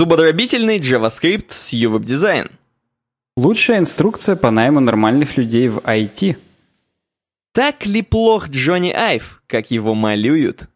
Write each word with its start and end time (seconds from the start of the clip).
Зубодробительный 0.00 0.78
JavaScript 0.78 1.48
с 1.50 1.74
UWeb 1.74 2.06
Design. 2.06 2.50
Лучшая 3.36 3.80
инструкция 3.80 4.34
по 4.34 4.50
найму 4.50 4.80
нормальных 4.80 5.36
людей 5.36 5.68
в 5.68 5.76
IT. 5.80 6.38
Так 7.52 7.84
ли 7.84 8.00
плох 8.00 8.48
Джонни 8.48 8.92
Айв, 8.92 9.42
как 9.46 9.70
его 9.70 9.94
малюют? 9.94 10.70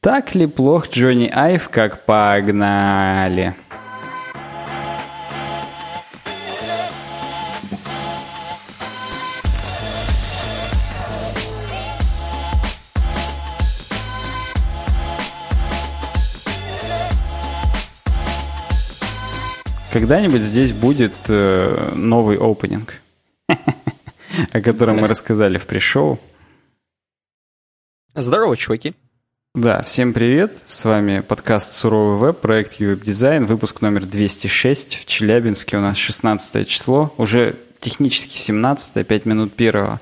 Так 0.00 0.34
ли 0.34 0.46
плох 0.46 0.88
Джонни 0.88 1.30
Айв, 1.30 1.68
как 1.68 2.06
погнали? 2.06 3.54
Когда-нибудь 19.96 20.42
здесь 20.42 20.74
будет 20.74 21.14
э, 21.30 21.92
новый 21.94 22.36
опенинг, 22.36 23.00
о 24.52 24.60
котором 24.60 24.98
мы 24.98 25.08
рассказали 25.08 25.56
в 25.56 25.66
пришоу. 25.66 26.20
Здорово, 28.14 28.58
чуваки. 28.58 28.94
Да, 29.54 29.80
всем 29.80 30.12
привет. 30.12 30.62
С 30.66 30.84
вами 30.84 31.20
подкаст 31.20 31.72
«Суровый 31.72 32.18
веб», 32.18 32.42
проект 32.42 32.78
UWeb 32.78 33.04
Design, 33.04 33.46
выпуск 33.46 33.80
номер 33.80 34.04
206. 34.04 34.96
В 34.96 35.06
Челябинске 35.06 35.78
у 35.78 35.80
нас 35.80 35.96
16 35.96 36.68
число, 36.68 37.14
уже 37.16 37.56
технически 37.80 38.36
17, 38.36 39.06
5 39.06 39.24
минут 39.24 39.56
первого 39.56 39.98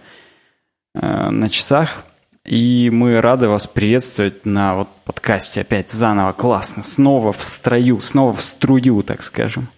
э, 0.97 1.31
на 1.31 1.49
часах. 1.49 2.03
И 2.45 2.91
мы 2.93 3.21
рады 3.21 3.47
вас 3.47 3.69
приветствовать 3.69 4.45
на 4.45 4.75
вот 4.75 4.89
подкасте 5.05 5.61
опять 5.61 5.93
заново, 5.93 6.33
классно, 6.33 6.83
снова 6.83 7.31
в 7.31 7.41
строю, 7.41 8.01
снова 8.01 8.33
в 8.33 8.43
струю, 8.43 9.05
так 9.05 9.23
скажем. 9.23 9.69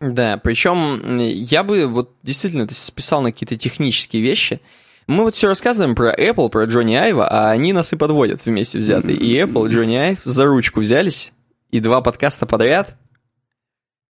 Да, 0.00 0.36
причем 0.36 1.18
я 1.18 1.64
бы 1.64 1.86
вот 1.86 2.12
действительно 2.22 2.62
это 2.62 2.74
списал 2.74 3.22
на 3.22 3.32
какие-то 3.32 3.56
технические 3.56 4.22
вещи. 4.22 4.60
Мы 5.06 5.22
вот 5.22 5.36
все 5.36 5.48
рассказываем 5.48 5.94
про 5.94 6.12
Apple, 6.12 6.50
про 6.50 6.64
Джонни 6.64 6.94
Айва, 6.94 7.28
а 7.28 7.50
они 7.50 7.72
нас 7.72 7.92
и 7.92 7.96
подводят 7.96 8.44
вместе 8.44 8.78
взятые. 8.78 9.16
И 9.16 9.34
Apple, 9.40 9.68
и 9.68 9.72
Джонни 9.72 9.96
Айв 9.96 10.18
за 10.24 10.46
ручку 10.46 10.80
взялись, 10.80 11.32
и 11.70 11.80
два 11.80 12.02
подкаста 12.02 12.44
подряд. 12.44 12.96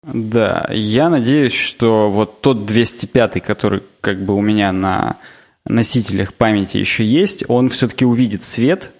Да, 0.03 0.67
я 0.71 1.09
надеюсь, 1.09 1.53
что 1.53 2.09
вот 2.09 2.41
тот 2.41 2.65
205, 2.65 3.43
который 3.43 3.83
как 3.99 4.23
бы 4.23 4.35
у 4.35 4.41
меня 4.41 4.71
на 4.71 5.17
носителях 5.65 6.33
памяти 6.33 6.77
еще 6.77 7.05
есть, 7.05 7.43
он 7.49 7.69
все-таки 7.69 8.05
увидит 8.05 8.43
свет. 8.43 8.91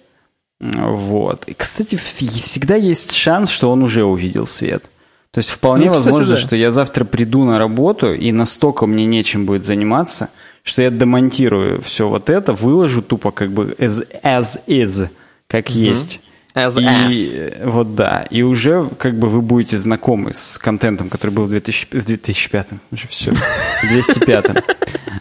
Вот. 0.60 1.46
И, 1.46 1.54
кстати, 1.54 1.96
всегда 1.96 2.76
есть 2.76 3.12
шанс, 3.12 3.50
что 3.50 3.70
он 3.70 3.82
уже 3.82 4.04
увидел 4.04 4.44
свет. 4.44 4.90
То 5.30 5.38
есть 5.38 5.50
вполне 5.50 5.86
ну, 5.86 5.92
кстати, 5.92 6.08
возможно, 6.08 6.34
да. 6.34 6.40
что 6.40 6.56
я 6.56 6.70
завтра 6.70 7.04
приду 7.04 7.44
на 7.44 7.58
работу, 7.58 8.14
и 8.14 8.32
настолько 8.32 8.86
мне 8.86 9.04
нечем 9.04 9.44
будет 9.44 9.64
заниматься, 9.64 10.30
что 10.62 10.82
я 10.82 10.90
демонтирую 10.90 11.80
все 11.82 12.08
вот 12.08 12.30
это, 12.30 12.52
выложу 12.54 13.02
тупо 13.02 13.30
как 13.30 13.52
бы 13.52 13.74
as, 13.78 14.06
as 14.22 14.60
is, 14.66 15.08
как 15.46 15.68
mm-hmm. 15.68 15.80
есть. 15.80 16.20
As 16.54 16.80
и 16.80 16.84
as. 16.84 17.68
вот 17.68 17.94
да, 17.94 18.26
и 18.30 18.42
уже 18.42 18.88
как 18.98 19.18
бы 19.18 19.28
вы 19.28 19.42
будете 19.42 19.76
знакомы 19.76 20.32
с 20.32 20.58
контентом, 20.58 21.10
который 21.10 21.30
был 21.30 21.44
в, 21.44 21.50
2000, 21.50 21.88
в 21.96 22.04
2005, 22.04 22.68
уже 22.90 23.06
все, 23.08 23.32
в 23.32 23.88
205. 23.88 24.46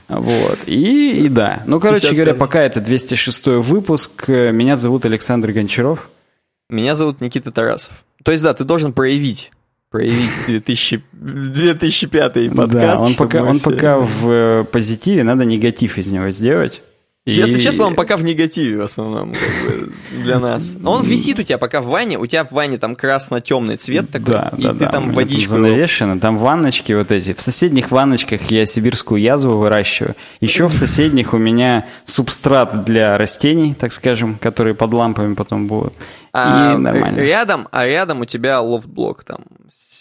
Вот, 0.07 0.59
и, 0.65 1.25
и 1.25 1.27
да. 1.27 1.63
Ну, 1.65 1.81
короче 1.81 2.15
говоря, 2.15 2.33
пока 2.33 2.61
это 2.61 2.79
206 2.79 3.47
выпуск, 3.47 4.29
меня 4.29 4.77
зовут 4.77 5.05
Александр 5.05 5.51
Гончаров. 5.51 6.09
Меня 6.69 6.95
зовут 6.95 7.19
Никита 7.19 7.51
Тарасов. 7.51 8.05
То 8.23 8.31
есть, 8.31 8.41
да, 8.41 8.53
ты 8.53 8.63
должен 8.63 8.93
проявить 8.93 9.51
проявить 9.89 10.31
2000, 10.47 11.03
2005 11.13 12.33
подкаст. 12.55 12.71
Да, 12.71 12.99
он 12.99 13.15
пока, 13.15 13.43
он 13.43 13.59
пока 13.59 13.99
в 13.99 14.29
э, 14.29 14.63
позитиве, 14.65 15.23
надо 15.23 15.45
негатив 15.45 15.97
из 15.97 16.11
него 16.11 16.29
сделать. 16.31 16.83
И... 17.27 17.33
Если 17.33 17.59
честно, 17.59 17.87
он 17.87 17.95
пока 17.95 18.15
в 18.15 18.23
негативе 18.23 18.77
в 18.77 18.83
основном 18.83 19.33
как 19.33 19.41
бы, 19.41 19.93
для 20.23 20.39
нас. 20.39 20.77
Он 20.81 21.03
висит 21.03 21.37
у 21.37 21.43
тебя 21.43 21.57
пока 21.57 21.81
в 21.81 21.87
ванне, 21.87 22.17
у 22.17 22.25
тебя 22.25 22.45
в 22.45 22.53
ванне 22.53 22.77
там 22.77 22.95
красно-темный 22.95 23.75
цвет 23.75 24.09
такой, 24.09 24.27
да, 24.27 24.53
и 24.57 24.61
да, 24.61 24.71
ты 24.71 24.79
да, 24.79 24.89
там 24.89 25.11
водичку... 25.11 25.49
Занавешено, 25.49 26.19
там 26.19 26.37
ванночки 26.37 26.93
вот 26.93 27.11
эти. 27.11 27.33
В 27.33 27.41
соседних 27.41 27.91
ванночках 27.91 28.49
я 28.49 28.65
сибирскую 28.65 29.21
язву 29.21 29.57
выращиваю. 29.57 30.15
Еще 30.39 30.69
в 30.69 30.73
соседних 30.73 31.33
у 31.33 31.37
меня 31.37 31.87
субстрат 32.05 32.85
для 32.85 33.17
растений, 33.17 33.73
так 33.73 33.91
скажем, 33.91 34.37
которые 34.37 34.73
под 34.73 34.93
лампами 34.93 35.33
потом 35.33 35.67
будут. 35.67 35.95
А 36.31 36.75
и 36.75 36.77
нормально. 36.77 37.19
Рядом, 37.19 37.67
а 37.71 37.85
рядом 37.85 38.21
у 38.21 38.25
тебя 38.25 38.61
лофт-блок 38.61 39.25
там 39.25 39.43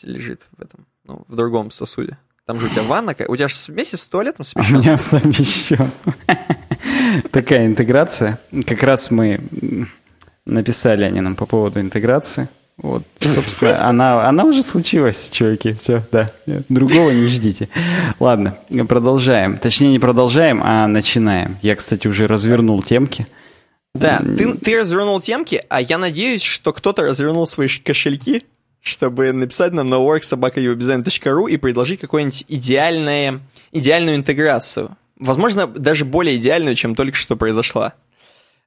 лежит 0.05 0.43
в 0.57 0.63
этом, 0.63 0.87
ну, 1.05 1.25
в 1.27 1.35
другом 1.35 1.73
сосуде. 1.73 2.19
Там 2.47 2.61
же 2.61 2.67
у 2.67 2.69
тебя 2.69 2.83
ванна, 2.83 3.15
у 3.27 3.37
тебя 3.37 3.49
же 3.49 3.55
вместе 3.69 3.97
с 3.97 4.05
туалетом 4.05 4.45
совмещен. 4.45 4.77
У 4.77 4.79
меня 4.79 4.97
совмещен. 4.97 5.91
Такая 7.33 7.67
интеграция. 7.67 8.39
Как 8.67 8.85
раз 8.85 9.11
мы 9.11 9.41
написали 10.45 11.05
они 11.05 11.21
нам 11.21 11.35
по 11.35 11.45
поводу 11.45 11.81
интеграции. 11.81 12.49
Вот, 12.77 13.03
собственно, 13.19 13.85
она, 13.89 14.29
она 14.29 14.45
уже 14.45 14.63
случилась, 14.63 15.31
чуваки, 15.31 15.73
все, 15.73 16.07
да, 16.13 16.31
другого 16.69 17.11
не 17.11 17.27
ждите. 17.27 17.69
Ладно, 18.21 18.59
продолжаем. 18.87 19.59
Точнее, 19.59 19.91
не 19.91 19.99
продолжаем, 19.99 20.61
а 20.63 20.87
начинаем. 20.87 21.59
Я, 21.63 21.75
кстати, 21.75 22.07
уже 22.07 22.29
развернул 22.29 22.81
темки. 22.83 23.27
Да, 23.95 24.19
ты, 24.19 24.53
ты 24.55 24.79
развернул 24.79 25.21
темки, 25.21 25.63
а 25.69 25.81
я 25.81 25.99
надеюсь, 25.99 26.43
что 26.43 26.73
кто-то 26.73 27.03
развернул 27.03 27.47
свои 27.47 27.67
кошельки 27.67 28.45
чтобы 28.87 29.33
написать 29.33 29.73
нам 29.73 29.89
на 29.89 29.97
worksobakayodesign.ru 29.97 31.51
и 31.51 31.57
предложить 31.57 32.01
какую-нибудь 32.01 32.45
идеальную 32.47 33.41
интеграцию. 33.73 34.97
Возможно, 35.19 35.67
даже 35.67 36.05
более 36.05 36.37
идеальную, 36.37 36.77
чем 36.77 36.95
только 36.95 37.17
что 37.17 37.35
произошла. 37.35 37.95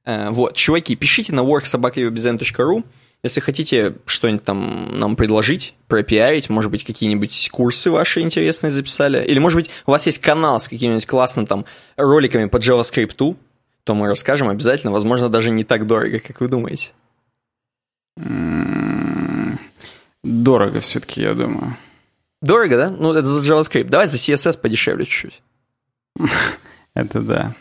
Э, 0.04 0.28
вот, 0.30 0.56
чуваки, 0.56 0.94
пишите 0.94 1.32
на 1.32 1.40
worksobakayodesign.ru, 1.40 2.84
если 3.22 3.40
хотите 3.40 3.94
что-нибудь 4.04 4.44
там 4.44 4.98
нам 4.98 5.16
предложить, 5.16 5.74
пропиарить, 5.88 6.50
может 6.50 6.70
быть, 6.70 6.84
какие-нибудь 6.84 7.48
курсы 7.50 7.90
ваши 7.90 8.20
интересные 8.20 8.72
записали, 8.72 9.24
или, 9.24 9.38
может 9.38 9.56
быть, 9.56 9.70
у 9.86 9.90
вас 9.90 10.04
есть 10.04 10.18
канал 10.18 10.60
с 10.60 10.68
какими-нибудь 10.68 11.06
классными 11.06 11.46
там 11.46 11.64
роликами 11.96 12.44
по 12.44 12.58
JavaScript, 12.58 13.36
то 13.84 13.94
мы 13.94 14.06
расскажем 14.06 14.50
обязательно, 14.50 14.92
возможно, 14.92 15.30
даже 15.30 15.50
не 15.50 15.64
так 15.64 15.86
дорого, 15.86 16.20
как 16.20 16.42
вы 16.42 16.48
думаете. 16.48 16.90
Дорого 20.22 20.80
все-таки, 20.80 21.22
я 21.22 21.34
думаю. 21.34 21.76
Дорого, 22.42 22.76
да? 22.76 22.90
Ну, 22.90 23.12
это 23.12 23.26
за 23.26 23.42
JavaScript. 23.42 23.88
Давай 23.88 24.06
за 24.08 24.16
CSS 24.16 24.60
подешевле 24.60 25.04
чуть-чуть. 25.04 25.42
Это 26.94 27.20
да. 27.20 27.54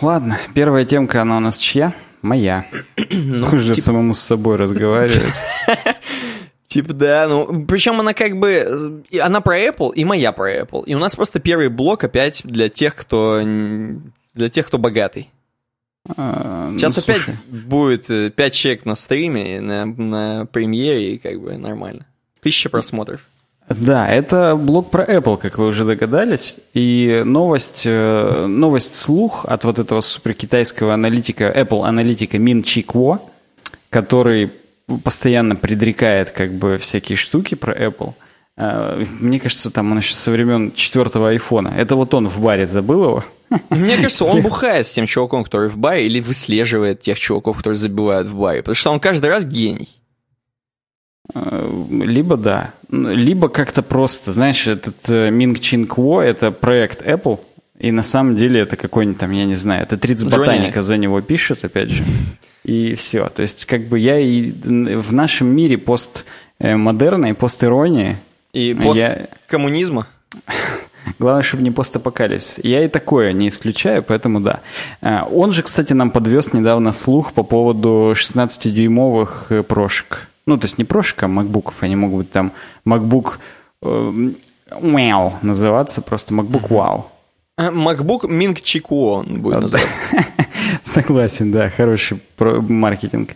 ладно, 0.00 0.38
первая 0.54 0.84
темка, 0.84 1.22
она 1.22 1.38
у 1.38 1.40
нас 1.40 1.58
чья? 1.58 1.92
Моя. 2.22 2.66
ну, 3.10 3.48
Уже 3.48 3.74
типа... 3.74 3.84
самому 3.84 4.14
с 4.14 4.20
собой 4.20 4.56
разговаривать. 4.56 5.20
Типа, 6.66 6.92
да, 6.92 7.28
ну, 7.28 7.66
причем 7.66 8.00
она 8.00 8.14
как 8.14 8.36
бы, 8.36 9.04
она 9.22 9.40
про 9.40 9.60
Apple 9.60 9.94
и 9.94 10.04
моя 10.04 10.32
про 10.32 10.62
Apple. 10.62 10.82
И 10.86 10.94
у 10.96 10.98
нас 10.98 11.14
просто 11.14 11.38
первый 11.38 11.68
блок 11.68 12.02
опять 12.02 12.42
для 12.44 12.68
тех, 12.68 12.96
кто, 12.96 13.40
для 14.34 14.48
тех, 14.50 14.66
кто 14.66 14.78
богатый. 14.78 15.30
Ну, 16.06 16.76
Сейчас 16.76 16.96
ну, 16.96 17.02
опять 17.02 17.22
слушай. 17.22 17.38
будет 17.48 18.06
5 18.34 18.38
э, 18.38 18.50
человек 18.50 18.84
на 18.84 18.94
стриме, 18.94 19.60
на, 19.60 19.86
на 19.86 20.46
премьере, 20.46 21.14
и 21.14 21.18
как 21.18 21.40
бы 21.40 21.56
нормально. 21.56 22.06
Тысяча 22.42 22.68
просмотров. 22.68 23.22
Да, 23.68 24.06
это 24.10 24.56
блог 24.56 24.90
про 24.90 25.04
Apple, 25.04 25.38
как 25.38 25.56
вы 25.56 25.68
уже 25.68 25.84
догадались. 25.84 26.58
И 26.74 27.22
новость, 27.24 27.84
э, 27.86 28.46
новость 28.46 28.94
слух 28.94 29.46
от 29.46 29.64
вот 29.64 29.78
этого 29.78 30.02
суперкитайского 30.02 30.92
аналитика, 30.92 31.50
Apple 31.50 31.86
аналитика 31.86 32.38
Мин 32.38 32.62
Чи 32.62 32.82
Кво, 32.82 33.22
который 33.88 34.52
постоянно 35.02 35.56
предрекает 35.56 36.30
как 36.30 36.52
бы 36.52 36.76
всякие 36.76 37.16
штуки 37.16 37.54
про 37.54 37.72
Apple. 37.72 38.12
Э, 38.56 39.04
мне 39.20 39.40
кажется, 39.40 39.70
там 39.70 39.92
он 39.92 39.98
еще 39.98 40.14
со 40.14 40.30
времен 40.30 40.72
четвертого 40.72 41.30
айфона. 41.30 41.72
Это 41.76 41.96
вот 41.96 42.14
он 42.14 42.28
в 42.28 42.40
баре 42.40 42.66
забыл 42.66 43.04
его. 43.04 43.24
Мне 43.70 43.96
кажется, 43.96 44.24
он 44.24 44.42
бухает 44.42 44.86
с 44.86 44.92
тем 44.92 45.06
чуваком, 45.06 45.44
который 45.44 45.68
в 45.68 45.76
баре, 45.76 46.06
или 46.06 46.20
выслеживает 46.20 47.00
тех 47.00 47.18
чуваков, 47.18 47.56
которые 47.56 47.76
забивают 47.76 48.28
в 48.28 48.36
баре. 48.36 48.62
Потому 48.62 48.74
что 48.74 48.90
он 48.90 49.00
каждый 49.00 49.30
раз 49.30 49.44
гений. 49.44 49.88
Э, 51.34 51.84
либо 51.90 52.36
да. 52.36 52.74
Либо 52.90 53.48
как-то 53.48 53.82
просто, 53.82 54.32
знаешь, 54.32 54.66
этот 54.66 55.08
Минг 55.08 55.60
Чин 55.60 55.86
Кво— 55.86 56.20
это 56.22 56.52
проект 56.52 57.02
Apple, 57.02 57.40
и 57.78 57.90
на 57.90 58.02
самом 58.02 58.36
деле 58.36 58.60
это 58.60 58.76
какой-нибудь 58.76 59.18
там, 59.18 59.32
я 59.32 59.44
не 59.46 59.56
знаю, 59.56 59.82
это 59.82 59.98
Триц 59.98 60.22
Ботаника 60.22 60.82
за 60.82 60.96
него 60.96 61.20
пишет, 61.20 61.64
опять 61.64 61.90
же. 61.90 62.04
И 62.62 62.94
все. 62.94 63.28
То 63.28 63.42
есть 63.42 63.66
как 63.66 63.88
бы 63.88 63.98
я 63.98 64.18
и 64.18 64.52
в 64.52 65.12
нашем 65.12 65.48
мире 65.48 65.76
постмодерна 65.76 67.26
и 67.26 67.32
постиронии 67.32 68.16
и 68.54 68.74
посткоммунизма? 68.74 70.06
Главное, 71.18 71.42
чтобы 71.42 71.62
не 71.62 71.70
постапокалипсис. 71.70 72.60
Я 72.62 72.84
и 72.84 72.88
такое 72.88 73.32
не 73.32 73.48
исключаю, 73.48 74.02
поэтому 74.02 74.40
да. 74.40 74.60
А, 75.02 75.24
он 75.24 75.52
же, 75.52 75.62
кстати, 75.62 75.92
нам 75.92 76.10
подвез 76.10 76.52
недавно 76.52 76.92
слух 76.92 77.32
по 77.34 77.42
поводу 77.42 78.14
16-дюймовых 78.16 79.46
э, 79.50 79.62
прошек. 79.62 80.28
Ну, 80.46 80.56
то 80.56 80.66
есть 80.66 80.78
не 80.78 80.84
прошек, 80.84 81.22
а 81.22 81.28
макбуков. 81.28 81.82
Они 81.82 81.96
могут 81.96 82.18
быть 82.18 82.30
там 82.30 82.52
MacBook 82.86 83.38
Wow 83.82 85.32
называться, 85.42 86.02
просто 86.02 86.34
MacBook 86.34 86.68
Wow. 86.68 87.04
MacBook 87.58 88.22
Ming 88.22 88.60
Chikuo 88.60 89.20
он 89.20 89.40
будет 89.40 89.62
называться. 89.62 89.88
Согласен, 90.84 91.52
да, 91.52 91.70
хороший 91.70 92.20
маркетинг. 92.38 93.30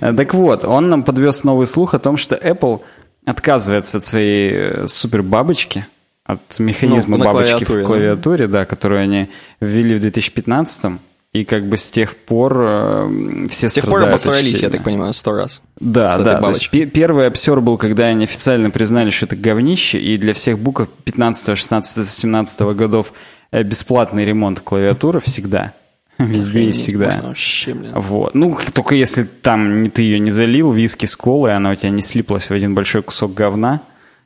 Э, 0.00 0.12
так 0.12 0.34
вот, 0.34 0.64
он 0.64 0.88
нам 0.88 1.04
подвез 1.04 1.44
новый 1.44 1.66
слух 1.66 1.94
о 1.94 1.98
том, 1.98 2.16
что 2.16 2.34
Apple 2.34 2.80
отказывается 3.24 3.98
от 3.98 4.04
своей 4.04 4.50
э, 4.52 4.86
супер 4.88 5.22
бабочки, 5.22 5.86
от 6.24 6.58
механизма 6.58 7.16
ну, 7.16 7.24
бабочки 7.24 7.64
клавиатуре, 7.64 7.82
в 7.82 7.86
клавиатуре, 7.86 8.46
да. 8.46 8.60
да, 8.60 8.64
которую 8.64 9.02
они 9.02 9.28
ввели 9.60 9.94
в 9.94 10.00
2015 10.00 11.00
и 11.32 11.46
как 11.46 11.66
бы 11.66 11.78
с 11.78 11.90
тех 11.90 12.14
пор 12.16 12.56
э, 12.60 13.46
все 13.48 13.70
С 13.70 13.74
тех 13.74 13.86
пор 13.86 14.02
обосрались, 14.02 14.60
я 14.60 14.68
так 14.68 14.84
понимаю, 14.84 15.14
сто 15.14 15.32
раз. 15.32 15.62
Да, 15.80 16.18
да. 16.18 16.40
То 16.40 16.48
есть 16.50 16.70
первый 16.70 17.26
обсер 17.26 17.60
был, 17.60 17.78
когда 17.78 18.06
они 18.06 18.24
официально 18.24 18.70
признали, 18.70 19.08
что 19.10 19.24
это 19.26 19.36
говнище, 19.36 19.98
и 19.98 20.18
для 20.18 20.34
всех 20.34 20.58
букв 20.58 20.88
15, 21.04 21.56
16, 21.56 22.06
17 22.06 22.60
годов 22.76 23.14
э, 23.50 23.62
бесплатный 23.62 24.26
ремонт 24.26 24.60
клавиатуры 24.60 25.20
всегда. 25.20 25.72
Везде 26.18 26.64
и 26.64 26.72
всегда. 26.72 27.20
Вообще, 27.22 27.74
вот. 27.74 28.34
Ну, 28.34 28.56
только 28.72 28.94
если 28.94 29.24
там 29.24 29.90
ты 29.90 30.02
ее 30.02 30.18
не 30.18 30.30
залил, 30.30 30.70
виски 30.72 31.06
с 31.06 31.16
колой, 31.16 31.54
она 31.54 31.70
у 31.70 31.74
тебя 31.74 31.90
не 31.90 32.02
слиплась 32.02 32.44
в 32.44 32.52
один 32.52 32.74
большой 32.74 33.02
кусок 33.02 33.34
говна, 33.34 33.82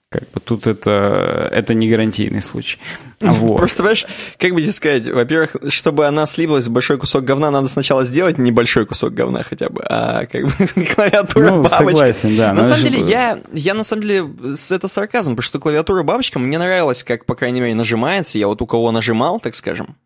как 0.09 0.31
бы 0.31 0.41
тут 0.41 0.69
это, 0.69 1.49
это 1.53 1.75
не 1.75 1.91
гарантийный 1.91 2.41
случай. 2.41 2.79
Вот. 3.21 3.57
Просто, 3.57 3.79
понимаешь, 3.79 4.07
как 4.39 4.53
бы 4.53 4.61
тебе 4.61 4.73
сказать, 4.73 5.09
во-первых, 5.09 5.57
чтобы 5.71 6.07
она 6.07 6.27
слиплась 6.27 6.67
в 6.67 6.71
большой 6.71 6.99
кусок 6.99 7.25
говна, 7.25 7.51
надо 7.51 7.67
сначала 7.67 8.05
сделать 8.05 8.37
небольшой 8.37 8.85
кусок 8.85 9.15
говна 9.15 9.43
хотя 9.43 9.71
бы, 9.71 9.83
а 9.89 10.27
как 10.27 10.45
бы 10.45 10.85
клавиатура 10.95 11.45
ну, 11.47 11.57
бабочка. 11.63 11.77
согласен, 11.79 12.37
да. 12.37 12.53
На 12.53 12.63
самом 12.63 12.83
деле, 12.83 13.01
я, 13.01 13.41
я 13.55 13.73
на 13.73 13.85
самом 13.85 14.03
деле, 14.03 14.31
это 14.71 14.87
сарказм, 14.87 15.31
потому 15.31 15.43
что 15.43 15.59
клавиатура 15.59 16.03
бабочка 16.03 16.39
мне 16.39 16.59
нравилась, 16.59 17.03
как, 17.05 17.25
по 17.25 17.35
крайней 17.35 17.63
мере, 17.63 17.75
нажимается. 17.75 18.39
Я 18.39 18.49
вот 18.49 18.61
у 18.61 18.67
кого 18.67 18.93
нажимал, 18.93 19.41
так 19.41 19.55
скажем. 19.55 19.97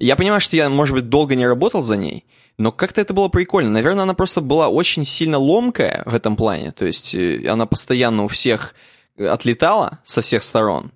Я 0.00 0.16
понимаю, 0.16 0.40
что 0.40 0.56
я, 0.56 0.68
может 0.70 0.94
быть, 0.94 1.08
долго 1.08 1.34
не 1.34 1.46
работал 1.46 1.82
за 1.82 1.96
ней, 1.96 2.24
но 2.58 2.72
как-то 2.72 3.00
это 3.02 3.12
было 3.12 3.28
прикольно. 3.28 3.70
Наверное, 3.70 4.04
она 4.04 4.14
просто 4.14 4.40
была 4.40 4.68
очень 4.68 5.04
сильно 5.04 5.38
ломкая 5.38 6.02
в 6.06 6.14
этом 6.14 6.36
плане. 6.36 6.72
То 6.72 6.86
есть 6.86 7.14
э, 7.14 7.46
она 7.46 7.66
постоянно 7.66 8.24
у 8.24 8.26
всех 8.26 8.74
отлетала 9.18 9.98
со 10.04 10.22
всех 10.22 10.42
сторон. 10.42 10.90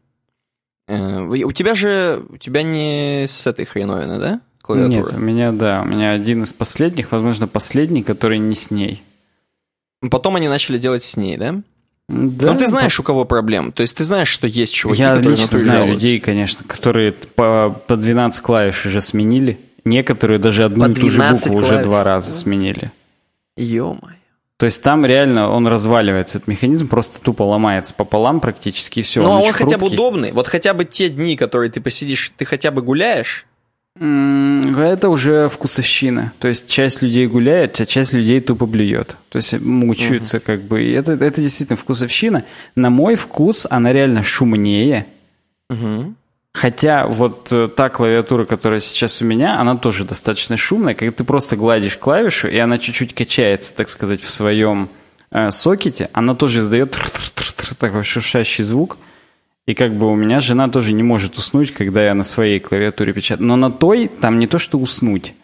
Э, 0.89 1.21
у 1.21 1.53
тебя 1.53 1.75
же, 1.75 2.25
у 2.31 2.39
тебя 2.39 2.63
не 2.63 3.27
с 3.29 3.47
этой 3.47 3.67
хреновины, 3.67 4.19
да? 4.19 4.41
Клавиатура? 4.63 4.97
Нет, 4.97 5.13
у 5.13 5.19
меня, 5.19 5.53
да, 5.53 5.83
у 5.83 5.85
меня 5.85 6.13
один 6.13 6.43
из 6.43 6.55
последних, 6.55 7.13
возможно, 7.13 7.47
последний, 7.47 8.03
который 8.03 8.39
не 8.39 8.55
с 8.55 8.71
ней. 8.71 9.03
Потом 10.11 10.37
они 10.37 10.49
начали 10.49 10.79
делать 10.79 11.03
с 11.03 11.19
ней, 11.19 11.37
да? 11.37 11.63
Да. 12.09 12.53
Ну, 12.53 12.59
ты 12.59 12.69
знаешь, 12.69 13.01
у 13.01 13.03
кого 13.03 13.25
проблем. 13.25 13.73
То 13.73 13.81
есть 13.81 13.97
ты 13.97 14.05
знаешь, 14.05 14.29
что 14.29 14.47
есть 14.47 14.75
чуваки, 14.75 15.01
Я 15.01 15.17
лично 15.17 15.59
знаю 15.59 15.79
жалуются. 15.81 16.07
людей, 16.07 16.21
конечно, 16.21 16.65
которые 16.67 17.13
по, 17.13 17.81
по 17.87 17.97
12 17.97 18.43
клавиш 18.43 18.87
уже 18.87 19.01
сменили. 19.01 19.59
Некоторые 19.85 20.39
даже 20.39 20.65
одну 20.65 20.89
и 20.91 20.95
ту 20.95 21.09
же 21.09 21.21
букву 21.23 21.53
клавиш. 21.53 21.67
уже 21.67 21.83
два 21.83 22.05
раза 22.05 22.35
сменили. 22.35 22.93
Ё-моё. 23.57 24.15
То 24.57 24.67
есть 24.67 24.83
там 24.83 25.05
реально 25.05 25.51
он 25.51 25.67
разваливается, 25.67 26.39
этот 26.39 26.49
механизм 26.49 26.89
просто 26.89 27.21
тупо 27.21 27.43
ломается 27.43 27.93
пополам 27.93 28.41
практически, 28.41 29.01
и 29.01 29.03
все. 29.03 29.23
Ну, 29.23 29.31
он 29.31 29.43
а 29.43 29.47
он 29.47 29.53
хотя 29.53 29.79
бы 29.79 29.87
удобный. 29.87 30.33
Вот 30.33 30.47
хотя 30.47 30.75
бы 30.75 30.85
те 30.85 31.09
дни, 31.09 31.37
которые 31.37 31.71
ты 31.71 31.81
посидишь, 31.81 32.33
ты 32.37 32.45
хотя 32.45 32.71
бы 32.71 32.81
гуляешь, 32.81 33.47
это 33.97 35.09
уже 35.09 35.49
вкусовщина. 35.49 36.33
То 36.41 36.49
есть 36.49 36.69
часть 36.69 37.03
людей 37.03 37.27
гуляет, 37.27 37.81
а 37.81 37.87
часть 37.87 38.13
людей 38.13 38.41
тупо 38.41 38.67
блюет. 38.67 39.17
То 39.29 39.37
есть 39.37 39.61
мучаются 39.61 40.39
угу. 40.39 40.47
как 40.47 40.63
бы. 40.63 40.83
И 40.83 40.93
это, 40.93 41.13
это 41.13 41.41
действительно 41.41 41.77
вкусовщина. 41.77 42.45
На 42.75 42.91
мой 42.91 43.15
вкус 43.15 43.67
она 43.71 43.93
реально 43.93 44.23
шумнее. 44.23 45.07
Угу. 45.71 46.15
Хотя 46.55 47.07
вот 47.07 47.53
э, 47.53 47.69
та 47.69 47.89
клавиатура, 47.89 48.45
которая 48.45 48.79
сейчас 48.79 49.21
у 49.21 49.25
меня, 49.25 49.61
она 49.61 49.77
тоже 49.77 50.05
достаточно 50.05 50.57
шумная. 50.57 50.95
Когда 50.95 51.13
ты 51.13 51.25
просто 51.25 51.57
гладишь 51.57 51.97
клавишу, 51.97 52.49
и 52.49 52.57
она 52.59 52.79
чуть-чуть 52.79 53.13
качается, 53.13 53.75
так 53.75 53.89
сказать, 53.89 54.23
в 54.23 54.31
своем 54.31 54.89
э, 55.33 55.51
сокете, 55.51 56.11
она 56.13 56.35
тоже 56.35 56.61
издает 56.61 56.97
такой 57.79 58.05
шуршащий 58.05 58.63
звук. 58.63 58.99
И 59.67 59.75
как 59.75 59.97
бы 59.97 60.11
у 60.11 60.15
меня 60.15 60.41
жена 60.41 60.69
тоже 60.69 60.93
не 60.93 61.03
может 61.03 61.37
уснуть, 61.37 61.73
когда 61.73 62.05
я 62.05 62.15
на 62.15 62.23
своей 62.25 62.61
клавиатуре 62.61 63.13
печатаю. 63.13 63.47
Но 63.47 63.57
на 63.57 63.71
той 63.71 64.09
там 64.09 64.39
не 64.39 64.47
то, 64.47 64.59
что 64.59 64.79
уснуть. 64.79 65.35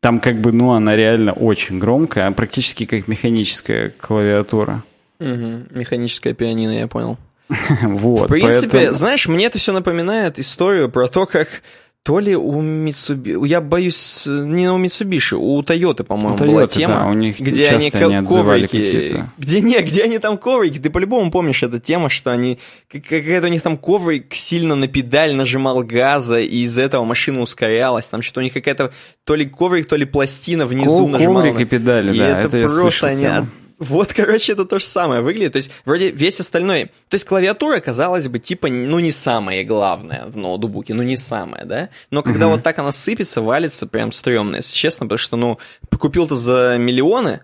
Там 0.00 0.20
как 0.20 0.40
бы, 0.40 0.52
ну, 0.52 0.72
она 0.72 0.94
реально 0.94 1.32
очень 1.32 1.78
громкая, 1.78 2.30
практически 2.32 2.84
как 2.84 3.08
механическая 3.08 3.90
клавиатура. 3.90 4.84
Угу. 5.20 5.68
Механическая 5.70 6.34
пианино, 6.34 6.78
я 6.78 6.86
понял. 6.86 7.16
вот. 7.82 8.26
В 8.26 8.28
принципе, 8.28 8.68
поэтому... 8.70 8.94
знаешь, 8.94 9.26
мне 9.26 9.46
это 9.46 9.58
все 9.58 9.72
напоминает 9.72 10.38
историю 10.38 10.90
про 10.90 11.08
то, 11.08 11.24
как 11.26 11.62
то 12.06 12.20
ли 12.20 12.36
у 12.36 12.62
Mitsubishi, 12.62 13.48
я 13.48 13.60
боюсь, 13.60 14.26
не 14.28 14.70
у 14.70 14.78
Mitsubishi, 14.78 15.34
у 15.34 15.60
Toyota, 15.60 16.04
по-моему, 16.04 16.38
Toyota, 16.38 16.46
была 16.46 16.66
тема, 16.68 16.94
да, 16.94 17.06
у 17.08 17.14
них 17.14 17.40
где 17.40 17.66
они, 17.66 17.90
они 17.92 18.26
коврики, 18.28 19.24
где 19.36 19.60
не, 19.60 19.82
где 19.82 20.04
они 20.04 20.20
там 20.20 20.38
коврики, 20.38 20.78
ты 20.78 20.88
по-любому 20.88 21.32
помнишь 21.32 21.64
эту 21.64 21.80
тему, 21.80 22.08
что 22.08 22.30
они, 22.30 22.60
какая-то 22.92 23.48
у 23.48 23.50
них 23.50 23.60
там 23.60 23.76
коврик 23.76 24.32
сильно 24.36 24.76
на 24.76 24.86
педаль 24.86 25.34
нажимал 25.34 25.82
газа, 25.82 26.38
и 26.38 26.58
из 26.58 26.78
этого 26.78 27.04
машина 27.04 27.40
ускорялась, 27.40 28.08
там 28.08 28.22
что-то 28.22 28.38
у 28.38 28.44
них 28.44 28.52
какая-то, 28.52 28.92
то 29.24 29.34
ли 29.34 29.44
коврик, 29.44 29.88
то 29.88 29.96
ли 29.96 30.04
пластина 30.04 30.64
внизу 30.64 31.06
Ко- 31.06 31.12
нажимала. 31.12 31.42
Коврик 31.42 31.60
и 31.60 31.64
педали, 31.64 32.14
и 32.14 32.18
да, 32.20 32.40
это, 32.42 32.56
это 32.56 32.68
просто 32.72 33.08
они 33.08 33.22
тему. 33.22 33.48
Вот, 33.78 34.12
короче, 34.16 34.52
это 34.52 34.64
то 34.64 34.78
же 34.78 34.84
самое 34.84 35.22
выглядит. 35.22 35.52
То 35.52 35.56
есть, 35.56 35.70
вроде 35.84 36.10
весь 36.10 36.40
остальной... 36.40 36.86
То 37.08 37.14
есть, 37.14 37.24
клавиатура, 37.24 37.80
казалось 37.80 38.28
бы, 38.28 38.38
типа, 38.38 38.68
ну, 38.68 38.98
не 38.98 39.12
самое 39.12 39.64
главное 39.64 40.24
в 40.26 40.36
ноутбуке, 40.36 40.94
ну, 40.94 41.02
не 41.02 41.16
самое, 41.16 41.64
да? 41.64 41.88
Но 42.10 42.22
когда 42.22 42.48
вот 42.48 42.62
так 42.62 42.78
она 42.78 42.92
сыпется, 42.92 43.40
валится, 43.40 43.86
прям 43.86 44.12
стрёмно, 44.12 44.56
если 44.56 44.74
честно, 44.74 45.06
потому 45.06 45.18
что, 45.18 45.36
ну, 45.36 45.58
купил 45.98 46.26
ты 46.26 46.36
за 46.36 46.76
миллионы 46.78 47.40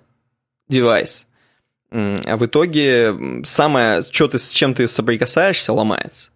девайс, 0.68 1.26
а 1.90 2.36
в 2.36 2.46
итоге 2.46 3.14
самое, 3.44 4.02
что 4.02 4.28
ты, 4.28 4.38
с 4.38 4.50
чем 4.50 4.74
ты 4.74 4.88
соприкасаешься, 4.88 5.72
ломается. 5.72 6.30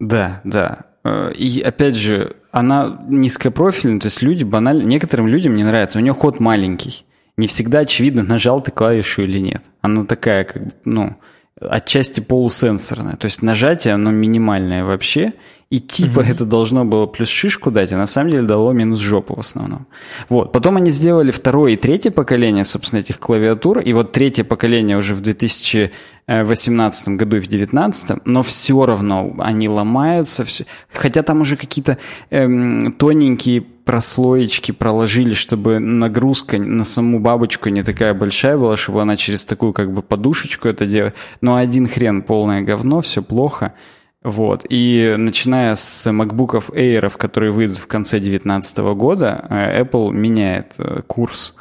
Да, 0.00 0.40
да. 0.44 0.86
Э, 1.04 1.32
и 1.32 1.60
опять 1.60 1.94
же, 1.94 2.36
она 2.50 3.04
низкопрофильная, 3.08 4.00
то 4.00 4.06
есть 4.06 4.22
люди 4.22 4.44
банально, 4.44 4.82
некоторым 4.82 5.28
людям 5.28 5.56
не 5.56 5.64
нравится, 5.64 5.98
у 5.98 6.02
нее 6.02 6.14
ход 6.14 6.40
маленький 6.40 7.04
не 7.36 7.46
всегда 7.46 7.80
очевидно, 7.80 8.22
нажал 8.22 8.60
ты 8.60 8.70
клавишу 8.70 9.22
или 9.22 9.38
нет. 9.38 9.64
Она 9.80 10.04
такая, 10.04 10.44
как 10.44 10.64
бы, 10.64 10.72
ну, 10.84 11.16
отчасти 11.60 12.20
полусенсорная. 12.20 13.16
То 13.16 13.26
есть 13.26 13.42
нажатие, 13.42 13.94
оно 13.94 14.10
минимальное 14.10 14.84
вообще, 14.84 15.32
и 15.70 15.80
типа 15.80 16.20
mm-hmm. 16.20 16.30
это 16.30 16.44
должно 16.44 16.84
было 16.84 17.06
плюс 17.06 17.28
шишку 17.28 17.70
дать, 17.70 17.92
а 17.92 17.96
на 17.96 18.06
самом 18.06 18.30
деле 18.30 18.42
дало 18.42 18.72
минус 18.72 18.98
жопу 18.98 19.34
в 19.34 19.38
основном. 19.38 19.86
Вот. 20.28 20.52
Потом 20.52 20.76
они 20.76 20.90
сделали 20.90 21.30
второе 21.30 21.72
и 21.72 21.76
третье 21.76 22.10
поколение, 22.10 22.64
собственно, 22.64 23.00
этих 23.00 23.18
клавиатур, 23.18 23.78
и 23.78 23.92
вот 23.94 24.12
третье 24.12 24.44
поколение 24.44 24.98
уже 24.98 25.14
в 25.14 25.22
2018 26.26 27.08
году 27.08 27.36
и 27.36 27.40
в 27.40 27.48
2019, 27.48 28.26
но 28.26 28.42
все 28.42 28.86
равно 28.86 29.34
они 29.38 29.68
ломаются, 29.68 30.44
все... 30.44 30.64
хотя 30.92 31.22
там 31.22 31.40
уже 31.40 31.56
какие-то 31.56 31.98
эм, 32.30 32.92
тоненькие 32.92 33.60
прослоечки 33.62 34.72
проложили, 34.72 35.34
чтобы 35.34 35.78
нагрузка 35.78 36.58
на 36.58 36.84
саму 36.84 37.18
бабочку 37.18 37.68
не 37.68 37.82
такая 37.82 38.14
большая 38.14 38.56
была, 38.56 38.76
чтобы 38.76 39.02
она 39.02 39.16
через 39.16 39.44
такую 39.44 39.72
как 39.72 39.92
бы 39.92 40.02
подушечку 40.02 40.68
это 40.68 40.86
делала. 40.86 41.12
Но 41.40 41.56
один 41.56 41.88
хрен, 41.88 42.22
полное 42.22 42.62
говно, 42.62 43.00
все 43.00 43.22
плохо. 43.22 43.74
Вот. 44.22 44.64
И 44.68 45.16
начиная 45.18 45.74
с 45.74 46.06
MacBook 46.08 46.70
Air, 46.70 47.12
которые 47.16 47.50
выйдут 47.50 47.78
в 47.78 47.88
конце 47.88 48.18
2019 48.18 48.78
года, 48.94 49.46
э, 49.50 49.82
Apple 49.82 50.12
меняет 50.12 50.74
э, 50.78 51.02
курс, 51.08 51.56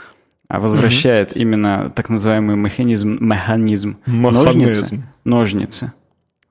возвращает 0.59 1.33
mm-hmm. 1.33 1.39
именно 1.39 1.93
так 1.95 2.09
называемый 2.09 2.55
механизм, 2.55 3.17
механизм, 3.19 3.97
ножницы, 4.05 5.03
ножницы, 5.23 5.93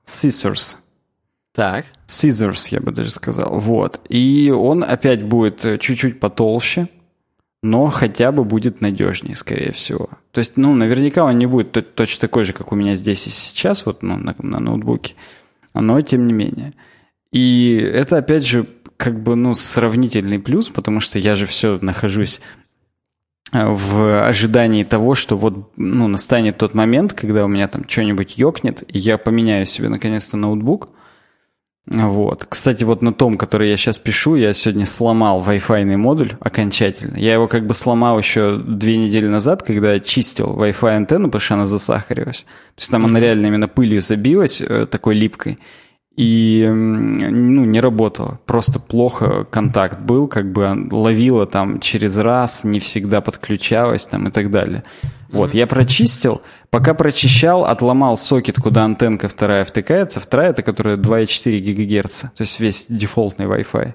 scissors. 0.05 0.77
Так. 1.53 1.85
Scissors, 2.07 2.67
я 2.71 2.79
бы 2.79 2.91
даже 2.91 3.11
сказал. 3.11 3.59
Вот. 3.59 3.99
И 4.07 4.49
он 4.49 4.83
опять 4.83 5.23
будет 5.23 5.65
э, 5.65 5.77
чуть-чуть 5.77 6.21
потолще, 6.21 6.87
но 7.61 7.87
хотя 7.87 8.31
бы 8.31 8.45
будет 8.45 8.79
надежнее, 8.79 9.35
скорее 9.35 9.73
всего. 9.73 10.09
То 10.31 10.39
есть, 10.39 10.55
ну, 10.55 10.73
наверняка 10.73 11.25
он 11.25 11.37
не 11.37 11.45
будет 11.45 11.93
точно 11.95 12.21
такой 12.21 12.45
же, 12.45 12.53
как 12.53 12.71
у 12.71 12.75
меня 12.75 12.95
здесь 12.95 13.27
и 13.27 13.29
сейчас, 13.29 13.85
вот 13.85 14.01
ну, 14.01 14.17
на, 14.17 14.33
на 14.39 14.59
ноутбуке 14.59 15.15
но 15.73 16.01
тем 16.01 16.27
не 16.27 16.33
менее. 16.33 16.73
И 17.31 17.75
это, 17.75 18.17
опять 18.17 18.45
же, 18.45 18.67
как 18.97 19.21
бы, 19.21 19.35
ну, 19.35 19.53
сравнительный 19.53 20.39
плюс, 20.39 20.69
потому 20.69 20.99
что 20.99 21.17
я 21.17 21.35
же 21.35 21.45
все 21.45 21.79
нахожусь 21.81 22.41
в 23.51 24.27
ожидании 24.27 24.83
того, 24.83 25.15
что 25.15 25.37
вот, 25.37 25.71
ну, 25.75 26.07
настанет 26.07 26.57
тот 26.57 26.73
момент, 26.73 27.13
когда 27.13 27.43
у 27.43 27.47
меня 27.47 27.67
там 27.67 27.87
что-нибудь 27.87 28.37
ёкнет, 28.37 28.83
и 28.87 28.97
я 28.97 29.17
поменяю 29.17 29.65
себе 29.65 29.89
наконец-то 29.89 30.37
ноутбук. 30.37 30.89
Вот. 31.87 32.45
Кстати, 32.47 32.83
вот 32.83 33.01
на 33.01 33.11
том, 33.11 33.37
который 33.37 33.69
я 33.69 33.75
сейчас 33.75 33.97
пишу, 33.97 34.35
я 34.35 34.53
сегодня 34.53 34.85
сломал 34.85 35.43
Wi-Fi 35.43 35.97
модуль 35.97 36.33
окончательно. 36.39 37.17
Я 37.17 37.33
его 37.33 37.47
как 37.47 37.65
бы 37.65 37.73
сломал 37.73 38.19
еще 38.19 38.57
две 38.57 38.97
недели 38.97 39.27
назад, 39.27 39.63
когда 39.63 39.99
чистил 39.99 40.55
Wi-Fi 40.57 40.95
антенну, 40.95 41.27
потому 41.27 41.41
что 41.41 41.53
она 41.55 41.65
засахарилась. 41.65 42.43
То 42.75 42.81
есть 42.81 42.91
там 42.91 43.05
она 43.05 43.19
реально 43.19 43.47
именно 43.47 43.67
пылью 43.67 44.01
забилась, 44.01 44.61
э, 44.61 44.85
такой 44.85 45.15
липкой 45.15 45.57
и 46.21 46.67
ну, 46.67 47.65
не 47.65 47.81
работало. 47.81 48.39
Просто 48.45 48.79
плохо 48.79 49.43
контакт 49.49 49.99
был, 49.99 50.27
как 50.27 50.51
бы 50.51 50.87
ловила 50.91 51.47
там 51.47 51.79
через 51.79 52.19
раз, 52.19 52.63
не 52.63 52.79
всегда 52.79 53.21
подключалась 53.21 54.05
там 54.05 54.27
и 54.27 54.31
так 54.31 54.51
далее. 54.51 54.83
Вот, 55.31 55.55
я 55.55 55.65
прочистил, 55.65 56.43
пока 56.69 56.93
прочищал, 56.93 57.65
отломал 57.65 58.17
сокет, 58.17 58.57
куда 58.57 58.83
антенка 58.83 59.27
вторая 59.29 59.63
втыкается. 59.63 60.19
Вторая 60.19 60.51
это 60.51 60.61
которая 60.61 60.97
2,4 60.97 61.59
ГГц, 61.59 62.21
то 62.21 62.41
есть 62.41 62.59
весь 62.59 62.85
дефолтный 62.89 63.47
Wi-Fi. 63.47 63.93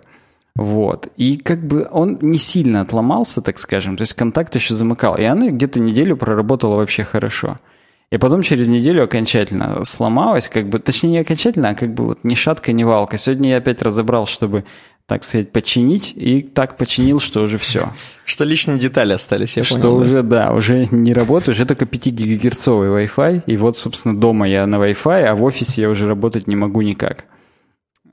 Вот. 0.57 1.09
И 1.17 1.37
как 1.37 1.65
бы 1.65 1.87
он 1.89 2.19
не 2.23 2.39
сильно 2.39 2.81
отломался, 2.81 3.41
так 3.41 3.57
скажем, 3.59 3.97
то 3.97 4.03
есть 4.03 4.15
контакт 4.15 4.53
еще 4.57 4.75
замыкал. 4.75 5.15
И 5.15 5.23
она 5.23 5.51
где-то 5.51 5.79
неделю 5.79 6.17
проработала 6.17 6.75
вообще 6.75 7.05
хорошо. 7.05 7.57
И 8.13 8.19
потом 8.19 8.43
через 8.43 8.69
неделю 8.69 9.03
окончательно 9.03 9.85
сломалась, 9.85 10.49
как 10.49 10.69
бы, 10.69 10.79
точнее 10.79 11.11
не 11.11 11.19
окончательно, 11.19 11.71
а 11.71 11.75
как 11.75 11.93
бы 11.93 12.05
вот 12.07 12.21
ни 12.23 12.37
шатка, 12.37 12.73
ни 12.73 12.85
валка. 12.85 13.17
Сегодня 13.17 13.51
я 13.51 13.57
опять 13.57 13.83
разобрал, 13.83 14.27
чтобы, 14.27 14.65
так 15.07 15.25
сказать, 15.25 15.51
починить, 15.51 16.13
и 16.15 16.41
так 16.43 16.77
починил, 16.77 17.19
что 17.19 17.43
уже 17.43 17.59
все. 17.59 17.93
Что 18.25 18.45
лишние 18.45 18.79
детали 18.79 19.13
остались, 19.13 19.57
я 19.57 19.65
Что 19.65 19.81
понял, 19.81 19.97
уже, 19.97 20.23
да? 20.23 20.53
уже 20.53 20.87
не 20.91 21.13
работает, 21.13 21.57
уже 21.57 21.65
только 21.65 21.87
5 21.87 22.07
гигагерцовый 22.07 22.89
Wi-Fi, 23.07 23.43
и 23.47 23.57
вот, 23.57 23.77
собственно, 23.77 24.17
дома 24.17 24.49
я 24.49 24.67
на 24.67 24.77
Wi-Fi, 24.77 25.25
а 25.25 25.35
в 25.35 25.43
офисе 25.43 25.83
я 25.83 25.91
уже 25.91 26.07
работать 26.07 26.47
не 26.47 26.57
могу 26.57 26.83
никак. 26.83 27.25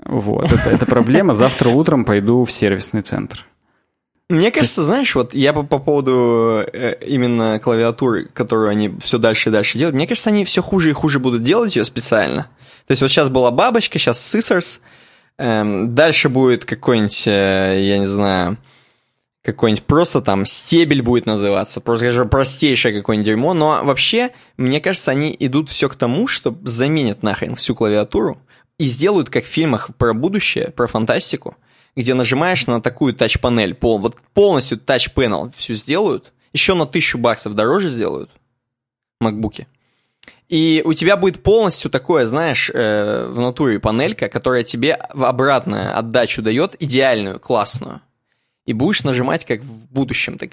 Вот, 0.05 0.51
это, 0.51 0.69
это 0.69 0.85
проблема. 0.85 1.33
Завтра 1.33 1.69
утром 1.69 2.03
пойду 2.03 2.43
в 2.43 2.51
сервисный 2.51 3.01
центр. 3.03 3.45
Мне 4.33 4.49
кажется, 4.49 4.81
знаешь, 4.81 5.13
вот 5.13 5.35
я 5.35 5.53
по, 5.53 5.61
по 5.61 5.77
поводу 5.77 6.63
э, 6.73 6.95
именно 7.05 7.59
клавиатуры, 7.59 8.25
которую 8.33 8.69
они 8.69 8.91
все 8.99 9.19
дальше 9.19 9.49
и 9.49 9.51
дальше 9.51 9.77
делают, 9.77 9.95
мне 9.95 10.07
кажется, 10.07 10.31
они 10.31 10.43
все 10.43 10.63
хуже 10.63 10.89
и 10.89 10.93
хуже 10.93 11.19
будут 11.19 11.43
делать 11.43 11.75
ее 11.75 11.83
специально. 11.83 12.47
То 12.87 12.93
есть 12.93 13.03
вот 13.03 13.11
сейчас 13.11 13.29
была 13.29 13.51
бабочка, 13.51 13.99
сейчас 13.99 14.17
scissors, 14.17 14.79
эм, 15.37 15.93
дальше 15.93 16.29
будет 16.29 16.65
какой-нибудь, 16.65 17.27
э, 17.27 17.77
я 17.79 17.99
не 17.99 18.07
знаю, 18.07 18.57
какой-нибудь 19.43 19.83
просто 19.83 20.19
там 20.19 20.45
стебель 20.45 21.03
будет 21.03 21.27
называться, 21.27 21.79
просто 21.79 22.07
скажу, 22.07 22.27
простейшее 22.27 22.97
какое-нибудь 22.97 23.27
дерьмо, 23.27 23.53
но 23.53 23.81
вообще, 23.83 24.31
мне 24.57 24.81
кажется, 24.81 25.11
они 25.11 25.35
идут 25.39 25.69
все 25.69 25.89
к 25.89 25.95
тому, 25.95 26.25
что 26.25 26.57
заменят 26.63 27.21
нахрен 27.21 27.53
всю 27.55 27.75
клавиатуру 27.75 28.41
и 28.79 28.85
сделают, 28.85 29.29
как 29.29 29.43
в 29.43 29.47
фильмах 29.47 29.95
про 29.95 30.15
будущее, 30.15 30.71
про 30.71 30.87
фантастику, 30.87 31.55
где 31.95 32.13
нажимаешь 32.13 32.67
на 32.67 32.81
такую 32.81 33.13
тач-панель, 33.13 33.75
пол, 33.75 33.99
вот 33.99 34.15
полностью 34.33 34.77
тач-панел 34.77 35.51
все 35.55 35.73
сделают, 35.73 36.33
еще 36.53 36.73
на 36.73 36.85
тысячу 36.85 37.17
баксов 37.17 37.55
дороже 37.55 37.89
сделают 37.89 38.29
макбуки. 39.19 39.67
И 40.49 40.83
у 40.85 40.93
тебя 40.93 41.17
будет 41.17 41.41
полностью 41.41 41.89
такое, 41.89 42.27
знаешь, 42.27 42.69
э, 42.71 43.27
в 43.27 43.39
натуре 43.39 43.79
панелька, 43.79 44.29
которая 44.29 44.63
тебе 44.63 44.99
в 45.13 45.23
обратную 45.23 45.97
отдачу 45.97 46.41
дает 46.41 46.75
идеальную, 46.79 47.39
классную. 47.39 48.01
И 48.65 48.73
будешь 48.73 49.03
нажимать 49.03 49.45
как 49.45 49.61
в 49.61 49.91
будущем, 49.91 50.37
так 50.37 50.51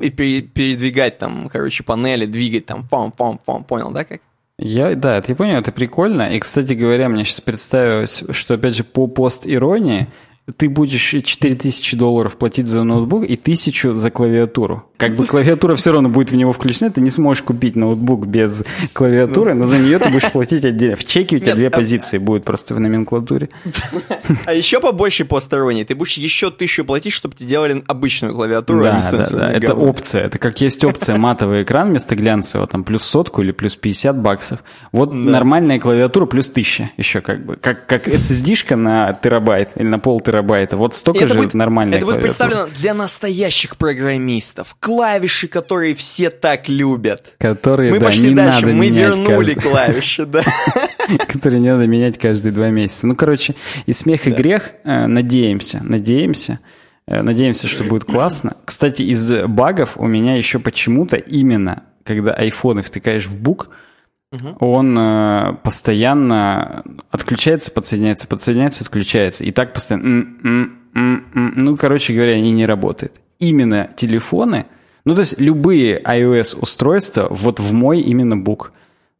и 0.00 0.10
передвигать 0.10 1.18
там, 1.18 1.48
короче, 1.48 1.82
панели, 1.82 2.26
двигать 2.26 2.66
там, 2.66 2.86
пам-пам-пам, 2.88 3.64
понял, 3.64 3.90
да, 3.90 4.04
как? 4.04 4.20
Я, 4.58 4.94
да, 4.94 5.22
я 5.26 5.34
понял, 5.34 5.56
это 5.56 5.72
прикольно. 5.72 6.34
И, 6.34 6.38
кстати 6.38 6.72
говоря, 6.72 7.08
мне 7.08 7.24
сейчас 7.24 7.40
представилось, 7.40 8.24
что, 8.30 8.54
опять 8.54 8.76
же, 8.76 8.84
по 8.84 9.06
пост-иронии, 9.06 10.08
ты 10.56 10.68
будешь 10.68 11.02
4000 11.02 11.96
долларов 11.96 12.36
платить 12.36 12.68
за 12.68 12.84
ноутбук 12.84 13.24
и 13.24 13.34
1000 13.34 13.96
за 13.96 14.10
клавиатуру. 14.10 14.84
Как 14.96 15.12
бы 15.16 15.26
клавиатура 15.26 15.74
все 15.74 15.92
равно 15.92 16.08
будет 16.08 16.30
в 16.30 16.36
него 16.36 16.52
включена, 16.52 16.90
ты 16.90 17.00
не 17.00 17.10
сможешь 17.10 17.42
купить 17.42 17.74
ноутбук 17.74 18.26
без 18.26 18.64
клавиатуры, 18.92 19.54
но 19.54 19.66
за 19.66 19.78
нее 19.78 19.98
ты 19.98 20.08
будешь 20.08 20.30
платить 20.30 20.64
отдельно. 20.64 20.96
В 20.96 21.04
чеке 21.04 21.36
у 21.36 21.38
тебя 21.40 21.48
Нет, 21.48 21.56
две 21.56 21.66
а... 21.68 21.70
позиции 21.70 22.18
будут 22.18 22.44
просто 22.44 22.74
в 22.74 22.80
номенклатуре. 22.80 23.48
А 24.44 24.54
еще 24.54 24.80
побольше 24.80 25.24
посторонней, 25.24 25.84
ты 25.84 25.94
будешь 25.94 26.14
еще 26.14 26.50
тысячу 26.50 26.84
платить, 26.84 27.12
чтобы 27.12 27.34
тебе 27.34 27.48
делали 27.48 27.84
обычную 27.86 28.32
клавиатуру, 28.32 28.82
да, 28.84 28.94
а 28.94 28.96
не 28.96 29.18
да, 29.18 29.28
да, 29.28 29.52
это 29.52 29.74
опция. 29.74 30.24
Это 30.24 30.38
как 30.38 30.60
есть 30.60 30.84
опция 30.84 31.16
матовый 31.16 31.64
экран 31.64 31.90
вместо 31.90 32.14
глянцевого, 32.14 32.68
там 32.68 32.84
плюс 32.84 33.02
сотку 33.02 33.42
или 33.42 33.50
плюс 33.50 33.74
50 33.76 34.22
баксов. 34.22 34.62
Вот 34.92 35.10
да. 35.10 35.16
нормальная 35.16 35.80
клавиатура 35.80 36.26
плюс 36.26 36.50
1000 36.50 36.90
еще 36.96 37.20
как 37.20 37.44
бы. 37.44 37.56
Как, 37.56 37.86
как 37.86 38.08
SSD-шка 38.08 38.76
на 38.76 39.12
терабайт 39.12 39.72
или 39.76 39.86
на 39.86 39.98
пол 39.98 40.20
терабайт 40.20 40.35
терабайта. 40.36 40.76
Вот 40.76 40.94
столько 40.94 41.24
это 41.24 41.34
же 41.34 41.40
будет, 41.40 41.54
нормальная 41.54 41.98
Это 41.98 42.06
будет 42.06 42.20
представлено 42.20 42.68
для 42.78 42.94
настоящих 42.94 43.76
программистов. 43.76 44.76
Клавиши, 44.80 45.48
которые 45.48 45.94
все 45.94 46.30
так 46.30 46.68
любят. 46.68 47.34
Которые, 47.38 47.92
Мы 47.92 47.98
да, 47.98 48.06
пошли 48.06 48.34
дальше, 48.34 48.66
мы 48.66 48.88
вернули 48.90 49.54
каждый... 49.54 49.70
клавиши, 49.70 50.26
да. 50.26 50.42
Которые 51.28 51.60
не 51.60 51.70
надо 51.70 51.86
менять 51.86 52.18
каждые 52.18 52.52
два 52.52 52.68
месяца. 52.68 53.06
Ну, 53.06 53.16
короче, 53.16 53.54
и 53.86 53.92
смех, 53.92 54.26
и 54.26 54.30
грех. 54.30 54.72
Э, 54.84 55.06
надеемся, 55.06 55.80
надеемся. 55.82 56.60
Э, 57.06 57.22
надеемся, 57.22 57.66
что 57.66 57.84
будет 57.84 58.04
классно. 58.04 58.56
Кстати, 58.64 59.02
из 59.02 59.32
багов 59.46 59.96
у 59.96 60.06
меня 60.06 60.36
еще 60.36 60.58
почему-то 60.58 61.16
именно, 61.16 61.84
когда 62.04 62.32
айфоны 62.32 62.82
втыкаешь 62.82 63.26
в 63.26 63.38
бук, 63.40 63.68
Угу. 64.36 64.56
Он 64.60 64.98
э, 64.98 65.56
постоянно 65.62 66.82
отключается, 67.10 67.72
подсоединяется, 67.72 68.28
подсоединяется, 68.28 68.84
отключается. 68.84 69.44
И 69.44 69.52
так 69.52 69.72
постоянно... 69.72 70.70
Ну, 70.94 71.76
короче 71.76 72.14
говоря, 72.14 72.32
они 72.32 72.52
не 72.52 72.64
работают. 72.64 73.20
Именно 73.38 73.90
телефоны, 73.96 74.66
ну, 75.04 75.14
то 75.14 75.20
есть 75.20 75.38
любые 75.38 76.00
iOS-устройства, 76.02 77.28
вот 77.30 77.60
в 77.60 77.72
мой 77.72 78.00
именно 78.00 78.36
бук, 78.36 78.72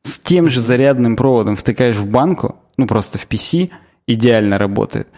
с 0.02 0.18
тем 0.18 0.48
же 0.48 0.60
зарядным 0.60 1.16
проводом 1.16 1.54
втыкаешь 1.54 1.96
в 1.96 2.08
банку, 2.08 2.56
ну, 2.76 2.86
просто 2.86 3.18
в 3.18 3.28
PC, 3.28 3.70
идеально 4.06 4.58
работает. 4.58 5.08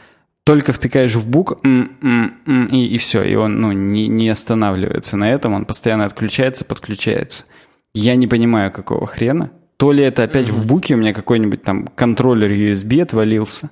Только 0.44 0.72
втыкаешь 0.72 1.14
в 1.14 1.28
бук, 1.28 1.58
и, 1.64 2.86
и 2.86 2.98
все, 2.98 3.22
и 3.22 3.34
он 3.34 3.60
ну, 3.60 3.72
не, 3.72 4.08
не 4.08 4.28
останавливается 4.30 5.16
на 5.16 5.30
этом, 5.30 5.54
он 5.54 5.64
постоянно 5.64 6.06
отключается, 6.06 6.64
подключается. 6.64 7.46
Я 7.94 8.16
не 8.16 8.26
понимаю, 8.26 8.72
какого 8.72 9.06
хрена. 9.06 9.50
То 9.78 9.92
ли 9.92 10.02
это 10.04 10.24
опять 10.24 10.48
mm-hmm. 10.48 10.52
в 10.52 10.66
буке 10.66 10.94
у 10.94 10.98
меня 10.98 11.14
какой-нибудь 11.14 11.62
там 11.62 11.86
контроллер 11.86 12.50
USB 12.50 13.00
отвалился. 13.00 13.70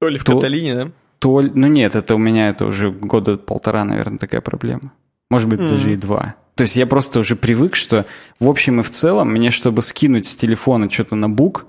То 0.00 0.08
ли 0.08 0.18
в 0.18 0.24
то, 0.24 0.36
Каталине, 0.36 0.74
да? 0.74 0.90
То, 1.18 1.42
ну 1.42 1.66
нет, 1.66 1.96
это 1.96 2.14
у 2.14 2.18
меня 2.18 2.48
это 2.48 2.66
уже 2.66 2.90
года 2.90 3.36
полтора, 3.36 3.84
наверное, 3.84 4.18
такая 4.18 4.40
проблема. 4.40 4.92
Может 5.30 5.48
быть, 5.48 5.58
mm-hmm. 5.58 5.68
даже 5.68 5.92
и 5.92 5.96
два. 5.96 6.36
То 6.54 6.62
есть 6.62 6.76
я 6.76 6.86
просто 6.86 7.18
уже 7.18 7.34
привык, 7.34 7.74
что 7.74 8.06
в 8.38 8.48
общем 8.48 8.78
и 8.78 8.82
в 8.84 8.90
целом 8.90 9.32
мне, 9.32 9.50
чтобы 9.50 9.82
скинуть 9.82 10.26
с 10.26 10.36
телефона 10.36 10.88
что-то 10.88 11.16
на 11.16 11.28
бук, 11.28 11.66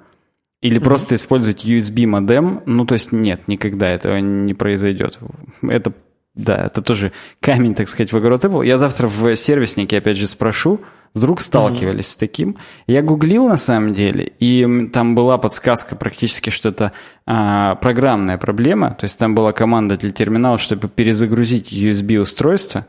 или 0.62 0.80
mm-hmm. 0.80 0.84
просто 0.84 1.16
использовать 1.16 1.66
USB 1.66 2.06
модем, 2.06 2.62
ну 2.68 2.86
то 2.86 2.94
есть 2.94 3.12
нет, 3.12 3.48
никогда 3.48 3.90
этого 3.90 4.18
не 4.20 4.54
произойдет. 4.54 5.18
Это 5.64 5.92
да, 6.36 6.66
это 6.66 6.82
тоже 6.82 7.14
камень, 7.40 7.76
так 7.76 7.88
сказать, 7.88 8.12
в 8.12 8.18
огород 8.18 8.44
Apple. 8.44 8.66
Я 8.66 8.78
завтра 8.78 9.08
в 9.08 9.36
сервиснике 9.36 9.98
опять 9.98 10.18
же 10.18 10.28
спрошу, 10.28 10.82
вдруг 11.14 11.40
сталкивались 11.40 12.06
mm-hmm. 12.06 12.12
с 12.12 12.18
таким. 12.18 12.58
Я 12.88 13.02
гуглил 13.02 13.48
на 13.48 13.58
самом 13.58 13.94
деле, 13.94 14.34
и 14.40 14.88
там 14.92 15.16
была 15.16 15.38
подсказка 15.38 15.96
практически, 15.96 16.50
что 16.50 16.70
это 16.70 16.92
а, 17.26 17.76
программная 17.76 18.38
проблема. 18.38 18.92
То 18.92 19.06
есть 19.06 19.18
там 19.18 19.34
была 19.34 19.54
команда 19.54 19.96
для 19.96 20.12
терминала, 20.12 20.58
чтобы 20.58 20.90
перезагрузить 20.90 21.72
USB-устройство. 21.72 22.86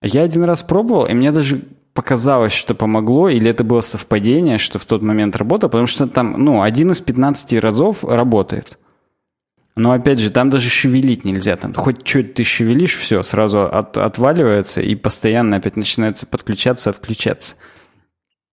Я 0.00 0.22
один 0.22 0.44
раз 0.44 0.62
пробовал, 0.62 1.06
и 1.06 1.12
мне 1.12 1.32
даже 1.32 1.62
показалось, 1.92 2.52
что 2.52 2.74
помогло, 2.74 3.28
или 3.28 3.50
это 3.50 3.64
было 3.64 3.80
совпадение, 3.80 4.58
что 4.58 4.78
в 4.78 4.86
тот 4.86 5.02
момент 5.02 5.34
работало, 5.34 5.70
потому 5.70 5.88
что 5.88 6.06
там, 6.06 6.34
ну, 6.38 6.62
один 6.62 6.92
из 6.92 7.00
15 7.00 7.54
разов 7.54 8.04
работает. 8.04 8.78
Но 9.76 9.92
опять 9.92 10.18
же, 10.18 10.30
там 10.30 10.48
даже 10.48 10.70
шевелить 10.70 11.24
нельзя. 11.26 11.56
Там 11.56 11.74
хоть 11.74 12.06
что-то 12.06 12.28
ты 12.36 12.44
шевелишь, 12.44 12.96
все, 12.96 13.22
сразу 13.22 13.64
от, 13.66 13.98
отваливается 13.98 14.80
и 14.80 14.94
постоянно 14.94 15.56
опять 15.56 15.76
начинается 15.76 16.26
подключаться, 16.26 16.90
отключаться. 16.90 17.56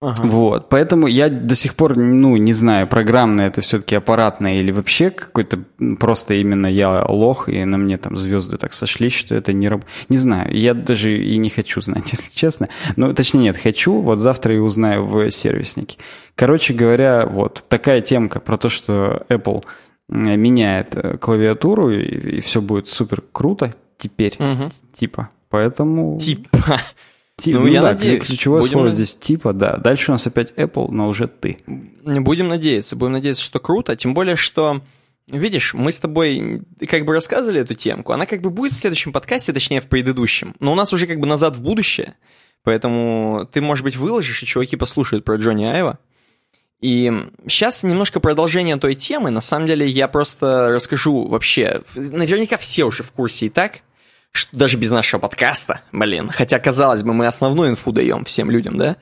Ага. 0.01 0.21
Вот, 0.23 0.67
поэтому 0.67 1.07
я 1.07 1.29
до 1.29 1.55
сих 1.55 1.75
пор, 1.75 1.95
ну, 1.95 2.35
не 2.35 2.51
знаю, 2.51 2.87
программное 2.87 3.47
это 3.47 3.61
все-таки 3.61 3.95
аппаратное 3.95 4.59
или 4.59 4.69
вообще 4.69 5.11
какой-то 5.11 5.63
просто 5.97 6.33
именно 6.33 6.67
я 6.67 7.05
лох, 7.07 7.47
и 7.47 7.63
на 7.63 7.77
мне 7.77 7.95
там 7.95 8.17
звезды 8.17 8.57
так 8.57 8.73
сошли, 8.73 9.09
что 9.09 9.33
это 9.33 9.53
не 9.53 9.69
работает. 9.69 9.95
Не 10.09 10.17
знаю, 10.17 10.53
я 10.53 10.73
даже 10.73 11.17
и 11.17 11.37
не 11.37 11.47
хочу 11.47 11.79
знать, 11.79 12.03
если 12.11 12.35
честно. 12.35 12.67
Ну, 12.97 13.13
точнее, 13.13 13.43
нет, 13.43 13.57
хочу, 13.57 14.01
вот 14.01 14.19
завтра 14.19 14.53
и 14.53 14.59
узнаю 14.59 15.05
в 15.05 15.31
сервиснике. 15.31 15.97
Короче 16.35 16.73
говоря, 16.73 17.25
вот 17.25 17.63
такая 17.69 18.01
темка 18.01 18.41
про 18.41 18.57
то, 18.57 18.67
что 18.67 19.25
Apple 19.29 19.63
меняет 20.09 20.95
э, 20.95 21.17
клавиатуру, 21.17 21.91
и, 21.91 22.37
и 22.37 22.39
все 22.39 22.61
будет 22.61 22.87
супер 22.87 23.23
круто 23.31 23.73
теперь, 23.97 24.35
угу. 24.39 24.69
типа. 24.93 25.29
Поэтому... 25.49 26.17
Типа. 26.19 26.79
Тип, 27.35 27.55
ну, 27.55 27.61
ну 27.61 27.67
я 27.67 27.81
да, 27.81 27.93
надеюсь. 27.93 28.23
Ключевое 28.23 28.61
будем 28.61 28.71
слово 28.73 28.91
здесь 28.91 29.15
типа, 29.15 29.53
да. 29.53 29.77
Дальше 29.77 30.11
у 30.11 30.13
нас 30.13 30.27
опять 30.27 30.51
Apple, 30.51 30.91
но 30.91 31.07
уже 31.07 31.27
ты. 31.27 31.57
Будем 31.65 32.47
надеяться, 32.47 32.95
будем 32.95 33.13
надеяться, 33.13 33.41
что 33.41 33.59
круто. 33.59 33.95
Тем 33.95 34.13
более, 34.13 34.35
что 34.35 34.81
видишь, 35.27 35.73
мы 35.73 35.91
с 35.91 35.99
тобой 35.99 36.61
как 36.87 37.05
бы 37.05 37.13
рассказывали 37.13 37.61
эту 37.61 37.75
темку, 37.75 38.11
она 38.11 38.25
как 38.25 38.41
бы 38.41 38.49
будет 38.49 38.73
в 38.73 38.77
следующем 38.77 39.11
подкасте, 39.11 39.53
точнее 39.53 39.81
в 39.81 39.87
предыдущем, 39.87 40.55
но 40.59 40.71
у 40.73 40.75
нас 40.75 40.93
уже 40.93 41.07
как 41.07 41.19
бы 41.19 41.27
назад 41.27 41.55
в 41.55 41.63
будущее, 41.63 42.15
поэтому 42.63 43.47
ты, 43.51 43.61
может 43.61 43.83
быть, 43.83 43.95
выложишь, 43.95 44.43
и 44.43 44.45
чуваки 44.45 44.75
послушают 44.75 45.25
про 45.25 45.37
Джонни 45.37 45.65
Айва. 45.65 45.99
И 46.83 47.09
сейчас 47.47 47.83
немножко 47.83 48.19
продолжение 48.19 48.75
той 48.75 48.93
темы, 48.93 49.29
на 49.29 49.39
самом 49.39 49.67
деле 49.67 49.87
я 49.87 50.09
просто 50.09 50.67
расскажу 50.69 51.29
вообще, 51.29 51.81
наверняка 51.95 52.57
все 52.57 52.83
уже 52.83 53.03
в 53.03 53.13
курсе 53.13 53.45
и 53.45 53.49
так, 53.49 53.79
что 54.33 54.57
даже 54.57 54.75
без 54.75 54.91
нашего 54.91 55.21
подкаста, 55.21 55.79
блин, 55.93 56.29
хотя, 56.29 56.59
казалось 56.59 57.03
бы, 57.03 57.13
мы 57.13 57.25
основную 57.25 57.69
инфу 57.69 57.93
даем 57.93 58.25
всем 58.25 58.51
людям, 58.51 58.77
да, 58.77 58.97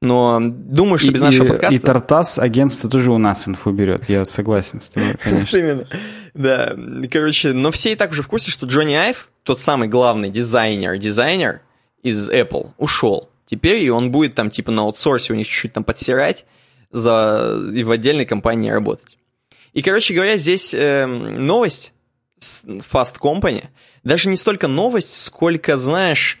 но 0.00 0.38
думаю, 0.40 0.96
что 0.96 1.12
без 1.12 1.20
и, 1.20 1.24
нашего 1.24 1.48
подкаста... 1.48 1.76
И 1.76 1.78
Тартас 1.78 2.38
агентство 2.38 2.88
тоже 2.88 3.12
у 3.12 3.18
нас 3.18 3.46
инфу 3.46 3.72
берет, 3.72 4.08
я 4.08 4.24
согласен 4.24 4.80
с 4.80 4.88
тобой, 4.88 5.16
конечно. 5.22 5.56
Именно, 5.58 5.86
да. 6.32 6.74
Короче, 7.12 7.52
но 7.52 7.70
все 7.72 7.92
и 7.92 7.94
так 7.94 8.10
уже 8.10 8.22
в 8.22 8.28
курсе, 8.28 8.50
что 8.50 8.64
Джонни 8.64 8.94
Айв, 8.94 9.28
тот 9.42 9.60
самый 9.60 9.88
главный 9.88 10.30
дизайнер, 10.30 10.96
дизайнер 10.96 11.60
из 12.02 12.30
Apple, 12.30 12.70
ушел. 12.78 13.28
Теперь 13.44 13.82
и 13.82 13.90
он 13.90 14.12
будет 14.12 14.34
там 14.34 14.48
типа 14.48 14.72
на 14.72 14.80
аутсорсе 14.80 15.34
у 15.34 15.36
них 15.36 15.46
чуть-чуть 15.46 15.74
там 15.74 15.84
подсирать 15.84 16.46
за... 16.90 17.58
и 17.74 17.84
в 17.84 17.90
отдельной 17.90 18.26
компании 18.26 18.70
работать. 18.70 19.18
И, 19.72 19.82
короче 19.82 20.14
говоря, 20.14 20.36
здесь 20.36 20.74
э, 20.74 21.06
новость 21.06 21.92
Fast 22.40 23.18
Company, 23.20 23.66
даже 24.04 24.28
не 24.28 24.36
столько 24.36 24.68
новость, 24.68 25.22
сколько, 25.24 25.76
знаешь, 25.76 26.38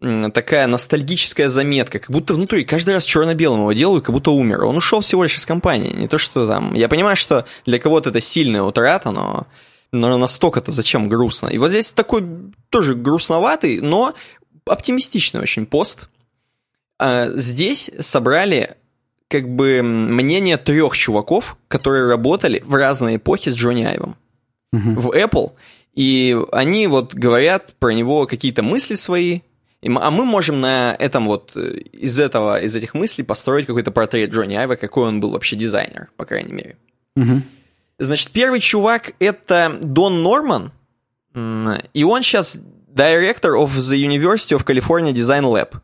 такая 0.00 0.66
ностальгическая 0.66 1.48
заметка, 1.48 1.98
как 1.98 2.10
будто 2.10 2.34
внутри 2.34 2.64
каждый 2.64 2.94
раз 2.94 3.04
черно-белым 3.04 3.60
его 3.60 3.72
делают, 3.72 4.04
как 4.04 4.14
будто 4.14 4.30
умер. 4.30 4.64
Он 4.64 4.76
ушел 4.76 5.00
всего 5.00 5.24
лишь 5.24 5.36
из 5.36 5.44
компании, 5.44 5.92
не 5.92 6.08
то 6.08 6.18
что 6.18 6.46
там... 6.46 6.74
Я 6.74 6.88
понимаю, 6.88 7.16
что 7.16 7.46
для 7.66 7.78
кого-то 7.78 8.10
это 8.10 8.20
сильная 8.20 8.62
утрата, 8.62 9.10
но, 9.10 9.48
но 9.90 10.16
настолько-то 10.16 10.70
зачем 10.70 11.08
грустно. 11.08 11.48
И 11.48 11.58
вот 11.58 11.70
здесь 11.70 11.90
такой 11.90 12.24
тоже 12.70 12.94
грустноватый, 12.94 13.80
но 13.80 14.14
оптимистичный 14.66 15.40
очень 15.40 15.66
пост. 15.66 16.08
А, 16.98 17.30
здесь 17.34 17.90
собрали 17.98 18.76
как 19.28 19.48
бы 19.48 19.82
мнение 19.82 20.56
трех 20.56 20.96
чуваков, 20.96 21.56
которые 21.68 22.08
работали 22.08 22.62
в 22.64 22.74
разные 22.74 23.16
эпохи 23.16 23.50
с 23.50 23.54
Джонни 23.54 23.84
Айвом. 23.84 24.16
Угу. 24.72 25.00
В 25.00 25.10
Apple, 25.16 25.52
и 25.94 26.38
они 26.52 26.86
вот 26.86 27.14
говорят 27.14 27.74
про 27.78 27.90
него 27.90 28.26
какие-то 28.26 28.62
мысли 28.62 28.94
свои, 28.94 29.40
а 29.82 30.10
мы 30.10 30.24
можем 30.24 30.60
на 30.60 30.94
этом 30.98 31.26
вот, 31.26 31.52
э, 31.54 31.78
из 31.92 32.20
этого, 32.20 32.60
из 32.60 32.76
этих 32.76 32.94
мыслей 32.94 33.24
построить 33.24 33.66
какой-то 33.66 33.90
портрет 33.90 34.30
Джонни 34.30 34.54
Айва, 34.54 34.76
какой 34.76 35.08
он 35.08 35.20
был 35.20 35.30
вообще 35.30 35.56
дизайнер, 35.56 36.10
по 36.16 36.24
крайней 36.24 36.52
мере. 36.52 36.76
Угу. 37.16 37.42
Значит, 37.98 38.30
первый 38.30 38.60
чувак 38.60 39.14
это 39.18 39.78
Дон 39.82 40.22
Норман, 40.22 40.72
и 41.94 42.04
он 42.04 42.22
сейчас 42.22 42.60
Director 42.94 43.54
of 43.56 43.70
the 43.78 43.96
University 43.96 44.56
of 44.56 44.64
California 44.64 45.12
Design 45.12 45.44
Lab. 45.44 45.80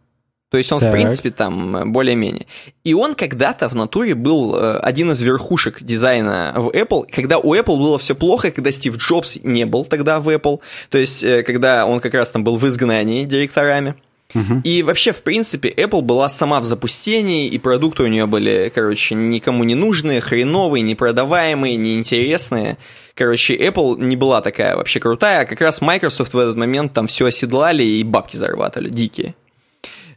То 0.51 0.59
есть 0.59 0.71
он, 0.71 0.81
так. 0.81 0.91
в 0.91 0.93
принципе, 0.93 1.31
там 1.31 1.77
э, 1.77 1.85
более-менее. 1.85 2.47
И 2.85 2.95
он 2.95 3.15
когда-то 3.15 3.69
в 3.69 3.75
натуре 3.75 4.15
был 4.15 4.55
э, 4.55 4.79
один 4.79 5.11
из 5.11 5.21
верхушек 5.23 5.83
дизайна 5.83 6.55
в 6.57 6.69
Apple, 6.69 7.07
когда 7.11 7.39
у 7.39 7.55
Apple 7.55 7.77
было 7.77 7.99
все 7.99 8.15
плохо, 8.15 8.51
когда 8.51 8.71
Стив 8.71 8.97
Джобс 8.97 9.39
не 9.43 9.67
был 9.67 9.85
тогда 9.85 10.21
в 10.21 10.29
Apple, 10.29 10.61
то 10.91 10.99
есть 10.99 11.25
э, 11.25 11.43
когда 11.43 11.87
он 11.87 12.01
как 12.01 12.15
раз 12.15 12.31
там 12.31 12.45
был 12.45 12.57
в 12.57 12.67
изгнании 12.69 13.25
директорами. 13.25 13.97
Uh-huh. 14.33 14.63
И 14.63 14.83
вообще, 14.83 15.13
в 15.13 15.23
принципе, 15.23 15.71
Apple 15.71 16.03
была 16.03 16.29
сама 16.29 16.61
в 16.61 16.65
запустении, 16.65 17.49
и 17.49 17.59
продукты 17.59 18.03
у 18.03 18.07
нее 18.07 18.27
были, 18.27 18.71
короче, 18.75 19.15
никому 19.15 19.65
не 19.65 19.75
нужные, 19.75 20.21
хреновые, 20.21 20.83
непродаваемые, 20.83 21.77
неинтересные. 21.77 22.79
Короче, 23.15 23.57
Apple 23.57 24.01
не 24.03 24.17
была 24.17 24.41
такая 24.41 24.77
вообще 24.77 24.99
крутая, 24.99 25.43
а 25.43 25.45
как 25.45 25.61
раз 25.61 25.81
Microsoft 25.81 26.35
в 26.35 26.39
этот 26.39 26.57
момент 26.57 26.93
там 26.93 27.07
все 27.07 27.27
оседлали 27.27 27.85
и 27.85 28.03
бабки 28.03 28.37
зарабатывали 28.37 28.89
дикие. 28.89 29.35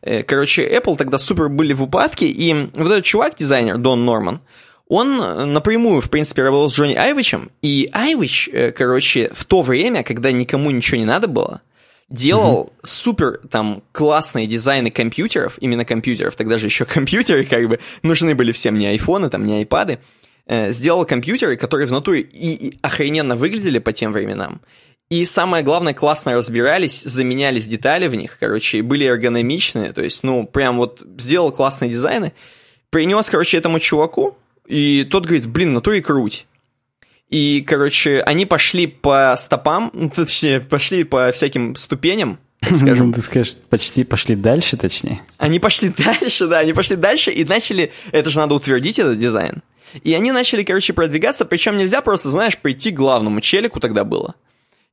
Э, 0.02 0.24
короче, 0.24 0.68
Apple 0.68 0.98
тогда 0.98 1.18
супер 1.18 1.50
были 1.50 1.74
в 1.74 1.84
упадке, 1.84 2.28
и 2.28 2.54
вот 2.54 2.92
этот 2.92 3.06
чувак, 3.06 3.36
дизайнер, 3.38 3.78
Дон 3.78 4.06
Норман, 4.06 4.42
он 4.88 5.22
э, 5.22 5.46
напрямую, 5.46 6.02
в 6.02 6.10
принципе, 6.10 6.44
работал 6.44 6.70
с 6.70 6.74
Джонни 6.74 6.96
Айвичем, 6.96 7.52
и 7.62 7.90
Айвич, 7.92 8.50
э, 8.52 8.72
короче, 8.72 9.30
в 9.34 9.46
то 9.46 9.62
время, 9.62 10.04
когда 10.04 10.32
никому 10.32 10.72
ничего 10.72 10.98
не 10.98 11.06
надо 11.06 11.28
было, 11.28 11.62
делал 12.10 12.68
mm-hmm. 12.68 12.80
супер 12.84 13.42
там 13.50 13.84
классные 13.92 14.48
дизайны 14.48 14.92
компьютеров, 14.92 15.58
именно 15.60 15.84
компьютеров, 15.84 16.36
тогда 16.36 16.58
же 16.58 16.68
еще 16.68 16.86
компьютеры 16.86 17.46
как 17.46 17.68
бы 17.68 17.80
нужны 18.02 18.34
были 18.36 18.52
всем, 18.52 18.78
не 18.78 18.88
айфоны, 18.88 19.30
там, 19.30 19.44
не 19.44 19.58
айпады, 19.58 20.00
сделал 20.70 21.04
компьютеры, 21.04 21.58
которые 21.58 21.88
в 21.88 21.92
натуре 21.92 22.22
и, 22.22 22.70
и 22.70 22.78
охрененно 22.82 23.36
выглядели 23.36 23.80
по 23.80 23.92
тем 23.92 24.14
временам, 24.14 24.62
и 25.10 25.24
самое 25.24 25.64
главное, 25.64 25.94
классно 25.94 26.34
разбирались, 26.34 27.02
заменялись 27.04 27.66
детали 27.66 28.08
в 28.08 28.16
них, 28.16 28.38
короче, 28.40 28.82
были 28.82 29.06
эргономичные, 29.06 29.94
то 29.94 30.02
есть, 30.02 30.22
ну, 30.24 30.46
прям 30.46 30.78
вот 30.78 31.02
сделал 31.18 31.52
классные 31.52 31.90
дизайны, 31.90 32.34
принес, 32.90 33.30
короче, 33.30 33.58
этому 33.58 33.80
чуваку, 33.80 34.38
и 34.66 35.08
тот 35.10 35.24
говорит, 35.24 35.48
блин, 35.48 35.74
натуре 35.74 36.02
круть. 36.02 36.46
И, 37.30 37.64
короче, 37.66 38.22
они 38.22 38.46
пошли 38.46 38.88
по 38.88 39.34
стопам, 39.38 39.92
ну, 39.94 40.10
точнее, 40.10 40.60
пошли 40.60 41.06
по 41.06 41.32
всяким 41.32 41.76
ступеням, 41.76 42.40
так 42.60 42.76
скажем. 42.76 43.14
Ты 43.14 43.22
скажешь, 43.22 43.56
почти 43.70 44.04
пошли 44.04 44.36
дальше, 44.36 44.76
точнее. 44.76 45.22
Они 45.38 45.60
пошли 45.60 45.88
дальше, 45.98 46.48
да, 46.48 46.60
они 46.60 46.74
пошли 46.74 46.98
дальше 46.98 47.32
и 47.32 47.46
начали, 47.46 47.94
это 48.12 48.30
же 48.30 48.40
надо 48.40 48.56
утвердить 48.56 49.00
этот 49.00 49.18
дизайн. 49.18 49.64
И 50.04 50.14
они 50.14 50.34
начали, 50.34 50.64
короче, 50.64 50.92
продвигаться, 50.92 51.46
причем 51.46 51.78
нельзя 51.78 52.02
просто, 52.02 52.28
знаешь, 52.28 52.58
прийти 52.58 52.92
к 52.92 52.96
главному 52.96 53.40
челику 53.40 53.80
тогда 53.80 54.04
было 54.04 54.36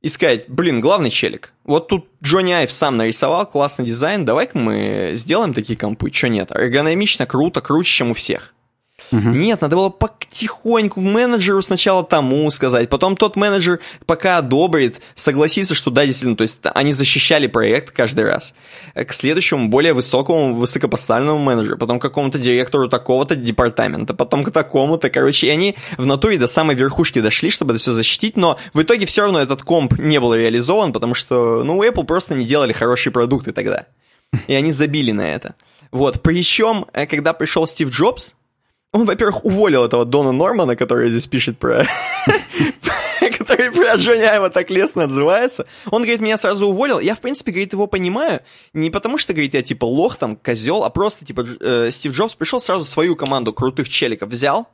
и 0.05 0.07
сказать, 0.07 0.45
блин, 0.47 0.81
главный 0.81 1.09
челик, 1.09 1.51
вот 1.63 1.87
тут 1.87 2.07
Джонни 2.23 2.51
Айв 2.51 2.71
сам 2.71 2.95
нарисовал 2.95 3.43
классный 3.47 3.85
дизайн, 3.85 4.23
давай-ка 4.23 4.55
мы 4.55 5.13
сделаем 5.15 5.51
такие 5.51 5.79
компы, 5.79 6.13
что 6.13 6.29
нет, 6.29 6.51
эргономично, 6.51 7.25
круто, 7.25 7.59
круче, 7.59 7.91
чем 7.91 8.11
у 8.11 8.13
всех. 8.13 8.53
Угу. 9.11 9.29
Нет, 9.29 9.61
надо 9.61 9.75
было 9.75 9.89
потихоньку 9.89 11.01
менеджеру 11.01 11.61
сначала 11.61 12.03
тому 12.03 12.49
сказать, 12.51 12.89
потом 12.89 13.15
тот 13.15 13.35
менеджер 13.35 13.79
пока 14.05 14.37
одобрит, 14.37 15.01
согласится, 15.13 15.75
что 15.75 15.91
да, 15.91 16.05
действительно, 16.05 16.35
то 16.35 16.41
есть 16.41 16.59
они 16.63 16.91
защищали 16.91 17.47
проект 17.47 17.91
каждый 17.91 18.25
раз. 18.25 18.55
К 18.93 19.13
следующему, 19.13 19.69
более 19.69 19.93
высокому, 19.93 20.53
высокопоставленному 20.53 21.39
менеджеру, 21.39 21.77
потом 21.77 21.99
к 21.99 22.01
какому-то 22.01 22.39
директору 22.39 22.89
такого-то 22.89 23.35
департамента, 23.35 24.13
потом 24.13 24.43
к 24.43 24.51
такому-то, 24.51 25.09
короче, 25.09 25.47
и 25.47 25.49
они 25.49 25.75
в 25.97 26.05
натуре 26.05 26.37
до 26.37 26.47
самой 26.47 26.75
верхушки 26.75 27.21
дошли, 27.21 27.49
чтобы 27.49 27.73
это 27.73 27.81
все 27.81 27.93
защитить, 27.93 28.37
но 28.37 28.57
в 28.73 28.81
итоге 28.81 29.05
все 29.05 29.21
равно 29.21 29.39
этот 29.39 29.63
комп 29.63 29.97
не 29.99 30.19
был 30.19 30.33
реализован, 30.33 30.93
потому 30.93 31.13
что, 31.13 31.63
ну, 31.63 31.83
Apple 31.83 32.05
просто 32.05 32.35
не 32.35 32.45
делали 32.45 32.73
хорошие 32.73 33.13
продукты 33.13 33.51
тогда. 33.51 33.85
И 34.47 34.53
они 34.53 34.71
забили 34.71 35.11
на 35.11 35.33
это. 35.33 35.55
Вот, 35.91 36.21
причем, 36.21 36.85
э, 36.93 37.05
когда 37.05 37.33
пришел 37.33 37.67
Стив 37.67 37.89
Джобс, 37.89 38.35
он, 38.95 39.05
во-первых, 39.05 39.43
уволил 39.43 39.83
этого 39.83 40.05
Дона 40.05 40.31
Нормана, 40.31 40.77
который 40.77 41.09
здесь 41.09 41.27
пишет 41.27 41.59
про... 41.59 41.85
который 43.37 43.69
про 43.71 43.95
Джонни 43.95 44.21
Айва 44.21 44.49
так 44.49 44.69
лестно 44.69 45.03
отзывается. 45.03 45.65
Он, 45.91 46.01
говорит, 46.01 46.21
меня 46.21 46.37
сразу 46.37 46.67
уволил. 46.67 46.99
Я, 47.01 47.15
в 47.15 47.19
принципе, 47.19 47.51
говорит, 47.51 47.73
его 47.73 47.87
понимаю. 47.87 48.39
Не 48.73 48.89
потому 48.89 49.17
что, 49.17 49.33
говорит, 49.33 49.53
я, 49.53 49.61
типа, 49.63 49.83
лох, 49.83 50.15
там, 50.15 50.37
козел, 50.37 50.85
а 50.85 50.89
просто, 50.89 51.25
типа, 51.25 51.45
э, 51.59 51.89
Стив 51.91 52.13
Джобс 52.13 52.35
пришел 52.35 52.61
сразу 52.61 52.85
свою 52.85 53.17
команду 53.17 53.51
крутых 53.51 53.89
челиков 53.89 54.29
взял, 54.29 54.69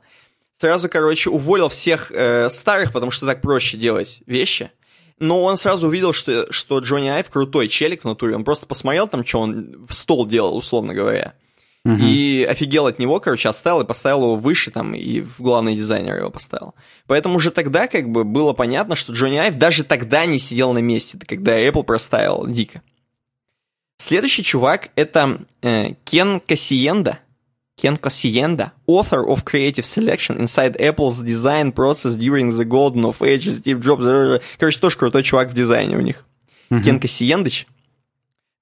сразу, 0.60 0.88
короче, 0.88 1.28
уволил 1.28 1.68
всех 1.68 2.12
э, 2.12 2.48
старых, 2.48 2.92
потому 2.92 3.10
что 3.10 3.26
так 3.26 3.40
проще 3.40 3.76
делать 3.76 4.22
вещи. 4.26 4.70
Но 5.18 5.42
он 5.42 5.56
сразу 5.56 5.88
увидел, 5.88 6.12
что, 6.12 6.46
что 6.52 6.78
Джонни 6.78 7.08
Айв 7.08 7.28
крутой 7.28 7.66
челик 7.66 8.02
в 8.02 8.04
натуре. 8.04 8.36
Он 8.36 8.44
просто 8.44 8.66
посмотрел 8.66 9.08
там, 9.08 9.24
что 9.26 9.40
он 9.40 9.84
в 9.88 9.92
стол 9.92 10.26
делал, 10.26 10.56
условно 10.56 10.94
говоря. 10.94 11.34
Угу. 11.84 11.96
И 11.98 12.46
офигел 12.48 12.86
от 12.86 13.00
него, 13.00 13.18
короче, 13.18 13.48
оставил 13.48 13.80
и 13.80 13.86
поставил 13.86 14.22
его 14.22 14.36
выше 14.36 14.70
там, 14.70 14.94
и 14.94 15.20
в 15.20 15.40
главный 15.40 15.74
дизайнер 15.74 16.16
его 16.16 16.30
поставил. 16.30 16.74
Поэтому 17.08 17.36
уже 17.36 17.50
тогда 17.50 17.88
как 17.88 18.08
бы 18.08 18.22
было 18.22 18.52
понятно, 18.52 18.94
что 18.94 19.12
Джонни 19.12 19.36
Айв 19.36 19.56
даже 19.56 19.82
тогда 19.82 20.24
не 20.24 20.38
сидел 20.38 20.72
на 20.72 20.78
месте, 20.78 21.18
когда 21.26 21.58
Apple 21.60 21.82
проставил 21.82 22.46
дико. 22.46 22.82
Следующий 23.96 24.44
чувак— 24.44 24.90
это 24.94 25.40
э, 25.62 25.94
Кен 26.04 26.40
Кассиенда. 26.40 27.18
Кен 27.76 27.96
Кассиенда, 27.96 28.72
author 28.86 29.26
of 29.26 29.42
creative 29.44 29.84
selection 29.84 30.38
inside 30.38 30.76
Apple's 30.78 31.20
design 31.20 31.72
process 31.72 32.14
during 32.14 32.50
the 32.50 32.64
golden 32.64 33.04
of 33.04 33.20
age 33.22 33.48
Steve 33.48 33.80
Jobs. 33.80 34.40
Короче, 34.58 34.78
тоже 34.78 34.96
крутой 34.96 35.24
чувак 35.24 35.50
в 35.50 35.52
дизайне 35.52 35.96
у 35.96 36.00
них. 36.00 36.24
Uh-huh. 36.70 36.82
Кен 36.82 37.00
Кассиендыч. 37.00 37.66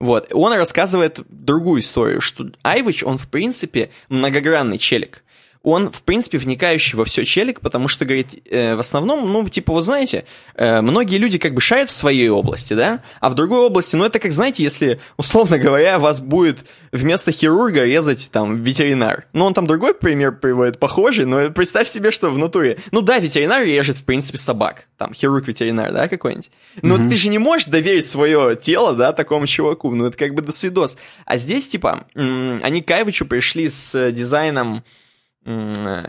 Вот. 0.01 0.33
Он 0.33 0.53
рассказывает 0.55 1.21
другую 1.29 1.81
историю, 1.81 2.21
что 2.21 2.51
Айвич, 2.63 3.05
он, 3.05 3.19
в 3.19 3.29
принципе, 3.29 3.91
многогранный 4.09 4.79
челик. 4.79 5.23
Он, 5.63 5.91
в 5.93 6.03
принципе, 6.05 6.39
вникающий 6.39 6.97
во 6.97 7.05
все 7.05 7.25
челик, 7.25 7.61
потому 7.61 7.87
что, 7.87 8.07
говорит, 8.07 8.29
э, 8.51 8.75
в 8.77 8.81
основном, 8.81 9.31
ну, 9.31 9.47
типа, 9.47 9.75
вот 9.75 9.83
знаете, 9.83 10.25
э, 10.55 10.81
многие 10.81 11.17
люди 11.17 11.39
как 11.39 11.53
бы 11.53 11.61
шарят 11.61 11.91
в 11.91 11.93
своей 11.93 12.31
области, 12.31 12.73
да, 12.73 13.03
а 13.21 13.29
в 13.29 13.35
другой 13.35 13.67
области, 13.67 13.95
ну, 13.95 14.05
это 14.07 14.19
как, 14.19 14.33
знаете, 14.33 14.63
если, 14.63 15.01
условно 15.19 15.59
говоря, 15.59 15.99
вас 15.99 16.21
будет 16.23 16.65
вместо 16.93 17.31
хирурга 17.31 17.85
резать, 17.85 18.31
там, 18.33 18.63
ветеринар. 18.63 19.27
Ну, 19.35 19.45
он 19.45 19.53
там 19.53 19.67
другой 19.67 19.93
пример 19.93 20.33
приводит, 20.33 20.79
похожий, 20.79 21.27
но 21.27 21.51
представь 21.51 21.89
себе, 21.89 22.11
что 22.11 22.31
в 22.31 22.39
натуре. 22.39 22.79
Ну, 22.91 23.03
да, 23.03 23.19
ветеринар 23.19 23.63
режет, 23.63 23.99
в 23.99 24.05
принципе, 24.05 24.39
собак, 24.39 24.87
там, 24.97 25.13
хирург-ветеринар, 25.13 25.93
да, 25.93 26.09
какой-нибудь. 26.09 26.51
Но 26.81 26.97
mm-hmm. 26.97 27.11
ты 27.11 27.17
же 27.17 27.29
не 27.29 27.39
можешь 27.39 27.67
доверить 27.67 28.07
свое 28.07 28.57
тело, 28.57 28.95
да, 28.95 29.13
такому 29.13 29.47
чуваку, 29.47 29.95
ну, 29.95 30.07
это 30.07 30.17
как 30.17 30.35
бы 30.35 30.41
досвидос. 30.41 30.97
А 31.27 31.37
здесь, 31.37 31.69
типа, 31.69 32.07
они 32.15 32.81
к 32.81 32.91
Айвичу 32.91 33.27
пришли 33.27 33.69
с 33.69 34.11
дизайном 34.11 34.85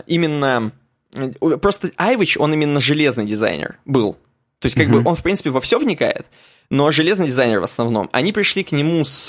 именно... 0.06 0.72
Просто 1.60 1.90
Айвич, 1.96 2.36
он 2.38 2.54
именно 2.54 2.80
железный 2.80 3.26
дизайнер 3.26 3.76
был. 3.84 4.14
То 4.58 4.66
есть, 4.66 4.76
как 4.76 4.86
mm-hmm. 4.86 5.00
бы, 5.02 5.10
он, 5.10 5.16
в 5.16 5.22
принципе, 5.22 5.50
во 5.50 5.60
все 5.60 5.78
вникает, 5.78 6.26
но 6.70 6.90
железный 6.90 7.26
дизайнер 7.26 7.60
в 7.60 7.64
основном. 7.64 8.08
Они 8.12 8.32
пришли 8.32 8.64
к 8.64 8.72
нему 8.72 9.04
с, 9.04 9.28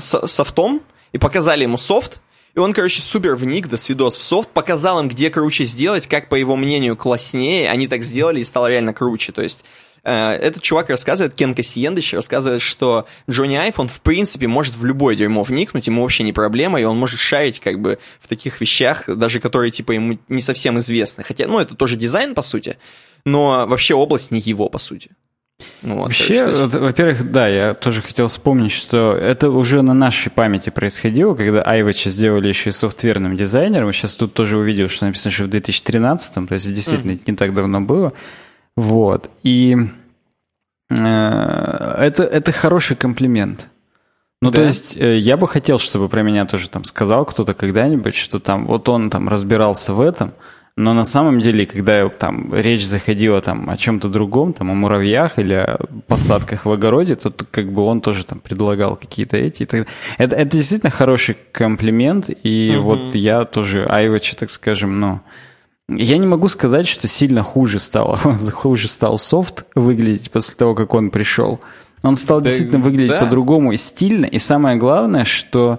с 0.00 0.26
софтом 0.28 0.80
и 1.12 1.18
показали 1.18 1.62
ему 1.62 1.78
софт, 1.78 2.20
и 2.54 2.60
он, 2.60 2.72
короче, 2.72 3.02
супер 3.02 3.34
вник 3.34 3.66
до 3.66 3.76
свидос 3.76 4.16
в 4.16 4.22
софт, 4.22 4.50
показал 4.50 5.00
им, 5.00 5.08
где 5.08 5.28
круче 5.28 5.64
сделать, 5.64 6.06
как, 6.06 6.28
по 6.28 6.36
его 6.36 6.54
мнению, 6.54 6.96
класснее. 6.96 7.68
Они 7.68 7.88
так 7.88 8.02
сделали 8.02 8.40
и 8.40 8.44
стало 8.44 8.68
реально 8.68 8.94
круче. 8.94 9.32
То 9.32 9.42
есть 9.42 9.64
Э, 9.64 9.83
этот 10.04 10.62
чувак 10.62 10.90
рассказывает, 10.90 11.34
Кен 11.34 11.54
Кассиендыч 11.54 12.12
рассказывает, 12.14 12.62
что 12.62 13.06
Джонни 13.28 13.56
Айфон 13.56 13.88
в 13.88 14.00
принципе 14.00 14.46
может 14.46 14.76
в 14.76 14.84
любое 14.84 15.16
дерьмо 15.16 15.42
вникнуть, 15.42 15.86
ему 15.86 16.02
вообще 16.02 16.24
не 16.24 16.32
проблема, 16.32 16.80
и 16.80 16.84
он 16.84 16.98
может 16.98 17.18
шарить 17.18 17.60
как 17.60 17.80
бы 17.80 17.98
в 18.20 18.28
таких 18.28 18.60
вещах, 18.60 19.04
даже 19.08 19.40
которые 19.40 19.70
типа 19.70 19.92
ему 19.92 20.18
не 20.28 20.40
совсем 20.40 20.78
известны. 20.78 21.24
Хотя, 21.24 21.46
ну, 21.46 21.58
это 21.58 21.74
тоже 21.74 21.96
дизайн, 21.96 22.34
по 22.34 22.42
сути, 22.42 22.76
но 23.24 23.66
вообще 23.66 23.94
область 23.94 24.30
не 24.30 24.40
его, 24.40 24.68
по 24.68 24.78
сути. 24.78 25.10
Ну 25.82 25.96
вот, 25.96 26.04
Вообще, 26.04 26.46
вот, 26.46 26.74
во-первых, 26.74 27.30
да, 27.30 27.46
я 27.46 27.74
тоже 27.74 28.02
хотел 28.02 28.26
вспомнить, 28.26 28.72
что 28.72 29.12
это 29.12 29.50
уже 29.50 29.82
на 29.82 29.94
нашей 29.94 30.30
памяти 30.30 30.70
происходило, 30.70 31.34
когда 31.34 31.62
Айвача 31.62 32.10
сделали 32.10 32.48
еще 32.48 32.70
и 32.70 32.72
софтверным 32.72 33.36
дизайнером. 33.36 33.92
Сейчас 33.92 34.16
тут 34.16 34.34
тоже 34.34 34.58
увидел, 34.58 34.88
что 34.88 35.06
написано, 35.06 35.30
что 35.30 35.44
в 35.44 35.48
2013, 35.48 36.48
то 36.48 36.54
есть 36.54 36.72
действительно 36.72 37.12
mm. 37.12 37.20
не 37.26 37.36
так 37.36 37.54
давно 37.54 37.80
было. 37.80 38.12
Вот. 38.76 39.30
И 39.42 39.76
э, 40.90 40.94
это, 40.94 42.22
это 42.24 42.52
хороший 42.52 42.96
комплимент. 42.96 43.68
Ну, 44.42 44.50
да. 44.50 44.58
то 44.58 44.64
есть, 44.64 44.96
э, 44.96 45.18
я 45.18 45.36
бы 45.36 45.48
хотел, 45.48 45.78
чтобы 45.78 46.08
про 46.08 46.22
меня 46.22 46.44
тоже 46.44 46.68
там 46.68 46.84
сказал 46.84 47.24
кто-то 47.24 47.54
когда-нибудь, 47.54 48.14
что 48.14 48.40
там 48.40 48.66
вот 48.66 48.88
он 48.88 49.10
там 49.10 49.28
разбирался 49.28 49.94
в 49.94 50.00
этом, 50.00 50.34
но 50.76 50.92
на 50.92 51.04
самом 51.04 51.40
деле, 51.40 51.66
когда 51.66 52.08
там 52.08 52.52
речь 52.52 52.84
заходила 52.84 53.40
там 53.40 53.70
о 53.70 53.76
чем-то 53.76 54.08
другом, 54.08 54.52
там 54.52 54.72
о 54.72 54.74
муравьях 54.74 55.38
или 55.38 55.54
о 55.54 55.78
посадках 56.08 56.66
в 56.66 56.70
огороде, 56.70 57.14
то 57.14 57.30
как 57.30 57.72
бы 57.72 57.82
он 57.82 58.00
тоже 58.00 58.26
там 58.26 58.40
предлагал 58.40 58.96
какие-то 58.96 59.36
эти. 59.36 59.62
Это, 59.62 59.86
это 60.18 60.56
действительно 60.56 60.90
хороший 60.90 61.36
комплимент, 61.52 62.28
и 62.42 62.74
угу. 62.76 62.84
вот 62.84 63.14
я 63.14 63.44
тоже 63.44 63.86
Айвача, 63.86 64.36
так 64.36 64.50
скажем, 64.50 64.98
ну, 64.98 65.20
я 65.88 66.18
не 66.18 66.26
могу 66.26 66.48
сказать, 66.48 66.86
что 66.86 67.08
сильно 67.08 67.42
хуже 67.42 67.78
стало. 67.78 68.16
хуже 68.52 68.88
стал 68.88 69.18
софт 69.18 69.66
выглядеть 69.74 70.30
после 70.30 70.54
того, 70.54 70.74
как 70.74 70.94
он 70.94 71.10
пришел. 71.10 71.60
Он 72.02 72.16
стал 72.16 72.40
да, 72.40 72.48
действительно 72.48 72.82
выглядеть 72.82 73.10
да. 73.10 73.20
по-другому 73.20 73.72
и 73.72 73.76
стильно. 73.76 74.26
И 74.26 74.38
самое 74.38 74.76
главное, 74.76 75.24
что 75.24 75.78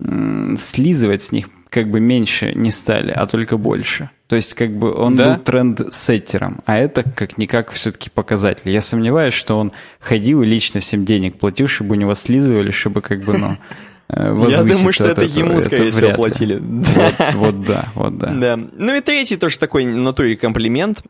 м- 0.00 0.56
слизывать 0.58 1.22
с 1.22 1.32
них 1.32 1.48
как 1.74 1.90
бы 1.90 1.98
меньше 1.98 2.52
не 2.54 2.70
стали, 2.70 3.10
а 3.10 3.26
только 3.26 3.56
больше. 3.56 4.10
То 4.28 4.36
есть 4.36 4.54
как 4.54 4.70
бы 4.70 4.94
он 4.94 5.16
да? 5.16 5.34
был 5.34 5.42
тренд-сеттером, 5.42 6.60
а 6.66 6.76
это 6.76 7.02
как-никак 7.02 7.72
все-таки 7.72 8.10
показатель. 8.10 8.70
Я 8.70 8.80
сомневаюсь, 8.80 9.34
что 9.34 9.58
он 9.58 9.72
ходил 9.98 10.42
и 10.42 10.46
лично 10.46 10.80
всем 10.80 11.04
денег 11.04 11.36
платил, 11.36 11.66
чтобы 11.66 11.96
у 11.96 11.98
него 11.98 12.14
слизывали, 12.14 12.70
чтобы 12.70 13.00
как 13.00 13.24
бы, 13.24 13.36
ну, 13.36 13.58
Я 14.08 14.32
думаю, 14.32 14.92
что 14.92 15.06
это 15.06 15.22
этого. 15.22 15.38
ему, 15.38 15.60
скорее 15.60 15.88
это 15.88 15.96
всего, 15.96 16.14
платили. 16.14 16.60
Вот, 16.60 17.34
вот 17.34 17.64
да, 17.64 17.88
вот 17.94 18.18
да. 18.18 18.28
да. 18.28 18.56
Ну 18.56 18.94
и 18.94 19.00
третий 19.00 19.36
тоже 19.36 19.58
такой 19.58 19.86
натуре 19.86 20.36
комплимент 20.36 21.02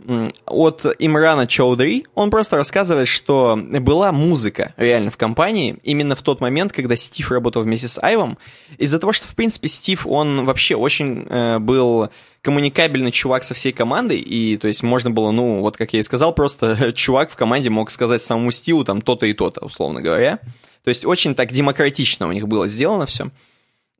от 0.46 0.86
Имрана 1.00 1.46
Чаудри. 1.46 2.06
Он 2.14 2.30
просто 2.30 2.56
рассказывает, 2.56 3.08
что 3.08 3.56
была 3.56 4.12
музыка 4.12 4.74
реально 4.76 5.10
в 5.10 5.16
компании 5.16 5.76
именно 5.82 6.14
в 6.14 6.22
тот 6.22 6.40
момент, 6.40 6.72
когда 6.72 6.94
Стив 6.94 7.30
работал 7.32 7.62
вместе 7.62 7.88
с 7.88 8.00
Айвом. 8.02 8.38
Из-за 8.78 8.98
того, 9.00 9.12
что, 9.12 9.26
в 9.26 9.34
принципе, 9.34 9.68
Стив, 9.68 10.06
он 10.06 10.44
вообще 10.44 10.76
очень 10.76 11.26
э, 11.28 11.58
был 11.58 12.10
коммуникабельный 12.42 13.10
чувак 13.10 13.42
со 13.42 13.54
всей 13.54 13.72
командой, 13.72 14.18
и, 14.18 14.56
то 14.58 14.68
есть, 14.68 14.82
можно 14.82 15.10
было, 15.10 15.30
ну, 15.30 15.60
вот 15.60 15.76
как 15.78 15.94
я 15.94 16.00
и 16.00 16.02
сказал, 16.02 16.34
просто 16.34 16.92
чувак 16.94 17.30
в 17.30 17.36
команде 17.36 17.70
мог 17.70 17.90
сказать 17.90 18.22
самому 18.22 18.50
Стиву 18.50 18.84
там 18.84 19.00
то-то 19.00 19.26
и 19.26 19.32
то-то, 19.32 19.64
условно 19.64 20.02
говоря. 20.02 20.38
То 20.84 20.90
есть 20.90 21.04
очень 21.04 21.34
так 21.34 21.50
демократично 21.50 22.28
у 22.28 22.32
них 22.32 22.46
было 22.46 22.68
сделано 22.68 23.06
все. 23.06 23.30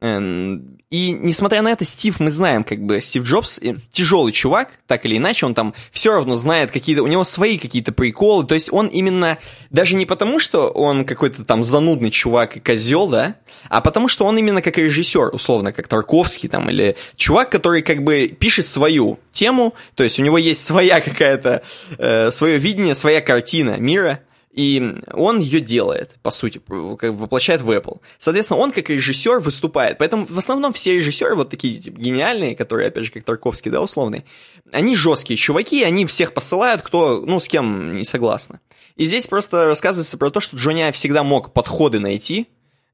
Эм, 0.00 0.76
и 0.90 1.12
несмотря 1.12 1.62
на 1.62 1.70
это, 1.72 1.86
Стив, 1.86 2.20
мы 2.20 2.30
знаем, 2.30 2.62
как 2.62 2.80
бы 2.80 3.00
Стив 3.00 3.24
Джобс 3.24 3.58
э, 3.62 3.76
тяжелый 3.90 4.32
чувак, 4.32 4.72
так 4.86 5.06
или 5.06 5.16
иначе, 5.16 5.46
он 5.46 5.54
там 5.54 5.72
все 5.92 6.12
равно 6.12 6.34
знает 6.34 6.72
какие-то, 6.72 7.02
у 7.02 7.06
него 7.06 7.24
свои 7.24 7.56
какие-то 7.56 7.90
приколы, 7.90 8.44
то 8.44 8.54
есть 8.54 8.70
он 8.70 8.88
именно, 8.88 9.38
даже 9.70 9.96
не 9.96 10.04
потому, 10.04 10.38
что 10.38 10.68
он 10.68 11.06
какой-то 11.06 11.44
там 11.44 11.62
занудный 11.62 12.10
чувак 12.10 12.58
и 12.58 12.60
козел, 12.60 13.08
да, 13.08 13.36
а 13.70 13.80
потому 13.80 14.08
что 14.08 14.26
он 14.26 14.36
именно 14.36 14.60
как 14.60 14.76
режиссер, 14.76 15.30
условно, 15.34 15.72
как 15.72 15.88
Тарковский 15.88 16.50
там, 16.50 16.68
или 16.68 16.96
чувак, 17.16 17.50
который 17.50 17.80
как 17.80 18.02
бы 18.02 18.28
пишет 18.28 18.66
свою 18.66 19.18
тему, 19.32 19.74
то 19.94 20.04
есть 20.04 20.18
у 20.18 20.22
него 20.22 20.36
есть 20.36 20.62
своя 20.62 21.00
какая-то, 21.00 21.62
э, 21.96 22.30
свое 22.30 22.58
видение, 22.58 22.94
своя 22.94 23.22
картина 23.22 23.78
мира, 23.78 24.20
и 24.54 25.00
он 25.12 25.40
ее 25.40 25.60
делает, 25.60 26.12
по 26.22 26.30
сути, 26.30 26.60
воплощает 26.68 27.60
в 27.60 27.70
Apple. 27.70 28.00
Соответственно, 28.18 28.60
он 28.60 28.70
как 28.70 28.88
режиссер 28.88 29.40
выступает. 29.40 29.98
Поэтому 29.98 30.26
в 30.26 30.38
основном 30.38 30.72
все 30.72 30.94
режиссеры, 30.94 31.34
вот 31.34 31.50
такие 31.50 31.76
типа, 31.76 32.00
гениальные, 32.00 32.54
которые, 32.54 32.88
опять 32.88 33.04
же, 33.04 33.10
как 33.10 33.24
Тарковский, 33.24 33.72
да, 33.72 33.82
условные, 33.82 34.24
они 34.70 34.94
жесткие 34.94 35.36
чуваки, 35.36 35.82
они 35.82 36.06
всех 36.06 36.32
посылают, 36.32 36.82
кто, 36.82 37.20
ну, 37.26 37.40
с 37.40 37.48
кем 37.48 37.96
не 37.96 38.04
согласны. 38.04 38.60
И 38.94 39.06
здесь 39.06 39.26
просто 39.26 39.64
рассказывается 39.64 40.16
про 40.18 40.30
то, 40.30 40.38
что 40.38 40.56
Джонни 40.56 40.88
всегда 40.92 41.24
мог 41.24 41.52
подходы 41.52 41.98
найти 41.98 42.46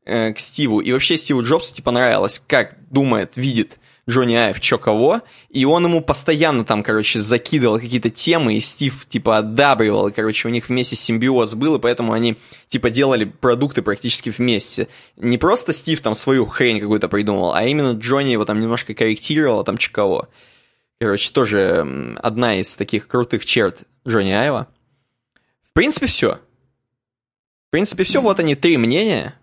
э, 0.07 0.33
к 0.33 0.39
Стиву, 0.39 0.81
и 0.81 0.93
вообще 0.93 1.19
Стиву 1.19 1.43
Джобсу, 1.43 1.75
типа, 1.75 1.91
нравилось, 1.91 2.43
как 2.47 2.77
думает, 2.91 3.37
видит 3.37 3.79
Джонни 4.11 4.35
Айв 4.35 4.61
чё 4.61 4.79
кого, 4.79 5.23
и 5.49 5.65
он 5.65 5.85
ему 5.85 6.01
постоянно 6.01 6.65
там, 6.65 6.83
короче, 6.83 7.21
закидывал 7.21 7.79
какие-то 7.79 8.11
темы, 8.11 8.57
и 8.57 8.61
Стив, 8.61 9.07
типа, 9.09 9.39
одабривал, 9.39 10.09
и, 10.09 10.13
короче, 10.13 10.49
у 10.49 10.51
них 10.51 10.69
вместе 10.69 10.97
симбиоз 10.97 11.55
был, 11.55 11.77
и 11.77 11.79
поэтому 11.79 12.13
они, 12.13 12.37
типа, 12.69 12.91
делали 12.91 13.25
продукты 13.25 13.83
практически 13.83 14.31
вместе. 14.31 14.89
Не 15.17 15.39
просто 15.39 15.73
Стив 15.73 16.01
там 16.01 16.15
свою 16.15 16.45
хрень 16.47 16.81
какую-то 16.81 17.09
придумал, 17.09 17.55
а 17.55 17.65
именно 17.65 17.93
Джонни 17.93 18.33
его 18.33 18.45
там 18.45 18.61
немножко 18.61 18.95
корректировал, 18.95 19.65
там 19.65 19.79
чё 19.79 19.91
кого. 19.93 20.29
Короче, 21.01 21.33
тоже 21.33 22.15
одна 22.19 22.61
из 22.61 22.77
таких 22.77 23.09
крутых 23.09 23.47
черт 23.47 23.85
Джонни 24.07 24.33
Айва. 24.33 24.67
В 25.65 25.73
принципе, 25.73 26.07
все. 26.07 26.41
В 27.69 27.71
принципе, 27.71 28.03
все. 28.05 28.21
Вот 28.21 28.41
они, 28.41 28.55
три 28.55 28.77
мнения. 28.77 29.40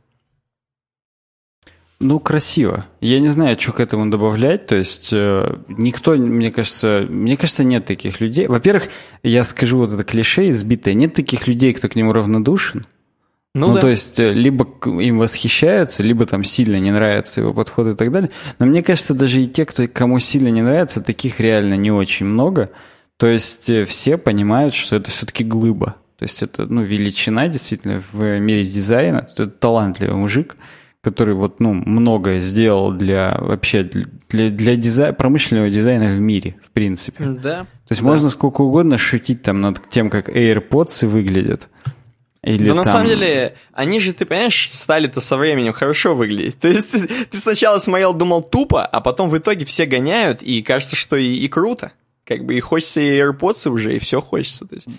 Ну, 1.99 2.19
красиво. 2.19 2.85
Я 3.01 3.19
не 3.19 3.29
знаю, 3.29 3.59
что 3.59 3.71
к 3.71 3.79
этому 3.79 4.09
добавлять. 4.11 4.67
То 4.67 4.75
есть 4.75 5.09
э, 5.11 5.57
никто, 5.67 6.15
мне 6.15 6.51
кажется, 6.51 7.05
мне 7.09 7.35
кажется, 7.37 7.63
нет 7.63 7.85
таких 7.85 8.21
людей. 8.21 8.47
Во-первых, 8.47 8.89
я 9.23 9.43
скажу 9.43 9.79
вот 9.79 9.91
это 9.91 10.03
клише 10.03 10.49
избитое. 10.49 10.93
Нет 10.93 11.15
таких 11.15 11.47
людей, 11.47 11.73
кто 11.73 11.89
к 11.89 11.95
нему 11.95 12.13
равнодушен. 12.13 12.85
Ну, 13.55 13.69
ну 13.69 13.73
да. 13.73 13.81
то 13.81 13.87
есть, 13.87 14.19
э, 14.19 14.31
либо 14.31 14.67
им 14.85 15.17
восхищаются, 15.17 16.03
либо 16.03 16.27
там 16.27 16.43
сильно 16.43 16.77
не 16.79 16.91
нравится 16.91 17.41
его 17.41 17.51
подход 17.53 17.87
и 17.87 17.95
так 17.95 18.11
далее. 18.11 18.29
Но 18.59 18.67
мне 18.67 18.83
кажется, 18.83 19.15
даже 19.15 19.41
и 19.41 19.47
те, 19.47 19.65
кто, 19.65 19.87
кому 19.87 20.19
сильно 20.19 20.49
не 20.49 20.61
нравится, 20.61 21.01
таких 21.01 21.39
реально 21.39 21.73
не 21.73 21.91
очень 21.91 22.27
много. 22.27 22.69
То 23.17 23.25
есть, 23.25 23.71
э, 23.71 23.85
все 23.85 24.17
понимают, 24.17 24.75
что 24.75 24.97
это 24.97 25.09
все-таки 25.09 25.43
глыба. 25.43 25.95
То 26.19 26.23
есть, 26.25 26.43
это, 26.43 26.67
ну, 26.67 26.83
величина 26.83 27.47
действительно 27.47 28.03
в 28.11 28.21
мире 28.39 28.63
дизайна. 28.63 29.27
Это 29.31 29.47
талантливый 29.47 30.15
мужик 30.15 30.55
который 31.07 31.35
вот, 31.35 31.61
ну, 31.61 31.73
многое 31.73 32.41
сделал 32.41 32.91
для 32.91 33.37
вообще 33.39 33.83
для, 33.83 34.49
для 34.49 34.75
дизай, 34.75 35.13
промышленного 35.13 35.69
дизайна 35.69 36.07
в 36.07 36.19
мире, 36.19 36.57
в 36.61 36.71
принципе. 36.71 37.23
Да. 37.23 37.59
То 37.61 37.91
есть 37.91 38.01
да. 38.01 38.07
можно 38.07 38.29
сколько 38.29 38.59
угодно 38.59 38.97
шутить 38.97 39.41
там 39.41 39.61
над 39.61 39.87
тем, 39.89 40.09
как 40.09 40.27
AirPods 40.27 41.07
выглядят. 41.07 41.69
Или 42.43 42.67
Но 42.67 42.75
там... 42.75 42.77
на 42.77 42.83
самом 42.83 43.07
деле, 43.07 43.55
они 43.71 44.01
же, 44.01 44.11
ты 44.11 44.25
понимаешь, 44.25 44.69
стали-то 44.69 45.21
со 45.21 45.37
временем 45.37 45.71
хорошо 45.71 46.13
выглядеть. 46.13 46.59
То 46.59 46.67
есть 46.67 46.91
ты 46.91 47.37
сначала 47.37 47.79
смотрел, 47.79 48.13
думал 48.13 48.43
тупо, 48.43 48.85
а 48.85 48.99
потом 48.99 49.29
в 49.29 49.37
итоге 49.37 49.63
все 49.63 49.85
гоняют, 49.85 50.43
и 50.43 50.61
кажется, 50.61 50.97
что 50.97 51.15
и, 51.15 51.35
и 51.35 51.47
круто. 51.47 51.93
Как 52.25 52.43
бы 52.43 52.55
и 52.55 52.59
хочется 52.59 52.99
и 52.99 53.17
AirPods 53.17 53.69
уже, 53.69 53.95
и 53.95 53.99
все 53.99 54.19
хочется. 54.19 54.67
То 54.67 54.75
есть... 54.75 54.89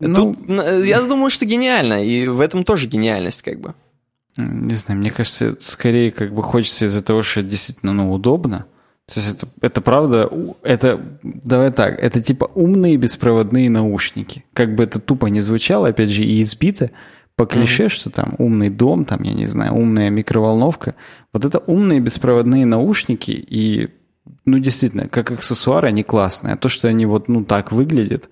Ну... 0.00 0.34
Тут, 0.34 0.84
я 0.84 1.00
думаю, 1.02 1.30
что 1.30 1.44
гениально, 1.44 2.04
и 2.04 2.26
в 2.26 2.40
этом 2.40 2.64
тоже 2.64 2.88
гениальность, 2.88 3.42
как 3.42 3.60
бы. 3.60 3.74
Не 4.36 4.74
знаю, 4.74 5.00
мне 5.00 5.10
кажется, 5.10 5.56
скорее 5.58 6.10
как 6.10 6.34
бы 6.34 6.42
хочется 6.42 6.86
из-за 6.86 7.04
того, 7.04 7.22
что 7.22 7.40
это 7.40 7.50
действительно 7.50 7.92
ну, 7.92 8.12
удобно. 8.12 8.66
То 9.06 9.18
есть 9.18 9.36
это, 9.36 9.48
это 9.60 9.80
правда, 9.80 10.30
это, 10.62 11.00
давай 11.24 11.72
так, 11.72 11.98
это 12.00 12.22
типа 12.22 12.48
умные 12.54 12.96
беспроводные 12.96 13.68
наушники. 13.68 14.44
Как 14.52 14.76
бы 14.76 14.84
это 14.84 15.00
тупо 15.00 15.26
не 15.26 15.40
звучало, 15.40 15.88
опять 15.88 16.10
же, 16.10 16.22
и 16.22 16.40
избито 16.42 16.92
по 17.34 17.44
клише, 17.44 17.86
mm-hmm. 17.86 17.88
что 17.88 18.10
там 18.10 18.34
умный 18.38 18.70
дом, 18.70 19.04
там, 19.04 19.22
я 19.22 19.32
не 19.32 19.46
знаю, 19.46 19.74
умная 19.74 20.10
микроволновка. 20.10 20.94
Вот 21.32 21.44
это 21.44 21.58
умные 21.58 21.98
беспроводные 21.98 22.66
наушники, 22.66 23.32
и, 23.32 23.88
ну, 24.44 24.58
действительно, 24.58 25.08
как 25.08 25.32
аксессуар 25.32 25.86
они 25.86 26.04
классные. 26.04 26.54
А 26.54 26.56
то, 26.56 26.68
что 26.68 26.86
они 26.86 27.04
вот, 27.06 27.28
ну, 27.28 27.44
так 27.44 27.72
выглядят, 27.72 28.28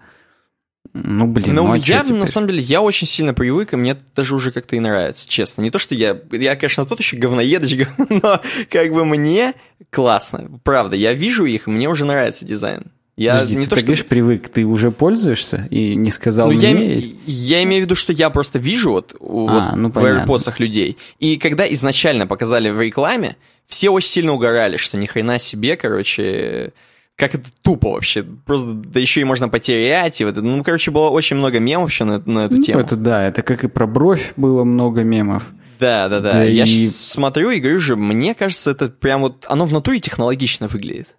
ну, 1.04 1.26
блин, 1.26 1.54
ну, 1.54 1.66
ну 1.66 1.72
а 1.72 1.76
я, 1.76 2.02
на 2.04 2.26
самом 2.26 2.48
деле, 2.48 2.60
я 2.60 2.80
очень 2.80 3.06
сильно 3.06 3.34
привык, 3.34 3.72
и 3.72 3.76
мне 3.76 3.96
даже 4.14 4.34
уже 4.34 4.52
как-то 4.52 4.76
и 4.76 4.80
нравится, 4.80 5.28
честно. 5.28 5.62
Не 5.62 5.70
то, 5.70 5.78
что 5.78 5.94
я, 5.94 6.18
я, 6.32 6.56
конечно, 6.56 6.86
тот 6.86 7.00
еще 7.00 7.16
говноедочка, 7.16 7.88
но 8.08 8.40
как 8.70 8.92
бы 8.92 9.04
мне 9.04 9.54
классно. 9.90 10.60
Правда, 10.64 10.96
я 10.96 11.12
вижу 11.12 11.44
их, 11.44 11.68
и 11.68 11.70
мне 11.70 11.88
уже 11.88 12.04
нравится 12.04 12.44
дизайн. 12.44 12.90
Я 13.16 13.32
Подожди, 13.32 13.56
не 13.56 13.64
ты 13.64 13.70
то, 13.70 13.74
так 13.74 13.78
что... 13.80 13.86
говоришь, 13.86 14.06
привык, 14.06 14.48
ты 14.48 14.64
уже 14.64 14.92
пользуешься 14.92 15.66
и 15.70 15.96
не 15.96 16.10
сказал 16.12 16.52
ну, 16.52 16.54
мне? 16.54 16.98
Я, 16.98 17.12
я 17.26 17.62
имею 17.64 17.82
в 17.82 17.86
виду, 17.86 17.96
что 17.96 18.12
я 18.12 18.30
просто 18.30 18.60
вижу 18.60 18.92
вот, 18.92 19.16
а, 19.18 19.24
вот 19.24 19.76
ну, 19.76 19.90
в 19.90 19.96
AirPods 19.96 20.54
людей. 20.58 20.98
И 21.18 21.36
когда 21.36 21.70
изначально 21.72 22.28
показали 22.28 22.70
в 22.70 22.80
рекламе, 22.80 23.36
все 23.66 23.90
очень 23.90 24.08
сильно 24.08 24.32
угорали, 24.32 24.76
что 24.76 24.96
ни 24.96 25.06
хрена 25.06 25.40
себе, 25.40 25.76
короче, 25.76 26.72
как 27.18 27.34
это 27.34 27.50
тупо 27.62 27.90
вообще. 27.90 28.22
Просто, 28.22 28.72
да 28.72 29.00
еще 29.00 29.20
и 29.20 29.24
можно 29.24 29.48
потерять. 29.48 30.20
И 30.20 30.24
вот, 30.24 30.36
ну, 30.36 30.62
короче, 30.62 30.92
было 30.92 31.10
очень 31.10 31.34
много 31.34 31.58
мемов 31.58 31.86
вообще 31.86 32.04
на, 32.04 32.22
на 32.24 32.46
эту 32.46 32.54
ну, 32.54 32.62
тему. 32.62 32.80
это 32.80 32.94
да, 32.94 33.24
это 33.24 33.42
как 33.42 33.64
и 33.64 33.68
про 33.68 33.88
бровь 33.88 34.32
было 34.36 34.62
много 34.62 35.02
мемов. 35.02 35.52
Да, 35.80 36.08
да, 36.08 36.20
да. 36.20 36.34
да 36.34 36.44
Я 36.44 36.64
и... 36.64 36.86
смотрю 36.86 37.50
и 37.50 37.58
говорю 37.58 37.80
же, 37.80 37.96
мне 37.96 38.34
кажется, 38.36 38.70
это 38.70 38.88
прям 38.88 39.22
вот, 39.22 39.44
оно 39.48 39.66
в 39.66 39.72
натуре 39.72 39.98
технологично 39.98 40.68
выглядит. 40.68 41.16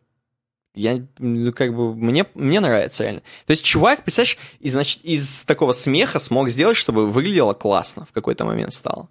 Я, 0.73 1.05
ну, 1.17 1.51
как 1.51 1.75
бы, 1.75 1.93
мне, 1.93 2.25
мне 2.33 2.61
нравится 2.61 3.03
реально. 3.03 3.21
То 3.45 3.51
есть 3.51 3.65
чувак, 3.65 4.03
представляешь, 4.03 4.37
из, 4.61 4.71
значит, 4.71 5.03
из 5.03 5.43
такого 5.43 5.73
смеха 5.73 6.19
смог 6.19 6.49
сделать, 6.49 6.77
чтобы 6.77 7.09
выглядело 7.09 7.51
классно 7.51 8.05
в 8.05 8.13
какой-то 8.13 8.45
момент 8.45 8.71
стало. 8.71 9.09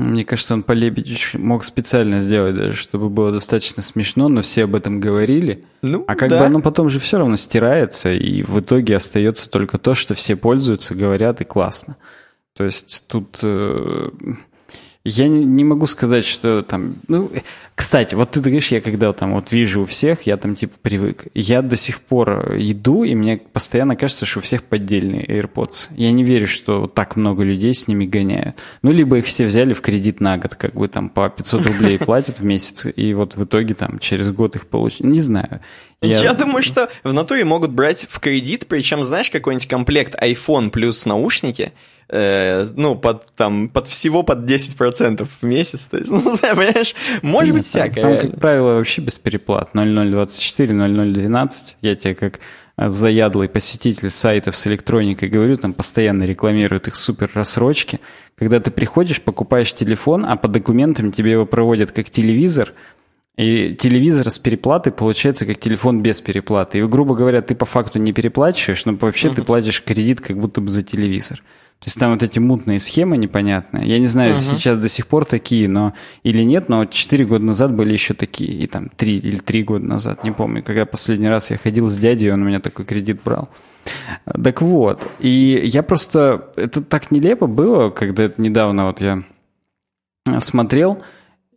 Мне 0.00 0.24
кажется, 0.24 0.54
он 0.54 0.62
по 0.62 0.72
Лебедичу 0.72 1.38
мог 1.38 1.64
специально 1.64 2.20
сделать 2.20 2.54
даже, 2.54 2.76
чтобы 2.76 3.08
было 3.08 3.32
достаточно 3.32 3.82
смешно, 3.82 4.28
но 4.28 4.42
все 4.42 4.64
об 4.64 4.74
этом 4.74 5.00
говорили. 5.00 5.62
Ну, 5.82 6.04
а 6.06 6.14
как 6.14 6.30
да. 6.30 6.40
бы 6.40 6.46
оно 6.46 6.60
потом 6.60 6.88
же 6.88 7.00
все 7.00 7.18
равно 7.18 7.36
стирается, 7.36 8.12
и 8.12 8.42
в 8.42 8.60
итоге 8.60 8.96
остается 8.96 9.50
только 9.50 9.78
то, 9.78 9.94
что 9.94 10.14
все 10.14 10.36
пользуются, 10.36 10.94
говорят, 10.94 11.40
и 11.40 11.44
классно. 11.44 11.96
То 12.54 12.64
есть 12.64 13.04
тут... 13.08 13.38
Э, 13.42 14.10
я 15.06 15.28
не, 15.28 15.44
не 15.44 15.64
могу 15.64 15.86
сказать, 15.86 16.24
что 16.24 16.62
там... 16.62 16.96
Ну, 17.08 17.30
кстати, 17.74 18.14
вот 18.14 18.32
ты 18.32 18.40
говоришь, 18.40 18.72
я 18.72 18.80
когда 18.80 19.12
там 19.12 19.34
вот 19.34 19.52
вижу 19.52 19.82
у 19.82 19.86
всех, 19.86 20.22
я 20.26 20.36
там 20.36 20.56
типа 20.56 20.74
привык. 20.82 21.26
Я 21.34 21.62
до 21.62 21.76
сих 21.76 22.00
пор 22.00 22.54
иду, 22.56 23.04
и 23.04 23.14
мне 23.14 23.36
постоянно 23.38 23.96
кажется, 23.96 24.26
что 24.26 24.40
у 24.40 24.42
всех 24.42 24.64
поддельные 24.64 25.24
AirPods. 25.24 25.88
Я 25.96 26.10
не 26.10 26.24
верю, 26.24 26.48
что 26.48 26.82
вот 26.82 26.94
так 26.94 27.16
много 27.16 27.44
людей 27.44 27.74
с 27.74 27.86
ними 27.86 28.04
гоняют. 28.04 28.56
Ну, 28.82 28.90
либо 28.90 29.18
их 29.18 29.26
все 29.26 29.46
взяли 29.46 29.74
в 29.74 29.80
кредит 29.80 30.20
на 30.20 30.38
год, 30.38 30.54
как 30.54 30.74
бы 30.74 30.88
там 30.88 31.08
по 31.08 31.28
500 31.28 31.66
рублей 31.66 31.98
платят 31.98 32.40
в 32.40 32.44
месяц, 32.44 32.86
и 32.94 33.14
вот 33.14 33.36
в 33.36 33.44
итоге 33.44 33.74
там 33.74 33.98
через 33.98 34.30
год 34.30 34.56
их 34.56 34.66
получат. 34.66 35.00
Не 35.00 35.20
знаю. 35.20 35.60
Я... 36.02 36.20
я 36.20 36.34
думаю, 36.34 36.62
что 36.62 36.90
в 37.04 37.12
натуре 37.12 37.44
могут 37.44 37.70
брать 37.70 38.06
в 38.10 38.18
кредит, 38.20 38.66
причем, 38.68 39.04
знаешь, 39.04 39.30
какой-нибудь 39.30 39.68
комплект 39.68 40.14
iPhone 40.20 40.70
плюс 40.70 41.06
наушники– 41.06 41.72
э, 42.08 42.66
ну, 42.74 42.94
под, 42.96 43.32
там, 43.34 43.68
под 43.68 43.86
всего 43.88 44.22
под 44.22 44.50
10% 44.50 45.26
в 45.40 45.42
месяц. 45.44 45.86
То 45.86 45.98
есть, 45.98 46.10
ну, 46.12 46.36
понимаешь, 46.36 46.94
может 47.22 47.54
Нет, 47.54 47.62
быть 47.62 47.66
всякое. 47.66 48.00
Там, 48.02 48.18
как 48.18 48.40
правило, 48.40 48.74
вообще 48.74 49.02
без 49.02 49.18
переплат. 49.18 49.70
0024, 49.74 50.72
0012. 50.72 51.76
Я 51.80 51.94
тебе 51.94 52.14
как 52.14 52.40
заядлый 52.76 53.48
посетитель 53.48 54.10
сайтов 54.10 54.54
с 54.54 54.66
электроникой 54.66 55.28
говорю, 55.28 55.56
там 55.56 55.72
постоянно 55.72 56.24
рекламируют 56.24 56.88
их 56.88 56.96
супер 56.96 57.30
рассрочки. 57.34 58.00
Когда 58.36 58.60
ты 58.60 58.70
приходишь, 58.70 59.22
покупаешь 59.22 59.72
телефон, 59.72 60.26
а 60.26 60.36
по 60.36 60.48
документам 60.48 61.10
тебе 61.10 61.32
его 61.32 61.46
проводят 61.46 61.92
как 61.92 62.10
телевизор, 62.10 62.74
и 63.36 63.74
телевизор 63.74 64.30
с 64.30 64.38
переплатой 64.38 64.92
получается 64.92 65.44
как 65.44 65.58
телефон 65.58 66.02
без 66.02 66.22
переплаты. 66.22 66.78
И, 66.78 66.82
грубо 66.82 67.14
говоря, 67.14 67.42
ты 67.42 67.54
по 67.54 67.66
факту 67.66 67.98
не 67.98 68.12
переплачиваешь, 68.12 68.86
но 68.86 68.94
вообще 68.94 69.28
uh-huh. 69.28 69.34
ты 69.34 69.42
платишь 69.42 69.82
кредит 69.82 70.22
как 70.22 70.38
будто 70.38 70.62
бы 70.62 70.68
за 70.68 70.82
телевизор. 70.82 71.42
То 71.80 71.88
есть 71.88 72.00
там 72.00 72.12
вот 72.12 72.22
эти 72.22 72.38
мутные 72.38 72.78
схемы 72.78 73.16
непонятные. 73.16 73.86
Я 73.86 73.98
не 73.98 74.06
знаю, 74.06 74.36
uh-huh. 74.36 74.40
сейчас 74.40 74.78
до 74.78 74.88
сих 74.88 75.06
пор 75.06 75.24
такие, 75.26 75.68
но 75.68 75.92
или 76.22 76.42
нет, 76.42 76.68
но 76.68 76.86
4 76.86 77.24
года 77.26 77.44
назад 77.44 77.74
были 77.74 77.92
еще 77.92 78.14
такие. 78.14 78.50
И 78.50 78.66
там 78.66 78.88
3 78.88 79.18
или 79.18 79.36
3 79.36 79.62
года 79.62 79.84
назад, 79.84 80.24
не 80.24 80.32
помню. 80.32 80.62
Когда 80.62 80.86
последний 80.86 81.28
раз 81.28 81.50
я 81.50 81.58
ходил 81.58 81.88
с 81.88 81.98
дядей, 81.98 82.32
он 82.32 82.42
у 82.42 82.46
меня 82.46 82.60
такой 82.60 82.86
кредит 82.86 83.20
брал. 83.22 83.48
Так 84.24 84.62
вот, 84.62 85.06
и 85.20 85.60
я 85.64 85.82
просто... 85.82 86.48
Это 86.56 86.82
так 86.82 87.10
нелепо 87.10 87.46
было, 87.46 87.90
когда 87.90 88.24
это 88.24 88.40
недавно 88.40 88.86
вот 88.86 89.00
я 89.00 89.22
смотрел, 90.38 91.02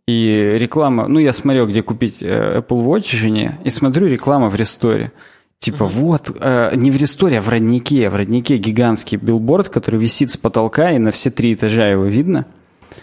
и 0.06 0.56
реклама... 0.58 1.08
Ну, 1.08 1.18
я 1.18 1.32
смотрел, 1.32 1.66
где 1.66 1.82
купить 1.82 2.22
э, 2.22 2.58
Apple 2.58 2.84
Watch 2.84 3.16
жене, 3.16 3.58
и 3.64 3.70
смотрю 3.70 4.06
реклама 4.06 4.48
в 4.48 4.54
ресторе. 4.54 5.12
Типа, 5.60 5.84
угу. 5.84 5.92
вот, 5.92 6.34
э, 6.40 6.70
не 6.74 6.90
в 6.90 6.96
ресторе, 6.96 7.38
а 7.38 7.42
в 7.42 7.50
роднике. 7.50 8.08
В 8.08 8.16
роднике 8.16 8.56
гигантский 8.56 9.18
билборд, 9.18 9.68
который 9.68 10.00
висит 10.00 10.30
с 10.30 10.38
потолка, 10.38 10.90
и 10.92 10.98
на 10.98 11.10
все 11.10 11.30
три 11.30 11.52
этажа 11.52 11.86
его 11.86 12.04
видно. 12.04 12.46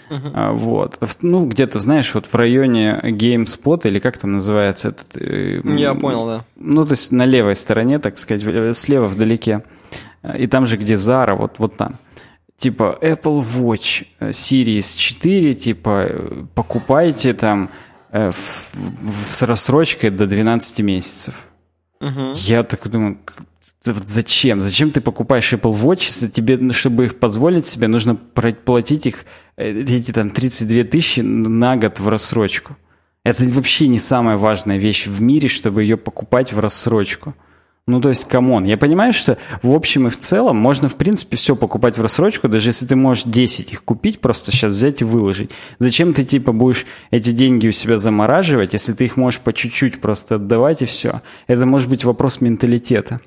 Uh-huh. 0.10 0.32
А, 0.34 0.52
вот. 0.54 1.00
Ну, 1.22 1.46
где-то, 1.46 1.80
знаешь, 1.80 2.14
вот 2.16 2.26
в 2.26 2.34
районе 2.34 3.00
GameSpot, 3.04 3.88
или 3.88 4.00
как 4.00 4.18
там 4.18 4.34
называется 4.34 4.90
этот... 4.90 5.18
Э, 5.18 5.62
Я 5.78 5.94
понял, 5.94 6.26
да. 6.26 6.46
Ну, 6.56 6.84
то 6.84 6.94
есть 6.94 7.12
на 7.12 7.26
левой 7.26 7.56
стороне, 7.56 8.00
так 8.00 8.18
сказать, 8.18 8.44
э, 8.44 8.74
слева 8.74 9.06
вдалеке. 9.06 9.64
И 10.38 10.48
там 10.48 10.66
же, 10.66 10.78
где 10.78 10.96
Zara, 10.96 11.36
вот, 11.36 11.60
вот 11.60 11.78
там. 11.78 11.98
Типа 12.56 12.98
Apple 13.02 13.44
Watch 13.44 14.08
э, 14.20 14.32
Series 14.32 14.98
4, 14.98 15.54
типа 15.54 16.10
покупайте 16.56 17.36
там 17.36 17.70
э, 18.12 18.32
в, 18.32 18.72
в, 18.74 19.24
с 19.24 19.44
рассрочкой 19.44 20.10
до 20.10 20.26
12 20.26 20.80
месяцев. 20.80 21.36
Угу. 22.00 22.34
Я 22.36 22.64
так 22.64 22.88
думаю, 22.90 23.20
зачем? 23.84 24.62
Зачем 24.62 24.92
ты 24.92 25.02
покупаешь 25.02 25.54
Apple 25.54 25.74
Watch, 25.74 26.06
если 26.06 26.28
тебе, 26.28 26.72
чтобы 26.74 27.06
их 27.06 27.20
позволить 27.20 27.66
себе, 27.66 27.88
нужно 27.88 28.16
платить 28.16 29.06
их, 29.06 29.26
э, 29.56 29.72
эти 29.82 30.12
там 30.12 30.30
32 30.30 30.84
тысячи 30.84 31.22
на 31.22 31.78
год 31.78 32.00
в 32.00 32.08
рассрочку? 32.08 32.78
Это 33.24 33.44
вообще 33.46 33.88
не 33.88 34.00
самая 34.00 34.38
важная 34.38 34.78
вещь 34.78 35.08
в 35.08 35.22
мире, 35.22 35.50
чтобы 35.50 35.82
ее 35.84 35.98
покупать 35.98 36.54
в 36.54 36.60
рассрочку. 36.60 37.36
Ну, 37.88 38.02
то 38.02 38.10
есть, 38.10 38.26
come 38.26 38.49
on. 38.49 38.66
Я 38.66 38.78
понимаю, 38.78 39.14
что 39.14 39.38
в 39.64 39.72
общем 39.72 40.08
и 40.08 40.10
в 40.10 40.20
целом 40.20 40.58
можно, 40.58 40.90
в 40.90 40.98
принципе, 40.98 41.38
все 41.38 41.56
покупать 41.56 41.98
в 41.98 42.02
рассрочку, 42.02 42.50
даже 42.50 42.70
если 42.70 42.86
ты 42.86 42.98
можешь 42.98 43.24
10 43.24 43.72
их 43.72 43.84
купить, 43.86 44.20
просто 44.20 44.52
сейчас 44.52 44.76
взять 44.76 45.00
и 45.00 45.06
выложить. 45.06 45.52
Зачем 45.80 46.14
ты, 46.14 46.26
типа, 46.26 46.52
будешь 46.52 46.86
эти 47.12 47.32
деньги 47.32 47.70
у 47.70 47.72
себя 47.72 47.98
замораживать, 47.98 48.74
если 48.74 48.92
ты 48.92 49.06
их 49.06 49.16
можешь 49.16 49.40
по 49.40 49.54
чуть-чуть 49.54 50.02
просто 50.02 50.36
отдавать 50.36 50.82
и 50.82 50.86
все? 50.86 51.22
Это 51.48 51.66
может 51.66 51.90
быть 51.90 52.04
вопрос 52.04 52.42
менталитета. 52.42 53.22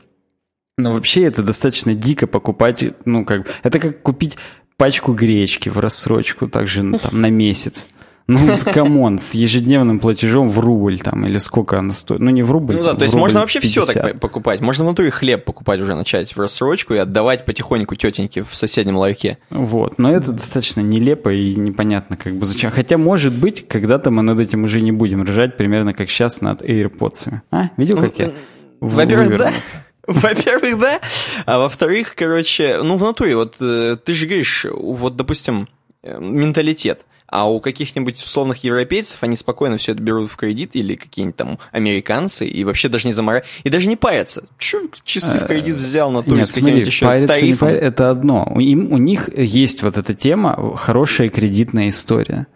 Но 0.76 0.92
вообще 0.92 1.24
это 1.24 1.42
достаточно 1.42 1.94
дико 1.94 2.26
покупать, 2.26 2.84
ну, 3.06 3.24
как... 3.24 3.48
Это 3.62 3.78
как 3.78 4.02
купить 4.02 4.36
пачку 4.76 5.14
гречки 5.14 5.70
в 5.70 5.78
рассрочку, 5.78 6.48
также 6.48 6.82
ну, 6.82 6.98
там, 6.98 7.18
на 7.18 7.30
месяц. 7.30 7.88
Ну, 8.30 8.56
come 8.72 8.99
on, 8.99 9.18
с 9.18 9.34
ежедневным 9.34 9.98
платежом 9.98 10.48
в 10.48 10.58
рубль 10.60 10.98
там, 10.98 11.26
или 11.26 11.38
сколько 11.38 11.78
она 11.78 11.92
стоит. 11.92 12.20
Ну, 12.20 12.30
не 12.30 12.42
в 12.42 12.52
рубль. 12.52 12.76
Ну 12.76 12.84
да, 12.84 12.94
то 12.94 13.02
есть 13.02 13.14
можно 13.14 13.40
вообще 13.40 13.60
50. 13.60 13.84
все 13.84 14.00
так 14.00 14.20
покупать. 14.20 14.60
Можно 14.60 14.84
внутри 14.84 15.10
хлеб 15.10 15.44
покупать 15.44 15.80
уже 15.80 15.94
начать 15.94 16.36
в 16.36 16.40
рассрочку 16.40 16.94
и 16.94 16.98
отдавать 16.98 17.44
потихоньку 17.44 17.96
тетеньке 17.96 18.44
в 18.44 18.54
соседнем 18.54 18.96
ларьке. 18.96 19.38
Вот, 19.50 19.98
но 19.98 20.14
это 20.14 20.32
достаточно 20.32 20.80
нелепо 20.80 21.32
и 21.32 21.56
непонятно 21.56 22.16
как 22.16 22.34
бы 22.34 22.46
зачем. 22.46 22.70
Хотя, 22.70 22.98
может 22.98 23.32
быть, 23.32 23.66
когда-то 23.66 24.10
мы 24.10 24.22
над 24.22 24.38
этим 24.38 24.64
уже 24.64 24.80
не 24.80 24.92
будем 24.92 25.24
ржать, 25.24 25.56
примерно 25.56 25.92
как 25.92 26.08
сейчас 26.08 26.40
над 26.40 26.62
AirPods. 26.62 27.40
А, 27.50 27.70
видел, 27.76 27.98
как 27.98 28.16
я 28.18 28.32
Во-первых, 28.80 29.38
да. 29.38 29.52
Во-первых, 30.06 30.78
да. 30.78 31.00
А 31.46 31.58
во-вторых, 31.58 32.14
короче, 32.14 32.78
ну, 32.82 32.96
в 32.96 33.02
натуре, 33.02 33.36
вот 33.36 33.56
э, 33.60 33.96
ты 34.04 34.14
же 34.14 34.26
говоришь, 34.26 34.66
вот, 34.70 35.16
допустим, 35.16 35.68
э, 36.02 36.18
менталитет. 36.20 37.04
А 37.30 37.48
у 37.48 37.60
каких-нибудь 37.60 38.16
условных 38.16 38.64
европейцев 38.64 39.22
они 39.22 39.36
спокойно 39.36 39.76
все 39.76 39.92
это 39.92 40.02
берут 40.02 40.30
в 40.30 40.36
кредит 40.36 40.74
или 40.74 40.96
какие-нибудь 40.96 41.36
там 41.36 41.58
американцы 41.70 42.46
и 42.46 42.64
вообще 42.64 42.88
даже 42.88 43.06
не 43.06 43.12
заморают. 43.12 43.46
И 43.62 43.70
даже 43.70 43.88
не 43.88 43.96
парятся. 43.96 44.44
Че 44.58 44.88
часы 45.04 45.38
в 45.38 45.46
кредит 45.46 45.76
взял 45.76 46.10
на 46.10 46.22
туре 46.22 46.44
с 46.44 46.52
каким-нибудь 46.52 46.86
еще 46.86 47.06
тарифом? 47.26 47.68
Не 47.68 47.74
это 47.74 48.10
одно. 48.10 48.52
Им, 48.58 48.92
у 48.92 48.98
них 48.98 49.28
есть 49.36 49.82
вот 49.82 49.96
эта 49.96 50.14
тема, 50.14 50.76
хорошая 50.76 51.28
кредитная 51.28 51.88
история. 51.88 52.48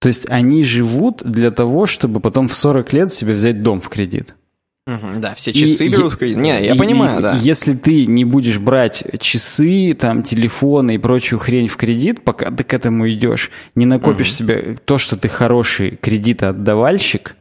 То 0.00 0.08
есть 0.08 0.28
они 0.28 0.62
живут 0.62 1.22
для 1.24 1.50
того, 1.50 1.86
чтобы 1.86 2.20
потом 2.20 2.48
в 2.48 2.54
40 2.54 2.92
лет 2.92 3.12
себе 3.12 3.34
взять 3.34 3.62
дом 3.62 3.80
в 3.80 3.88
кредит. 3.88 4.34
Угу, 4.86 5.18
да, 5.18 5.34
все 5.34 5.52
часы 5.52 5.86
и, 5.86 5.88
берут 5.88 6.12
в 6.12 6.16
кредит. 6.16 6.36
Не, 6.36 6.64
я 6.64 6.74
и, 6.74 6.78
понимаю, 6.78 7.18
и, 7.18 7.22
да. 7.22 7.34
Если 7.34 7.74
ты 7.74 8.06
не 8.06 8.24
будешь 8.24 8.60
брать 8.60 9.04
часы, 9.18 9.94
там, 9.98 10.22
телефоны 10.22 10.94
и 10.94 10.98
прочую 10.98 11.40
хрень 11.40 11.66
в 11.66 11.76
кредит, 11.76 12.22
пока 12.22 12.52
ты 12.52 12.62
к 12.62 12.72
этому 12.72 13.10
идешь, 13.10 13.50
не 13.74 13.84
накопишь 13.84 14.28
угу. 14.28 14.34
себе 14.34 14.76
то, 14.84 14.98
что 14.98 15.16
ты 15.16 15.28
хороший 15.28 15.96
кредитоотдавальщик, 15.96 17.34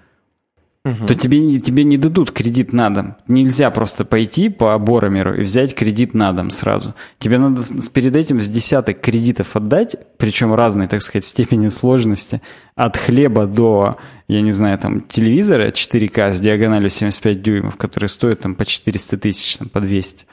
угу. 0.85 1.05
то 1.05 1.13
тебе, 1.13 1.59
тебе 1.59 1.83
не 1.83 1.99
дадут 1.99 2.31
кредит 2.31 2.73
на 2.73 2.89
дом. 2.89 3.15
Нельзя 3.27 3.69
просто 3.69 4.05
пойти 4.05 4.49
по 4.49 4.75
Боромеру 4.79 5.35
и 5.35 5.41
взять 5.41 5.75
кредит 5.75 6.15
на 6.15 6.33
дом 6.33 6.49
сразу. 6.49 6.95
Тебе 7.19 7.37
надо 7.37 7.61
перед 7.93 8.15
этим 8.15 8.41
с 8.41 8.47
десяток 8.47 9.01
кредитов 9.01 9.55
отдать, 9.55 9.95
причем 10.17 10.51
разной, 10.55 10.87
так 10.87 11.03
сказать, 11.03 11.25
степени 11.25 11.67
сложности. 11.67 12.41
От 12.75 12.97
хлеба 12.97 13.45
до, 13.45 13.97
я 14.27 14.41
не 14.41 14.51
знаю, 14.51 14.77
там, 14.79 15.01
телевизора 15.01 15.69
4К 15.71 16.33
с 16.33 16.39
диагональю 16.39 16.89
75 16.89 17.41
дюймов, 17.41 17.77
который 17.77 18.09
стоит 18.09 18.39
там 18.39 18.55
по 18.55 18.65
400 18.65 19.17
тысяч, 19.17 19.57
там, 19.57 19.69
по 19.69 19.79
200 19.79 20.25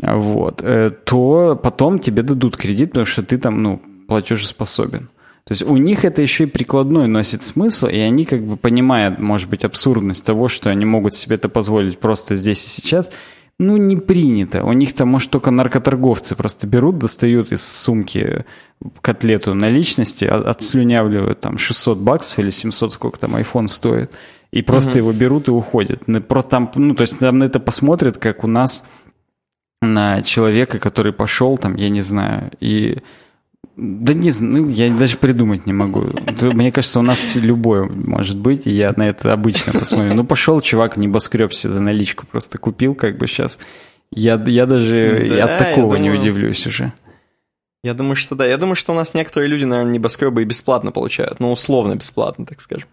вот, 0.00 0.62
э, 0.62 0.90
то 0.90 1.58
потом 1.62 1.98
тебе 1.98 2.22
дадут 2.22 2.56
кредит, 2.56 2.90
потому 2.90 3.06
что 3.06 3.22
ты 3.22 3.38
там, 3.38 3.62
ну, 3.62 3.80
платежеспособен. 4.08 5.08
То 5.44 5.52
есть 5.52 5.62
у 5.62 5.76
них 5.76 6.04
это 6.04 6.22
еще 6.22 6.44
и 6.44 6.46
прикладной 6.46 7.06
носит 7.06 7.42
смысл, 7.42 7.86
и 7.86 7.98
они 7.98 8.24
как 8.24 8.44
бы 8.44 8.56
понимают, 8.56 9.18
может 9.18 9.48
быть, 9.50 9.64
абсурдность 9.64 10.24
того, 10.24 10.48
что 10.48 10.70
они 10.70 10.84
могут 10.84 11.14
себе 11.14 11.36
это 11.36 11.48
позволить 11.48 11.98
просто 11.98 12.34
здесь 12.34 12.64
и 12.64 12.68
сейчас. 12.68 13.10
Ну, 13.58 13.76
не 13.76 13.96
принято. 13.96 14.64
У 14.64 14.72
них 14.72 14.94
там, 14.94 15.08
может, 15.08 15.30
только 15.30 15.50
наркоторговцы 15.50 16.34
просто 16.34 16.66
берут, 16.66 16.98
достают 16.98 17.52
из 17.52 17.64
сумки 17.64 18.44
котлету 19.00 19.54
наличности, 19.54 20.24
отслюнявливают 20.24 21.40
там 21.40 21.56
600 21.56 21.98
баксов 21.98 22.38
или 22.40 22.50
700, 22.50 22.92
сколько 22.92 23.18
там 23.18 23.36
iPhone 23.36 23.68
стоит, 23.68 24.10
и 24.50 24.62
просто 24.62 24.92
угу. 24.92 24.98
его 24.98 25.12
берут 25.12 25.48
и 25.48 25.52
уходят. 25.52 26.02
Просто 26.26 26.50
там, 26.50 26.70
ну, 26.74 26.94
то 26.94 27.02
есть 27.02 27.18
там 27.18 27.38
на 27.38 27.44
это 27.44 27.60
посмотрят, 27.60 28.18
как 28.18 28.42
у 28.42 28.48
нас 28.48 28.84
на 29.80 30.22
человека, 30.22 30.78
который 30.78 31.12
пошел 31.12 31.56
там, 31.56 31.76
я 31.76 31.90
не 31.90 32.00
знаю, 32.00 32.50
и 32.58 32.98
да 33.76 34.14
не 34.14 34.30
знаю, 34.30 34.64
ну, 34.64 34.68
я 34.68 34.90
даже 34.90 35.16
придумать 35.16 35.66
не 35.66 35.72
могу. 35.72 36.04
Мне 36.40 36.72
кажется, 36.72 37.00
у 37.00 37.02
нас 37.02 37.20
любое 37.34 37.84
может 37.84 38.38
быть, 38.38 38.66
и 38.66 38.70
я 38.70 38.92
на 38.96 39.08
это 39.08 39.32
обычно 39.32 39.72
посмотрю. 39.72 40.14
Ну, 40.14 40.24
пошел 40.24 40.60
чувак 40.60 40.96
небоскреб 40.96 41.52
себе 41.52 41.72
за 41.72 41.80
наличку 41.80 42.26
просто 42.26 42.58
купил, 42.58 42.94
как 42.94 43.18
бы 43.18 43.26
сейчас. 43.26 43.58
Я, 44.10 44.42
я 44.46 44.66
даже 44.66 45.26
да, 45.28 45.44
от 45.44 45.58
такого 45.58 45.96
думаю, 45.96 46.02
не 46.02 46.10
удивлюсь 46.10 46.66
уже. 46.66 46.92
Я 47.82 47.94
думаю, 47.94 48.16
что 48.16 48.34
да. 48.34 48.46
Я 48.46 48.56
думаю, 48.56 48.76
что 48.76 48.92
у 48.92 48.96
нас 48.96 49.12
некоторые 49.12 49.48
люди, 49.48 49.64
наверное, 49.64 49.92
небоскребы 49.92 50.42
и 50.42 50.44
бесплатно 50.44 50.92
получают. 50.92 51.40
Ну, 51.40 51.52
условно 51.52 51.94
бесплатно, 51.96 52.46
так 52.46 52.60
скажем. 52.60 52.88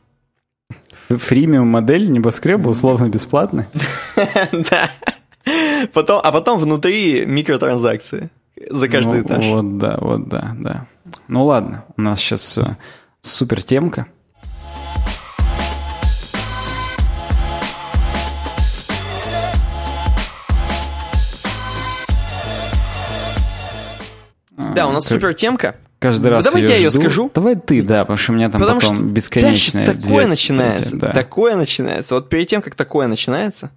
Фримиум 1.10 1.68
модель 1.68 2.12
небоскреба 2.12 2.70
условно 2.70 3.10
бесплатно? 3.10 3.68
Да. 4.52 4.90
Потом, 5.94 6.22
а 6.24 6.32
потом 6.32 6.60
внутри 6.60 7.26
микротранзакции 7.26 8.30
за 8.70 8.90
каждый 8.90 9.22
ну, 9.22 9.28
этаж. 9.28 9.46
Вот 9.46 9.78
да, 9.78 9.98
вот 10.00 10.28
да, 10.30 10.56
да. 10.60 10.88
Ну 11.28 11.46
ладно, 11.46 11.86
у 11.98 12.02
нас 12.02 12.20
сейчас 12.20 12.58
э, 12.58 12.78
супер 13.22 13.64
темка. 13.64 14.08
Да, 24.76 24.88
у 24.88 24.92
нас 24.92 25.06
как... 25.06 25.16
супер 25.16 25.34
темка. 25.34 25.76
Каждый 26.00 26.30
раз 26.30 26.46
Давай 26.46 26.64
я 26.64 26.78
ее 26.78 26.90
жду. 26.90 27.02
скажу. 27.02 27.32
Давай 27.34 27.56
ты, 27.56 27.84
да, 27.84 28.00
потому 28.02 28.18
что 28.18 28.32
у 28.32 28.36
меня 28.36 28.50
там 28.50 28.60
потому 28.60 28.80
потом 28.80 28.96
что 28.96 29.06
бесконечное. 29.06 29.86
Такое 29.86 30.26
начинается. 30.26 30.98
Да. 30.98 31.12
Такое 31.12 31.56
начинается. 31.56 32.16
Вот 32.16 32.28
перед 32.28 32.48
тем, 32.48 32.64
как 32.64 32.74
такое 32.74 33.06
начинается, 33.06 33.70